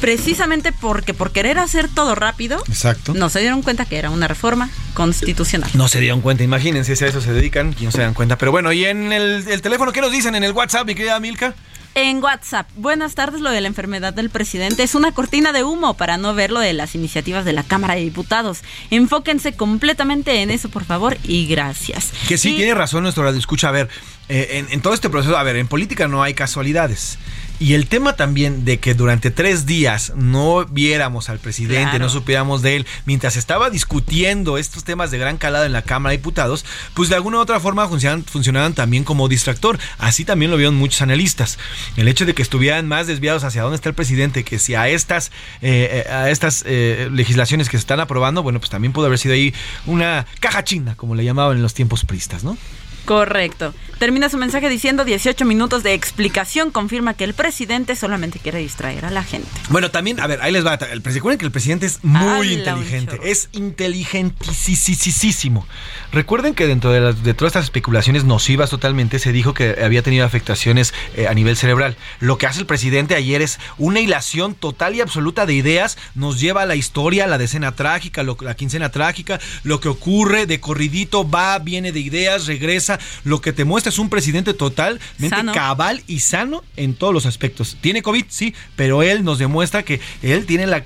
precisamente 0.00 0.72
porque 0.72 1.14
por 1.14 1.32
querer 1.32 1.58
hacer 1.58 1.88
todo 1.88 2.14
rápido, 2.14 2.62
Exacto. 2.68 3.14
no 3.14 3.28
se 3.28 3.40
dieron 3.40 3.62
cuenta 3.62 3.84
que 3.84 3.96
era 3.98 4.10
una 4.10 4.28
reforma 4.28 4.70
constitucional. 4.94 5.70
No 5.74 5.88
se 5.88 6.00
dieron 6.00 6.20
cuenta, 6.20 6.42
imagínense 6.44 6.96
si 6.96 7.04
a 7.04 7.08
eso 7.08 7.20
se 7.20 7.32
dedican 7.32 7.74
y 7.80 7.84
no 7.84 7.90
se 7.92 8.00
dan 8.02 8.14
cuenta. 8.14 8.36
Pero 8.38 8.50
bueno, 8.52 8.72
y 8.72 8.84
en 8.84 9.12
el, 9.12 9.44
el 9.48 9.62
teléfono, 9.62 9.92
¿qué 9.92 10.00
nos 10.00 10.12
dicen 10.12 10.34
en 10.34 10.44
el 10.44 10.52
WhatsApp, 10.52 10.86
mi 10.86 10.94
querida 10.94 11.18
Milka? 11.20 11.54
En 11.94 12.22
WhatsApp, 12.22 12.68
buenas 12.76 13.14
tardes, 13.16 13.40
lo 13.40 13.50
de 13.50 13.60
la 13.60 13.66
enfermedad 13.66 14.12
del 14.12 14.30
presidente 14.30 14.84
es 14.84 14.94
una 14.94 15.10
cortina 15.10 15.52
de 15.52 15.64
humo 15.64 15.94
para 15.94 16.16
no 16.16 16.32
ver 16.32 16.52
lo 16.52 16.60
de 16.60 16.72
las 16.72 16.94
iniciativas 16.94 17.44
de 17.44 17.52
la 17.52 17.64
Cámara 17.64 17.94
de 17.94 18.02
Diputados. 18.02 18.60
Enfóquense 18.90 19.54
completamente 19.54 20.42
en 20.42 20.50
eso, 20.50 20.68
por 20.68 20.84
favor, 20.84 21.16
y 21.24 21.46
gracias. 21.46 22.12
Que 22.28 22.38
sí, 22.38 22.50
Y- 22.52 22.56
tiene 22.56 22.74
razón 22.74 23.02
nuestro 23.02 23.24
radio 23.24 23.38
escucha. 23.38 23.68
A 23.70 23.72
ver, 23.72 23.88
eh, 24.28 24.48
en, 24.58 24.68
en 24.70 24.80
todo 24.80 24.94
este 24.94 25.10
proceso, 25.10 25.36
a 25.36 25.42
ver, 25.42 25.56
en 25.56 25.66
política 25.66 26.06
no 26.06 26.22
hay 26.22 26.34
casualidades. 26.34 27.18
Y 27.60 27.74
el 27.74 27.88
tema 27.88 28.14
también 28.14 28.64
de 28.64 28.78
que 28.78 28.94
durante 28.94 29.30
tres 29.30 29.66
días 29.66 30.12
no 30.14 30.64
viéramos 30.66 31.28
al 31.28 31.38
presidente, 31.38 31.90
Claro. 31.90 31.98
no 31.98 32.08
supiéramos 32.08 32.62
de 32.62 32.76
él, 32.76 32.86
mientras 33.04 33.36
estaba 33.36 33.68
discutiendo 33.70 34.58
estos 34.58 34.84
temas 34.84 35.10
de 35.10 35.18
gran 35.18 35.38
calado 35.38 35.64
en 35.64 35.72
la 35.72 35.82
Cámara 35.82 36.12
de 36.12 36.18
Diputados, 36.18 36.64
pues 36.94 37.08
de 37.08 37.16
alguna 37.16 37.38
u 37.38 37.40
otra 37.40 37.58
forma 37.58 37.88
funcionaban, 37.88 38.24
funcionaban 38.24 38.74
también 38.74 39.02
como 39.04 39.28
distractor. 39.28 39.78
Así 39.98 40.24
también 40.24 40.50
lo 40.50 40.56
vieron 40.56 40.76
muchos 40.76 41.02
analistas. 41.02 41.58
El 41.96 42.06
hecho 42.06 42.26
de 42.26 42.34
que 42.34 42.42
estuvieran 42.42 42.86
más 42.86 43.06
desviados 43.06 43.42
hacia 43.42 43.62
dónde 43.62 43.76
está 43.76 43.88
el 43.88 43.94
presidente 43.94 44.44
que 44.44 44.58
si 44.58 44.74
a 44.74 44.88
estas, 44.88 45.32
eh, 45.60 46.04
eh, 46.06 46.12
a 46.12 46.30
estas 46.30 46.62
eh, 46.66 47.08
legislaciones 47.12 47.68
que 47.68 47.76
se 47.76 47.80
están 47.80 48.00
aprobando, 48.00 48.42
bueno, 48.42 48.60
pues 48.60 48.70
también 48.70 48.92
pudo 48.92 49.06
haber 49.06 49.18
sido 49.18 49.34
ahí 49.34 49.52
una 49.86 50.26
caja 50.40 50.62
china, 50.62 50.94
como 50.96 51.14
le 51.14 51.24
llamaban 51.24 51.56
en 51.56 51.62
los 51.62 51.74
tiempos 51.74 52.04
pristas, 52.04 52.44
¿no? 52.44 52.56
Correcto. 53.04 53.74
Termina 53.98 54.28
su 54.28 54.38
mensaje 54.38 54.68
diciendo 54.68 55.04
18 55.04 55.44
minutos 55.44 55.82
de 55.82 55.94
explicación 55.94 56.70
confirma 56.70 57.14
que 57.14 57.24
el 57.24 57.34
presidente 57.34 57.96
solamente 57.96 58.38
quiere 58.38 58.58
distraer 58.60 59.04
a 59.04 59.10
la 59.10 59.24
gente. 59.24 59.48
Bueno, 59.70 59.90
también, 59.90 60.20
a 60.20 60.26
ver, 60.26 60.40
ahí 60.40 60.52
les 60.52 60.64
va. 60.64 60.74
El, 60.74 61.02
recuerden 61.02 61.38
que 61.38 61.44
el 61.44 61.50
presidente 61.50 61.86
es 61.86 61.98
muy 62.04 62.52
inteligente. 62.52 63.18
Es 63.24 63.48
inteligentísimo. 63.52 65.66
Recuerden 66.12 66.54
que 66.54 66.66
dentro 66.66 66.90
de, 66.92 67.00
las- 67.00 67.22
de 67.22 67.34
todas 67.34 67.50
estas 67.50 67.64
especulaciones 67.64 68.24
nocivas 68.24 68.70
totalmente 68.70 69.18
se 69.18 69.32
dijo 69.32 69.54
que 69.54 69.76
había 69.82 70.02
tenido 70.02 70.24
afectaciones 70.24 70.94
eh, 71.16 71.26
a 71.28 71.34
nivel 71.34 71.56
cerebral. 71.56 71.96
Lo 72.20 72.38
que 72.38 72.46
hace 72.46 72.60
el 72.60 72.66
presidente 72.66 73.14
ayer 73.14 73.42
es 73.42 73.58
una 73.78 74.00
hilación 74.00 74.54
total 74.54 74.94
y 74.94 75.00
absoluta 75.00 75.46
de 75.46 75.54
ideas. 75.54 75.98
Nos 76.14 76.40
lleva 76.40 76.62
a 76.62 76.66
la 76.66 76.76
historia, 76.76 77.26
la 77.26 77.38
decena 77.38 77.72
trágica, 77.72 78.22
lo- 78.22 78.36
la 78.40 78.54
quincena 78.54 78.90
trágica, 78.90 79.40
lo 79.64 79.80
que 79.80 79.88
ocurre 79.88 80.46
de 80.46 80.60
corridito, 80.60 81.28
va, 81.28 81.58
viene 81.58 81.92
de 81.92 82.00
ideas, 82.00 82.46
regresa. 82.46 82.98
Lo 83.24 83.40
que 83.40 83.52
te 83.52 83.64
muestra 83.64 83.87
es 83.88 83.98
un 83.98 84.08
presidente 84.08 84.54
totalmente 84.54 85.28
Sano. 85.28 85.52
cabal 85.52 86.02
y 86.06 86.20
sano 86.20 86.64
en 86.76 86.94
todos 86.94 87.12
los 87.12 87.26
aspectos. 87.26 87.76
Tiene 87.80 88.02
COVID, 88.02 88.24
sí, 88.28 88.54
pero 88.76 89.02
él 89.02 89.24
nos 89.24 89.38
demuestra 89.38 89.82
que 89.82 90.00
él 90.22 90.46
tiene 90.46 90.66
la, 90.66 90.84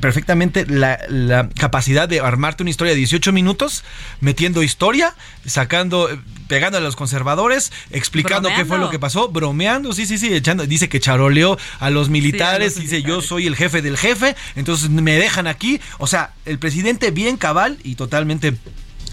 perfectamente 0.00 0.66
la, 0.66 1.00
la 1.08 1.48
capacidad 1.48 2.08
de 2.08 2.20
armarte 2.20 2.62
una 2.62 2.70
historia 2.70 2.92
de 2.92 2.98
18 2.98 3.32
minutos, 3.32 3.84
metiendo 4.20 4.62
historia, 4.62 5.14
sacando, 5.46 6.10
eh, 6.10 6.18
pegando 6.48 6.78
a 6.78 6.80
los 6.80 6.96
conservadores, 6.96 7.72
explicando 7.90 8.48
qué 8.54 8.64
fue 8.64 8.78
lo 8.78 8.90
que 8.90 8.98
pasó, 8.98 9.28
bromeando, 9.28 9.92
sí, 9.92 10.06
sí, 10.06 10.18
sí, 10.18 10.32
echando, 10.34 10.66
dice 10.66 10.88
que 10.88 11.00
charoleó 11.00 11.58
a 11.78 11.90
los 11.90 12.08
militares, 12.08 12.74
los 12.74 12.82
dice 12.82 13.02
yo 13.02 13.22
soy 13.22 13.46
el 13.46 13.56
jefe 13.56 13.82
del 13.82 13.96
jefe, 13.96 14.36
entonces 14.56 14.90
me 14.90 15.16
dejan 15.16 15.46
aquí, 15.46 15.80
o 15.98 16.06
sea, 16.06 16.32
el 16.44 16.58
presidente 16.58 17.10
bien 17.10 17.36
cabal 17.36 17.78
y 17.84 17.94
totalmente 17.94 18.54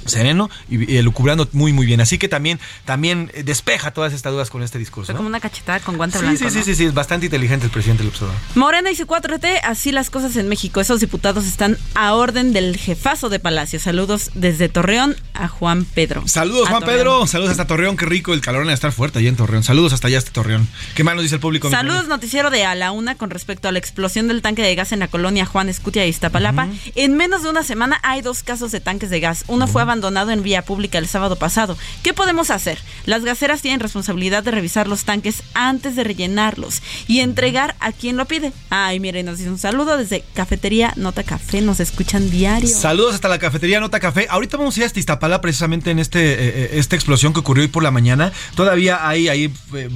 sereno 0.08 0.50
y, 0.70 0.92
y 0.92 0.98
elucubrando 0.98 1.48
muy 1.54 1.74
muy 1.74 1.86
bien. 1.86 2.02
Así 2.02 2.18
que 2.18 2.28
también 2.28 2.60
también 2.86 3.32
despeja 3.44 3.92
todas 3.92 4.14
estas 4.14 4.34
dudas 4.34 4.50
con 4.50 4.64
este 4.64 4.78
discurso. 4.80 5.08
Fue 5.08 5.14
¿no? 5.14 5.18
como 5.20 5.30
una 5.30 5.40
cachetada 5.40 5.80
con 5.80 5.98
guante 5.98 6.18
Sí, 6.18 6.24
blanco. 6.24 6.38
sí, 6.40 6.50
sí, 6.50 6.58
¿no? 6.60 6.64
sí, 6.66 6.76
sí, 6.76 6.86
es 6.86 6.94
bastante 6.94 7.26
inteligente 7.28 7.66
el 7.66 7.72
presidente 7.72 8.04
López 8.04 8.22
Obrador. 8.22 8.42
Morena 8.56 8.92
y 8.92 8.96
su 8.96 9.06
4T, 9.06 9.60
así 9.64 9.92
las 9.92 10.10
cosas 10.10 10.36
en 10.38 10.48
México. 10.50 10.82
Esos 10.82 11.00
diputados 11.00 11.46
están 11.46 11.78
a 11.96 12.14
orden 12.14 12.54
del 12.54 12.78
jefazo 12.78 13.30
de 13.30 13.40
Palacio. 13.40 13.80
Saludos 13.80 14.32
desde 14.34 14.70
Torreón 14.70 15.16
a 15.34 15.48
Juan 15.48 15.86
Pedro. 15.86 16.28
Saludos 16.28 16.68
A 16.68 16.72
Juan 16.72 16.82
Torreón. 16.82 16.98
Pedro, 17.00 17.28
saludos 17.28 17.52
hasta 17.52 17.68
Torreón, 17.68 17.98
qué 17.98 18.06
rico 18.06 18.34
el 18.34 18.42
calor 18.42 18.64
en 18.64 18.70
estar 18.70 18.92
fuerte 18.92 19.20
allá 19.20 19.30
en 19.30 19.36
Torreón. 19.36 19.64
Saludos 19.64 19.94
hasta 19.94 20.08
allá 20.08 20.18
hasta 20.18 20.32
Torreón. 20.32 20.68
¿Qué 20.96 21.04
más 21.04 21.16
nos 21.16 21.24
dice 21.24 21.36
el 21.36 21.42
público? 21.42 21.70
Saludos, 21.70 22.08
noticiero 22.08 22.50
de 22.50 22.66
A 22.66 22.76
la 22.76 22.92
Una 22.92 23.16
con 23.16 23.30
respecto 23.30 23.68
a 23.68 23.72
la 23.72 23.80
explosión 23.80 24.28
del 24.28 24.42
tanque 24.42 24.62
de 24.62 24.76
gas 24.76 24.92
en 24.92 25.00
la 25.00 25.08
colonia 25.08 25.46
Juan 25.46 25.70
Escutia 25.70 26.06
y 26.06 26.10
Iztapalapa. 26.10 26.68
En 26.96 27.16
menos 27.18 27.44
de 27.44 27.50
una 27.50 27.64
semana 27.64 28.00
hay 28.04 28.22
dos 28.22 28.44
casos 28.44 28.72
de 28.72 28.80
tanques 28.80 29.10
de 29.10 29.20
gas. 29.20 29.44
Uno 29.48 29.68
fue 29.68 29.82
abandonado 29.82 29.97
en 30.08 30.44
vía 30.44 30.62
pública 30.62 30.98
el 30.98 31.08
sábado 31.08 31.36
pasado. 31.36 31.78
¿Qué 32.04 32.14
podemos 32.14 32.50
hacer? 32.50 32.80
Las 33.06 33.24
gaseras 33.24 33.62
tienen 33.62 33.80
responsabilidad 33.80 34.44
de 34.44 34.52
revisar 34.52 34.88
los 34.88 35.04
tanques 35.06 35.44
antes 35.54 35.96
de 35.96 36.04
rellenarlos 36.04 36.82
y 37.08 37.20
entregar 37.20 37.76
a 37.80 37.92
quien 37.92 38.18
lo 38.18 38.26
pide. 38.26 38.52
Ay, 38.70 39.00
miren, 39.00 39.26
nos 39.26 39.38
dice 39.38 39.50
un 39.50 39.58
saludo 39.58 39.98
desde 39.98 40.24
Cafetería 40.34 40.94
Nota 40.96 41.24
Café. 41.24 41.62
Nos 41.62 41.80
escuchan 41.80 42.30
diario. 42.30 42.70
Saludos 42.70 43.16
hasta 43.16 43.28
la 43.28 43.40
cafetería 43.40 43.80
Nota 43.80 44.00
Café. 44.00 44.28
Ahorita 44.30 44.58
vamos 44.58 44.76
a 44.78 44.80
ir 44.80 44.86
hasta 44.86 45.00
Iztapala 45.00 45.42
precisamente 45.42 45.92
en 45.92 46.00
este 46.00 46.34
eh, 46.34 46.38
eh, 46.40 46.70
esta 46.74 46.96
explosión 46.96 47.34
que 47.34 47.40
ocurrió 47.40 47.64
hoy 47.64 47.70
por 47.70 47.84
la 47.84 47.92
mañana. 47.92 48.32
Todavía 48.56 49.08
hay 49.08 49.30
ahí 49.30 49.54
eh, 49.74 49.90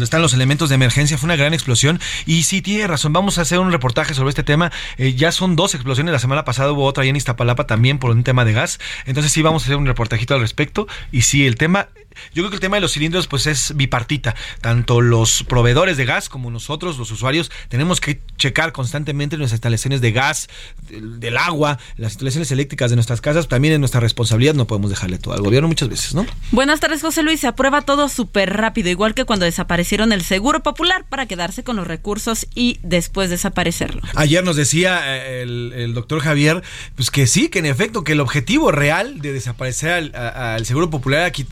están 0.00 0.22
los 0.22 0.32
elementos 0.32 0.68
de 0.68 0.76
emergencia. 0.76 1.18
Fue 1.18 1.26
una 1.26 1.36
gran 1.36 1.52
explosión 1.52 2.00
y 2.26 2.44
sí 2.44 2.62
tiene 2.62 2.86
razón. 2.86 3.12
Vamos 3.12 3.38
a 3.38 3.42
hacer 3.42 3.58
un 3.58 3.70
reportaje 3.70 4.14
sobre 4.14 4.30
este 4.30 4.42
tema. 4.42 4.72
Ya 4.96 5.32
son 5.32 5.56
dos 5.56 5.74
explosiones. 5.74 6.12
La 6.12 6.18
semana 6.18 6.44
pasada 6.44 6.72
hubo 6.72 6.84
otra 6.84 7.02
ahí 7.02 7.10
en 7.10 7.16
Iztapalapa 7.16 7.66
también 7.66 7.98
por 7.98 8.10
un 8.10 8.24
tema 8.24 8.44
de 8.44 8.52
gas. 8.52 8.78
Entonces 9.04 9.31
sí 9.32 9.42
vamos 9.42 9.62
a 9.62 9.66
hacer 9.66 9.76
un 9.76 9.86
reportajito 9.86 10.34
al 10.34 10.40
respecto. 10.40 10.86
Y 11.10 11.22
sí, 11.22 11.46
el 11.46 11.56
tema 11.56 11.88
yo 12.34 12.42
creo 12.42 12.50
que 12.50 12.56
el 12.56 12.60
tema 12.60 12.76
de 12.76 12.80
los 12.80 12.92
cilindros 12.92 13.26
pues 13.26 13.46
es 13.46 13.74
bipartita. 13.76 14.34
Tanto 14.60 15.00
los 15.00 15.42
proveedores 15.44 15.96
de 15.96 16.04
gas 16.04 16.28
como 16.28 16.50
nosotros, 16.50 16.98
los 16.98 17.10
usuarios, 17.10 17.50
tenemos 17.68 18.00
que 18.00 18.20
checar 18.38 18.72
constantemente 18.72 19.36
nuestras 19.36 19.56
instalaciones 19.58 20.00
de 20.00 20.12
gas, 20.12 20.48
del, 20.88 21.20
del 21.20 21.36
agua, 21.36 21.78
las 21.96 22.12
instalaciones 22.12 22.50
eléctricas 22.52 22.90
de 22.90 22.96
nuestras 22.96 23.20
casas. 23.20 23.48
También 23.48 23.74
es 23.74 23.80
nuestra 23.80 24.00
responsabilidad, 24.00 24.54
no 24.54 24.66
podemos 24.66 24.90
dejarle 24.90 25.18
todo 25.18 25.34
al 25.34 25.40
gobierno 25.42 25.68
muchas 25.68 25.88
veces, 25.88 26.14
¿no? 26.14 26.26
Buenas 26.50 26.80
tardes, 26.80 27.00
José 27.02 27.22
Luis. 27.22 27.40
Se 27.40 27.46
aprueba 27.46 27.82
todo 27.82 28.08
súper 28.08 28.52
rápido, 28.56 28.88
igual 28.90 29.14
que 29.14 29.24
cuando 29.24 29.44
desaparecieron 29.44 30.12
el 30.12 30.22
Seguro 30.22 30.62
Popular 30.62 31.04
para 31.08 31.26
quedarse 31.26 31.64
con 31.64 31.76
los 31.76 31.86
recursos 31.86 32.46
y 32.54 32.78
después 32.82 33.30
desaparecerlo. 33.30 34.02
Ayer 34.14 34.44
nos 34.44 34.56
decía 34.56 35.00
eh, 35.04 35.42
el, 35.42 35.72
el 35.74 35.94
doctor 35.94 36.20
Javier, 36.20 36.62
pues 36.94 37.10
que 37.10 37.26
sí, 37.26 37.48
que 37.48 37.58
en 37.58 37.66
efecto, 37.66 38.04
que 38.04 38.12
el 38.12 38.20
objetivo 38.20 38.70
real 38.72 39.20
de 39.20 39.32
desaparecer 39.32 39.90
al, 39.90 40.14
a- 40.14 40.54
al 40.54 40.66
Seguro 40.66 40.90
Popular 40.90 41.20
era 41.20 41.32
qui- 41.32 41.46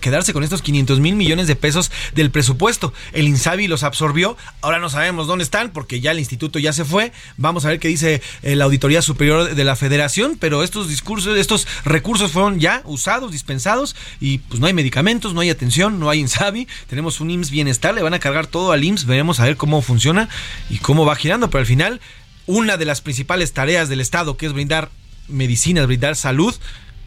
quedarse 0.00 0.32
con 0.32 0.44
estos 0.44 0.62
500 0.62 1.00
mil 1.00 1.16
millones 1.16 1.46
de 1.46 1.56
pesos 1.56 1.90
del 2.14 2.30
presupuesto. 2.30 2.92
El 3.12 3.28
INSABI 3.28 3.68
los 3.68 3.82
absorbió, 3.82 4.36
ahora 4.60 4.78
no 4.78 4.90
sabemos 4.90 5.26
dónde 5.26 5.44
están 5.44 5.70
porque 5.70 6.00
ya 6.00 6.10
el 6.10 6.18
instituto 6.18 6.58
ya 6.58 6.72
se 6.72 6.84
fue. 6.84 7.12
Vamos 7.36 7.64
a 7.64 7.68
ver 7.68 7.78
qué 7.78 7.88
dice 7.88 8.22
eh, 8.42 8.56
la 8.56 8.64
Auditoría 8.64 9.02
Superior 9.02 9.54
de 9.54 9.64
la 9.64 9.76
Federación, 9.76 10.36
pero 10.38 10.62
estos 10.62 10.88
discursos, 10.88 11.36
estos 11.38 11.66
recursos 11.84 12.32
fueron 12.32 12.60
ya 12.60 12.82
usados, 12.84 13.32
dispensados 13.32 13.96
y 14.20 14.38
pues 14.38 14.60
no 14.60 14.66
hay 14.66 14.72
medicamentos, 14.72 15.34
no 15.34 15.40
hay 15.40 15.50
atención, 15.50 15.98
no 16.00 16.10
hay 16.10 16.20
INSABI, 16.20 16.68
tenemos 16.88 17.20
un 17.20 17.30
IMSS 17.30 17.50
bienestar, 17.50 17.94
le 17.94 18.02
van 18.02 18.14
a 18.14 18.18
cargar 18.18 18.46
todo 18.46 18.72
al 18.72 18.84
IMSS, 18.84 19.06
veremos 19.06 19.40
a 19.40 19.44
ver 19.44 19.56
cómo 19.56 19.82
funciona 19.82 20.28
y 20.70 20.78
cómo 20.78 21.04
va 21.04 21.16
girando, 21.16 21.50
pero 21.50 21.60
al 21.60 21.66
final 21.66 22.00
una 22.46 22.76
de 22.76 22.84
las 22.84 23.00
principales 23.00 23.52
tareas 23.52 23.88
del 23.88 24.00
Estado, 24.00 24.36
que 24.36 24.46
es 24.46 24.52
brindar 24.52 24.90
medicinas, 25.28 25.86
brindar 25.86 26.16
salud, 26.16 26.54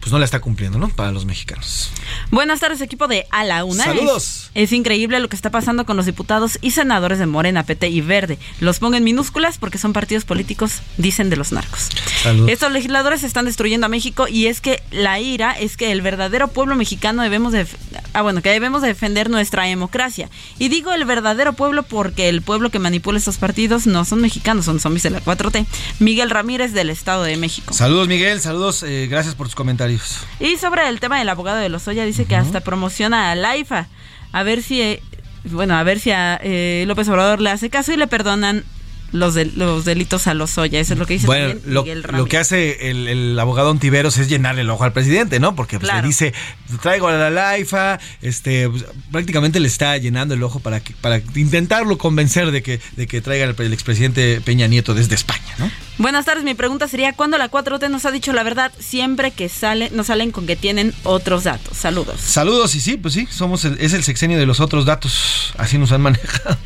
pues 0.08 0.14
no 0.14 0.20
la 0.20 0.26
está 0.26 0.40
cumpliendo, 0.40 0.80
¿no? 0.80 0.88
Para 0.88 1.12
los 1.12 1.26
mexicanos. 1.26 1.92
Buenas 2.32 2.62
tardes, 2.62 2.80
equipo 2.80 3.10
de 3.10 3.26
A 3.30 3.44
la 3.44 3.66
Una. 3.66 3.84
Saludos. 3.84 4.52
Es, 4.54 4.64
es 4.64 4.72
increíble 4.72 5.20
lo 5.20 5.28
que 5.28 5.36
está 5.36 5.52
pasando 5.52 5.86
con 5.86 5.98
los 5.98 6.06
diputados 6.06 6.60
y 6.62 6.72
senadores 6.72 7.20
de 7.20 7.26
Morena, 7.26 7.64
PT 7.64 7.90
y 7.90 8.00
Verde. 8.00 8.40
Los 8.62 8.80
pongo 8.80 8.96
en 8.96 9.04
minúsculas 9.04 9.58
porque 9.58 9.78
son 9.78 9.92
partidos 9.92 10.24
políticos, 10.24 10.80
dicen 10.96 11.30
de 11.30 11.36
los 11.36 11.52
narcos. 11.52 11.90
Saludos. 12.24 12.50
Estos 12.50 12.72
legisladores 12.72 13.24
están 13.24 13.44
destruyendo 13.44 13.88
a 13.88 13.90
México 13.90 14.30
y 14.30 14.46
es 14.46 14.62
que 14.62 14.82
la 14.92 15.20
ira 15.20 15.52
es 15.52 15.76
que 15.76 15.92
el 15.92 16.02
verdadero 16.02 16.48
pueblo 16.48 16.78
mexicano 16.78 17.22
debemos 17.22 17.52
de, 17.52 17.68
ah, 18.14 18.22
bueno, 18.22 18.42
que 18.42 18.50
debemos 18.50 18.82
de 18.84 18.88
defender 18.88 19.30
nuestra 19.30 19.64
democracia. 19.64 20.30
Y 20.58 20.70
digo 20.70 20.94
el 20.94 21.04
verdadero 21.04 21.52
pueblo 21.52 21.84
porque 21.84 22.30
el 22.30 22.42
pueblo 22.42 22.70
que 22.70 22.80
manipula 22.80 23.18
estos 23.18 23.36
partidos 23.36 23.86
no 23.88 24.06
son 24.06 24.22
mexicanos, 24.22 24.64
son 24.64 24.80
zombies 24.80 25.04
de 25.04 25.10
la 25.10 25.22
4T. 25.22 25.66
Miguel 26.00 26.30
Ramírez 26.30 26.72
del 26.72 26.92
Estado 26.92 27.24
de 27.24 27.36
México. 27.36 27.74
Saludos, 27.74 28.08
Miguel, 28.08 28.40
saludos, 28.40 28.84
eh, 28.84 29.08
gracias 29.10 29.36
por 29.36 29.48
tus 29.48 29.56
comentarios. 29.56 29.97
Y 30.40 30.58
sobre 30.58 30.88
el 30.88 31.00
tema 31.00 31.20
del 31.20 31.30
abogado 31.30 31.58
de 31.58 31.70
Lozoya, 31.70 32.06
dice 32.06 32.26
que 32.26 32.36
hasta 32.36 32.62
promociona 32.62 33.32
a 33.32 33.36
Laifa. 33.36 33.88
A 34.32 34.44
ver 34.44 34.62
si, 34.62 34.82
eh, 34.82 35.02
bueno, 35.46 35.76
a 35.76 35.84
ver 35.84 36.00
si 36.00 36.12
a 36.12 36.40
eh, 36.44 36.86
López 36.88 37.08
Obrador 37.10 37.42
le 37.42 37.50
hace 37.50 37.70
caso 37.70 37.94
y 37.94 37.98
le 37.98 38.08
perdonan 38.08 38.64
los, 39.12 39.34
de- 39.36 39.46
los 39.46 39.86
delitos 39.86 40.28
a 40.28 40.34
Lozoya. 40.34 40.80
Eso 40.80 40.94
es 40.94 41.00
lo 41.00 41.06
que 41.06 41.14
dice 41.16 41.28
Bueno, 41.28 41.54
lo, 41.66 41.86
lo 41.86 42.26
que 42.26 42.38
hace 42.38 42.90
el, 42.90 43.08
el 43.08 43.40
abogado 43.40 43.70
Ontiveros 43.72 44.18
es 44.18 44.28
llenarle 44.30 44.62
el 44.62 44.70
ojo 44.70 44.84
al 44.84 44.94
presidente, 44.94 45.40
¿no? 45.40 45.56
Porque 45.56 45.80
pues, 45.80 45.90
Claro. 45.90 46.02
le 46.04 46.08
dice, 46.10 46.34
traigo 46.82 47.08
a 47.08 47.14
la 47.14 47.30
laifa, 47.30 48.00
este, 48.22 48.70
pues, 48.70 48.86
prácticamente 49.12 49.60
le 49.60 49.68
está 49.68 49.98
llenando 49.98 50.34
el 50.34 50.44
ojo 50.44 50.60
para 50.60 50.80
que, 50.80 50.94
para 51.00 51.22
intentarlo 51.36 51.98
convencer 51.98 52.52
de 52.52 52.62
que, 52.64 52.80
de 52.96 53.08
que 53.08 53.22
traiga 53.22 53.46
el, 53.46 53.56
el 53.58 53.74
expresidente 53.74 54.42
Peña 54.42 54.68
Nieto 54.68 54.94
desde 54.94 55.16
España, 55.16 55.56
¿no? 55.58 55.70
Buenas 55.98 56.26
tardes, 56.26 56.44
mi 56.44 56.54
pregunta 56.54 56.88
sería, 56.88 57.14
¿cuándo 57.14 57.38
la 57.40 57.50
4T 57.50 57.90
nos 57.90 58.06
ha 58.06 58.12
dicho 58.12 58.32
la 58.34 58.44
verdad? 58.44 58.72
Siempre 58.80 59.32
que 59.32 59.50
sale, 59.50 59.90
nos 59.92 60.08
salen 60.08 60.32
con 60.32 60.46
que 60.46 60.56
tienen 60.56 60.94
otros 61.04 61.44
datos. 61.46 61.76
Saludos. 61.78 62.20
Saludos, 62.22 62.76
y 62.76 62.82
sí, 62.82 62.98
pues 62.98 63.14
sí, 63.16 63.28
somos 63.32 63.66
el- 63.66 63.78
es 63.80 63.94
el 63.94 64.04
sexenio 64.04 64.38
de 64.38 64.46
los 64.46 64.60
otros 64.60 64.86
datos, 64.86 65.54
así 65.58 65.78
nos 65.80 65.92
han 65.92 66.02
manejado. 66.02 66.58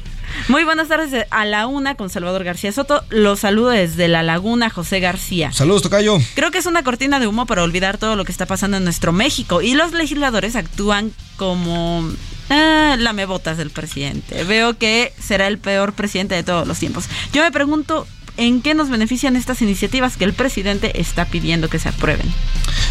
Muy 0.47 0.63
buenas 0.63 0.87
tardes 0.87 1.25
a 1.29 1.45
la 1.45 1.67
una 1.67 1.95
con 1.95 2.09
Salvador 2.09 2.43
García 2.43 2.71
Soto. 2.71 3.03
Los 3.09 3.41
saludo 3.41 3.69
desde 3.69 4.07
La 4.07 4.23
Laguna, 4.23 4.69
José 4.69 4.99
García. 4.99 5.51
Saludos, 5.51 5.83
Tocayo. 5.83 6.17
Creo 6.35 6.51
que 6.51 6.57
es 6.57 6.65
una 6.65 6.83
cortina 6.83 7.19
de 7.19 7.27
humo 7.27 7.45
para 7.45 7.63
olvidar 7.63 7.97
todo 7.97 8.15
lo 8.15 8.25
que 8.25 8.31
está 8.31 8.45
pasando 8.45 8.77
en 8.77 8.83
nuestro 8.83 9.11
México 9.11 9.61
y 9.61 9.73
los 9.73 9.93
legisladores 9.93 10.55
actúan 10.55 11.11
como 11.37 12.09
ah, 12.49 12.95
lamebotas 12.97 13.57
del 13.57 13.69
presidente. 13.69 14.43
Veo 14.43 14.77
que 14.77 15.13
será 15.19 15.47
el 15.47 15.57
peor 15.57 15.93
presidente 15.93 16.35
de 16.35 16.43
todos 16.43 16.67
los 16.67 16.79
tiempos. 16.79 17.05
Yo 17.33 17.41
me 17.43 17.51
pregunto, 17.51 18.07
en 18.41 18.63
qué 18.63 18.73
nos 18.73 18.89
benefician 18.89 19.35
estas 19.35 19.61
iniciativas 19.61 20.17
que 20.17 20.25
el 20.25 20.33
presidente 20.33 20.99
está 20.99 21.25
pidiendo 21.25 21.69
que 21.69 21.77
se 21.77 21.89
aprueben. 21.89 22.25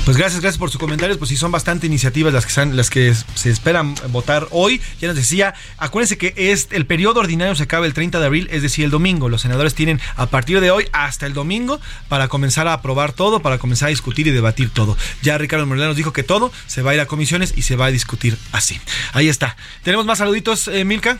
Pues 0.05 0.17
gracias, 0.17 0.41
gracias 0.41 0.59
por 0.59 0.71
sus 0.71 0.79
comentarios. 0.79 1.19
Pues 1.19 1.29
sí, 1.29 1.37
son 1.37 1.51
bastante 1.51 1.89
iniciativas 1.89 2.33
las 2.33 2.89
que, 2.91 3.15
se 3.35 3.51
esperan 3.51 3.97
votar 4.11 4.47
hoy. 4.53 4.81
Ya 5.01 5.09
nos 5.09 5.17
decía, 5.17 5.55
acuérdense 5.77 6.17
que 6.19 6.35
es, 6.37 6.69
el 6.71 6.87
periodo 6.87 7.19
ordinario 7.19 7.57
se 7.57 7.65
acaba 7.65 7.85
el 7.87 7.95
30 7.95 8.21
de 8.21 8.27
abril, 8.27 8.49
es 8.53 8.63
decir, 8.63 8.85
el 8.85 8.93
domingo. 8.93 9.29
Los 9.29 9.43
senadores 9.43 9.75
tienen 9.75 10.01
a 10.15 10.27
partir 10.27 10.61
de 10.61 10.71
hoy 10.71 10.87
hasta 10.93 11.27
el 11.27 11.35
domingo 11.35 11.81
para 12.09 12.29
comenzar 12.29 12.69
a 12.69 12.75
aprobar 12.75 13.13
todo, 13.13 13.41
para 13.41 13.59
comenzar 13.59 13.89
a 13.89 13.91
discutir 13.91 14.29
y 14.29 14.31
debatir 14.31 14.71
todo. 14.71 14.97
Ya 15.21 15.37
Ricardo 15.37 15.67
Moreno 15.67 15.89
nos 15.89 15.97
dijo 15.97 16.13
que 16.13 16.23
todo 16.23 16.53
se 16.69 16.83
va 16.83 16.93
a 16.93 16.95
ir 16.95 17.01
a 17.01 17.07
comisiones 17.07 17.55
y 17.57 17.63
se 17.63 17.75
va 17.75 17.87
a 17.87 17.91
discutir 17.91 18.39
así. 18.53 18.81
Ahí 19.15 19.29
está. 19.29 19.57
¿Tenemos 19.83 20.07
más 20.07 20.19
saluditos, 20.19 20.69
eh, 20.69 20.85
Milka? 20.85 21.19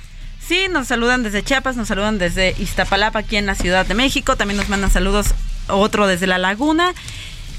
Sí, 0.51 0.67
nos 0.69 0.89
saludan 0.89 1.23
desde 1.23 1.45
Chiapas, 1.45 1.77
nos 1.77 1.87
saludan 1.87 2.19
desde 2.19 2.57
Iztapalapa, 2.59 3.21
aquí 3.21 3.37
en 3.37 3.47
la 3.47 3.55
Ciudad 3.55 3.87
de 3.87 3.95
México. 3.95 4.35
También 4.35 4.59
nos 4.59 4.69
mandan 4.69 4.91
saludos 4.91 5.29
otro 5.69 6.09
desde 6.09 6.27
La 6.27 6.39
Laguna. 6.39 6.93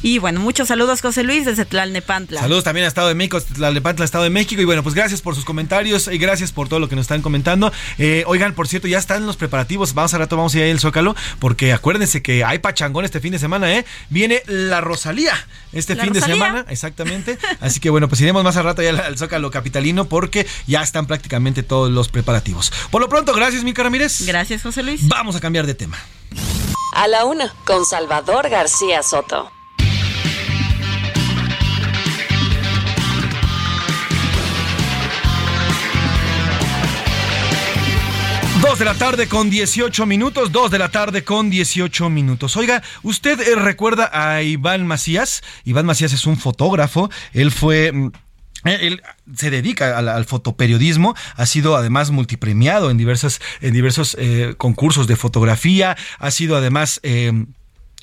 Y 0.04 0.18
bueno, 0.18 0.40
muchos 0.40 0.68
saludos, 0.68 1.02
José 1.02 1.24
Luis, 1.24 1.46
desde 1.46 1.66
Tlalnepantla. 1.66 2.42
Saludos 2.42 2.64
también 2.64 2.86
a 2.86 2.88
Estado 2.88 3.08
de 3.08 3.16
México, 3.16 3.40
Tlalnepantla, 3.40 4.04
Estado 4.04 4.24
de 4.24 4.30
México. 4.32 4.62
Y 4.62 4.66
bueno, 4.66 4.82
pues 4.82 4.96
gracias 4.96 5.22
por 5.22 5.36
sus 5.36 5.46
comentarios 5.46 6.08
y 6.12 6.18
gracias 6.18 6.52
por 6.52 6.68
todo 6.68 6.80
lo 6.80 6.90
que 6.90 6.96
nos 6.96 7.04
están 7.04 7.22
comentando. 7.22 7.72
Eh, 7.98 8.24
oigan, 8.26 8.54
por 8.54 8.68
cierto, 8.68 8.88
ya 8.88 8.98
están 8.98 9.26
los 9.28 9.38
preparativos. 9.38 9.94
Vamos 9.94 10.14
a 10.14 10.18
rato, 10.18 10.38
vamos 10.38 10.54
a 10.56 10.58
ir 10.58 10.64
ahí 10.64 10.72
al 10.72 10.80
Zócalo, 10.80 11.16
porque 11.40 11.74
acuérdense 11.74 12.22
que 12.22 12.44
hay 12.44 12.60
pachangón 12.60 13.06
este 13.06 13.20
fin 13.20 13.32
de 13.32 13.40
semana, 13.40 13.72
¿eh? 13.74 13.86
Viene 14.10 14.42
la 14.48 14.82
Rosalía 14.82 15.34
este 15.72 15.96
fin 15.96 16.14
de 16.14 16.22
semana, 16.22 16.66
exactamente. 16.70 17.38
Así 17.60 17.80
que 17.80 17.90
bueno, 17.90 18.10
pues 18.10 18.22
iremos 18.22 18.44
más 18.44 18.58
a 18.58 18.64
rato 18.64 18.82
ya 18.82 18.90
al 18.90 19.18
Zócalo 19.18 19.52
Capitalino, 19.52 20.06
porque 20.06 20.48
ya 20.66 20.82
están 20.82 21.06
prácticamente 21.06 21.64
todos 21.64 21.92
los 21.92 22.10
preparativos. 22.10 22.74
Por 22.90 23.02
lo 23.02 23.10
pronto, 23.10 23.34
gracias, 23.34 23.64
Mica 23.64 23.84
Ramírez. 23.84 24.26
Gracias, 24.26 24.64
José 24.64 24.84
Luis. 24.84 25.08
Vamos 25.08 25.36
a 25.36 25.40
cambiar 25.40 25.68
de 25.68 25.76
tema. 25.76 25.98
A 26.94 27.08
la 27.08 27.26
una, 27.26 27.54
con 27.66 27.86
Salvador 27.86 28.50
García 28.50 29.04
Soto. 29.04 29.52
Dos 38.62 38.78
de 38.78 38.86
la 38.86 38.94
tarde 38.94 39.28
con 39.28 39.50
18 39.50 40.06
minutos, 40.06 40.52
dos 40.52 40.70
de 40.70 40.78
la 40.78 40.90
tarde 40.90 41.24
con 41.24 41.50
18 41.50 42.12
minutos. 42.12 42.56
Oiga, 42.58 42.84
¿usted 43.02 43.40
eh, 43.42 43.56
recuerda 43.56 44.12
a 44.14 44.44
Iván 44.44 44.86
Macías? 44.86 45.42
Iván 45.66 45.88
Macías 45.88 46.14
es 46.14 46.28
un 46.28 46.38
fotógrafo, 46.38 47.10
él 47.34 47.52
fue... 47.52 47.92
Mm, 47.92 48.12
eh, 48.66 48.78
él 48.82 49.02
se 49.36 49.50
dedica 49.50 49.98
al, 49.98 50.26
fotoperiodismo, 50.26 51.16
ha 51.36 51.46
sido 51.48 51.76
además 51.76 52.12
multipremiado 52.12 52.92
en, 52.92 52.98
diversas, 52.98 53.42
en 53.62 53.74
diversos 53.74 54.16
eh, 54.20 54.54
concursos 54.58 55.08
de 55.08 55.16
fotografía, 55.16 55.98
ha 56.20 56.30
sido 56.30 56.56
además 56.56 57.02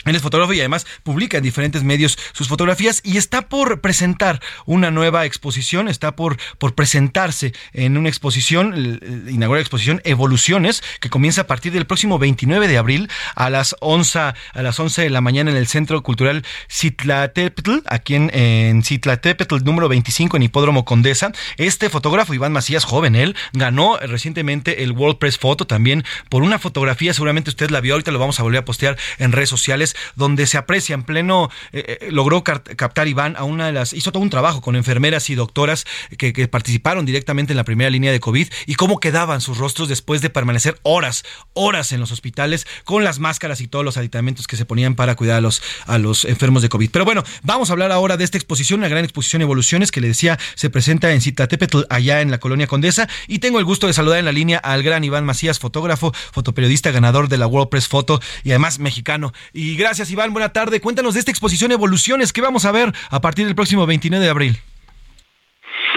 él 0.04 0.16
es 0.16 0.22
fotógrafo 0.22 0.52
y 0.52 0.60
además 0.60 0.86
publica 1.02 1.38
en 1.38 1.42
diferentes 1.42 1.82
medios 1.82 2.18
sus 2.32 2.48
fotografías 2.48 3.00
y 3.04 3.16
está 3.16 3.48
por 3.48 3.80
presentar 3.80 4.40
una 4.64 4.90
nueva 4.90 5.26
exposición, 5.26 5.88
está 5.88 6.14
por, 6.14 6.38
por 6.58 6.74
presentarse 6.74 7.52
en 7.72 7.96
una 7.98 8.08
exposición, 8.08 9.00
inaugura 9.28 9.58
la 9.58 9.62
exposición 9.62 10.00
Evoluciones, 10.04 10.82
que 11.00 11.10
comienza 11.10 11.42
a 11.42 11.46
partir 11.46 11.72
del 11.72 11.86
próximo 11.86 12.18
29 12.18 12.68
de 12.68 12.78
abril 12.78 13.10
a 13.34 13.50
las 13.50 13.74
11, 13.80 14.18
a 14.18 14.34
las 14.54 14.78
11 14.78 15.02
de 15.02 15.10
la 15.10 15.20
mañana 15.20 15.50
en 15.50 15.56
el 15.56 15.66
Centro 15.66 16.02
Cultural 16.02 16.44
Citlatepetl, 16.70 17.78
aquí 17.86 18.14
en, 18.14 18.30
en 18.34 18.82
Citlatepetl 18.82 19.56
número 19.64 19.88
25 19.88 20.36
en 20.36 20.44
Hipódromo 20.44 20.84
Condesa. 20.84 21.32
Este 21.56 21.90
fotógrafo, 21.90 22.34
Iván 22.34 22.52
Macías, 22.52 22.84
joven 22.84 23.16
él, 23.16 23.36
ganó 23.52 23.98
recientemente 23.98 24.84
el 24.84 24.92
World 24.92 25.18
Press 25.18 25.38
Photo 25.38 25.66
también 25.66 26.04
por 26.28 26.42
una 26.42 26.58
fotografía, 26.58 27.12
seguramente 27.12 27.50
usted 27.50 27.70
la 27.70 27.80
vio, 27.80 27.94
ahorita 27.94 28.10
lo 28.10 28.18
vamos 28.18 28.38
a 28.40 28.42
volver 28.42 28.60
a 28.60 28.64
postear 28.64 28.96
en 29.18 29.32
redes 29.32 29.48
sociales 29.48 29.87
donde 30.16 30.46
se 30.46 30.58
aprecia 30.58 30.94
en 30.94 31.02
pleno, 31.02 31.50
eh, 31.72 31.98
eh, 32.00 32.08
logró 32.10 32.44
captar 32.44 33.08
Iván 33.08 33.36
a 33.36 33.44
una 33.44 33.66
de 33.66 33.72
las, 33.72 33.92
hizo 33.92 34.12
todo 34.12 34.22
un 34.22 34.30
trabajo 34.30 34.60
con 34.60 34.76
enfermeras 34.76 35.30
y 35.30 35.34
doctoras 35.34 35.84
que, 36.16 36.48
participaron 36.48 37.04
directamente 37.04 37.52
en 37.52 37.56
la 37.56 37.64
primera 37.64 37.90
línea 37.90 38.12
de 38.12 38.20
COVID 38.20 38.48
y 38.66 38.74
cómo 38.74 39.00
quedaban 39.00 39.40
sus 39.40 39.58
rostros 39.58 39.88
después 39.88 40.22
de 40.22 40.30
permanecer 40.30 40.78
horas, 40.82 41.24
horas 41.52 41.92
en 41.92 42.00
los 42.00 42.12
hospitales 42.12 42.66
con 42.84 43.04
las 43.04 43.18
máscaras 43.18 43.60
y 43.60 43.68
todos 43.68 43.84
los 43.84 43.96
aditamentos 43.96 44.46
que 44.46 44.56
se 44.56 44.64
ponían 44.64 44.94
para 44.94 45.14
cuidar 45.14 45.38
a 45.38 45.98
los, 45.98 46.24
enfermos 46.24 46.62
de 46.62 46.68
COVID. 46.68 46.90
Pero 46.90 47.04
bueno, 47.04 47.24
vamos 47.42 47.70
a 47.70 47.72
hablar 47.72 47.92
ahora 47.92 48.16
de 48.16 48.24
esta 48.24 48.38
exposición, 48.38 48.80
una 48.80 48.88
gran 48.88 49.04
exposición 49.04 49.42
Evoluciones 49.42 49.90
que 49.90 50.00
le 50.00 50.08
decía 50.08 50.38
se 50.54 50.70
presenta 50.70 51.12
en 51.12 51.20
Citatepetl 51.20 51.82
allá 51.90 52.20
en 52.20 52.30
la 52.30 52.38
colonia 52.38 52.66
Condesa 52.66 53.08
y 53.26 53.38
tengo 53.38 53.58
el 53.58 53.64
gusto 53.64 53.86
de 53.86 53.92
saludar 53.92 54.18
en 54.18 54.24
la 54.24 54.32
línea 54.32 54.58
al 54.58 54.82
gran 54.82 55.04
Iván 55.04 55.24
Macías, 55.24 55.58
fotógrafo, 55.58 56.12
fotoperiodista, 56.32 56.90
ganador 56.90 57.28
de 57.28 57.38
la 57.38 57.46
World 57.46 57.68
Press 57.68 57.88
Photo 57.88 58.20
y 58.44 58.50
además 58.50 58.78
mexicano. 58.78 59.32
Y 59.52 59.76
Gracias, 59.78 60.10
Iván. 60.10 60.32
Buena 60.32 60.52
tarde. 60.52 60.80
Cuéntanos 60.80 61.14
de 61.14 61.20
esta 61.20 61.30
exposición 61.30 61.70
Evoluciones 61.70 62.32
que 62.32 62.40
vamos 62.40 62.64
a 62.66 62.72
ver 62.72 62.88
a 63.12 63.20
partir 63.20 63.46
del 63.46 63.54
próximo 63.54 63.86
29 63.86 64.24
de 64.24 64.30
abril. 64.30 64.52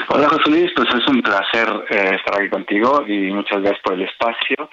Hola 0.10 0.30
José 0.30 0.52
Luis, 0.52 0.72
pues 0.76 0.88
es 0.94 1.08
un 1.08 1.24
placer 1.24 1.68
eh, 1.90 2.16
estar 2.16 2.40
aquí 2.40 2.49
contigo 2.49 3.03
y 3.08 3.32
muchas 3.32 3.60
gracias 3.62 3.82
por 3.84 3.94
el 3.95 4.03
espacio. 4.03 4.70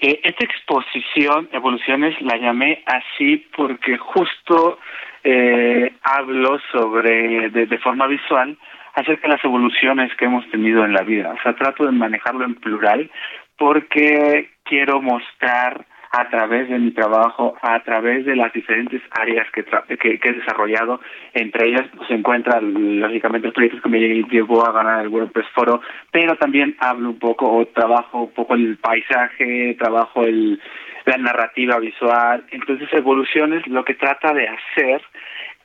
Eh, 0.00 0.18
esta 0.24 0.44
exposición, 0.44 1.48
Evoluciones, 1.52 2.20
la 2.20 2.36
llamé 2.36 2.82
así 2.86 3.36
porque 3.56 3.96
justo 3.96 4.80
eh, 5.22 5.92
hablo 6.02 6.58
sobre, 6.72 7.50
de, 7.50 7.66
de, 7.66 7.78
forma 7.78 8.08
visual, 8.08 8.58
acerca 8.94 9.28
de 9.28 9.34
las 9.34 9.44
evoluciones 9.44 10.10
que 10.16 10.24
hemos 10.24 10.50
tenido 10.50 10.84
en 10.84 10.94
la 10.94 11.02
vida. 11.02 11.32
O 11.32 11.42
sea, 11.44 11.54
trato 11.54 11.86
de 11.86 11.92
manejarlo 11.92 12.44
en 12.44 12.56
plural 12.56 13.08
porque 13.56 14.50
quiero 14.64 15.00
mostrar 15.00 15.86
a 16.10 16.28
través 16.30 16.68
de 16.68 16.78
mi 16.78 16.90
trabajo, 16.92 17.54
a 17.60 17.82
través 17.82 18.24
de 18.24 18.34
las 18.36 18.52
diferentes 18.52 19.02
áreas 19.10 19.46
que, 19.52 19.64
que, 19.96 20.20
he 20.22 20.32
desarrollado. 20.32 21.00
Entre 21.34 21.68
ellas 21.68 21.84
pues, 21.96 22.08
se 22.08 22.14
encuentran, 22.14 23.00
lógicamente, 23.00 23.48
los 23.48 23.54
proyectos 23.54 23.82
que 23.82 23.88
me 23.88 24.00
llevó 24.00 24.66
a 24.66 24.72
ganar 24.72 25.02
el 25.02 25.08
WordPress 25.08 25.48
Foro, 25.54 25.80
pero 26.10 26.36
también 26.36 26.76
hablo 26.80 27.10
un 27.10 27.18
poco 27.18 27.50
o 27.50 27.66
trabajo 27.66 28.22
un 28.22 28.32
poco 28.32 28.54
el 28.54 28.78
paisaje, 28.78 29.76
trabajo 29.78 30.24
el, 30.24 30.60
la 31.04 31.18
narrativa 31.18 31.78
visual. 31.78 32.44
Entonces, 32.50 32.88
Evoluciones 32.92 33.66
lo 33.66 33.84
que 33.84 33.94
trata 33.94 34.32
de 34.32 34.48
hacer 34.48 35.02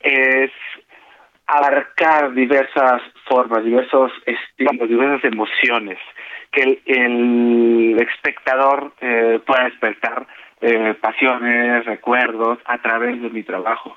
es 0.00 0.50
abarcar 1.46 2.32
diversas 2.32 3.02
formas, 3.26 3.64
diversos 3.64 4.12
estilos, 4.26 4.88
diversas 4.88 5.24
emociones 5.24 5.98
que 6.54 6.80
el, 6.86 7.96
espectador 8.00 8.92
eh, 9.00 9.40
pueda 9.44 9.64
despertar 9.64 10.26
eh, 10.60 10.94
pasiones, 11.00 11.84
recuerdos 11.84 12.58
a 12.64 12.78
través 12.78 13.20
de 13.20 13.30
mi 13.30 13.42
trabajo. 13.42 13.96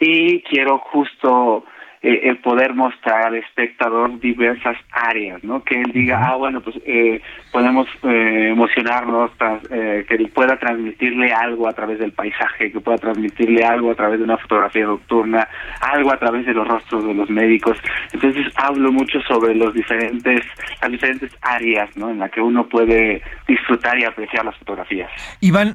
Y 0.00 0.42
quiero 0.42 0.78
justo 0.78 1.64
eh, 2.00 2.20
el 2.24 2.38
poder 2.38 2.74
mostrar 2.74 3.26
al 3.26 3.34
espectador 3.34 4.20
diversas 4.20 4.76
áreas, 4.92 5.42
¿no? 5.42 5.64
Que 5.64 5.80
él 5.80 5.90
diga, 5.92 6.22
ah, 6.24 6.36
bueno, 6.36 6.60
pues 6.60 6.76
eh, 6.86 7.20
podemos 7.50 7.88
eh, 8.04 8.50
emocionarnos, 8.52 9.32
que 9.68 10.14
él 10.14 10.30
pueda 10.32 10.58
transmitirle 10.58 11.32
algo 11.32 11.68
a 11.68 11.72
través 11.72 11.98
del 11.98 12.12
paisaje, 12.12 12.70
que 12.70 12.80
pueda 12.80 12.98
transmitirle 12.98 13.64
algo 13.64 13.90
a 13.90 13.94
través 13.96 14.18
de 14.18 14.24
una 14.24 14.38
fotografía 14.38 14.86
nocturna, 14.86 15.48
algo 15.80 16.12
a 16.12 16.18
través 16.18 16.46
de 16.46 16.54
los 16.54 16.68
rostros 16.68 17.04
de 17.04 17.14
los 17.14 17.28
médicos. 17.30 17.76
Entonces 18.12 18.46
hablo 18.54 18.92
mucho 18.92 19.20
sobre 19.22 19.54
los 19.54 19.74
diferentes, 19.74 20.42
las 20.80 20.90
diferentes 20.90 21.32
áreas, 21.42 21.96
¿no? 21.96 22.10
En 22.10 22.18
la 22.18 22.28
que 22.28 22.40
uno 22.40 22.68
puede 22.68 23.22
disfrutar 23.48 23.98
y 23.98 24.04
apreciar 24.04 24.44
las 24.44 24.56
fotografías. 24.56 25.10
Iván, 25.40 25.74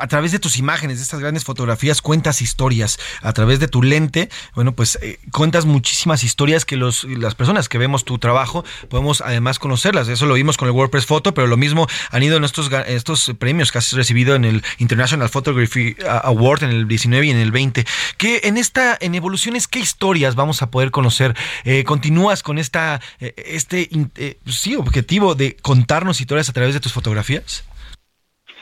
a 0.00 0.06
través 0.06 0.32
de 0.32 0.38
tus 0.38 0.58
imágenes, 0.58 0.96
de 0.96 1.02
estas 1.02 1.20
grandes 1.20 1.44
fotografías, 1.44 2.00
cuentas 2.00 2.40
historias. 2.40 2.98
A 3.22 3.32
través 3.32 3.60
de 3.60 3.68
tu 3.68 3.82
lente, 3.82 4.28
bueno, 4.54 4.72
pues 4.72 4.98
cuentas 5.34 5.66
muchísimas 5.66 6.22
historias 6.22 6.64
que 6.64 6.76
los, 6.76 7.04
las 7.04 7.34
personas 7.34 7.68
que 7.68 7.76
vemos 7.76 8.04
tu 8.04 8.18
trabajo 8.18 8.64
podemos 8.88 9.20
además 9.20 9.58
conocerlas. 9.58 10.08
Eso 10.08 10.26
lo 10.26 10.34
vimos 10.34 10.56
con 10.56 10.68
el 10.68 10.74
WordPress 10.74 11.06
Photo, 11.06 11.34
pero 11.34 11.48
lo 11.48 11.56
mismo 11.56 11.86
han 12.10 12.22
ido 12.22 12.36
en 12.36 12.44
estos, 12.44 12.72
estos 12.86 13.34
premios 13.38 13.72
que 13.72 13.78
has 13.78 13.92
recibido 13.92 14.36
en 14.36 14.44
el 14.44 14.62
International 14.78 15.28
Photography 15.28 15.96
Award 16.22 16.62
en 16.62 16.70
el 16.70 16.88
19 16.88 17.26
y 17.26 17.30
en 17.30 17.38
el 17.38 17.50
20. 17.50 17.84
Que 18.16 18.42
en 18.44 18.56
esta, 18.56 18.96
en 19.00 19.14
Evoluciones, 19.14 19.66
¿qué 19.66 19.80
historias 19.80 20.36
vamos 20.36 20.62
a 20.62 20.70
poder 20.70 20.92
conocer? 20.92 21.34
Eh, 21.64 21.82
¿Continúas 21.84 22.42
con 22.42 22.58
esta, 22.58 23.00
eh, 23.20 23.34
este 23.36 23.88
eh, 24.16 24.36
sí, 24.46 24.76
objetivo 24.76 25.34
de 25.34 25.56
contarnos 25.60 26.20
historias 26.20 26.48
a 26.48 26.52
través 26.52 26.74
de 26.74 26.80
tus 26.80 26.92
fotografías? 26.92 27.68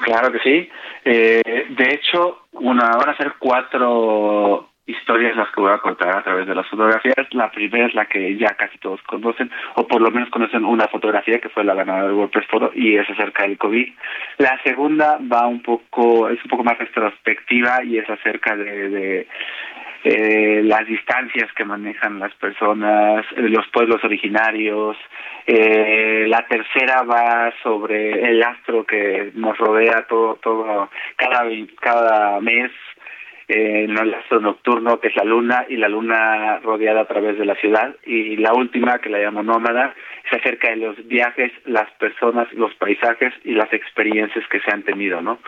Claro 0.00 0.32
que 0.32 0.38
sí. 0.38 0.68
de 1.04 1.94
hecho, 1.94 2.46
una, 2.52 2.90
van 2.96 3.10
a 3.10 3.16
ser 3.16 3.34
cuatro 3.38 4.71
historias 4.86 5.36
las 5.36 5.50
que 5.50 5.60
voy 5.60 5.72
a 5.72 5.78
contar 5.78 6.16
a 6.16 6.22
través 6.22 6.46
de 6.46 6.54
las 6.54 6.66
fotografías. 6.68 7.14
La 7.30 7.50
primera 7.50 7.86
es 7.86 7.94
la 7.94 8.06
que 8.06 8.36
ya 8.36 8.54
casi 8.56 8.78
todos 8.78 9.00
conocen, 9.02 9.50
o 9.76 9.86
por 9.86 10.00
lo 10.00 10.10
menos 10.10 10.30
conocen 10.30 10.64
una 10.64 10.88
fotografía 10.88 11.38
que 11.38 11.48
fue 11.48 11.64
la 11.64 11.74
ganadora 11.74 12.08
del 12.08 12.16
WordPress 12.16 12.46
Photo 12.48 12.72
y 12.74 12.96
es 12.96 13.08
acerca 13.08 13.44
del 13.44 13.58
COVID. 13.58 13.88
La 14.38 14.60
segunda 14.64 15.18
va 15.20 15.46
un 15.46 15.62
poco, 15.62 16.28
es 16.28 16.42
un 16.44 16.50
poco 16.50 16.64
más 16.64 16.78
retrospectiva 16.78 17.84
y 17.84 17.98
es 17.98 18.10
acerca 18.10 18.56
de, 18.56 18.88
de 18.88 19.26
eh, 20.04 20.62
las 20.64 20.84
distancias 20.86 21.52
que 21.54 21.64
manejan 21.64 22.18
las 22.18 22.34
personas, 22.34 23.24
los 23.36 23.66
pueblos 23.68 24.02
originarios. 24.02 24.96
Eh, 25.46 26.24
la 26.28 26.44
tercera 26.48 27.02
va 27.02 27.52
sobre 27.62 28.30
el 28.30 28.42
astro 28.42 28.84
que 28.84 29.30
nos 29.34 29.56
rodea 29.58 30.06
todo, 30.08 30.36
todo 30.42 30.90
cada, 31.16 31.44
cada 31.80 32.40
mes 32.40 32.70
eh, 33.52 33.84
el 33.84 34.14
astro 34.14 34.40
nocturno, 34.40 34.98
que 35.00 35.08
es 35.08 35.16
la 35.16 35.24
luna, 35.24 35.66
y 35.68 35.76
la 35.76 35.88
luna 35.88 36.58
rodeada 36.60 37.02
a 37.02 37.06
través 37.06 37.38
de 37.38 37.44
la 37.44 37.54
ciudad. 37.56 37.94
Y 38.04 38.36
la 38.36 38.54
última, 38.54 38.98
que 38.98 39.10
la 39.10 39.18
llamo 39.18 39.42
nómada, 39.42 39.94
es 40.24 40.40
acerca 40.40 40.70
de 40.70 40.76
los 40.76 41.06
viajes, 41.06 41.52
las 41.66 41.90
personas, 41.92 42.52
los 42.52 42.74
paisajes 42.74 43.34
y 43.44 43.52
las 43.52 43.72
experiencias 43.72 44.44
que 44.48 44.60
se 44.60 44.70
han 44.72 44.82
tenido, 44.82 45.20
¿no? 45.20 45.38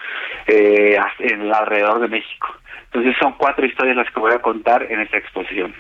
Eh, 0.47 0.99
en 1.21 1.53
alrededor 1.53 2.01
de 2.01 2.09
México. 2.09 2.49
Entonces 2.95 3.17
son 3.21 3.35
cuatro 3.37 3.67
historias 3.67 3.97
las 3.97 4.09
que 4.09 4.21
voy 4.21 4.33
a 4.33 4.39
contar 4.39 4.85
en 4.89 5.01
esta 5.01 5.19
exposición. 5.19 5.75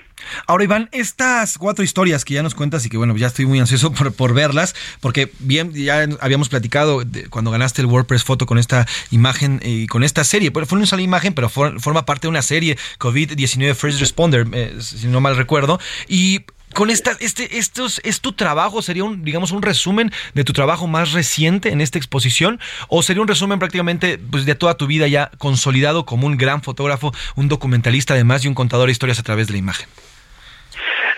Ahora, 0.48 0.64
Iván, 0.64 0.88
estas 0.90 1.58
cuatro 1.58 1.84
historias 1.84 2.24
que 2.24 2.34
ya 2.34 2.42
nos 2.42 2.56
cuentas 2.56 2.84
y 2.86 2.90
que 2.90 2.96
bueno, 2.96 3.16
ya 3.16 3.28
estoy 3.28 3.46
muy 3.46 3.60
ansioso 3.60 3.92
por, 3.92 4.34
verlas, 4.34 4.74
porque 5.00 5.30
bien, 5.38 5.72
ya 5.72 6.06
habíamos 6.20 6.48
platicado 6.48 7.02
cuando 7.30 7.52
ganaste 7.52 7.82
el 7.82 7.86
WordPress 7.86 8.24
Photo 8.24 8.46
con 8.46 8.58
esta 8.58 8.86
imagen 9.12 9.60
y 9.62 9.86
con 9.86 10.02
esta 10.02 10.24
serie, 10.24 10.50
pero 10.50 10.66
fue 10.66 10.76
una 10.76 10.86
sola 10.86 11.02
imagen, 11.02 11.34
pero 11.34 11.48
forma 11.48 12.04
parte 12.04 12.22
de 12.22 12.30
una 12.30 12.42
serie 12.42 12.76
COVID-19 12.98 13.76
First 13.76 14.00
Responder, 14.00 14.46
eh, 14.52 14.74
si 14.80 15.06
no 15.06 15.20
mal 15.20 15.36
recuerdo, 15.36 15.78
y 16.08 16.40
con 16.74 16.90
esta, 16.90 17.12
este, 17.20 17.58
estos, 17.58 18.00
¿es 18.04 18.20
tu 18.20 18.32
trabajo? 18.32 18.82
¿Sería 18.82 19.04
un, 19.04 19.24
digamos, 19.24 19.52
un 19.52 19.62
resumen 19.62 20.10
de 20.34 20.44
tu 20.44 20.52
trabajo 20.52 20.86
más 20.86 21.12
reciente 21.12 21.70
en 21.70 21.80
esta 21.80 21.98
exposición? 21.98 22.58
¿O 22.88 23.02
sería 23.02 23.22
un 23.22 23.28
resumen 23.28 23.58
prácticamente 23.58 24.18
pues, 24.18 24.44
de 24.44 24.54
toda 24.54 24.76
tu 24.76 24.86
vida 24.86 25.06
ya 25.08 25.30
consolidado 25.38 26.04
como 26.04 26.26
un 26.26 26.36
gran 26.36 26.62
fotógrafo, 26.62 27.12
un 27.36 27.48
documentalista 27.48 28.14
además 28.14 28.44
y 28.44 28.48
un 28.48 28.54
contador 28.54 28.86
de 28.86 28.92
historias 28.92 29.20
a 29.20 29.22
través 29.22 29.46
de 29.46 29.54
la 29.54 29.58
imagen? 29.60 29.88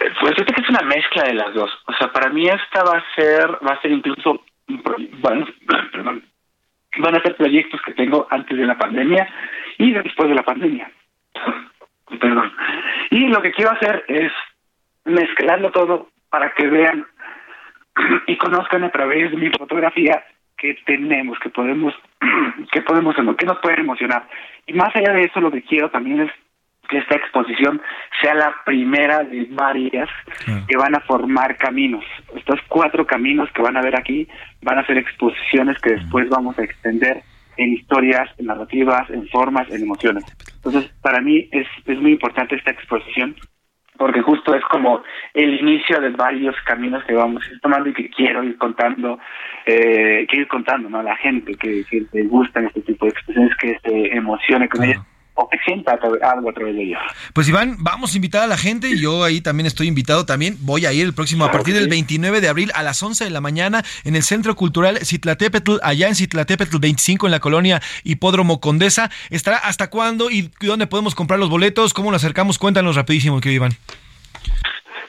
Eh, 0.01 0.13
pues 0.21 0.35
yo 0.37 0.45
creo 0.45 0.55
que 0.55 0.63
es 0.63 0.71
una 0.71 0.83
mezcla 0.83 1.25
de 1.25 1.35
las 1.35 1.55
dos. 1.55 1.71
O 1.87 1.93
sea, 1.95 2.13
para 2.13 2.31
mí 2.31 2.47
esta 2.47 2.85
va 2.85 2.99
a 2.99 3.05
ser, 3.15 3.51
va 3.67 3.75
a 3.75 3.81
ser 3.81 3.91
incluso, 3.91 4.45
bueno, 4.69 5.47
perdón, 5.93 6.23
van 6.99 7.17
a 7.17 7.23
ser 7.23 7.37
proyectos 7.37 7.81
que 7.85 7.95
tengo 7.95 8.27
antes 8.31 8.57
de 8.57 8.67
la 8.67 8.77
pandemia 8.77 9.29
y 9.79 9.93
después 9.93 10.29
de 10.29 10.35
la 10.35 10.43
pandemia. 10.43 10.91
Perdón. 12.21 12.53
Y 13.11 13.27
lo 13.27 13.43
que 13.43 13.51
quiero 13.51 13.73
hacer 13.73 14.05
es 14.07 14.31
mezclando 15.07 15.71
todo 15.71 16.09
para 16.29 16.53
que 16.53 16.67
vean 16.67 17.07
y 18.27 18.37
conozcan 18.37 18.85
a 18.85 18.91
través 18.91 19.31
de 19.31 19.37
mi 19.37 19.51
fotografía 19.51 20.23
que 20.57 20.77
tenemos, 20.87 21.39
que 21.39 21.51
podemos, 21.51 21.95
que 22.73 22.83
podemos, 22.83 23.15
que 23.39 23.47
nos 23.47 23.59
puede 23.59 23.81
emocionar. 23.81 24.29
Y 24.67 24.73
más 24.73 24.95
allá 24.95 25.13
de 25.13 25.25
eso, 25.25 25.41
lo 25.41 25.51
que 25.51 25.63
quiero 25.63 25.91
también 25.91 26.21
es 26.23 26.31
que 26.89 26.99
esta 26.99 27.17
exposición 27.17 27.81
sea 28.21 28.35
la 28.35 28.55
primera 28.65 29.25
de 29.25 29.47
varias 29.51 30.09
que 30.69 30.77
van 30.77 30.95
a 30.95 31.01
formar 31.01 31.57
caminos. 31.57 32.05
Estos 32.35 32.61
cuatro 32.69 33.07
caminos 33.07 33.51
que 33.53 33.63
van 33.63 33.77
a 33.77 33.83
ver 33.83 33.99
aquí 33.99 34.29
van 34.63 34.79
a 34.79 34.87
ser 34.87 34.99
exposiciones 34.99 35.79
que 35.81 35.95
después 35.95 36.29
vamos 36.29 36.59
a 36.59 36.63
extender 36.63 37.23
en 37.57 37.73
historias, 37.73 38.31
en 38.39 38.47
narrativas, 38.47 39.09
en 39.11 39.27
formas, 39.29 39.69
en 39.71 39.83
emociones. 39.83 40.25
Entonces, 40.57 40.93
para 41.03 41.21
mí 41.21 41.49
es, 41.51 41.67
es 41.87 41.99
muy 42.01 42.13
importante 42.13 42.55
esta 42.55 42.71
exposición 42.71 43.35
porque 43.97 44.23
justo 44.23 44.55
es 44.55 44.65
como 44.65 45.03
el 45.35 45.61
inicio 45.61 46.01
de 46.01 46.11
varios 46.11 46.55
caminos 46.65 47.05
que 47.05 47.15
vamos 47.15 47.47
a 47.47 47.53
ir 47.53 47.61
tomando 47.61 47.89
y 47.89 47.95
que 47.95 48.11
quiero 48.11 48.43
ir 48.43 48.57
contando, 48.59 49.19
eh, 49.65 50.27
quiero 50.29 50.43
ir 50.43 50.49
contando 50.49 50.89
¿no? 50.89 50.99
a 50.99 51.03
la 51.03 51.17
gente 51.17 51.55
que, 51.55 51.85
que 51.85 52.07
le 52.13 52.23
gustan 52.25 52.67
este 52.67 52.83
tipo 52.83 53.07
de 53.07 53.11
expresiones, 53.11 53.57
que 53.57 53.79
se 53.83 54.15
emocione 54.15 54.69
con 54.69 54.85
ellas 54.85 55.01
o 55.37 55.49
que 55.49 55.59
sienta 55.65 55.99
algo 56.23 56.51
a 56.51 56.53
través 56.53 56.75
de 56.75 56.83
ellos. 56.83 56.99
Pues 57.33 57.49
Iván, 57.49 57.77
vamos 57.79 58.13
a 58.13 58.17
invitar 58.17 58.43
a 58.43 58.47
la 58.47 58.57
gente 58.57 58.89
y 58.89 58.99
yo 58.99 59.23
ahí 59.23 59.41
también 59.41 59.67
estoy 59.67 59.87
invitado 59.87 60.27
también. 60.27 60.57
Voy 60.61 60.87
a 60.87 60.93
ir 60.93 61.05
el 61.05 61.15
próximo, 61.15 61.45
a 61.45 61.53
partir 61.53 61.75
del 61.75 61.89
29 61.89 62.41
de 62.41 62.49
abril 62.49 62.73
a 62.75 62.83
las 62.83 63.03
11 63.03 63.25
de 63.25 63.31
la 63.31 63.41
mañana 63.41 63.85
en 64.05 64.17
el 64.17 64.23
Centro 64.23 64.57
Cultural 64.57 64.99
Citlatépetl, 65.05 65.77
allá 65.83 66.09
en 66.09 66.15
Citlatépetl 66.15 66.79
25 66.79 67.27
en 67.27 67.31
la 67.31 67.41
colonia 67.41 67.83
Hipódromo 68.03 68.61
Condesa. 68.61 69.11
¿Estará 69.31 69.59
hasta 69.59 69.89
cuándo 69.91 70.31
y 70.31 70.51
dónde 70.61 70.87
podemos 70.87 71.15
comprar 71.15 71.39
los 71.39 71.51
boletos? 71.51 71.93
¿Cómo 71.93 72.11
nos 72.11 72.23
acercamos? 72.23 72.59
Cuéntanos 72.59 72.97
rapidísimo, 72.97 73.41
que 73.41 73.53
Iván. 73.53 73.77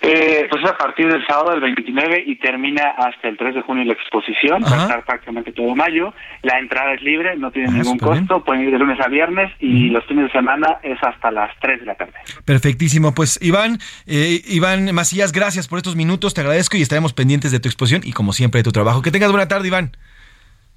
Eh, 0.09 0.47
pues 0.49 0.63
a 0.63 0.77
partir 0.77 1.11
del 1.11 1.25
sábado 1.27 1.51
del 1.51 1.59
29 1.59 2.23
y 2.25 2.37
termina 2.37 2.91
hasta 2.97 3.27
el 3.27 3.35
3 3.35 3.55
de 3.55 3.61
junio 3.61 3.83
la 3.83 3.91
exposición, 3.91 4.63
va 4.63 4.79
a 4.79 4.81
estar 4.83 5.03
prácticamente 5.03 5.51
todo 5.51 5.75
mayo. 5.75 6.13
La 6.43 6.59
entrada 6.59 6.93
es 6.93 7.01
libre, 7.01 7.35
no 7.35 7.51
tiene 7.51 7.67
ah, 7.69 7.73
ningún 7.73 7.97
costo, 7.97 8.41
pueden 8.43 8.63
ir 8.63 8.71
de 8.71 8.79
lunes 8.79 8.97
a 9.01 9.09
viernes 9.09 9.51
y 9.59 9.89
los 9.89 10.05
fines 10.05 10.25
de 10.25 10.31
semana 10.31 10.77
es 10.81 10.97
hasta 11.03 11.29
las 11.29 11.51
3 11.59 11.81
de 11.81 11.85
la 11.87 11.95
tarde. 11.95 12.13
Perfectísimo, 12.45 13.13
pues 13.13 13.37
Iván, 13.41 13.79
eh, 14.05 14.41
Iván 14.47 14.93
Macías, 14.95 15.33
gracias 15.33 15.67
por 15.67 15.77
estos 15.77 15.97
minutos, 15.97 16.33
te 16.33 16.39
agradezco 16.39 16.77
y 16.77 16.81
estaremos 16.81 17.11
pendientes 17.11 17.51
de 17.51 17.59
tu 17.59 17.67
exposición 17.67 18.01
y 18.05 18.13
como 18.13 18.31
siempre 18.31 18.59
de 18.59 18.63
tu 18.63 18.71
trabajo. 18.71 19.01
Que 19.01 19.11
tengas 19.11 19.31
buena 19.31 19.49
tarde, 19.49 19.67
Iván. 19.67 19.91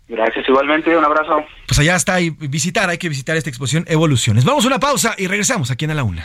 Gracias, 0.09 0.45
igualmente, 0.49 0.97
un 0.97 1.05
abrazo. 1.05 1.45
Pues 1.69 1.79
allá 1.79 1.95
está, 1.95 2.21
y 2.21 2.31
visitar, 2.31 2.91
hay 2.91 2.99
que 2.99 3.09
visitar 3.09 3.37
esta 3.37 3.49
exposición 3.49 3.85
Evoluciones. 3.87 4.45
Vamos 4.45 4.65
a 4.65 4.67
una 4.67 4.81
pausa 4.81 5.15
y 5.17 5.29
regresamos 5.29 5.71
aquí 5.71 5.85
en 5.85 5.93
A 5.93 5.95
la 5.95 6.03
Una. 6.03 6.25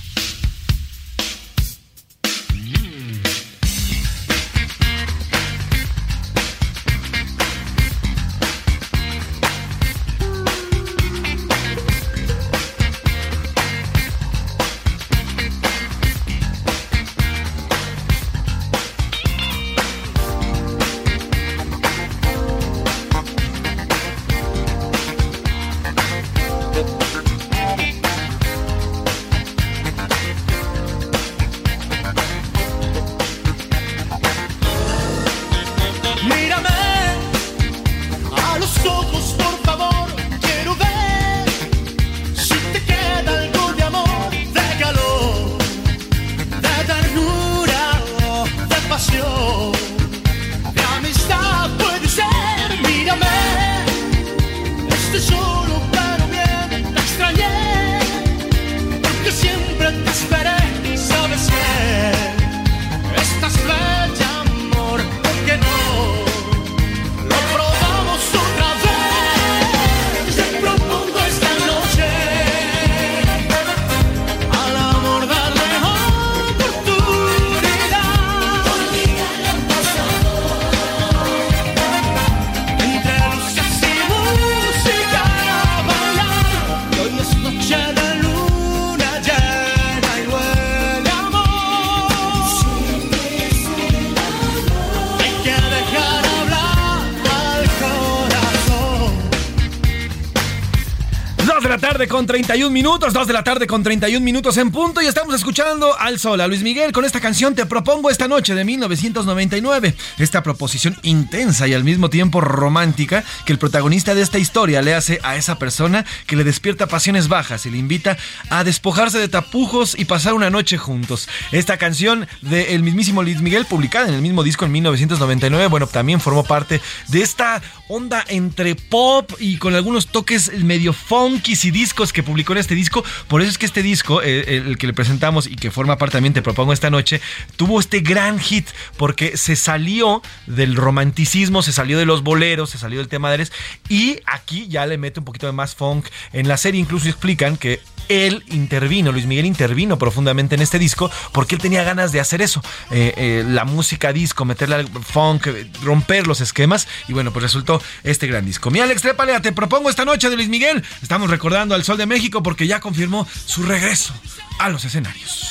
31 102.31 102.69
minutos, 102.69 103.11
2 103.11 103.27
de 103.27 103.33
la 103.33 103.43
tarde 103.43 103.67
con 103.67 103.83
31 103.83 104.23
minutos 104.23 104.55
en 104.55 104.71
punto 104.71 105.01
y 105.01 105.05
estamos 105.05 105.35
escuchando 105.35 105.99
al 105.99 106.17
sol, 106.17 106.39
a 106.39 106.47
Luis 106.47 106.63
Miguel 106.63 106.93
con 106.93 107.03
esta 107.03 107.19
canción 107.19 107.55
Te 107.55 107.65
propongo 107.65 108.09
esta 108.09 108.29
noche 108.29 108.55
de 108.55 108.63
1999. 108.63 109.93
Esta 110.17 110.41
proposición 110.41 110.95
intensa 111.01 111.67
y 111.67 111.73
al 111.73 111.83
mismo 111.83 112.09
tiempo 112.09 112.39
romántica 112.39 113.25
que 113.45 113.51
el 113.51 113.59
protagonista 113.59 114.15
de 114.15 114.21
esta 114.21 114.39
historia 114.39 114.81
le 114.81 114.95
hace 114.95 115.19
a 115.23 115.35
esa 115.35 115.59
persona 115.59 116.05
que 116.25 116.37
le 116.37 116.45
despierta 116.45 116.87
pasiones 116.87 117.27
bajas 117.27 117.65
y 117.65 117.69
le 117.69 117.77
invita 117.77 118.17
a 118.49 118.63
despojarse 118.63 119.17
de 119.19 119.27
tapujos 119.27 119.99
y 119.99 120.05
pasar 120.05 120.33
una 120.33 120.49
noche 120.49 120.77
juntos. 120.77 121.27
Esta 121.51 121.75
canción 121.75 122.29
del 122.41 122.81
mismísimo 122.81 123.23
Luis 123.23 123.41
Miguel 123.41 123.65
publicada 123.65 124.07
en 124.07 124.13
el 124.13 124.21
mismo 124.21 124.41
disco 124.43 124.63
en 124.63 124.71
1999, 124.71 125.67
bueno, 125.67 125.87
también 125.87 126.21
formó 126.21 126.45
parte 126.45 126.79
de 127.09 127.23
esta 127.23 127.61
onda 127.89 128.23
entre 128.29 128.75
pop 128.75 129.29
y 129.37 129.57
con 129.57 129.75
algunos 129.75 130.07
toques 130.07 130.63
medio 130.63 130.93
funkies 130.93 131.65
y 131.65 131.71
discos 131.71 132.13
que 132.13 132.20
publicó 132.23 132.53
en 132.53 132.59
este 132.59 132.75
disco. 132.75 133.03
Por 133.27 133.41
eso 133.41 133.51
es 133.51 133.57
que 133.57 133.65
este 133.65 133.83
disco, 133.83 134.21
eh, 134.21 134.57
el 134.57 134.77
que 134.77 134.87
le 134.87 134.93
presentamos 134.93 135.47
y 135.47 135.55
que 135.55 135.71
forma 135.71 135.97
parte 135.97 136.13
también, 136.13 136.33
te 136.33 136.41
propongo 136.41 136.73
esta 136.73 136.89
noche, 136.89 137.21
tuvo 137.55 137.79
este 137.79 138.01
gran 138.01 138.39
hit 138.39 138.67
porque 138.97 139.37
se 139.37 139.55
salió 139.55 140.21
del 140.47 140.75
romanticismo, 140.75 141.61
se 141.61 141.71
salió 141.71 141.97
de 141.97 142.05
los 142.05 142.23
boleros, 142.23 142.69
se 142.69 142.77
salió 142.77 142.99
del 142.99 143.07
tema 143.07 143.29
de 143.29 143.35
Ares 143.35 143.51
y 143.89 144.17
aquí 144.25 144.67
ya 144.67 144.85
le 144.85 144.97
mete 144.97 145.19
un 145.19 145.25
poquito 145.25 145.47
de 145.47 145.53
más 145.53 145.75
funk. 145.75 146.07
En 146.33 146.47
la 146.47 146.57
serie 146.57 146.79
incluso 146.79 147.07
explican 147.07 147.57
que 147.57 147.79
él 148.09 148.43
intervino, 148.47 149.11
Luis 149.11 149.25
Miguel 149.25 149.45
intervino 149.45 149.97
profundamente 149.97 150.55
en 150.55 150.61
este 150.61 150.79
disco 150.79 151.09
porque 151.31 151.55
él 151.55 151.61
tenía 151.61 151.83
ganas 151.83 152.11
de 152.11 152.19
hacer 152.19 152.41
eso, 152.41 152.61
eh, 152.91 153.13
eh, 153.15 153.43
la 153.47 153.63
música 153.63 154.11
disco, 154.11 154.43
meterle 154.43 154.75
al 154.75 154.87
funk, 154.87 155.47
romper 155.83 156.27
los 156.27 156.41
esquemas 156.41 156.87
y 157.07 157.13
bueno, 157.13 157.31
pues 157.31 157.43
resultó 157.43 157.81
este 158.03 158.27
gran 158.27 158.45
disco. 158.45 158.69
Mi 158.69 158.79
Alex 158.79 159.01
Trépalea, 159.01 159.41
te 159.41 159.53
propongo 159.53 159.89
esta 159.89 160.03
noche 160.03 160.29
de 160.29 160.35
Luis 160.35 160.49
Miguel. 160.49 160.83
Estamos 161.01 161.29
recordando 161.29 161.73
al 161.73 161.83
Sol 161.83 161.97
de 161.97 162.05
México 162.11 162.43
porque 162.43 162.67
ya 162.67 162.81
confirmó 162.81 163.25
su 163.45 163.63
regreso 163.63 164.13
a 164.59 164.67
los 164.67 164.83
escenarios. 164.83 165.47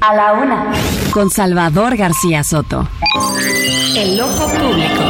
A 0.00 0.14
la 0.14 0.32
una. 0.32 0.81
Con 1.12 1.28
Salvador 1.28 1.98
García 1.98 2.42
Soto. 2.42 2.88
El 3.94 4.18
ojo 4.18 4.48
público. 4.48 5.02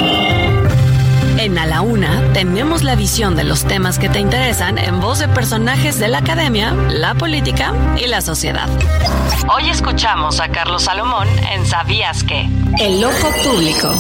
En 1.38 1.56
A 1.56 1.66
la 1.66 1.80
Una 1.80 2.32
tenemos 2.32 2.82
la 2.82 2.96
visión 2.96 3.36
de 3.36 3.44
los 3.44 3.64
temas 3.64 4.00
que 4.00 4.08
te 4.08 4.18
interesan 4.18 4.78
en 4.78 5.00
voz 5.00 5.20
de 5.20 5.28
personajes 5.28 6.00
de 6.00 6.08
la 6.08 6.18
academia, 6.18 6.72
la 6.72 7.14
política 7.14 7.72
y 7.96 8.08
la 8.08 8.20
sociedad. 8.20 8.68
Hoy 9.54 9.70
escuchamos 9.70 10.40
a 10.40 10.48
Carlos 10.48 10.82
Salomón 10.82 11.28
en 11.52 11.64
Sabías 11.66 12.24
que. 12.24 12.48
El 12.80 13.04
ojo 13.04 13.28
público. 13.44 13.94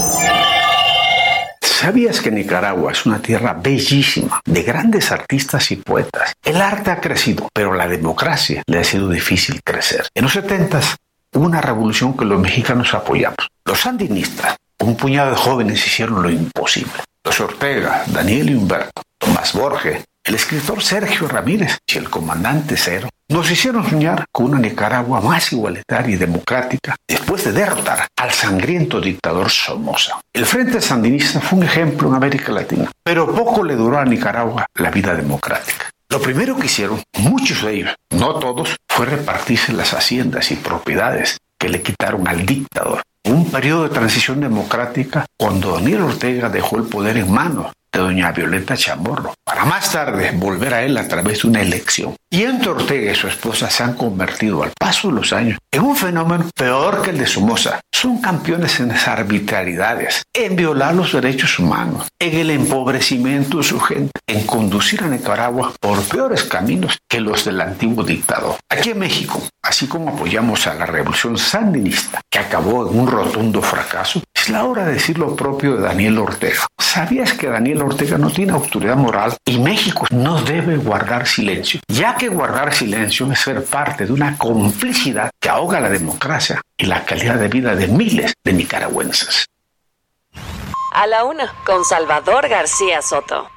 ¿Sabías 1.60 2.20
que 2.20 2.32
Nicaragua 2.32 2.90
es 2.90 3.06
una 3.06 3.22
tierra 3.22 3.54
bellísima, 3.54 4.40
de 4.44 4.62
grandes 4.64 5.12
artistas 5.12 5.70
y 5.70 5.76
poetas? 5.76 6.32
El 6.44 6.60
arte 6.60 6.90
ha 6.90 7.00
crecido, 7.00 7.48
pero 7.52 7.74
la 7.74 7.86
democracia 7.86 8.62
le 8.66 8.80
ha 8.80 8.84
sido 8.84 9.08
difícil 9.08 9.60
crecer. 9.62 10.08
En 10.14 10.24
los 10.24 10.32
70 10.32 10.78
hubo 10.78 11.11
una 11.40 11.60
revolución 11.60 12.16
que 12.16 12.24
los 12.24 12.40
mexicanos 12.40 12.94
apoyamos. 12.94 13.48
Los 13.64 13.80
sandinistas, 13.80 14.56
un 14.80 14.96
puñado 14.96 15.30
de 15.30 15.36
jóvenes 15.36 15.86
hicieron 15.86 16.22
lo 16.22 16.30
imposible. 16.30 16.92
Los 17.24 17.40
Ortega, 17.40 18.04
Daniel 18.08 18.56
Humberto, 18.56 19.02
Tomás 19.18 19.52
Borges, 19.52 20.04
el 20.24 20.34
escritor 20.34 20.82
Sergio 20.82 21.26
Ramírez 21.26 21.78
y 21.86 21.98
el 21.98 22.08
comandante 22.08 22.76
Cero 22.76 23.08
nos 23.28 23.50
hicieron 23.50 23.88
soñar 23.88 24.24
con 24.30 24.46
una 24.46 24.58
Nicaragua 24.58 25.20
más 25.20 25.52
igualitaria 25.52 26.14
y 26.14 26.18
democrática 26.18 26.94
después 27.08 27.44
de 27.44 27.52
derrotar 27.52 28.06
al 28.16 28.30
sangriento 28.30 29.00
dictador 29.00 29.50
Somoza. 29.50 30.20
El 30.32 30.46
Frente 30.46 30.80
Sandinista 30.80 31.40
fue 31.40 31.60
un 31.60 31.64
ejemplo 31.64 32.08
en 32.08 32.14
América 32.14 32.52
Latina, 32.52 32.90
pero 33.02 33.34
poco 33.34 33.64
le 33.64 33.74
duró 33.74 33.98
a 33.98 34.04
Nicaragua 34.04 34.66
la 34.74 34.90
vida 34.90 35.14
democrática. 35.14 35.91
Lo 36.12 36.20
primero 36.20 36.56
que 36.56 36.66
hicieron, 36.66 37.02
muchos 37.16 37.62
de 37.62 37.72
ellos, 37.72 37.94
no 38.10 38.34
todos, 38.34 38.76
fue 38.86 39.06
repartirse 39.06 39.72
las 39.72 39.94
haciendas 39.94 40.50
y 40.50 40.56
propiedades 40.56 41.38
que 41.58 41.70
le 41.70 41.80
quitaron 41.80 42.28
al 42.28 42.44
dictador. 42.44 43.00
Un 43.24 43.50
periodo 43.50 43.84
de 43.84 43.94
transición 43.94 44.38
democrática 44.40 45.24
cuando 45.38 45.72
Daniel 45.72 46.02
Ortega 46.02 46.50
dejó 46.50 46.76
el 46.76 46.82
poder 46.82 47.16
en 47.16 47.32
manos 47.32 47.72
de 47.92 48.00
doña 48.00 48.32
Violeta 48.32 48.76
Chamorro, 48.76 49.34
para 49.44 49.64
más 49.64 49.92
tarde 49.92 50.32
volver 50.34 50.74
a 50.74 50.82
él 50.82 50.96
a 50.96 51.06
través 51.06 51.42
de 51.42 51.48
una 51.48 51.60
elección. 51.60 52.16
Y 52.30 52.44
entre 52.44 52.70
Ortega 52.70 53.12
y 53.12 53.14
su 53.14 53.28
esposa 53.28 53.68
se 53.68 53.82
han 53.82 53.94
convertido 53.94 54.62
al 54.62 54.72
paso 54.78 55.08
de 55.08 55.14
los 55.14 55.32
años 55.34 55.58
en 55.70 55.82
un 55.82 55.94
fenómeno 55.94 56.48
peor 56.56 57.02
que 57.02 57.10
el 57.10 57.18
de 57.18 57.26
Somoza. 57.26 57.80
Son 57.92 58.22
campeones 58.22 58.80
en 58.80 58.88
las 58.88 59.06
arbitrariedades, 59.06 60.22
en 60.32 60.56
violar 60.56 60.94
los 60.94 61.12
derechos 61.12 61.58
humanos, 61.58 62.08
en 62.18 62.34
el 62.34 62.50
empobrecimiento 62.50 63.58
de 63.58 63.64
su 63.64 63.78
gente, 63.78 64.12
en 64.26 64.46
conducir 64.46 65.02
a 65.04 65.08
Nicaragua 65.08 65.74
por 65.78 66.02
peores 66.04 66.44
caminos 66.44 66.98
que 67.06 67.20
los 67.20 67.44
del 67.44 67.60
antiguo 67.60 68.02
dictador. 68.02 68.56
Aquí 68.70 68.90
en 68.90 68.98
México, 68.98 69.42
así 69.62 69.86
como 69.86 70.08
apoyamos 70.08 70.66
a 70.66 70.74
la 70.74 70.86
revolución 70.86 71.36
sandinista, 71.36 72.20
que 72.30 72.38
acabó 72.38 72.88
en 72.88 72.98
un 72.98 73.06
rotundo 73.06 73.60
fracaso, 73.60 74.22
es 74.42 74.48
la 74.48 74.64
hora 74.64 74.84
de 74.84 74.94
decir 74.94 75.18
lo 75.18 75.36
propio 75.36 75.76
de 75.76 75.82
Daniel 75.82 76.18
Ortega. 76.18 76.66
¿Sabías 76.76 77.32
que 77.34 77.46
Daniel 77.46 77.82
Ortega 77.82 78.18
no 78.18 78.28
tiene 78.28 78.52
autoridad 78.52 78.96
moral 78.96 79.36
y 79.44 79.58
México 79.58 80.04
no 80.10 80.42
debe 80.42 80.76
guardar 80.78 81.28
silencio? 81.28 81.80
Ya 81.86 82.16
que 82.16 82.28
guardar 82.28 82.74
silencio 82.74 83.30
es 83.30 83.38
ser 83.38 83.64
parte 83.64 84.04
de 84.04 84.12
una 84.12 84.36
complicidad 84.36 85.30
que 85.40 85.48
ahoga 85.48 85.78
la 85.78 85.88
democracia 85.88 86.60
y 86.76 86.86
la 86.86 87.04
calidad 87.04 87.36
de 87.36 87.46
vida 87.46 87.76
de 87.76 87.86
miles 87.86 88.34
de 88.42 88.52
nicaragüenses. 88.52 89.46
A 90.92 91.06
la 91.06 91.24
una, 91.24 91.54
con 91.64 91.84
Salvador 91.84 92.48
García 92.48 93.00
Soto. 93.00 93.48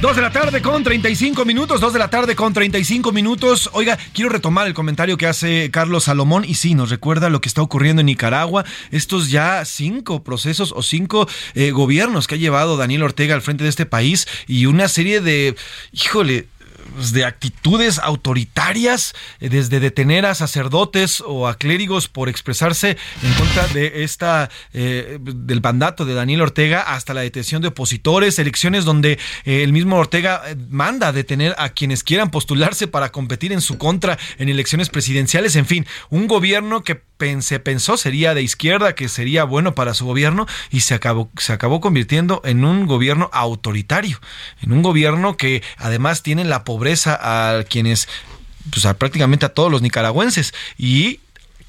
2 0.00 0.16
de 0.16 0.22
la 0.22 0.32
tarde 0.32 0.62
con 0.62 0.82
35 0.82 1.44
minutos, 1.44 1.78
2 1.78 1.92
de 1.92 1.98
la 1.98 2.08
tarde 2.08 2.34
con 2.34 2.54
35 2.54 3.12
minutos. 3.12 3.68
Oiga, 3.74 3.98
quiero 4.14 4.30
retomar 4.30 4.66
el 4.66 4.72
comentario 4.72 5.18
que 5.18 5.26
hace 5.26 5.70
Carlos 5.70 6.04
Salomón 6.04 6.46
y 6.46 6.54
sí, 6.54 6.74
nos 6.74 6.88
recuerda 6.88 7.28
lo 7.28 7.42
que 7.42 7.50
está 7.50 7.60
ocurriendo 7.60 8.00
en 8.00 8.06
Nicaragua, 8.06 8.64
estos 8.92 9.30
ya 9.30 9.62
cinco 9.66 10.24
procesos 10.24 10.72
o 10.74 10.82
cinco 10.82 11.28
eh, 11.54 11.70
gobiernos 11.72 12.26
que 12.26 12.36
ha 12.36 12.38
llevado 12.38 12.78
Daniel 12.78 13.02
Ortega 13.02 13.34
al 13.34 13.42
frente 13.42 13.64
de 13.64 13.68
este 13.68 13.84
país 13.84 14.26
y 14.46 14.64
una 14.64 14.88
serie 14.88 15.20
de, 15.20 15.54
híjole, 15.92 16.46
de 17.12 17.24
actitudes 17.24 17.98
autoritarias, 17.98 19.14
eh, 19.40 19.48
desde 19.48 19.80
detener 19.80 20.26
a 20.26 20.34
sacerdotes 20.34 21.22
o 21.26 21.48
a 21.48 21.56
clérigos 21.56 22.08
por 22.08 22.28
expresarse 22.28 22.96
en 23.22 23.32
contra 23.34 23.66
de 23.68 24.02
esta 24.04 24.50
eh, 24.72 25.18
del 25.20 25.60
mandato 25.60 26.04
de 26.04 26.14
Daniel 26.14 26.42
Ortega, 26.42 26.80
hasta 26.80 27.14
la 27.14 27.22
detención 27.22 27.62
de 27.62 27.68
opositores, 27.68 28.38
elecciones 28.38 28.84
donde 28.84 29.18
eh, 29.44 29.62
el 29.62 29.72
mismo 29.72 29.96
Ortega 29.96 30.42
manda 30.68 31.12
detener 31.12 31.54
a 31.58 31.70
quienes 31.70 32.02
quieran 32.02 32.30
postularse 32.30 32.86
para 32.86 33.10
competir 33.10 33.52
en 33.52 33.60
su 33.60 33.78
contra 33.78 34.18
en 34.38 34.48
elecciones 34.48 34.88
presidenciales, 34.88 35.56
en 35.56 35.66
fin, 35.66 35.86
un 36.10 36.26
gobierno 36.26 36.82
que 36.82 37.09
se 37.40 37.60
pensó 37.60 37.96
sería 37.96 38.34
de 38.34 38.42
izquierda, 38.42 38.94
que 38.94 39.08
sería 39.08 39.44
bueno 39.44 39.74
para 39.74 39.94
su 39.94 40.06
gobierno 40.06 40.46
y 40.70 40.80
se 40.80 40.94
acabó, 40.94 41.30
se 41.36 41.52
acabó 41.52 41.80
convirtiendo 41.80 42.40
en 42.44 42.64
un 42.64 42.86
gobierno 42.86 43.30
autoritario, 43.32 44.20
en 44.62 44.72
un 44.72 44.82
gobierno 44.82 45.36
que 45.36 45.62
además 45.76 46.22
tiene 46.22 46.44
la 46.44 46.64
pobreza 46.64 47.18
a 47.20 47.64
quienes, 47.64 48.08
pues 48.70 48.86
a 48.86 48.94
prácticamente 48.94 49.46
a 49.46 49.54
todos 49.54 49.70
los 49.70 49.82
nicaragüenses 49.82 50.54
y 50.78 51.20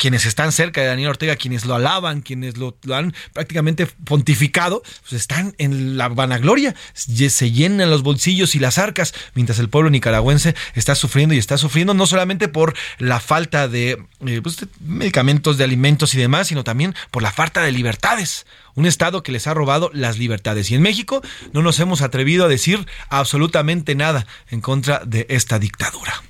quienes 0.02 0.26
están 0.26 0.52
cerca 0.52 0.82
de 0.82 0.88
Daniel 0.88 1.12
Ortega, 1.12 1.36
quienes 1.36 1.64
lo 1.66 1.76
alaban, 1.76 2.22
quienes 2.22 2.58
lo, 2.58 2.76
han 2.92 3.14
prácticamente 3.34 3.86
pontificado, 3.86 4.82
pues 5.02 5.14
están 5.14 5.54
en 5.60 5.96
la 5.96 6.10
vanagloria, 6.10 6.74
se 6.96 7.52
llenan 7.52 7.92
los 7.92 8.02
bolsillos 8.02 8.56
y 8.56 8.60
las 8.60 8.80
arcas, 8.80 9.14
mientras 9.36 9.60
el 9.60 9.70
pueblo 9.70 9.92
nicaragüense 9.92 10.56
está 10.74 10.96
sufriendo 10.96 11.36
y 11.36 11.38
está 11.38 11.60
sufriendo 11.60 11.94
no 11.94 12.08
solamente 12.08 12.48
por 12.48 12.74
la 12.98 13.20
falta 13.20 13.68
de, 13.68 14.04
eh, 14.26 14.40
pues, 14.42 14.58
de 14.58 14.68
medicamentos, 14.80 15.60
de 15.60 15.66
alimentos 15.66 16.16
y 16.16 16.18
demás, 16.18 16.48
sino 16.48 16.64
también 16.64 16.96
por 17.12 17.22
la 17.22 17.32
falta 17.32 17.62
de 17.62 17.72
libertades 17.72 18.48
un 18.74 18.86
Estado 18.86 19.22
que 19.22 19.34
les 19.34 19.48
ha 19.48 19.54
robado 19.54 19.92
las 19.94 20.18
libertades. 20.18 20.72
Y 20.72 20.76
en 20.76 20.82
México 20.82 21.22
no 21.52 21.62
nos 21.62 21.80
hemos 21.80 22.02
atrevido 22.02 22.46
a 22.46 22.48
decir 22.48 22.88
absolutamente 23.10 23.96
nada 23.96 24.26
en 24.50 24.62
contra 24.62 25.02
de 25.06 25.26
esta 25.30 25.60
dictadura. 25.60 26.24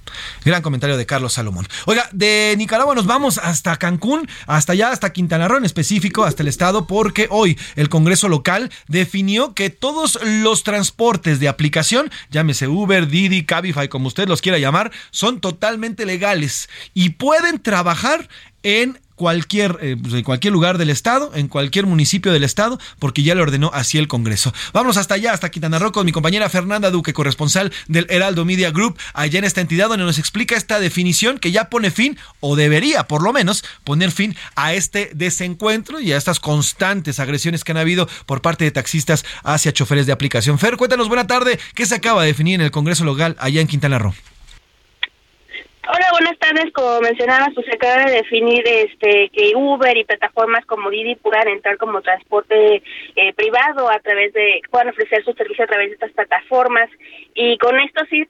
Gran 0.45 0.61
comentario 0.61 0.97
de 0.97 1.05
Carlos 1.05 1.33
Salomón. 1.33 1.67
Oiga, 1.85 2.09
de 2.11 2.55
Nicaragua 2.57 2.95
nos 2.95 3.05
vamos 3.05 3.37
hasta 3.37 3.77
Cancún, 3.77 4.27
hasta 4.47 4.73
allá, 4.73 4.91
hasta 4.91 5.13
Quintana 5.13 5.47
Roo 5.47 5.57
en 5.57 5.65
específico, 5.65 6.23
hasta 6.23 6.43
el 6.43 6.47
estado, 6.47 6.87
porque 6.87 7.27
hoy 7.29 7.57
el 7.75 7.89
Congreso 7.89 8.29
local 8.29 8.71
definió 8.87 9.53
que 9.53 9.69
todos 9.69 10.19
los 10.23 10.63
transportes 10.63 11.39
de 11.39 11.47
aplicación, 11.47 12.11
llámese 12.29 12.67
Uber, 12.67 13.07
Didi, 13.07 13.45
Cabify, 13.45 13.87
como 13.87 14.07
usted 14.07 14.27
los 14.27 14.41
quiera 14.41 14.57
llamar, 14.57 14.91
son 15.11 15.39
totalmente 15.41 16.05
legales 16.05 16.69
y 16.93 17.11
pueden 17.11 17.59
trabajar 17.59 18.27
en 18.63 18.99
cualquier, 19.21 19.77
eh, 19.83 19.97
pues, 20.01 20.15
en 20.15 20.23
cualquier 20.23 20.51
lugar 20.51 20.79
del 20.79 20.89
estado, 20.89 21.29
en 21.35 21.47
cualquier 21.47 21.85
municipio 21.85 22.33
del 22.33 22.43
estado, 22.43 22.79
porque 22.97 23.21
ya 23.21 23.35
le 23.35 23.43
ordenó 23.43 23.69
así 23.71 23.99
el 23.99 24.07
Congreso. 24.07 24.51
Vamos 24.73 24.97
hasta 24.97 25.13
allá, 25.13 25.31
hasta 25.31 25.51
Quintana 25.51 25.77
Roo, 25.77 25.91
con 25.91 26.07
mi 26.07 26.11
compañera 26.11 26.49
Fernanda 26.49 26.89
Duque, 26.89 27.13
corresponsal 27.13 27.71
del 27.87 28.07
Heraldo 28.09 28.45
Media 28.45 28.71
Group, 28.71 28.97
allá 29.13 29.37
en 29.37 29.45
esta 29.45 29.61
entidad, 29.61 29.89
donde 29.89 30.05
nos 30.05 30.17
explica 30.17 30.55
esta 30.57 30.79
definición 30.79 31.37
que 31.37 31.51
ya 31.51 31.69
pone 31.69 31.91
fin, 31.91 32.17
o 32.39 32.55
debería 32.55 33.03
por 33.03 33.21
lo 33.21 33.31
menos 33.31 33.63
poner 33.83 34.09
fin 34.09 34.35
a 34.55 34.73
este 34.73 35.11
desencuentro 35.13 35.99
y 35.99 36.13
a 36.13 36.17
estas 36.17 36.39
constantes 36.39 37.19
agresiones 37.19 37.63
que 37.63 37.73
han 37.73 37.77
habido 37.77 38.09
por 38.25 38.41
parte 38.41 38.63
de 38.63 38.71
taxistas 38.71 39.23
hacia 39.43 39.71
choferes 39.71 40.07
de 40.07 40.13
aplicación. 40.13 40.57
Fer, 40.57 40.77
cuéntanos, 40.77 41.09
buena 41.09 41.27
tarde, 41.27 41.59
¿qué 41.75 41.85
se 41.85 41.93
acaba 41.93 42.23
de 42.23 42.29
definir 42.29 42.55
en 42.55 42.61
el 42.61 42.71
Congreso 42.71 43.03
local 43.03 43.35
allá 43.37 43.61
en 43.61 43.67
Quintana 43.67 43.99
Roo? 43.99 44.15
Hola, 45.87 46.05
buenas 46.11 46.37
tardes. 46.37 46.71
Como 46.73 47.01
mencionabas, 47.01 47.49
pues 47.55 47.65
se 47.65 47.75
acaba 47.75 48.05
de 48.05 48.17
definir 48.17 48.63
este 48.67 49.29
que 49.29 49.53
Uber 49.55 49.97
y 49.97 50.03
plataformas 50.03 50.63
como 50.67 50.91
Didi 50.91 51.15
puedan 51.15 51.47
entrar 51.47 51.77
como 51.77 52.01
transporte 52.01 52.83
eh, 53.15 53.33
privado 53.33 53.89
a 53.89 53.99
través 53.99 54.31
de, 54.33 54.61
puedan 54.69 54.89
ofrecer 54.89 55.23
su 55.25 55.33
servicio 55.33 55.63
a 55.63 55.67
través 55.67 55.89
de 55.89 55.93
estas 55.95 56.11
plataformas. 56.11 56.87
Y 57.33 57.57
con 57.57 57.79
esto 57.79 58.05
sí 58.11 58.27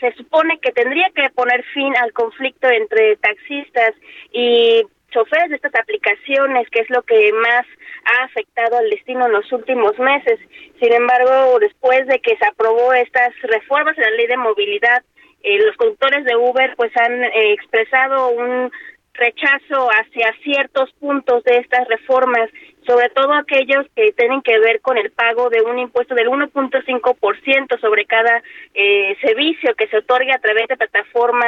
se 0.00 0.14
supone 0.14 0.58
que 0.60 0.72
tendría 0.72 1.10
que 1.14 1.28
poner 1.34 1.62
fin 1.74 1.94
al 1.98 2.12
conflicto 2.14 2.68
entre 2.68 3.16
taxistas 3.16 3.92
y 4.32 4.82
choferes 5.10 5.50
de 5.50 5.56
estas 5.56 5.74
aplicaciones, 5.74 6.68
que 6.70 6.80
es 6.80 6.90
lo 6.90 7.02
que 7.02 7.32
más 7.34 7.66
ha 8.06 8.24
afectado 8.24 8.78
al 8.78 8.88
destino 8.88 9.26
en 9.26 9.32
los 9.32 9.52
últimos 9.52 9.98
meses. 9.98 10.40
Sin 10.80 10.92
embargo, 10.92 11.58
después 11.60 12.06
de 12.06 12.18
que 12.20 12.34
se 12.36 12.46
aprobó 12.46 12.94
estas 12.94 13.30
reformas 13.42 13.96
en 13.98 14.04
la 14.04 14.10
ley 14.10 14.26
de 14.26 14.38
movilidad, 14.38 15.04
eh, 15.44 15.58
los 15.58 15.76
conductores 15.76 16.24
de 16.24 16.36
Uber 16.36 16.74
pues 16.76 16.90
han 16.96 17.22
eh, 17.22 17.52
expresado 17.52 18.30
un 18.30 18.72
rechazo 19.12 19.88
hacia 19.90 20.34
ciertos 20.42 20.90
puntos 20.94 21.44
de 21.44 21.58
estas 21.58 21.86
reformas, 21.86 22.50
sobre 22.86 23.10
todo 23.10 23.32
aquellos 23.32 23.86
que 23.94 24.12
tienen 24.12 24.42
que 24.42 24.58
ver 24.58 24.80
con 24.80 24.96
el 24.98 25.12
pago 25.12 25.50
de 25.50 25.62
un 25.62 25.78
impuesto 25.78 26.14
del 26.14 26.28
1.5% 26.28 27.80
sobre 27.80 28.06
cada 28.06 28.42
eh, 28.72 29.16
servicio 29.20 29.74
que 29.76 29.86
se 29.88 29.98
otorgue 29.98 30.32
a 30.32 30.40
través 30.40 30.66
de 30.66 30.76
plataforma 30.76 31.46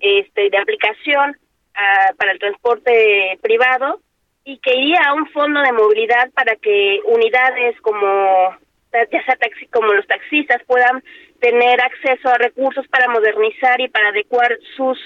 este, 0.00 0.50
de 0.50 0.58
aplicación 0.58 1.36
ah, 1.74 2.12
para 2.18 2.32
el 2.32 2.38
transporte 2.38 3.38
privado 3.40 4.00
y 4.44 4.58
que 4.58 4.76
iría 4.76 5.00
a 5.06 5.14
un 5.14 5.26
fondo 5.30 5.60
de 5.60 5.72
movilidad 5.72 6.30
para 6.32 6.56
que 6.56 7.00
unidades 7.06 7.80
como 7.82 8.56
ya 8.92 9.24
sea 9.24 9.36
taxi, 9.36 9.66
como 9.66 9.92
los 9.92 10.06
taxistas 10.06 10.62
puedan 10.66 11.02
tener 11.40 11.80
acceso 11.80 12.28
a 12.28 12.38
recursos 12.38 12.86
para 12.88 13.08
modernizar 13.08 13.80
y 13.80 13.88
para 13.88 14.08
adecuar 14.08 14.58
sus 14.76 14.98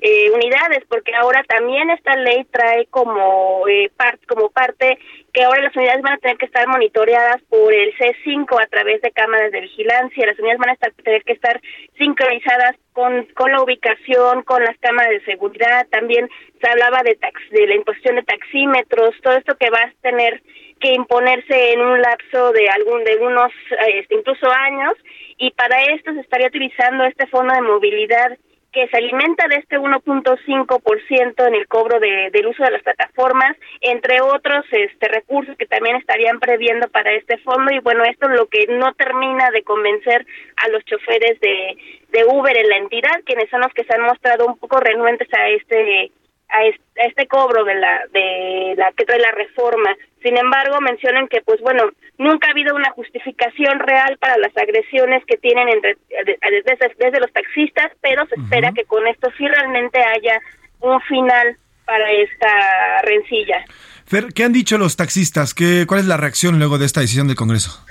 eh, 0.00 0.30
unidades, 0.30 0.84
porque 0.88 1.14
ahora 1.14 1.42
también 1.48 1.90
esta 1.90 2.14
ley 2.16 2.44
trae 2.50 2.86
como, 2.86 3.66
eh, 3.68 3.90
parte 3.96 4.26
como 4.26 4.50
parte 4.50 4.98
que 5.32 5.42
ahora 5.42 5.62
las 5.62 5.74
unidades 5.76 6.02
van 6.02 6.14
a 6.14 6.18
tener 6.18 6.36
que 6.36 6.46
estar 6.46 6.66
monitoreadas 6.68 7.42
por 7.48 7.72
el 7.72 7.94
C5 7.96 8.62
a 8.62 8.66
través 8.66 9.00
de 9.02 9.12
cámaras 9.12 9.50
de 9.50 9.62
vigilancia, 9.62 10.26
las 10.26 10.38
unidades 10.38 10.58
van 10.58 10.70
a 10.70 10.74
estar, 10.74 10.92
tener 10.92 11.24
que 11.24 11.32
estar 11.32 11.60
sincronizadas 11.96 12.76
con, 12.92 13.24
con 13.34 13.50
la 13.52 13.62
ubicación, 13.62 14.42
con 14.42 14.62
las 14.62 14.76
cámaras 14.78 15.10
de 15.10 15.24
seguridad, 15.24 15.86
también 15.90 16.28
se 16.60 16.68
hablaba 16.68 17.02
de, 17.02 17.14
tax, 17.14 17.40
de 17.50 17.66
la 17.66 17.74
imposición 17.76 18.16
de 18.16 18.24
taxímetros, 18.24 19.14
todo 19.22 19.34
esto 19.36 19.56
que 19.56 19.70
va 19.70 19.78
a 19.78 19.92
tener 20.02 20.42
que 20.78 20.94
imponerse 20.94 21.72
en 21.72 21.80
un 21.80 22.00
lapso 22.00 22.52
de 22.52 22.68
algún 22.68 23.04
de 23.04 23.16
unos 23.16 23.52
este, 23.94 24.14
incluso 24.14 24.50
años 24.50 24.92
y 25.36 25.50
para 25.52 25.82
esto 25.94 26.12
se 26.12 26.20
estaría 26.20 26.48
utilizando 26.48 27.04
este 27.04 27.26
fondo 27.26 27.54
de 27.54 27.62
movilidad 27.62 28.36
que 28.72 28.86
se 28.88 28.96
alimenta 28.98 29.48
de 29.48 29.56
este 29.56 29.78
1.5% 29.78 31.46
en 31.46 31.54
el 31.54 31.66
cobro 31.68 31.98
de, 32.00 32.30
del 32.30 32.48
uso 32.48 32.62
de 32.62 32.70
las 32.70 32.82
plataformas, 32.82 33.56
entre 33.80 34.20
otros 34.20 34.64
este 34.70 35.08
recursos 35.08 35.56
que 35.56 35.66
también 35.66 35.96
estarían 35.96 36.38
previendo 36.38 36.88
para 36.88 37.12
este 37.12 37.38
fondo 37.38 37.72
y 37.72 37.78
bueno, 37.78 38.04
esto 38.04 38.28
es 38.28 38.36
lo 38.36 38.46
que 38.46 38.66
no 38.68 38.92
termina 38.94 39.50
de 39.50 39.62
convencer 39.62 40.26
a 40.56 40.68
los 40.68 40.84
choferes 40.84 41.40
de, 41.40 41.78
de 42.10 42.24
Uber 42.26 42.56
en 42.56 42.68
la 42.68 42.76
entidad, 42.76 43.22
quienes 43.24 43.48
son 43.48 43.62
los 43.62 43.72
que 43.72 43.84
se 43.84 43.94
han 43.94 44.02
mostrado 44.02 44.46
un 44.46 44.58
poco 44.58 44.80
renuentes 44.80 45.28
a 45.32 45.48
este 45.48 46.12
a 46.50 46.64
este, 47.06 47.26
cobro 47.26 47.64
de 47.64 47.74
la 47.74 48.06
de 48.12 48.74
la 48.76 48.92
que 48.92 49.04
trae 49.04 49.18
la 49.18 49.32
reforma. 49.32 49.94
Sin 50.22 50.36
embargo, 50.36 50.80
mencionan 50.80 51.28
que 51.28 51.40
pues 51.42 51.60
bueno, 51.60 51.84
nunca 52.18 52.48
ha 52.48 52.50
habido 52.50 52.74
una 52.74 52.90
justificación 52.90 53.78
real 53.78 54.18
para 54.18 54.36
las 54.38 54.56
agresiones 54.56 55.24
que 55.26 55.36
tienen 55.36 55.68
entre, 55.68 55.96
desde, 56.08 56.94
desde 56.98 57.20
los 57.20 57.32
taxistas, 57.32 57.92
pero 58.00 58.26
se 58.26 58.34
espera 58.40 58.72
que 58.72 58.84
con 58.84 59.06
esto 59.06 59.30
sí 59.38 59.46
realmente 59.46 59.98
haya 59.98 60.40
un 60.80 61.00
final 61.02 61.56
para 61.84 62.10
esta 62.12 63.02
rencilla. 63.02 63.64
Fer, 64.06 64.26
¿qué 64.34 64.44
han 64.44 64.52
dicho 64.52 64.76
los 64.78 64.96
taxistas? 64.96 65.54
¿Qué, 65.54 65.84
¿Cuál 65.86 66.00
es 66.00 66.06
la 66.06 66.16
reacción 66.16 66.58
luego 66.58 66.78
de 66.78 66.86
esta 66.86 67.00
decisión 67.00 67.28
del 67.28 67.36
Congreso? 67.36 67.84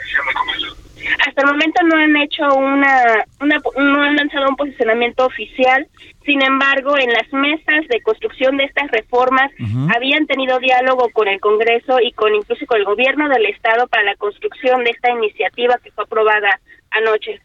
Hasta 1.25 1.41
el 1.41 1.47
momento 1.47 1.81
no 1.83 1.97
han 1.97 2.15
hecho 2.17 2.43
una, 2.55 3.25
una 3.41 3.57
no 3.77 4.01
han 4.01 4.15
lanzado 4.15 4.49
un 4.49 4.55
posicionamiento 4.55 5.25
oficial. 5.25 5.87
Sin 6.25 6.41
embargo, 6.41 6.97
en 6.97 7.09
las 7.11 7.31
mesas 7.31 7.87
de 7.89 8.01
construcción 8.01 8.57
de 8.57 8.65
estas 8.65 8.91
reformas 8.91 9.51
habían 9.95 10.27
tenido 10.27 10.59
diálogo 10.59 11.09
con 11.13 11.27
el 11.27 11.39
Congreso 11.39 11.99
y 12.01 12.11
con 12.11 12.35
incluso 12.35 12.65
con 12.65 12.79
el 12.79 12.85
gobierno 12.85 13.29
del 13.29 13.45
estado 13.45 13.87
para 13.87 14.03
la 14.03 14.15
construcción 14.15 14.83
de 14.83 14.91
esta 14.91 15.09
iniciativa 15.11 15.79
que 15.81 15.91
fue 15.91 16.03
aprobada 16.03 16.59
anoche. 16.91 17.41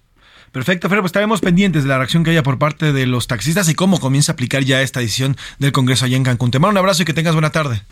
Perfecto, 0.52 0.88
Fer, 0.90 0.98
pues 0.98 1.08
estaremos 1.08 1.40
pendientes 1.40 1.84
de 1.84 1.88
la 1.88 1.96
reacción 1.96 2.24
que 2.24 2.30
haya 2.30 2.42
por 2.42 2.58
parte 2.58 2.92
de 2.92 3.06
los 3.06 3.26
taxistas 3.26 3.70
y 3.70 3.74
cómo 3.74 4.00
comienza 4.00 4.32
a 4.32 4.34
aplicar 4.34 4.62
ya 4.62 4.82
esta 4.82 5.00
decisión 5.00 5.36
del 5.58 5.72
Congreso 5.72 6.04
allá 6.04 6.16
en 6.16 6.24
Cancún. 6.24 6.50
Te 6.50 6.58
mando 6.58 6.72
un 6.72 6.78
abrazo 6.78 7.02
y 7.02 7.06
que 7.06 7.14
tengas 7.14 7.34
buena 7.34 7.50
tarde. 7.50 7.82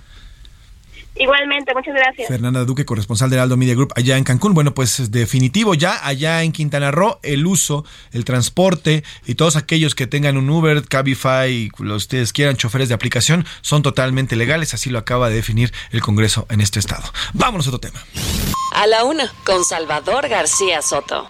Igualmente, 1.16 1.74
muchas 1.74 1.95
gracias. 1.95 2.28
Fernanda 2.28 2.65
Duque, 2.65 2.85
corresponsal 2.85 3.31
del 3.31 3.41
Aldo 3.41 3.57
Media 3.57 3.74
Group 3.74 3.93
allá 3.97 4.16
en 4.16 4.24
Cancún. 4.24 4.55
Bueno, 4.55 4.74
pues 4.74 5.11
definitivo 5.11 5.74
ya 5.74 6.07
allá 6.07 6.43
en 6.43 6.53
Quintana 6.53 6.91
Roo 6.91 7.19
el 7.23 7.47
uso, 7.47 7.85
el 8.12 8.24
transporte 8.24 9.05
y 9.27 9.35
todos 9.35 9.57
aquellos 9.57 9.95
que 9.95 10.07
tengan 10.07 10.37
un 10.37 10.49
Uber, 10.49 10.87
Cabify, 10.87 11.70
lo 11.78 11.95
que 11.95 11.97
ustedes 11.97 12.32
quieran, 12.32 12.57
choferes 12.57 12.89
de 12.89 12.95
aplicación, 12.95 13.45
son 13.61 13.82
totalmente 13.82 14.37
legales. 14.37 14.73
Así 14.73 14.89
lo 14.91 14.99
acaba 14.99 15.28
de 15.28 15.37
definir 15.37 15.73
el 15.91 16.01
Congreso 16.01 16.47
en 16.49 16.61
este 16.61 16.78
estado. 16.78 17.05
Vámonos 17.35 17.66
a 17.66 17.70
otro 17.70 17.81
tema. 17.81 18.03
A 18.74 18.87
la 18.87 19.05
una, 19.05 19.32
con 19.45 19.65
Salvador 19.65 20.28
García 20.28 20.81
Soto. 20.81 21.28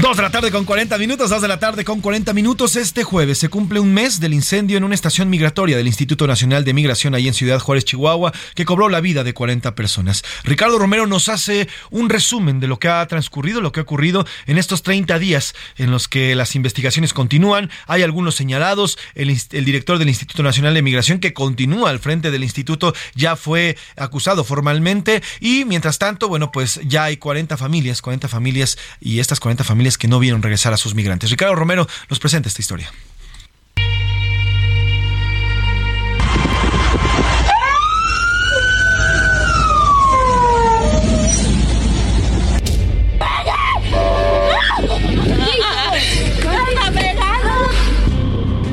Dos 0.00 0.18
de 0.18 0.22
la 0.22 0.30
tarde 0.30 0.50
con 0.50 0.66
40 0.66 0.98
minutos, 0.98 1.30
dos 1.30 1.40
de 1.40 1.48
la 1.48 1.58
tarde 1.58 1.82
con 1.82 2.02
40 2.02 2.34
minutos. 2.34 2.76
Este 2.76 3.02
jueves 3.02 3.38
se 3.38 3.48
cumple 3.48 3.80
un 3.80 3.94
mes 3.94 4.20
del 4.20 4.34
incendio 4.34 4.76
en 4.76 4.84
una 4.84 4.94
estación 4.94 5.30
migratoria 5.30 5.78
del 5.78 5.86
Instituto 5.86 6.26
Nacional 6.26 6.64
de 6.66 6.74
Migración 6.74 7.14
ahí 7.14 7.26
en 7.26 7.32
Ciudad 7.32 7.58
Juárez, 7.60 7.86
Chihuahua, 7.86 8.32
que 8.54 8.66
cobró 8.66 8.90
la 8.90 9.00
vida 9.00 9.24
de 9.24 9.32
40 9.32 9.74
personas. 9.74 10.22
Ricardo 10.44 10.78
Romero 10.78 11.06
nos 11.06 11.30
hace 11.30 11.66
un 11.90 12.10
resumen 12.10 12.60
de 12.60 12.66
lo 12.66 12.78
que 12.78 12.88
ha 12.88 13.06
transcurrido, 13.06 13.62
lo 13.62 13.72
que 13.72 13.80
ha 13.80 13.84
ocurrido 13.84 14.26
en 14.46 14.58
estos 14.58 14.82
30 14.82 15.18
días 15.18 15.54
en 15.78 15.90
los 15.90 16.08
que 16.08 16.34
las 16.34 16.56
investigaciones 16.56 17.14
continúan. 17.14 17.70
Hay 17.86 18.02
algunos 18.02 18.34
señalados. 18.34 18.98
El, 19.14 19.30
el 19.30 19.64
director 19.64 19.98
del 19.98 20.10
Instituto 20.10 20.42
Nacional 20.42 20.74
de 20.74 20.82
Migración, 20.82 21.20
que 21.20 21.32
continúa 21.32 21.88
al 21.88 22.00
frente 22.00 22.30
del 22.30 22.44
instituto, 22.44 22.92
ya 23.14 23.34
fue 23.34 23.78
acusado 23.96 24.44
formalmente. 24.44 25.22
Y 25.40 25.64
mientras 25.64 25.98
tanto, 25.98 26.28
bueno, 26.28 26.52
pues 26.52 26.80
ya 26.84 27.04
hay 27.04 27.16
40 27.16 27.56
familias, 27.56 28.02
40 28.02 28.28
familias 28.28 28.76
y 29.00 29.20
estas 29.20 29.40
40 29.40 29.64
familias 29.64 29.85
que 29.94 30.08
no 30.08 30.18
vieron 30.18 30.42
regresar 30.42 30.72
a 30.72 30.76
sus 30.76 30.94
migrantes. 30.94 31.30
Ricardo 31.30 31.54
Romero 31.54 31.86
nos 32.10 32.18
presenta 32.18 32.48
esta 32.48 32.60
historia. 32.60 32.90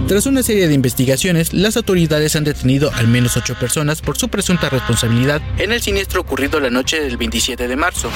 Tras 0.07 0.27
una 0.27 0.44
serie 0.44 0.68
de 0.68 0.76
investigaciones, 0.76 1.53
las 1.53 1.76
autoridades 1.76 2.35
han 2.35 2.44
detenido 2.44 2.91
al 2.94 3.07
menos 3.07 3.35
ocho 3.35 3.56
personas 3.56 4.02
por 4.02 4.15
su 4.15 4.30
presunta 4.30 4.69
responsabilidad 4.69 5.41
en 5.57 5.72
el 5.72 5.81
siniestro 5.81 6.22
ocurrido 6.22 6.60
la 6.60 6.69
noche 6.69 6.99
del 6.99 7.18
27 7.18 7.68
de 7.68 7.76
marzo. 7.76 8.11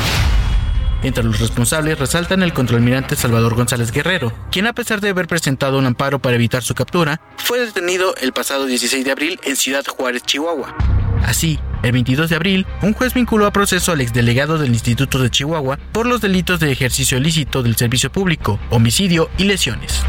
Entre 1.04 1.24
los 1.24 1.40
responsables 1.40 2.00
resaltan 2.00 2.42
el 2.44 2.54
contraalmirante 2.54 3.16
Salvador 3.16 3.56
González 3.56 3.92
Guerrero, 3.92 4.34
quien 4.52 4.68
a 4.68 4.74
pesar 4.74 5.00
de 5.00 5.10
haber 5.10 5.28
presentado 5.28 5.78
un 5.78 5.86
amparo 5.86 6.20
para 6.20 6.36
evitar 6.36 6.64
su 6.64 6.74
captura, 6.74 7.22
fue 7.38 7.60
detenido 7.60 8.16
el 8.22 8.34
pasado 8.34 8.66
16 8.66 9.06
de 9.06 9.12
abril 9.12 9.40
en 9.44 9.56
Ciudad 9.56 9.86
Juárez, 9.86 10.24
Chihuahua. 10.24 10.76
Así, 11.24 11.60
el 11.84 11.92
22 11.92 12.30
de 12.30 12.36
abril, 12.36 12.66
un 12.82 12.94
juez 12.94 13.14
vinculó 13.14 13.46
a 13.46 13.52
proceso 13.52 13.92
al 13.92 14.02
exdelegado 14.02 14.58
del 14.58 14.70
Instituto 14.72 15.20
de 15.20 15.30
Chihuahua 15.30 15.78
por 15.92 16.06
los 16.06 16.22
delitos 16.22 16.60
de 16.60 16.72
ejercicio 16.72 17.18
ilícito 17.18 17.64
del 17.64 17.76
servicio 17.76 18.12
público, 18.12 18.60
homicidio 18.70 19.30
y 19.38 19.44
lesiones. 19.44 20.02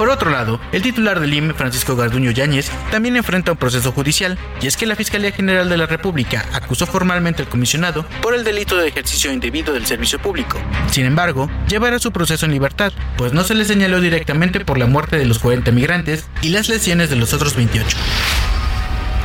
Por 0.00 0.08
otro 0.08 0.30
lado, 0.30 0.58
el 0.72 0.80
titular 0.80 1.20
del 1.20 1.34
IME, 1.34 1.52
Francisco 1.52 1.94
Garduño 1.94 2.30
Yáñez, 2.30 2.70
también 2.90 3.18
enfrenta 3.18 3.52
un 3.52 3.58
proceso 3.58 3.92
judicial, 3.92 4.38
y 4.62 4.66
es 4.66 4.78
que 4.78 4.86
la 4.86 4.96
Fiscalía 4.96 5.30
General 5.30 5.68
de 5.68 5.76
la 5.76 5.84
República 5.84 6.46
acusó 6.54 6.86
formalmente 6.86 7.42
al 7.42 7.50
comisionado 7.50 8.06
por 8.22 8.34
el 8.34 8.42
delito 8.42 8.78
de 8.78 8.88
ejercicio 8.88 9.30
indebido 9.30 9.74
del 9.74 9.84
servicio 9.84 10.18
público. 10.18 10.58
Sin 10.90 11.04
embargo, 11.04 11.50
llevará 11.68 11.98
su 11.98 12.12
proceso 12.12 12.46
en 12.46 12.52
libertad, 12.52 12.94
pues 13.18 13.34
no 13.34 13.44
se 13.44 13.54
le 13.54 13.66
señaló 13.66 14.00
directamente 14.00 14.64
por 14.64 14.78
la 14.78 14.86
muerte 14.86 15.18
de 15.18 15.26
los 15.26 15.38
40 15.38 15.70
migrantes 15.70 16.30
y 16.40 16.48
las 16.48 16.70
lesiones 16.70 17.10
de 17.10 17.16
los 17.16 17.34
otros 17.34 17.54
28. 17.54 17.94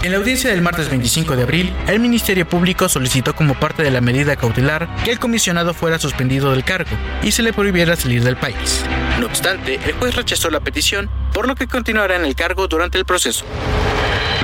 En 0.04 0.12
la 0.12 0.18
audiencia 0.18 0.52
del 0.52 0.62
martes 0.62 0.90
25 0.90 1.36
de 1.36 1.44
abril, 1.44 1.74
el 1.88 2.00
Ministerio 2.00 2.48
Público 2.48 2.88
solicitó 2.88 3.36
como 3.36 3.60
parte 3.60 3.82
de 3.82 3.92
la 3.92 4.02
medida 4.02 4.36
cautelar 4.36 4.88
que 5.04 5.12
el 5.12 5.20
comisionado 5.20 5.74
fuera 5.74 5.98
suspendido 5.98 6.52
del 6.52 6.64
cargo 6.64 6.92
y 7.24 7.32
se 7.32 7.42
le 7.42 7.54
prohibiera 7.54 7.96
salir 7.96 8.24
del 8.24 8.38
país. 8.38 8.84
No 9.20 9.26
obstante, 9.26 9.80
el 9.86 9.94
juez 9.94 10.16
rechazó 10.16 10.50
la 10.50 10.60
petición, 10.60 11.10
por 11.36 11.50
lo 11.50 11.56
que 11.56 11.68
continuará 11.68 12.16
en 12.16 12.24
el 12.24 12.34
cargo 12.34 12.70
durante 12.70 12.98
el 12.98 13.04
proceso. 13.04 13.44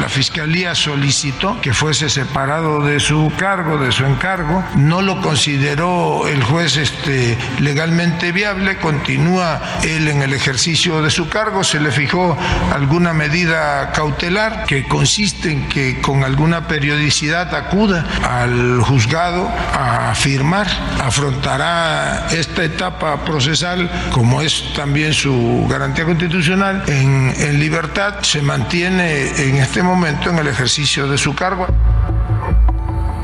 La 0.02 0.10
fiscalía 0.10 0.74
solicitó 0.74 1.62
que 1.62 1.74
fuese 1.74 2.10
separado 2.10 2.82
de 2.82 3.00
su 3.00 3.32
cargo, 3.38 3.78
de 3.78 3.92
su 3.92 4.04
encargo. 4.04 4.64
No 4.76 5.02
lo 5.02 5.22
consideró 5.22 6.28
el 6.28 6.42
juez 6.44 6.78
este, 6.78 7.38
legalmente 7.60 8.32
viable. 8.32 8.78
Continúa 8.78 9.62
él 9.84 10.08
en 10.08 10.24
el 10.24 10.34
ejercicio 10.34 11.04
de 11.04 11.12
su 11.12 11.30
cargo. 11.30 11.64
Se 11.64 11.80
le 11.80 11.92
fijó 11.92 12.36
alguna 12.74 13.14
medida 13.14 13.92
cautelar 13.92 14.66
que 14.66 14.88
consiste 14.88 15.52
en 15.52 15.70
que 15.70 16.02
con 16.02 16.24
alguna 16.24 16.68
periodicidad 16.68 17.54
acuda 17.54 18.04
al 18.24 18.82
juzgado 18.82 19.52
a 19.74 20.16
firmar. 20.16 20.68
Afrontará 21.00 22.28
esta 22.32 22.64
etapa 22.64 23.24
procesal, 23.24 23.88
como 24.12 24.42
es 24.42 24.74
también 24.74 25.14
su 25.14 25.68
garantía 25.70 26.06
constitucional, 26.06 26.81
en, 26.88 27.34
en 27.38 27.60
libertad. 27.60 28.22
Se 28.22 28.42
mantiene 28.42 29.28
en 29.42 29.56
este 29.58 29.84
momento 29.84 30.30
en 30.30 30.40
el 30.40 30.48
ejercicio 30.48 31.08
de 31.08 31.18
su 31.18 31.36
cargo. 31.36 31.68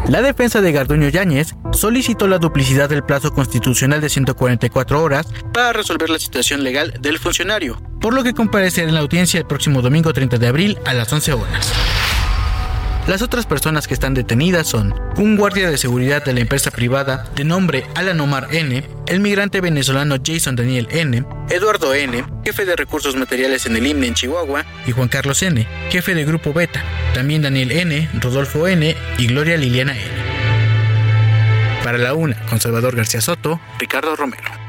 La 0.08 0.22
defensa 0.22 0.62
de 0.62 0.72
Garduño 0.72 1.10
Yáñez 1.10 1.54
solicitó 1.74 2.28
la 2.28 2.40
duplicidad 2.40 2.88
del 2.88 3.04
plazo 3.04 3.34
constitucional 3.34 4.00
de 4.00 4.08
144 4.08 5.04
horas 5.04 5.28
para 5.54 5.74
resolver 5.74 6.10
la 6.10 6.18
situación 6.18 6.64
legal 6.64 6.94
del 7.02 7.20
funcionario, 7.20 7.82
por 8.00 8.14
lo 8.14 8.24
que 8.24 8.34
comparecerá 8.34 8.88
en 8.88 8.96
la 8.96 9.02
audiencia 9.02 9.38
el 9.38 9.46
próximo 9.46 9.82
domingo 9.82 10.14
30 10.14 10.38
de 10.38 10.48
abril 10.48 10.78
a 10.86 10.94
las 10.94 11.12
11 11.12 11.34
horas. 11.34 11.74
Las 13.08 13.22
otras 13.22 13.46
personas 13.46 13.88
que 13.88 13.94
están 13.94 14.14
detenidas 14.14 14.68
son 14.68 14.94
un 15.16 15.38
guardia 15.38 15.70
de 15.70 15.78
seguridad 15.78 16.26
de 16.26 16.34
la 16.34 16.42
empresa 16.42 16.72
privada 16.72 17.26
de 17.38 17.46
nombre 17.46 17.86
Alan 17.96 18.20
Omar 18.20 18.50
N, 18.52 18.84
el 19.08 19.20
migrante 19.22 19.62
venezolano 19.62 20.18
Jason 20.22 20.58
Daniel 20.58 20.90
N, 20.92 21.24
Eduardo 21.50 21.94
N, 21.94 22.26
jefe 22.44 22.66
de 22.66 22.76
recursos 22.76 23.16
materiales 23.16 23.66
en 23.66 23.78
el 23.78 23.88
IMNE 23.88 24.08
en 24.08 24.14
Chihuahua, 24.14 24.66
y 24.86 24.92
Juan 24.92 25.08
Carlos 25.08 25.42
N, 25.42 25.66
jefe 25.90 26.16
de 26.16 26.26
Grupo 26.26 26.52
Beta, 26.52 26.84
también 27.14 27.42
Daniel 27.42 27.72
N, 27.72 28.10
Rodolfo 28.20 28.68
N 28.68 28.94
y 29.18 29.28
Gloria 29.28 29.56
Liliana 29.56 29.94
N. 29.94 30.28
Para 31.86 31.98
la 31.98 32.14
una, 32.14 32.36
con 32.48 32.60
Salvador 32.60 32.94
García 32.94 33.22
Soto, 33.22 33.62
Ricardo 33.80 34.18
Romero. 34.18 34.67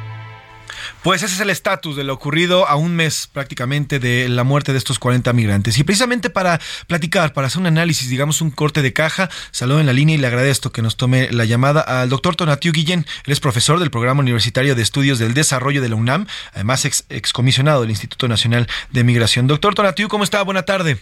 Pues 1.03 1.23
ese 1.23 1.35
es 1.35 1.41
el 1.41 1.51
estatus 1.51 1.97
de 1.97 2.03
lo 2.03 2.13
ocurrido 2.13 2.69
a 2.69 2.75
un 2.75 2.97
mes 2.97 3.29
prácticamente 3.33 4.01
de 4.01 4.29
la 4.29 4.43
muerte 4.43 4.73
de 4.73 4.79
estos 4.79 4.99
40 4.99 5.33
migrantes. 5.33 5.79
Y 5.79 5.85
precisamente 5.85 6.29
para 6.29 6.61
platicar, 6.89 7.33
para 7.33 7.47
hacer 7.47 7.61
un 7.61 7.67
análisis, 7.67 8.09
digamos 8.11 8.41
un 8.41 8.51
corte 8.51 8.83
de 8.83 8.93
caja, 8.93 9.31
saludo 9.53 9.79
en 9.79 9.87
la 9.87 9.93
línea 9.93 10.17
y 10.17 10.19
le 10.19 10.27
agradezco 10.27 10.71
que 10.71 10.83
nos 10.83 10.97
tome 10.97 11.31
la 11.31 11.45
llamada 11.45 11.81
al 11.81 12.09
doctor 12.09 12.35
Tonatiu 12.35 12.73
Guillén. 12.73 13.07
Él 13.25 13.33
es 13.33 13.39
profesor 13.39 13.79
del 13.79 13.91
Programa 13.91 14.21
Universitario 14.21 14.75
de 14.75 14.83
Estudios 14.83 15.21
del 15.21 15.35
Desarrollo 15.35 15.81
de 15.81 15.89
la 15.89 15.97
UNAM, 15.97 16.27
además 16.53 16.85
ex, 16.85 17.05
excomisionado 17.11 17.83
del 17.83 17.91
Instituto 17.91 18.27
Nacional 18.27 18.67
de 18.91 19.05
Migración. 19.05 19.47
Doctor 19.47 19.75
Tonatiu, 19.75 20.09
¿cómo 20.09 20.25
está? 20.25 20.43
Buena 20.43 20.63
tarde. 20.63 20.99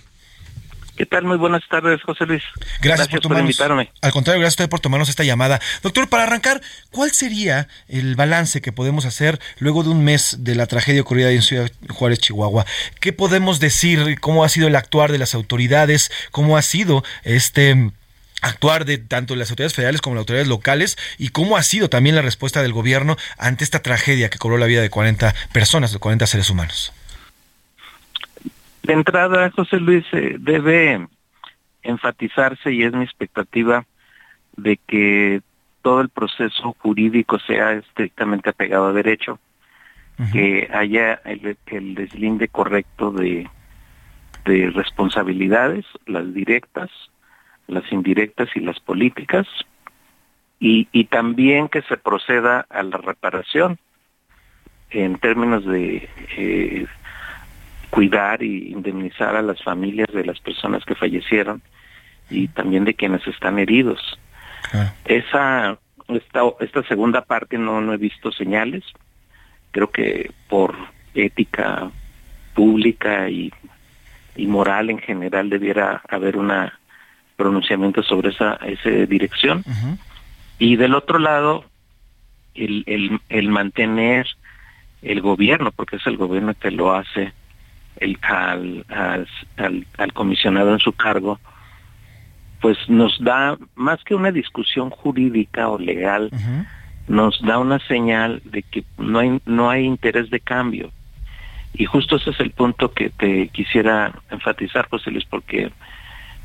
¿Qué 0.96 1.04
tal? 1.04 1.24
Muy 1.24 1.36
buenas 1.36 1.62
tardes, 1.68 2.02
José 2.02 2.24
Luis. 2.24 2.42
Gracias, 2.80 3.08
por, 3.08 3.20
tomarnos, 3.20 3.50
invitarme. 3.50 3.92
Al 4.00 4.12
contrario, 4.12 4.40
gracias 4.40 4.60
a 4.60 4.64
usted 4.64 4.70
por 4.70 4.80
tomarnos 4.80 5.10
esta 5.10 5.24
llamada. 5.24 5.60
Doctor, 5.82 6.08
para 6.08 6.22
arrancar, 6.22 6.62
¿cuál 6.90 7.10
sería 7.10 7.68
el 7.88 8.16
balance 8.16 8.62
que 8.62 8.72
podemos 8.72 9.04
hacer 9.04 9.38
luego 9.58 9.82
de 9.82 9.90
un 9.90 10.04
mes 10.04 10.38
de 10.40 10.54
la 10.54 10.66
tragedia 10.66 11.02
ocurrida 11.02 11.30
en 11.30 11.42
Ciudad 11.42 11.70
Juárez, 11.90 12.20
Chihuahua? 12.20 12.64
¿Qué 12.98 13.12
podemos 13.12 13.60
decir? 13.60 14.18
¿Cómo 14.20 14.42
ha 14.42 14.48
sido 14.48 14.68
el 14.68 14.76
actuar 14.76 15.12
de 15.12 15.18
las 15.18 15.34
autoridades? 15.34 16.10
¿Cómo 16.30 16.56
ha 16.56 16.62
sido 16.62 17.04
este 17.24 17.92
actuar 18.40 18.84
de 18.86 18.98
tanto 18.98 19.36
las 19.36 19.50
autoridades 19.50 19.74
federales 19.74 20.00
como 20.00 20.16
las 20.16 20.22
autoridades 20.22 20.48
locales 20.48 20.96
y 21.18 21.28
cómo 21.28 21.56
ha 21.56 21.62
sido 21.62 21.90
también 21.90 22.16
la 22.16 22.22
respuesta 22.22 22.62
del 22.62 22.72
gobierno 22.72 23.16
ante 23.36 23.64
esta 23.64 23.82
tragedia 23.82 24.30
que 24.30 24.38
cobró 24.38 24.56
la 24.56 24.66
vida 24.66 24.80
de 24.80 24.90
40 24.90 25.34
personas, 25.52 25.92
de 25.92 25.98
40 25.98 26.26
seres 26.26 26.48
humanos? 26.48 26.92
De 28.86 28.92
entrada, 28.92 29.50
José 29.50 29.80
Luis, 29.80 30.04
eh, 30.12 30.36
debe 30.38 31.08
enfatizarse 31.82 32.72
y 32.72 32.84
es 32.84 32.92
mi 32.92 33.02
expectativa 33.02 33.84
de 34.56 34.76
que 34.76 35.40
todo 35.82 36.00
el 36.02 36.08
proceso 36.08 36.76
jurídico 36.78 37.40
sea 37.40 37.72
estrictamente 37.72 38.50
apegado 38.50 38.86
a 38.86 38.92
derecho, 38.92 39.40
que 40.32 40.70
haya 40.72 41.14
el, 41.24 41.58
el, 41.66 41.96
deslinde 41.96 42.46
correcto 42.46 43.10
de, 43.10 43.50
de 44.44 44.70
responsabilidades, 44.70 45.84
las 46.06 46.32
directas, 46.32 46.88
las 47.66 47.90
indirectas 47.90 48.48
y 48.54 48.60
las 48.60 48.78
políticas, 48.78 49.48
y, 50.60 50.86
y 50.92 51.06
también 51.06 51.68
que 51.68 51.82
se 51.82 51.96
proceda 51.96 52.66
a 52.70 52.84
la 52.84 52.98
reparación 52.98 53.80
en 54.90 55.18
términos 55.18 55.66
de 55.66 56.08
eh, 56.36 56.86
cuidar 57.96 58.42
y 58.42 58.72
indemnizar 58.72 59.34
a 59.36 59.40
las 59.40 59.62
familias 59.62 60.08
de 60.12 60.22
las 60.22 60.38
personas 60.38 60.84
que 60.84 60.94
fallecieron 60.94 61.62
y 62.28 62.46
también 62.48 62.84
de 62.84 62.92
quienes 62.92 63.26
están 63.26 63.58
heridos. 63.58 64.18
Esa 65.06 65.78
esta, 66.08 66.40
esta 66.60 66.82
segunda 66.82 67.22
parte 67.22 67.56
no, 67.56 67.80
no 67.80 67.94
he 67.94 67.96
visto 67.96 68.30
señales. 68.32 68.84
Creo 69.70 69.90
que 69.90 70.30
por 70.46 70.76
ética 71.14 71.90
pública 72.52 73.30
y, 73.30 73.50
y 74.36 74.46
moral 74.46 74.90
en 74.90 74.98
general 74.98 75.48
debiera 75.48 76.02
haber 76.06 76.36
una 76.36 76.78
pronunciamiento 77.36 78.02
sobre 78.02 78.28
esa, 78.28 78.56
esa 78.56 78.90
dirección. 79.06 79.64
Y 80.58 80.76
del 80.76 80.94
otro 80.94 81.18
lado, 81.18 81.64
el, 82.54 82.84
el, 82.86 83.20
el 83.30 83.48
mantener 83.48 84.26
el 85.00 85.22
gobierno, 85.22 85.72
porque 85.72 85.96
es 85.96 86.06
el 86.06 86.18
gobierno 86.18 86.52
que 86.52 86.70
lo 86.70 86.94
hace, 86.94 87.32
el, 87.96 88.18
al, 88.22 88.84
al, 88.88 89.86
al, 89.96 90.12
comisionado 90.12 90.72
en 90.72 90.78
su 90.78 90.92
cargo, 90.92 91.38
pues 92.60 92.76
nos 92.88 93.22
da, 93.22 93.56
más 93.74 94.02
que 94.04 94.14
una 94.14 94.32
discusión 94.32 94.90
jurídica 94.90 95.68
o 95.68 95.78
legal, 95.78 96.30
nos 97.08 97.40
da 97.42 97.58
una 97.58 97.78
señal 97.80 98.42
de 98.44 98.62
que 98.62 98.84
no 98.98 99.18
hay, 99.18 99.40
no 99.46 99.70
hay 99.70 99.84
interés 99.84 100.30
de 100.30 100.40
cambio. 100.40 100.90
Y 101.74 101.84
justo 101.84 102.16
ese 102.16 102.30
es 102.30 102.40
el 102.40 102.52
punto 102.52 102.92
que 102.92 103.10
te 103.10 103.48
quisiera 103.48 104.12
enfatizar, 104.30 104.88
José 104.88 105.10
Luis, 105.10 105.26
porque 105.26 105.70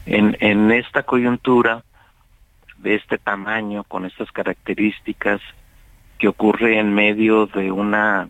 en, 0.05 0.35
en 0.41 0.71
esta 0.71 1.03
coyuntura 1.03 1.83
de 2.77 2.95
este 2.95 3.17
tamaño, 3.17 3.83
con 3.85 4.05
estas 4.05 4.31
características, 4.31 5.39
que 6.17 6.27
ocurre 6.27 6.79
en 6.79 6.93
medio 6.93 7.47
de 7.47 7.71
una 7.71 8.29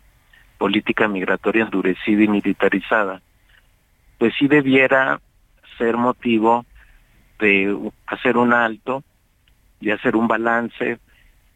política 0.62 1.08
migratoria 1.08 1.64
endurecida 1.64 2.22
y 2.22 2.28
militarizada, 2.28 3.20
pues 4.20 4.32
sí 4.38 4.48
debiera 4.48 5.20
ser 5.80 5.98
motivo 5.98 6.68
de 7.40 7.76
hacer 8.06 8.38
un 8.38 8.54
alto, 8.54 9.04
de 9.80 9.92
hacer 9.92 10.16
un 10.16 10.28
balance, 10.28 11.00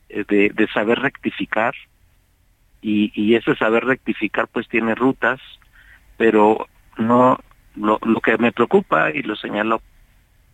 eh, 0.10 0.26
de, 0.27 0.49
de 0.49 0.68
saber 0.69 0.98
rectificar, 0.98 1.76
y, 2.82 3.11
y, 3.14 3.36
ese 3.36 3.56
saber 3.56 3.86
rectificar 3.86 4.48
pues 4.48 4.68
tiene 4.68 4.95
rutas, 4.95 5.40
pero 6.18 6.65
no 6.98 7.38
lo, 7.76 7.99
lo 8.03 8.19
que 8.22 8.40
me 8.40 8.52
preocupa 8.52 9.11
y 9.11 9.22
lo 9.22 9.36
señalo 9.36 9.84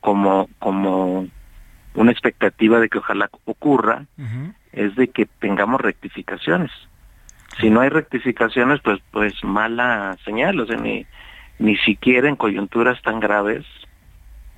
como 0.02 0.50
como 0.60 1.28
una 1.94 2.12
expectativa 2.12 2.82
de 2.82 2.90
que 2.90 2.98
ojalá 2.98 3.30
ocurra 3.46 4.06
uh 4.18 4.22
-huh. 4.22 4.54
es 4.74 4.96
de 4.96 5.08
que 5.08 5.26
tengamos 5.26 5.80
rectificaciones 5.80 6.72
si 7.60 7.70
no 7.70 7.82
hay 7.82 7.90
rectificaciones, 7.90 8.80
pues 8.82 9.00
pues 9.12 9.34
mala 9.44 10.18
señal, 10.24 10.60
o 10.60 10.66
sea, 10.66 10.78
ni, 10.78 11.06
ni 11.60 11.78
siquiera 11.78 12.30
en 12.30 12.36
coyunturas 12.36 13.02
tan 13.02 13.20
graves 13.20 13.66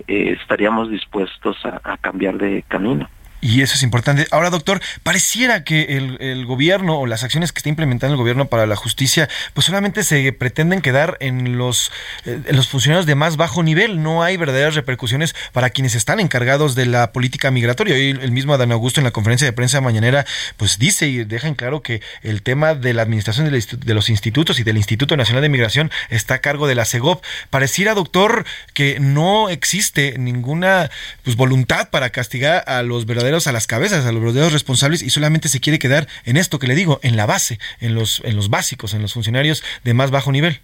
eh, 0.08 0.38
estaríamos 0.40 0.90
dispuestos 0.90 1.58
a, 1.66 1.82
a, 1.84 1.98
cambiar 1.98 2.38
de 2.38 2.64
camino. 2.68 3.10
Y 3.44 3.62
eso 3.62 3.76
es 3.76 3.84
importante. 3.84 4.26
Ahora, 4.32 4.50
doctor, 4.50 4.80
pareciera 5.04 5.66
que 5.66 5.98
el, 5.98 6.46
gobierno 6.46 6.98
o 6.98 7.06
las 7.06 7.26
acciones 7.26 7.52
que 7.52 7.60
está 7.60 7.68
implementando 7.68 8.14
el 8.14 8.18
gobierno 8.18 8.46
para 8.46 8.66
la 8.66 8.78
justicia, 8.78 9.28
pues 9.54 9.66
solamente 9.66 10.04
se 10.04 10.32
pretenden 10.32 10.82
quedar 10.82 11.18
en 11.20 11.58
los, 11.58 11.92
eh, 12.26 12.40
en 12.46 12.56
los 12.56 12.70
funcionarios 12.70 13.06
de 13.06 13.16
más 13.16 13.36
bajo 13.36 13.62
nivel. 13.62 14.02
No 14.02 14.24
hay 14.24 14.38
verdaderas 14.38 14.76
repercusiones 14.76 15.36
para 15.52 15.72
quienes 15.72 15.94
están 15.94 16.22
encargados 16.22 16.74
de 16.76 16.86
la 16.86 17.12
política 17.12 17.52
migratoria. 17.52 17.96
Hoy 17.96 18.18
el 18.22 18.32
mismo 18.32 18.54
Adán 18.54 18.72
Augusto 18.72 19.02
en 19.02 19.04
la 19.04 19.12
conferencia 19.12 19.46
de 19.46 19.52
prensa 19.52 19.82
mañanera, 19.82 20.26
pues 20.56 20.80
dice 20.80 21.10
y 21.10 21.26
deja 21.26 21.50
en 21.50 21.56
claro 21.56 21.82
que 21.82 22.02
el 22.22 22.44
tema 22.44 22.76
de 22.76 22.94
la 22.94 23.02
administración 23.02 23.52
de 23.52 23.94
los 23.94 24.10
institutos 24.10 24.58
y 24.62 24.64
del 24.64 24.78
Instituto 24.78 25.18
Nacional 25.18 25.42
de 25.42 25.50
Migración 25.50 25.92
está 26.10 26.36
a 26.36 26.40
cargo 26.40 26.66
de 26.66 26.76
la 26.76 26.86
CEGOP. 26.86 27.22
Pareciera, 27.50 27.94
doctor, 27.94 28.46
que 28.74 29.02
no 29.02 29.50
existe 29.50 30.16
ninguna 30.18 30.90
pues, 31.24 31.36
voluntad 31.36 31.90
para 31.90 32.10
castigar 32.12 32.64
a 32.68 32.84
los 32.84 33.06
verdaderos 33.06 33.33
a 33.48 33.52
las 33.52 33.68
cabezas, 33.68 34.06
a 34.06 34.12
los 34.12 34.22
verdaderos 34.22 34.54
responsables 34.54 35.02
y 35.02 35.10
solamente 35.10 35.50
se 35.50 35.60
quiere 35.60 35.80
quedar 35.80 36.08
en 36.26 36.38
esto 36.38 36.60
que 36.60 36.68
le 36.68 36.76
digo, 36.76 37.00
en 37.02 37.18
la 37.18 37.26
base, 37.26 37.60
en 37.80 37.96
los, 37.96 38.22
en 38.24 38.36
los 38.36 38.50
básicos, 38.50 38.94
en 38.94 39.02
los 39.02 39.14
funcionarios 39.14 39.64
de 39.84 39.94
más 39.94 40.12
bajo 40.12 40.32
nivel. 40.32 40.60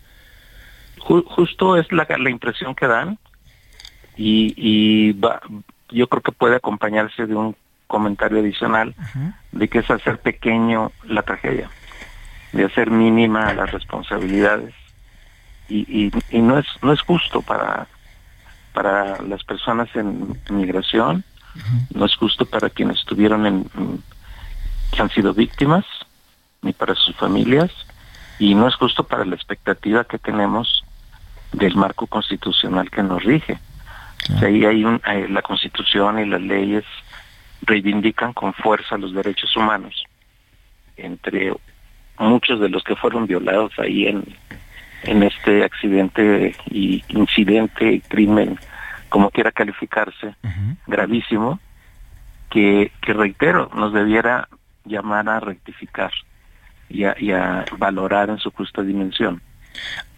Justo 1.00 1.78
es 1.78 1.92
la, 1.92 2.06
la 2.20 2.30
impresión 2.30 2.76
que 2.76 2.86
dan 2.86 3.18
y, 4.16 5.16
yo 5.92 6.08
creo 6.08 6.22
que 6.22 6.32
puede 6.32 6.56
acompañarse 6.56 7.26
de 7.26 7.34
un 7.34 7.56
comentario 7.88 8.40
adicional 8.40 8.94
de 9.52 9.68
que 9.68 9.80
es 9.80 9.90
hacer 9.90 10.20
pequeño 10.20 10.92
la 11.06 11.24
tragedia, 11.24 11.72
de 12.52 12.66
hacer 12.66 12.92
mínima 12.92 13.52
las 13.56 13.72
responsabilidades 13.72 14.76
y, 15.68 16.12
y, 16.30 16.42
no 16.42 16.60
es 16.60 16.68
no 16.84 16.94
es 16.94 17.02
justo 17.02 17.42
para 17.42 17.88
para 18.74 19.22
las 19.24 19.44
personas 19.44 19.90
en 19.96 20.40
migración 20.50 21.24
no 21.94 22.06
es 22.06 22.16
justo 22.16 22.46
para 22.46 22.70
quienes 22.70 22.98
estuvieron 23.00 23.46
en, 23.46 23.70
que 24.92 25.02
han 25.02 25.10
sido 25.10 25.34
víctimas, 25.34 25.86
ni 26.62 26.74
para 26.74 26.96
sus 26.96 27.16
familias, 27.16 27.72
y 28.40 28.56
no 28.56 28.68
es 28.68 28.76
justo 28.76 29.04
para 29.04 29.26
la 29.26 29.36
expectativa 29.36 30.04
que 30.04 30.18
tenemos 30.18 30.84
del 31.52 31.76
marco 31.76 32.08
constitucional 32.08 32.90
que 32.90 33.04
nos 33.04 33.24
rige. 33.24 33.60
ahí 34.42 34.66
hay 34.66 34.84
un, 34.84 35.02
eh, 35.08 35.28
la 35.30 35.42
constitución 35.42 36.20
y 36.20 36.26
las 36.26 36.42
leyes 36.42 36.86
reivindican 37.62 38.34
con 38.34 38.54
fuerza 38.54 38.98
los 38.98 39.14
derechos 39.14 39.56
humanos, 39.56 40.04
entre 40.98 41.54
muchos 42.18 42.60
de 42.60 42.70
los 42.70 42.84
que 42.84 42.96
fueron 42.96 43.28
violados 43.28 43.72
ahí 43.80 44.08
en, 44.08 44.24
en 45.04 45.24
este 45.24 45.64
accidente 45.64 46.56
y 46.70 47.04
incidente 47.10 47.94
y 47.94 48.02
crimen 48.02 48.60
como 49.10 49.30
quiera 49.32 49.52
calificarse, 49.52 50.36
gravísimo, 50.88 51.60
que, 52.50 52.92
que, 53.02 53.14
reitero, 53.14 53.70
nos 53.76 53.94
debiera 53.94 54.48
llamar 54.86 55.30
a 55.30 55.40
rectificar 55.40 56.12
y 56.90 57.04
a, 57.04 57.66
valorar 57.78 58.30
en 58.30 58.40
su 58.40 58.52
justa 58.52 58.82
dimensión. 58.82 59.42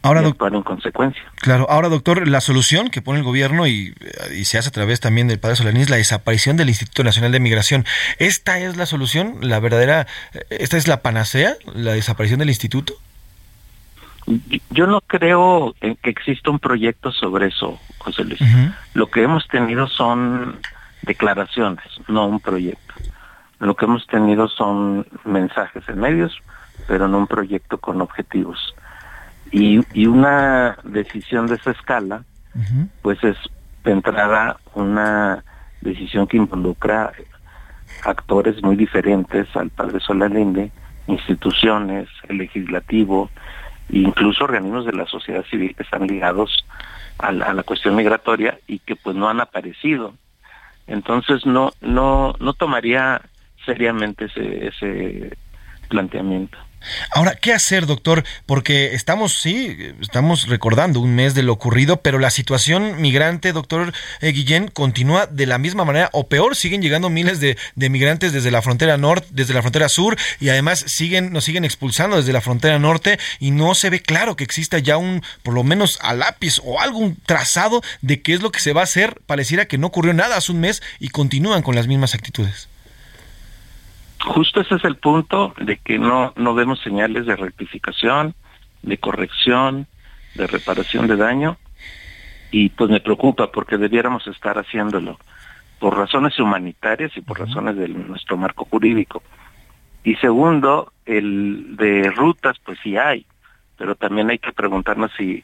Ahora, 0.03 0.21
doctor, 0.21 0.55
en 0.55 0.63
consecuencia. 0.63 1.21
Claro, 1.35 1.67
ahora, 1.69 1.89
doctor, 1.89 2.27
la 2.27 2.41
solución 2.41 2.89
que 2.89 3.01
pone 3.01 3.19
el 3.19 3.25
gobierno 3.25 3.67
y, 3.67 3.93
y 4.35 4.45
se 4.45 4.57
hace 4.57 4.69
a 4.69 4.71
través 4.71 4.99
también 4.99 5.27
del 5.27 5.39
padre 5.39 5.57
Solaní 5.57 5.81
es 5.81 5.89
la 5.89 5.97
desaparición 5.97 6.57
del 6.57 6.69
Instituto 6.69 7.03
Nacional 7.03 7.31
de 7.31 7.39
Migración. 7.39 7.85
¿Esta 8.17 8.57
es 8.59 8.77
la 8.77 8.87
solución? 8.87 9.37
¿La 9.41 9.59
verdadera? 9.59 10.07
¿Esta 10.49 10.77
es 10.77 10.87
la 10.87 11.01
panacea? 11.01 11.55
¿La 11.75 11.93
desaparición 11.93 12.39
del 12.39 12.49
instituto? 12.49 12.95
Yo 14.69 14.87
no 14.87 15.01
creo 15.01 15.73
en 15.81 15.95
que 15.95 16.09
exista 16.09 16.51
un 16.51 16.59
proyecto 16.59 17.11
sobre 17.11 17.47
eso, 17.47 17.79
José 17.97 18.23
Luis. 18.23 18.41
Lo 18.93 19.07
que 19.07 19.23
hemos 19.23 19.47
tenido 19.47 19.87
son 19.87 20.59
declaraciones, 21.01 21.85
no 22.07 22.25
un 22.25 22.39
proyecto. 22.39 22.93
Lo 23.59 23.75
que 23.75 23.85
hemos 23.85 24.05
tenido 24.07 24.47
son 24.47 25.05
mensajes 25.25 25.87
en 25.87 25.99
medios, 25.99 26.37
pero 26.87 27.07
no 27.07 27.17
un 27.17 27.27
proyecto 27.27 27.77
con 27.77 28.01
objetivos. 28.01 28.75
Y, 29.51 29.81
y 29.93 30.05
una 30.07 30.77
decisión 30.83 31.47
de 31.47 31.55
esa 31.55 31.71
escala, 31.71 32.23
pues 33.01 33.23
es 33.23 33.37
de 33.83 33.91
entrada 33.91 34.57
una 34.73 35.43
decisión 35.81 36.27
que 36.27 36.37
involucra 36.37 37.11
actores 38.03 38.61
muy 38.63 38.75
diferentes 38.75 39.47
al 39.55 39.69
padre 39.69 39.99
Solalinde, 39.99 40.71
instituciones, 41.07 42.07
el 42.29 42.37
legislativo, 42.37 43.29
incluso 43.91 44.43
organismos 44.43 44.85
de 44.85 44.93
la 44.93 45.05
sociedad 45.05 45.45
civil 45.45 45.75
que 45.75 45.83
están 45.83 46.07
ligados 46.07 46.65
a 47.17 47.31
la, 47.31 47.63
cuestión 47.63 47.95
migratoria 47.95 48.57
y 48.67 48.79
que 48.79 48.95
pues 48.95 49.15
no 49.15 49.29
han 49.29 49.41
aparecido. 49.41 50.13
Entonces 50.87 51.45
no 51.45 51.71
no 51.81 52.33
no 52.39 52.53
tomaría 52.53 53.21
seriamente 53.65 54.25
ese, 54.25 54.67
ese 54.67 55.37
planteamiento. 55.89 56.57
Ahora, 57.11 57.35
¿qué 57.35 57.53
hacer, 57.53 57.85
doctor? 57.85 58.23
Porque 58.45 58.95
estamos, 58.95 59.39
sí, 59.39 59.77
estamos 60.01 60.47
recordando 60.47 60.99
un 60.99 61.13
mes 61.13 61.35
de 61.35 61.43
lo 61.43 61.53
ocurrido, 61.53 62.01
pero 62.01 62.19
la 62.19 62.31
situación 62.31 62.99
migrante, 63.01 63.53
doctor 63.53 63.93
eh, 64.19 64.31
Guillén, 64.31 64.67
continúa 64.67 65.27
de 65.27 65.45
la 65.45 65.57
misma 65.57 65.85
manera 65.85 66.09
o 66.13 66.27
peor. 66.27 66.55
Siguen 66.55 66.81
llegando 66.81 67.09
miles 67.09 67.39
de, 67.39 67.57
migrantes 67.75 68.33
desde 68.33 68.51
la 68.51 68.61
frontera 68.61 68.97
norte, 68.97 69.27
desde 69.31 69.53
la 69.53 69.61
frontera 69.61 69.89
sur, 69.89 70.17
y 70.39 70.49
además 70.49 70.83
siguen, 70.87 71.31
nos 71.31 71.43
siguen 71.43 71.65
expulsando 71.65 72.17
desde 72.17 72.33
la 72.33 72.41
frontera 72.41 72.79
norte, 72.79 73.19
y 73.39 73.51
no 73.51 73.75
se 73.75 73.89
ve 73.89 74.01
claro 74.01 74.35
que 74.35 74.43
exista 74.43 74.79
ya 74.79 74.97
un, 74.97 75.23
por 75.43 75.53
lo 75.53 75.63
menos 75.63 75.99
a 76.01 76.13
lápiz 76.13 76.59
o 76.63 76.79
algún 76.79 77.17
trazado 77.25 77.81
de 78.01 78.21
qué 78.21 78.33
es 78.33 78.41
lo 78.41 78.51
que 78.51 78.59
se 78.59 78.73
va 78.73 78.81
a 78.81 78.85
hacer. 78.85 79.21
Pareciera 79.25 79.65
que 79.65 79.77
no 79.77 79.87
ocurrió 79.87 80.13
nada 80.13 80.37
hace 80.37 80.51
un 80.51 80.59
mes 80.59 80.81
y 80.99 81.09
continúan 81.09 81.61
con 81.61 81.75
las 81.75 81.87
mismas 81.87 82.15
actitudes 82.15 82.70
justo 84.23 84.61
ese 84.61 84.75
es 84.75 84.83
el 84.85 84.95
punto 84.95 85.53
de 85.59 85.77
que 85.77 85.99
no, 85.99 86.33
no 86.35 86.53
vemos 86.53 86.79
señales 86.81 87.25
de 87.25 87.35
rectificación, 87.35 88.35
de 88.81 88.97
corrección, 88.97 89.87
de 90.35 90.47
reparación 90.47 91.07
de 91.07 91.17
daño, 91.17 91.57
y 92.51 92.69
pues 92.69 92.89
me 92.89 92.99
preocupa 92.99 93.51
porque 93.51 93.77
debiéramos 93.77 94.27
estar 94.27 94.57
haciéndolo 94.57 95.17
por 95.79 95.97
razones 95.97 96.37
humanitarias 96.39 97.11
y 97.15 97.21
por 97.21 97.39
razones 97.39 97.75
de 97.75 97.87
nuestro 97.87 98.37
marco 98.37 98.65
jurídico. 98.65 99.23
Y 100.03 100.15
segundo, 100.15 100.93
el 101.05 101.75
de 101.75 102.11
rutas, 102.11 102.57
pues 102.63 102.77
sí 102.83 102.97
hay, 102.97 103.25
pero 103.77 103.95
también 103.95 104.29
hay 104.29 104.37
que 104.37 104.51
preguntarnos 104.51 105.11
si, 105.17 105.43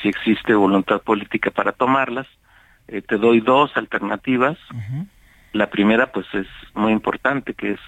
si 0.00 0.08
existe 0.08 0.54
voluntad 0.54 1.00
política 1.00 1.50
para 1.50 1.72
tomarlas. 1.72 2.26
Eh, 2.86 3.02
te 3.02 3.16
doy 3.16 3.40
dos 3.40 3.76
alternativas. 3.76 4.58
La 5.52 5.70
primera, 5.70 6.12
pues 6.12 6.26
es 6.34 6.46
muy 6.74 6.92
importante, 6.92 7.54
que 7.54 7.72
es 7.72 7.80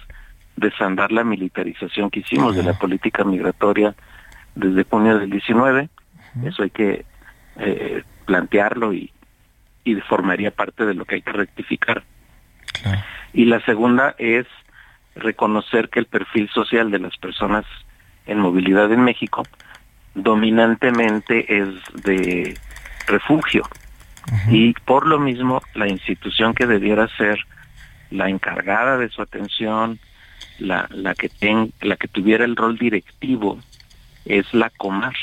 desandar 0.57 1.11
la 1.11 1.23
militarización 1.23 2.09
que 2.09 2.19
hicimos 2.19 2.55
de 2.55 2.63
la 2.63 2.73
política 2.73 3.23
migratoria 3.23 3.95
desde 4.55 4.83
junio 4.83 5.17
del 5.17 5.29
19. 5.29 5.89
Eso 6.43 6.63
hay 6.63 6.69
que 6.69 7.05
eh, 7.57 8.03
plantearlo 8.25 8.93
y, 8.93 9.11
y 9.83 9.95
formaría 10.01 10.51
parte 10.51 10.85
de 10.85 10.93
lo 10.93 11.05
que 11.05 11.15
hay 11.15 11.21
que 11.21 11.31
rectificar. 11.31 12.03
Y 13.33 13.45
la 13.45 13.59
segunda 13.61 14.15
es 14.17 14.45
reconocer 15.15 15.89
que 15.89 15.99
el 15.99 16.05
perfil 16.05 16.49
social 16.49 16.91
de 16.91 16.99
las 16.99 17.17
personas 17.17 17.65
en 18.25 18.39
movilidad 18.39 18.91
en 18.91 19.03
México 19.03 19.43
dominantemente 20.13 21.59
es 21.59 21.69
de 22.03 22.57
refugio. 23.07 23.63
Y 24.49 24.73
por 24.73 25.07
lo 25.07 25.19
mismo, 25.19 25.61
la 25.73 25.87
institución 25.87 26.53
que 26.53 26.65
debiera 26.65 27.07
ser 27.15 27.39
la 28.09 28.29
encargada 28.29 28.97
de 28.97 29.09
su 29.09 29.21
atención, 29.21 29.99
la, 30.59 30.87
la 30.91 31.13
que 31.13 31.29
ten, 31.29 31.73
la 31.81 31.95
que 31.95 32.07
tuviera 32.07 32.45
el 32.45 32.55
rol 32.55 32.77
directivo 32.77 33.59
es 34.25 34.53
la 34.53 34.69
Comar 34.69 35.15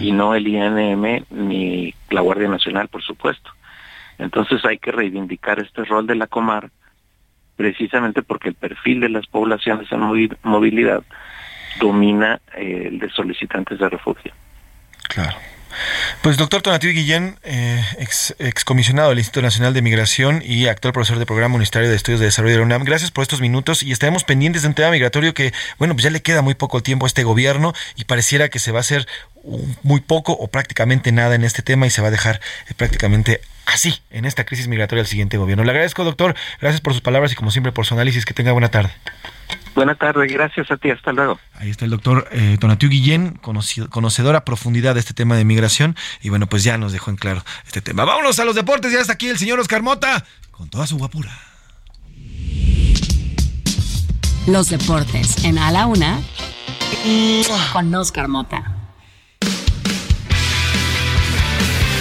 y 0.00 0.10
no 0.12 0.34
el 0.34 0.48
INM 0.48 1.24
ni 1.30 1.94
la 2.10 2.20
Guardia 2.20 2.48
Nacional, 2.48 2.88
por 2.88 3.02
supuesto. 3.02 3.50
Entonces 4.18 4.64
hay 4.64 4.78
que 4.78 4.90
reivindicar 4.92 5.60
este 5.60 5.84
rol 5.84 6.06
de 6.06 6.16
la 6.16 6.26
Comar 6.26 6.70
precisamente 7.56 8.22
porque 8.22 8.50
el 8.50 8.54
perfil 8.54 9.00
de 9.00 9.08
las 9.08 9.26
poblaciones 9.26 9.90
en 9.90 10.00
movilidad 10.42 11.02
domina 11.78 12.40
eh, 12.54 12.88
el 12.88 12.98
de 12.98 13.10
solicitantes 13.10 13.78
de 13.78 13.88
refugio. 13.88 14.32
Claro. 15.08 15.36
Pues 16.22 16.36
doctor 16.36 16.62
Tonatiu 16.62 16.90
Guillén, 16.92 17.38
eh, 17.44 17.84
ex, 17.98 18.34
excomisionado 18.38 19.10
del 19.10 19.18
Instituto 19.18 19.42
Nacional 19.42 19.74
de 19.74 19.82
Migración 19.82 20.42
y 20.44 20.66
actual 20.66 20.92
profesor 20.92 21.18
del 21.18 21.26
Programa 21.26 21.54
Universitario 21.54 21.88
de 21.88 21.96
Estudios 21.96 22.20
de 22.20 22.26
Desarrollo 22.26 22.54
de 22.54 22.60
la 22.60 22.66
UNAM, 22.66 22.84
gracias 22.84 23.10
por 23.10 23.22
estos 23.22 23.40
minutos 23.40 23.82
y 23.82 23.92
estaremos 23.92 24.24
pendientes 24.24 24.62
de 24.62 24.68
un 24.68 24.74
tema 24.74 24.90
migratorio 24.90 25.34
que, 25.34 25.52
bueno, 25.78 25.94
pues 25.94 26.04
ya 26.04 26.10
le 26.10 26.22
queda 26.22 26.42
muy 26.42 26.54
poco 26.54 26.82
tiempo 26.82 27.06
a 27.06 27.08
este 27.08 27.22
gobierno 27.22 27.74
y 27.94 28.04
pareciera 28.04 28.48
que 28.48 28.58
se 28.58 28.72
va 28.72 28.78
a 28.78 28.80
hacer 28.80 29.06
muy 29.82 30.00
poco 30.00 30.32
o 30.32 30.48
prácticamente 30.48 31.12
nada 31.12 31.34
en 31.34 31.44
este 31.44 31.62
tema 31.62 31.86
y 31.86 31.90
se 31.90 32.02
va 32.02 32.08
a 32.08 32.10
dejar 32.10 32.40
eh, 32.68 32.74
prácticamente 32.76 33.40
así 33.66 34.00
en 34.10 34.24
esta 34.24 34.44
crisis 34.44 34.68
migratoria 34.68 35.02
al 35.02 35.08
siguiente 35.08 35.36
gobierno. 35.36 35.64
Le 35.64 35.70
agradezco, 35.70 36.04
doctor, 36.04 36.34
gracias 36.60 36.80
por 36.80 36.92
sus 36.92 37.02
palabras 37.02 37.32
y 37.32 37.34
como 37.34 37.50
siempre 37.50 37.72
por 37.72 37.86
su 37.86 37.94
análisis. 37.94 38.24
Que 38.24 38.34
tenga 38.34 38.52
buena 38.52 38.70
tarde. 38.70 38.90
Buenas 39.76 39.98
tardes, 39.98 40.32
gracias 40.32 40.70
a 40.70 40.78
ti, 40.78 40.90
hasta 40.90 41.12
luego. 41.12 41.38
Ahí 41.54 41.68
está 41.68 41.84
el 41.84 41.90
doctor 41.90 42.26
eh, 42.32 42.56
Tonatiu 42.58 42.88
Guillén, 42.88 43.32
conocido, 43.42 43.90
conocedor 43.90 44.34
a 44.34 44.42
profundidad 44.42 44.94
de 44.94 45.00
este 45.00 45.12
tema 45.12 45.36
de 45.36 45.44
migración, 45.44 45.94
y 46.22 46.30
bueno, 46.30 46.46
pues 46.46 46.64
ya 46.64 46.78
nos 46.78 46.92
dejó 46.92 47.10
en 47.10 47.16
claro 47.16 47.44
este 47.66 47.82
tema. 47.82 48.06
Vámonos 48.06 48.38
a 48.40 48.46
los 48.46 48.54
deportes, 48.54 48.90
ya 48.90 49.00
está 49.00 49.12
aquí 49.12 49.28
el 49.28 49.36
señor 49.36 49.60
Oscar 49.60 49.82
Mota, 49.82 50.24
con 50.50 50.70
toda 50.70 50.86
su 50.86 50.96
guapura. 50.96 51.30
Los 54.46 54.70
deportes 54.70 55.44
en 55.44 55.58
A 55.58 55.70
la 55.70 55.86
Una 55.86 56.20
con 57.74 57.94
Oscar 57.94 58.28
Mota. 58.28 58.75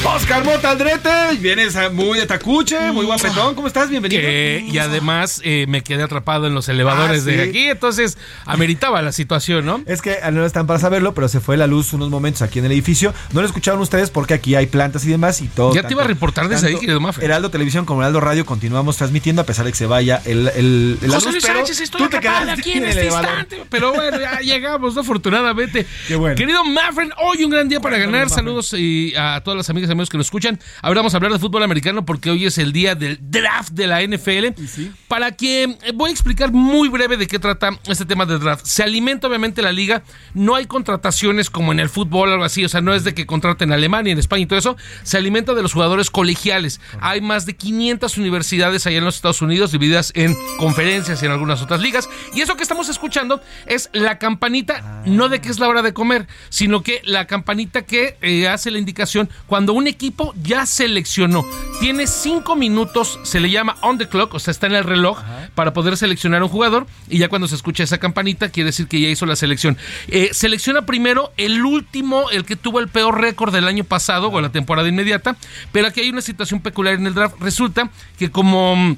Oscar 0.07 0.45
Mota 0.45 0.69
Aldrete, 0.71 1.09
vienes 1.39 1.75
muy 1.91 2.17
de 2.19 2.25
tacuche, 2.25 2.91
muy 2.91 3.05
guapetón, 3.05 3.53
¿cómo 3.55 3.67
estás? 3.67 3.89
Bienvenido. 3.89 4.21
Que- 4.21 4.63
y 4.65 4.77
además 4.77 5.41
eh, 5.43 5.65
me 5.67 5.81
quedé 5.81 6.03
atrapado 6.03 6.47
en 6.47 6.53
los 6.53 6.69
elevadores 6.69 7.23
Ah, 7.23 7.25
de 7.25 7.41
aquí, 7.43 7.63
entonces 7.69 8.17
ameritaba 8.45 9.01
la 9.01 9.11
situación, 9.11 9.65
¿no? 9.65 9.81
Es 9.85 10.01
que 10.01 10.17
no 10.31 10.45
están 10.45 10.67
para 10.67 10.79
saberlo, 10.79 11.13
pero 11.13 11.27
se 11.27 11.39
fue 11.41 11.57
la 11.57 11.67
luz 11.67 11.91
unos 11.93 12.09
momentos 12.09 12.43
aquí 12.43 12.59
en 12.59 12.65
el 12.65 12.71
edificio. 12.71 13.13
No 13.33 13.41
lo 13.41 13.47
escucharon 13.47 13.81
ustedes 13.81 14.09
porque 14.09 14.33
aquí 14.35 14.55
hay 14.55 14.67
plantas 14.67 15.03
y 15.05 15.09
demás 15.09 15.41
y 15.41 15.47
todo. 15.47 15.73
Ya 15.73 15.83
te 15.83 15.93
iba 15.93 16.03
a 16.03 16.07
reportar 16.07 16.47
desde 16.47 16.67
ahí, 16.67 16.75
querido 16.79 16.99
Mafe. 16.99 17.25
Heraldo 17.25 17.49
Televisión 17.49 17.85
como 17.85 18.01
Heraldo 18.01 18.21
Radio 18.21 18.45
continuamos 18.45 18.97
transmitiendo 18.97 19.41
a 19.41 19.45
pesar 19.45 19.65
de 19.65 19.71
que 19.71 19.77
se 19.77 19.85
vaya 19.87 20.21
el, 20.25 20.47
el, 20.55 20.99
la 21.01 21.15
José 21.15 21.25
luz, 21.25 21.33
Luis 21.33 21.45
pero 21.45 21.59
Sánchez, 21.59 21.81
estoy 21.81 22.01
tú 22.03 22.09
te 22.09 22.17
aquí 22.27 22.71
en 22.73 22.83
el 22.83 22.89
este 22.91 23.05
instante. 23.05 23.63
Pero 23.69 23.91
bueno, 23.93 24.19
ya 24.19 24.39
llegamos, 24.41 24.95
¿no? 24.95 25.01
Afortunadamente. 25.01 25.85
Qué 26.07 26.15
bueno. 26.15 26.35
Querido 26.35 26.63
Mafren, 26.63 27.11
hoy 27.17 27.43
un 27.43 27.49
gran 27.49 27.67
día 27.67 27.79
para 27.79 27.97
ganar. 27.97 28.29
Saludos 28.29 28.73
y 28.73 29.13
a 29.17 29.41
todas 29.43 29.57
las 29.57 29.69
amigas 29.69 29.89
amigos 29.95 30.09
que 30.09 30.17
nos 30.17 30.27
escuchan. 30.27 30.59
Ahora 30.81 30.99
vamos 30.99 31.13
a 31.13 31.17
hablar 31.17 31.31
de 31.31 31.39
fútbol 31.39 31.63
americano 31.63 32.05
porque 32.05 32.29
hoy 32.29 32.45
es 32.45 32.57
el 32.57 32.71
día 32.71 32.95
del 32.95 33.17
draft 33.21 33.71
de 33.71 33.87
la 33.87 34.01
NFL. 34.01 34.61
Para 35.07 35.31
que 35.31 35.63
eh, 35.63 35.91
voy 35.93 36.09
a 36.09 36.13
explicar 36.13 36.51
muy 36.51 36.89
breve 36.89 37.17
de 37.17 37.27
qué 37.27 37.39
trata 37.39 37.71
este 37.87 38.05
tema 38.05 38.25
del 38.25 38.39
draft. 38.39 38.65
Se 38.65 38.83
alimenta 38.83 39.27
obviamente 39.27 39.61
la 39.61 39.71
liga. 39.71 40.03
No 40.33 40.55
hay 40.55 40.65
contrataciones 40.65 41.49
como 41.49 41.71
en 41.71 41.79
el 41.79 41.89
fútbol 41.89 42.29
o 42.29 42.33
algo 42.33 42.45
así. 42.45 42.63
O 42.65 42.69
sea, 42.69 42.81
no 42.81 42.93
es 42.93 43.03
de 43.03 43.13
que 43.13 43.25
contraten 43.25 43.69
en 43.69 43.73
Alemania, 43.73 44.13
en 44.13 44.19
España 44.19 44.43
y 44.43 44.45
todo 44.45 44.59
eso. 44.59 44.77
Se 45.03 45.17
alimenta 45.17 45.53
de 45.53 45.61
los 45.61 45.73
jugadores 45.73 46.09
colegiales. 46.09 46.79
Hay 47.01 47.21
más 47.21 47.45
de 47.45 47.55
500 47.55 48.17
universidades 48.17 48.85
allá 48.85 48.97
en 48.97 49.05
los 49.05 49.15
Estados 49.15 49.41
Unidos 49.41 49.71
divididas 49.71 50.11
en 50.15 50.35
conferencias 50.57 51.21
y 51.21 51.25
en 51.25 51.31
algunas 51.31 51.61
otras 51.61 51.81
ligas. 51.81 52.09
Y 52.33 52.41
eso 52.41 52.55
que 52.55 52.63
estamos 52.63 52.89
escuchando 52.89 53.41
es 53.65 53.89
la 53.93 54.19
campanita, 54.19 55.03
no 55.05 55.29
de 55.29 55.41
que 55.41 55.49
es 55.49 55.59
la 55.59 55.67
hora 55.67 55.81
de 55.81 55.93
comer, 55.93 56.27
sino 56.49 56.83
que 56.83 57.01
la 57.05 57.27
campanita 57.27 57.83
que 57.83 58.17
eh, 58.21 58.47
hace 58.47 58.71
la 58.71 58.79
indicación 58.79 59.29
cuando 59.47 59.73
un 59.73 59.84
equipo 59.87 60.33
ya 60.41 60.65
seleccionó. 60.65 61.45
Tiene 61.79 62.07
cinco 62.07 62.55
minutos, 62.55 63.19
se 63.23 63.39
le 63.39 63.49
llama 63.49 63.75
on 63.81 63.97
the 63.97 64.07
clock, 64.07 64.33
o 64.33 64.39
sea, 64.39 64.51
está 64.51 64.67
en 64.67 64.75
el 64.75 64.83
reloj 64.83 65.19
para 65.55 65.73
poder 65.73 65.97
seleccionar 65.97 66.41
a 66.41 66.45
un 66.45 66.51
jugador. 66.51 66.87
Y 67.09 67.17
ya 67.17 67.29
cuando 67.29 67.47
se 67.47 67.55
escucha 67.55 67.83
esa 67.83 67.97
campanita, 67.97 68.49
quiere 68.49 68.67
decir 68.67 68.87
que 68.87 68.99
ya 68.99 69.09
hizo 69.09 69.25
la 69.25 69.35
selección. 69.35 69.77
Eh, 70.07 70.29
selecciona 70.33 70.85
primero 70.85 71.31
el 71.37 71.63
último, 71.65 72.29
el 72.29 72.45
que 72.45 72.55
tuvo 72.55 72.79
el 72.79 72.87
peor 72.87 73.19
récord 73.19 73.53
del 73.53 73.67
año 73.67 73.83
pasado 73.83 74.29
o 74.29 74.41
la 74.41 74.49
temporada 74.49 74.87
inmediata. 74.87 75.35
Pero 75.71 75.87
aquí 75.87 76.01
hay 76.01 76.09
una 76.09 76.21
situación 76.21 76.61
peculiar 76.61 76.95
en 76.95 77.07
el 77.07 77.13
draft. 77.13 77.35
Resulta 77.39 77.89
que 78.17 78.31
como 78.31 78.75
mm, 78.75 78.97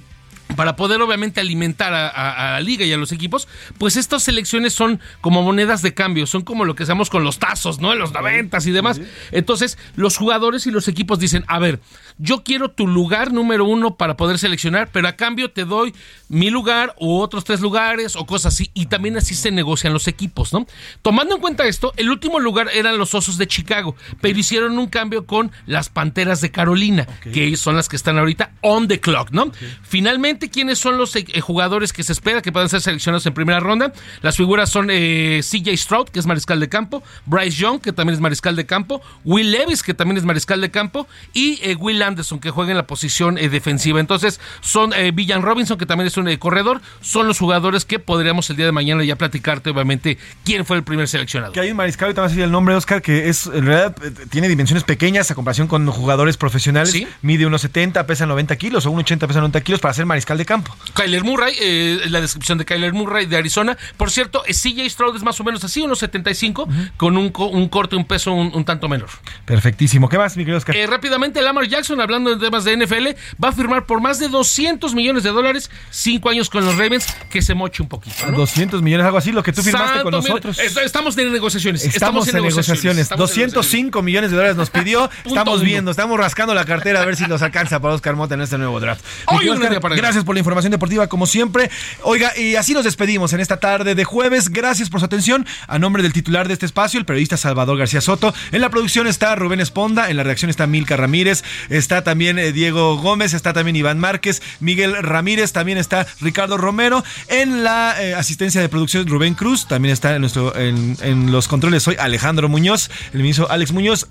para 0.55 0.75
poder 0.75 1.01
obviamente 1.01 1.39
alimentar 1.39 1.93
a, 1.93 2.07
a- 2.07 2.49
a 2.49 2.51
la 2.53 2.59
liga 2.61 2.85
y 2.85 2.93
a 2.93 2.97
los 2.97 3.11
equipos, 3.11 3.47
pues 3.77 3.95
estas 3.97 4.23
selecciones 4.23 4.73
son 4.73 4.99
como 5.21 5.43
monedas 5.43 5.81
de 5.81 5.93
cambio, 5.93 6.25
son 6.25 6.41
como 6.43 6.65
lo 6.65 6.75
que 6.75 6.83
hacemos 6.83 7.09
con 7.09 7.23
los 7.23 7.37
tazos, 7.39 7.79
¿no? 7.79 7.93
En 7.93 7.99
los 7.99 8.13
noventas 8.13 8.65
y 8.65 8.71
demás. 8.71 8.99
Entonces, 9.31 9.77
los 9.95 10.17
jugadores 10.17 10.65
y 10.67 10.71
los 10.71 10.87
equipos 10.87 11.19
dicen, 11.19 11.43
a 11.47 11.59
ver, 11.59 11.79
yo 12.17 12.43
quiero 12.43 12.71
tu 12.71 12.87
lugar 12.87 13.31
número 13.31 13.65
uno 13.65 13.95
para 13.95 14.17
poder 14.17 14.39
seleccionar, 14.39 14.89
pero 14.91 15.07
a 15.07 15.15
cambio 15.15 15.51
te 15.51 15.65
doy 15.65 15.93
mi 16.29 16.49
lugar 16.49 16.95
u 16.99 17.19
otros 17.19 17.43
tres 17.43 17.59
lugares 17.61 18.15
o 18.15 18.25
cosas 18.25 18.53
así. 18.53 18.71
Y 18.73 18.87
también 18.87 19.17
así 19.17 19.35
se 19.35 19.51
negocian 19.51 19.93
los 19.93 20.07
equipos, 20.07 20.53
¿no? 20.53 20.65
Tomando 21.01 21.35
en 21.35 21.41
cuenta 21.41 21.65
esto, 21.67 21.93
el 21.97 22.09
último 22.09 22.39
lugar 22.39 22.69
eran 22.73 22.97
los 22.97 23.13
Osos 23.13 23.37
de 23.37 23.47
Chicago, 23.47 23.95
pero 24.21 24.37
hicieron 24.39 24.77
un 24.77 24.87
cambio 24.87 25.25
con 25.25 25.51
las 25.65 25.89
Panteras 25.89 26.41
de 26.41 26.51
Carolina, 26.51 27.05
que 27.33 27.55
son 27.57 27.75
las 27.75 27.87
que 27.89 27.95
están 27.95 28.17
ahorita 28.17 28.51
on 28.61 28.87
the 28.87 28.99
clock, 28.99 29.31
¿no? 29.31 29.51
Finalmente, 29.83 30.36
¿quiénes 30.39 30.79
son 30.79 30.97
los 30.97 31.15
eh, 31.15 31.25
jugadores 31.41 31.93
que 31.93 32.03
se 32.03 32.13
espera 32.13 32.41
que 32.41 32.51
puedan 32.51 32.69
ser 32.69 32.81
seleccionados 32.81 33.25
en 33.25 33.33
primera 33.33 33.59
ronda? 33.59 33.91
Las 34.21 34.37
figuras 34.37 34.69
son 34.69 34.89
eh, 34.91 35.41
CJ 35.41 35.75
Stroud, 35.75 36.09
que 36.09 36.19
es 36.19 36.25
mariscal 36.25 36.59
de 36.59 36.69
campo, 36.69 37.03
Bryce 37.25 37.57
Young, 37.57 37.81
que 37.81 37.93
también 37.93 38.15
es 38.15 38.21
mariscal 38.21 38.55
de 38.55 38.65
campo, 38.65 39.01
Will 39.23 39.51
Levis, 39.51 39.83
que 39.83 39.93
también 39.93 40.17
es 40.17 40.23
mariscal 40.23 40.61
de 40.61 40.71
campo, 40.71 41.07
y 41.33 41.59
eh, 41.63 41.75
Will 41.75 42.01
Anderson, 42.01 42.39
que 42.39 42.51
juega 42.51 42.71
en 42.71 42.77
la 42.77 42.87
posición 42.87 43.37
eh, 43.37 43.49
defensiva. 43.49 43.99
Entonces, 43.99 44.39
son 44.61 44.93
eh, 44.93 45.11
Villan 45.11 45.41
Robinson, 45.41 45.77
que 45.77 45.85
también 45.85 46.07
es 46.07 46.17
un 46.17 46.27
eh, 46.27 46.37
corredor, 46.39 46.81
son 47.01 47.27
los 47.27 47.39
jugadores 47.39 47.85
que 47.85 47.99
podríamos 47.99 48.49
el 48.49 48.57
día 48.57 48.65
de 48.65 48.71
mañana 48.71 49.03
ya 49.03 49.15
platicarte, 49.15 49.69
obviamente, 49.69 50.17
quién 50.43 50.65
fue 50.65 50.77
el 50.77 50.83
primer 50.83 51.07
seleccionado. 51.07 51.53
Que 51.53 51.59
hay 51.59 51.71
un 51.71 51.77
mariscal, 51.77 52.07
ahorita 52.07 52.21
vas 52.21 52.31
a 52.31 52.33
decir 52.33 52.43
el 52.43 52.51
nombre, 52.51 52.75
Oscar, 52.75 53.01
que 53.01 53.29
es 53.29 53.47
en 53.47 53.65
realidad 53.65 53.95
eh, 54.03 54.11
tiene 54.29 54.49
dimensiones 54.49 54.83
pequeñas 54.83 55.31
a 55.31 55.35
comparación 55.35 55.67
con 55.67 55.87
jugadores 55.87 56.37
profesionales. 56.37 56.95
Mide 57.21 57.45
unos 57.45 57.61
70, 57.61 58.05
pesa 58.05 58.25
90 58.25 58.55
kilos 58.57 58.85
o 58.85 58.91
1,80 58.91 59.27
pesa 59.27 59.39
90 59.39 59.61
kilos 59.61 59.81
para 59.81 59.93
ser 59.93 60.05
mariscal 60.05 60.26
de 60.35 60.45
campo. 60.45 60.75
Kyler 60.93 61.23
Murray, 61.23 61.53
eh, 61.61 62.01
la 62.09 62.19
descripción 62.21 62.57
de 62.57 62.65
Kyler 62.65 62.91
Murray 62.93 63.25
de 63.27 63.37
Arizona. 63.37 63.77
Por 63.97 64.11
cierto, 64.11 64.43
CJ 64.47 64.89
Stroud 64.89 65.15
es 65.15 65.23
más 65.23 65.39
o 65.39 65.43
menos 65.43 65.63
así, 65.63 65.81
unos 65.81 65.99
75, 65.99 66.67
con 66.97 67.17
un, 67.17 67.29
co- 67.29 67.47
un 67.47 67.69
corte, 67.69 67.95
un 67.95 68.05
peso 68.05 68.33
un, 68.33 68.51
un 68.53 68.65
tanto 68.65 68.89
menor. 68.89 69.09
Perfectísimo. 69.45 70.09
¿Qué 70.09 70.17
más, 70.17 70.35
mi 70.35 70.43
querido 70.43 70.57
Oscar? 70.57 70.75
Eh, 70.75 70.87
rápidamente, 70.87 71.41
Lamar 71.41 71.67
Jackson, 71.67 72.01
hablando 72.01 72.35
de 72.35 72.43
temas 72.43 72.63
de 72.65 72.75
NFL, 72.75 73.07
va 73.43 73.49
a 73.49 73.51
firmar 73.53 73.85
por 73.85 74.01
más 74.01 74.19
de 74.19 74.27
200 74.27 74.93
millones 74.93 75.23
de 75.23 75.29
dólares, 75.29 75.69
cinco 75.91 76.29
años 76.29 76.49
con 76.49 76.65
los 76.65 76.77
Ravens, 76.77 77.07
que 77.29 77.41
se 77.41 77.53
moche 77.53 77.81
un 77.83 77.89
poquito. 77.89 78.15
¿no? 78.29 78.37
200 78.37 78.81
millones, 78.81 79.05
algo 79.05 79.17
así, 79.19 79.31
lo 79.31 79.43
que 79.43 79.53
tú 79.53 79.61
firmaste 79.63 80.01
con 80.03 80.11
Santo, 80.13 80.27
nosotros. 80.27 80.59
est- 80.59 80.77
Estamos 80.77 81.17
en 81.17 81.31
negociaciones. 81.31 81.83
Estamos, 81.85 82.27
en 82.27 82.35
negociaciones. 82.41 83.03
estamos 83.03 83.31
en 83.37 83.45
205 83.51 84.01
millones 84.01 84.31
de 84.31 84.37
dólares 84.37 84.57
nos 84.57 84.69
pidió. 84.69 85.09
estamos 85.25 85.55
uno. 85.55 85.63
viendo, 85.63 85.91
estamos 85.91 86.17
rascando 86.17 86.53
la 86.53 86.65
cartera 86.65 87.01
a 87.01 87.05
ver 87.05 87.15
si 87.15 87.25
los 87.25 87.41
alcanza 87.41 87.79
para 87.79 87.93
Oscar 87.93 88.15
Mota 88.15 88.33
en 88.35 88.41
este 88.41 88.57
nuevo 88.57 88.79
draft. 88.79 89.03
Hoy 89.27 89.47
Oscar, 89.49 89.79
ganar. 89.79 90.16
Por 90.23 90.35
la 90.35 90.39
información 90.39 90.71
deportiva, 90.71 91.07
como 91.07 91.25
siempre. 91.25 91.69
Oiga, 92.03 92.37
y 92.37 92.55
así 92.55 92.73
nos 92.73 92.83
despedimos 92.83 93.33
en 93.33 93.39
esta 93.39 93.59
tarde 93.59 93.95
de 93.95 94.03
jueves. 94.03 94.49
Gracias 94.49 94.89
por 94.89 94.99
su 94.99 95.05
atención. 95.05 95.45
A 95.67 95.79
nombre 95.79 96.03
del 96.03 96.13
titular 96.13 96.47
de 96.47 96.53
este 96.53 96.65
espacio, 96.65 96.99
el 96.99 97.05
periodista 97.05 97.37
Salvador 97.37 97.77
García 97.77 98.01
Soto. 98.01 98.33
En 98.51 98.61
la 98.61 98.69
producción 98.69 99.07
está 99.07 99.35
Rubén 99.35 99.59
Esponda. 99.59 100.09
En 100.09 100.17
la 100.17 100.23
redacción 100.23 100.49
está 100.49 100.67
Milka 100.67 100.97
Ramírez. 100.97 101.43
Está 101.69 102.03
también 102.03 102.39
eh, 102.39 102.51
Diego 102.51 102.97
Gómez. 102.97 103.33
Está 103.33 103.53
también 103.53 103.75
Iván 103.75 103.99
Márquez. 103.99 104.41
Miguel 104.59 104.95
Ramírez. 105.01 105.51
También 105.51 105.77
está 105.77 106.07
Ricardo 106.21 106.57
Romero. 106.57 107.03
En 107.27 107.63
la 107.63 107.95
eh, 108.01 108.15
asistencia 108.15 108.61
de 108.61 108.69
producción, 108.69 109.07
Rubén 109.07 109.33
Cruz. 109.33 109.67
También 109.67 109.93
está 109.93 110.15
en, 110.15 110.21
nuestro, 110.21 110.55
en, 110.55 110.97
en 111.01 111.31
los 111.31 111.47
controles. 111.47 111.83
Soy 111.83 111.95
Alejandro 111.99 112.49
Muñoz. 112.49 112.89
El 113.13 113.21
ministro 113.21 113.49
Alex 113.49 113.71
Muñoz. 113.71 114.07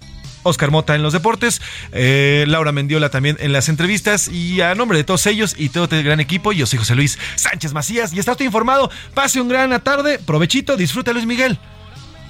Oscar 0.47 0.70
Mota 0.70 0.94
en 0.94 1.02
los 1.02 1.12
deportes, 1.12 1.60
eh, 1.93 2.44
Laura 2.47 2.73
Mendiola 2.73 3.10
también 3.10 3.36
en 3.40 3.52
las 3.52 3.68
entrevistas 3.68 4.28
y 4.28 4.60
a 4.60 4.74
nombre 4.74 4.98
de 4.98 5.05
todos 5.05 5.27
ellos 5.27 5.55
y 5.59 5.68
todo 5.68 5.89
el 5.97 6.02
gran 6.02 6.20
equipo, 6.20 6.52
yo 6.52 6.66
soy 6.66 6.78
José 6.78 6.94
Luis 6.94 7.18
Sánchez 7.36 7.73
Macías 7.73 8.12
y 8.12 8.18
está 8.18 8.32
usted 8.32 8.44
informado. 8.44 8.90
Pase 9.14 9.40
un 9.40 9.48
gran 9.48 9.78
tarde, 9.82 10.18
provechito, 10.18 10.77
disfruta 10.77 11.12
Luis 11.12 11.27
Miguel. 11.27 11.59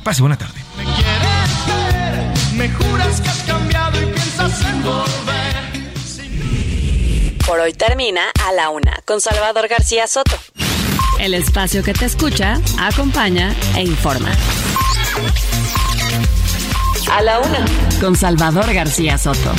Pase 0.02 0.20
buena 0.20 0.38
tarde. 0.38 0.60
Me 2.56 2.70
juras 2.70 3.20
que 3.20 3.28
has 3.28 3.42
cambiado 3.42 4.02
y 4.02 4.06
piensas 4.06 4.62
en 4.62 4.82
volver. 4.82 5.36
Por 7.46 7.60
hoy 7.60 7.72
termina 7.74 8.22
A 8.44 8.52
la 8.52 8.70
Una 8.70 9.00
con 9.04 9.20
Salvador 9.20 9.68
García 9.68 10.06
Soto. 10.06 10.36
El 11.20 11.32
espacio 11.34 11.82
que 11.82 11.92
te 11.92 12.04
escucha, 12.04 12.60
acompaña 12.78 13.54
e 13.76 13.82
informa. 13.82 14.30
A 17.10 17.22
la 17.22 17.38
Una 17.40 17.64
con 18.00 18.14
Salvador 18.14 18.72
García 18.72 19.18
Soto. 19.18 19.54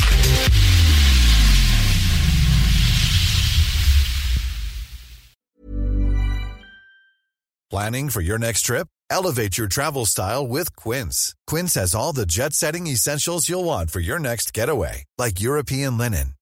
Planning 7.70 8.08
for 8.08 8.22
your 8.22 8.38
next 8.38 8.62
trip? 8.62 8.88
Elevate 9.10 9.58
your 9.58 9.68
travel 9.68 10.06
style 10.06 10.46
with 10.46 10.74
Quince. 10.76 11.34
Quince 11.46 11.74
has 11.74 11.94
all 11.94 12.12
the 12.14 12.24
jet 12.26 12.54
setting 12.54 12.86
essentials 12.86 13.48
you'll 13.48 13.64
want 13.64 13.90
for 13.90 14.00
your 14.00 14.18
next 14.18 14.54
getaway, 14.54 15.04
like 15.18 15.40
European 15.40 15.98
linen, 15.98 16.34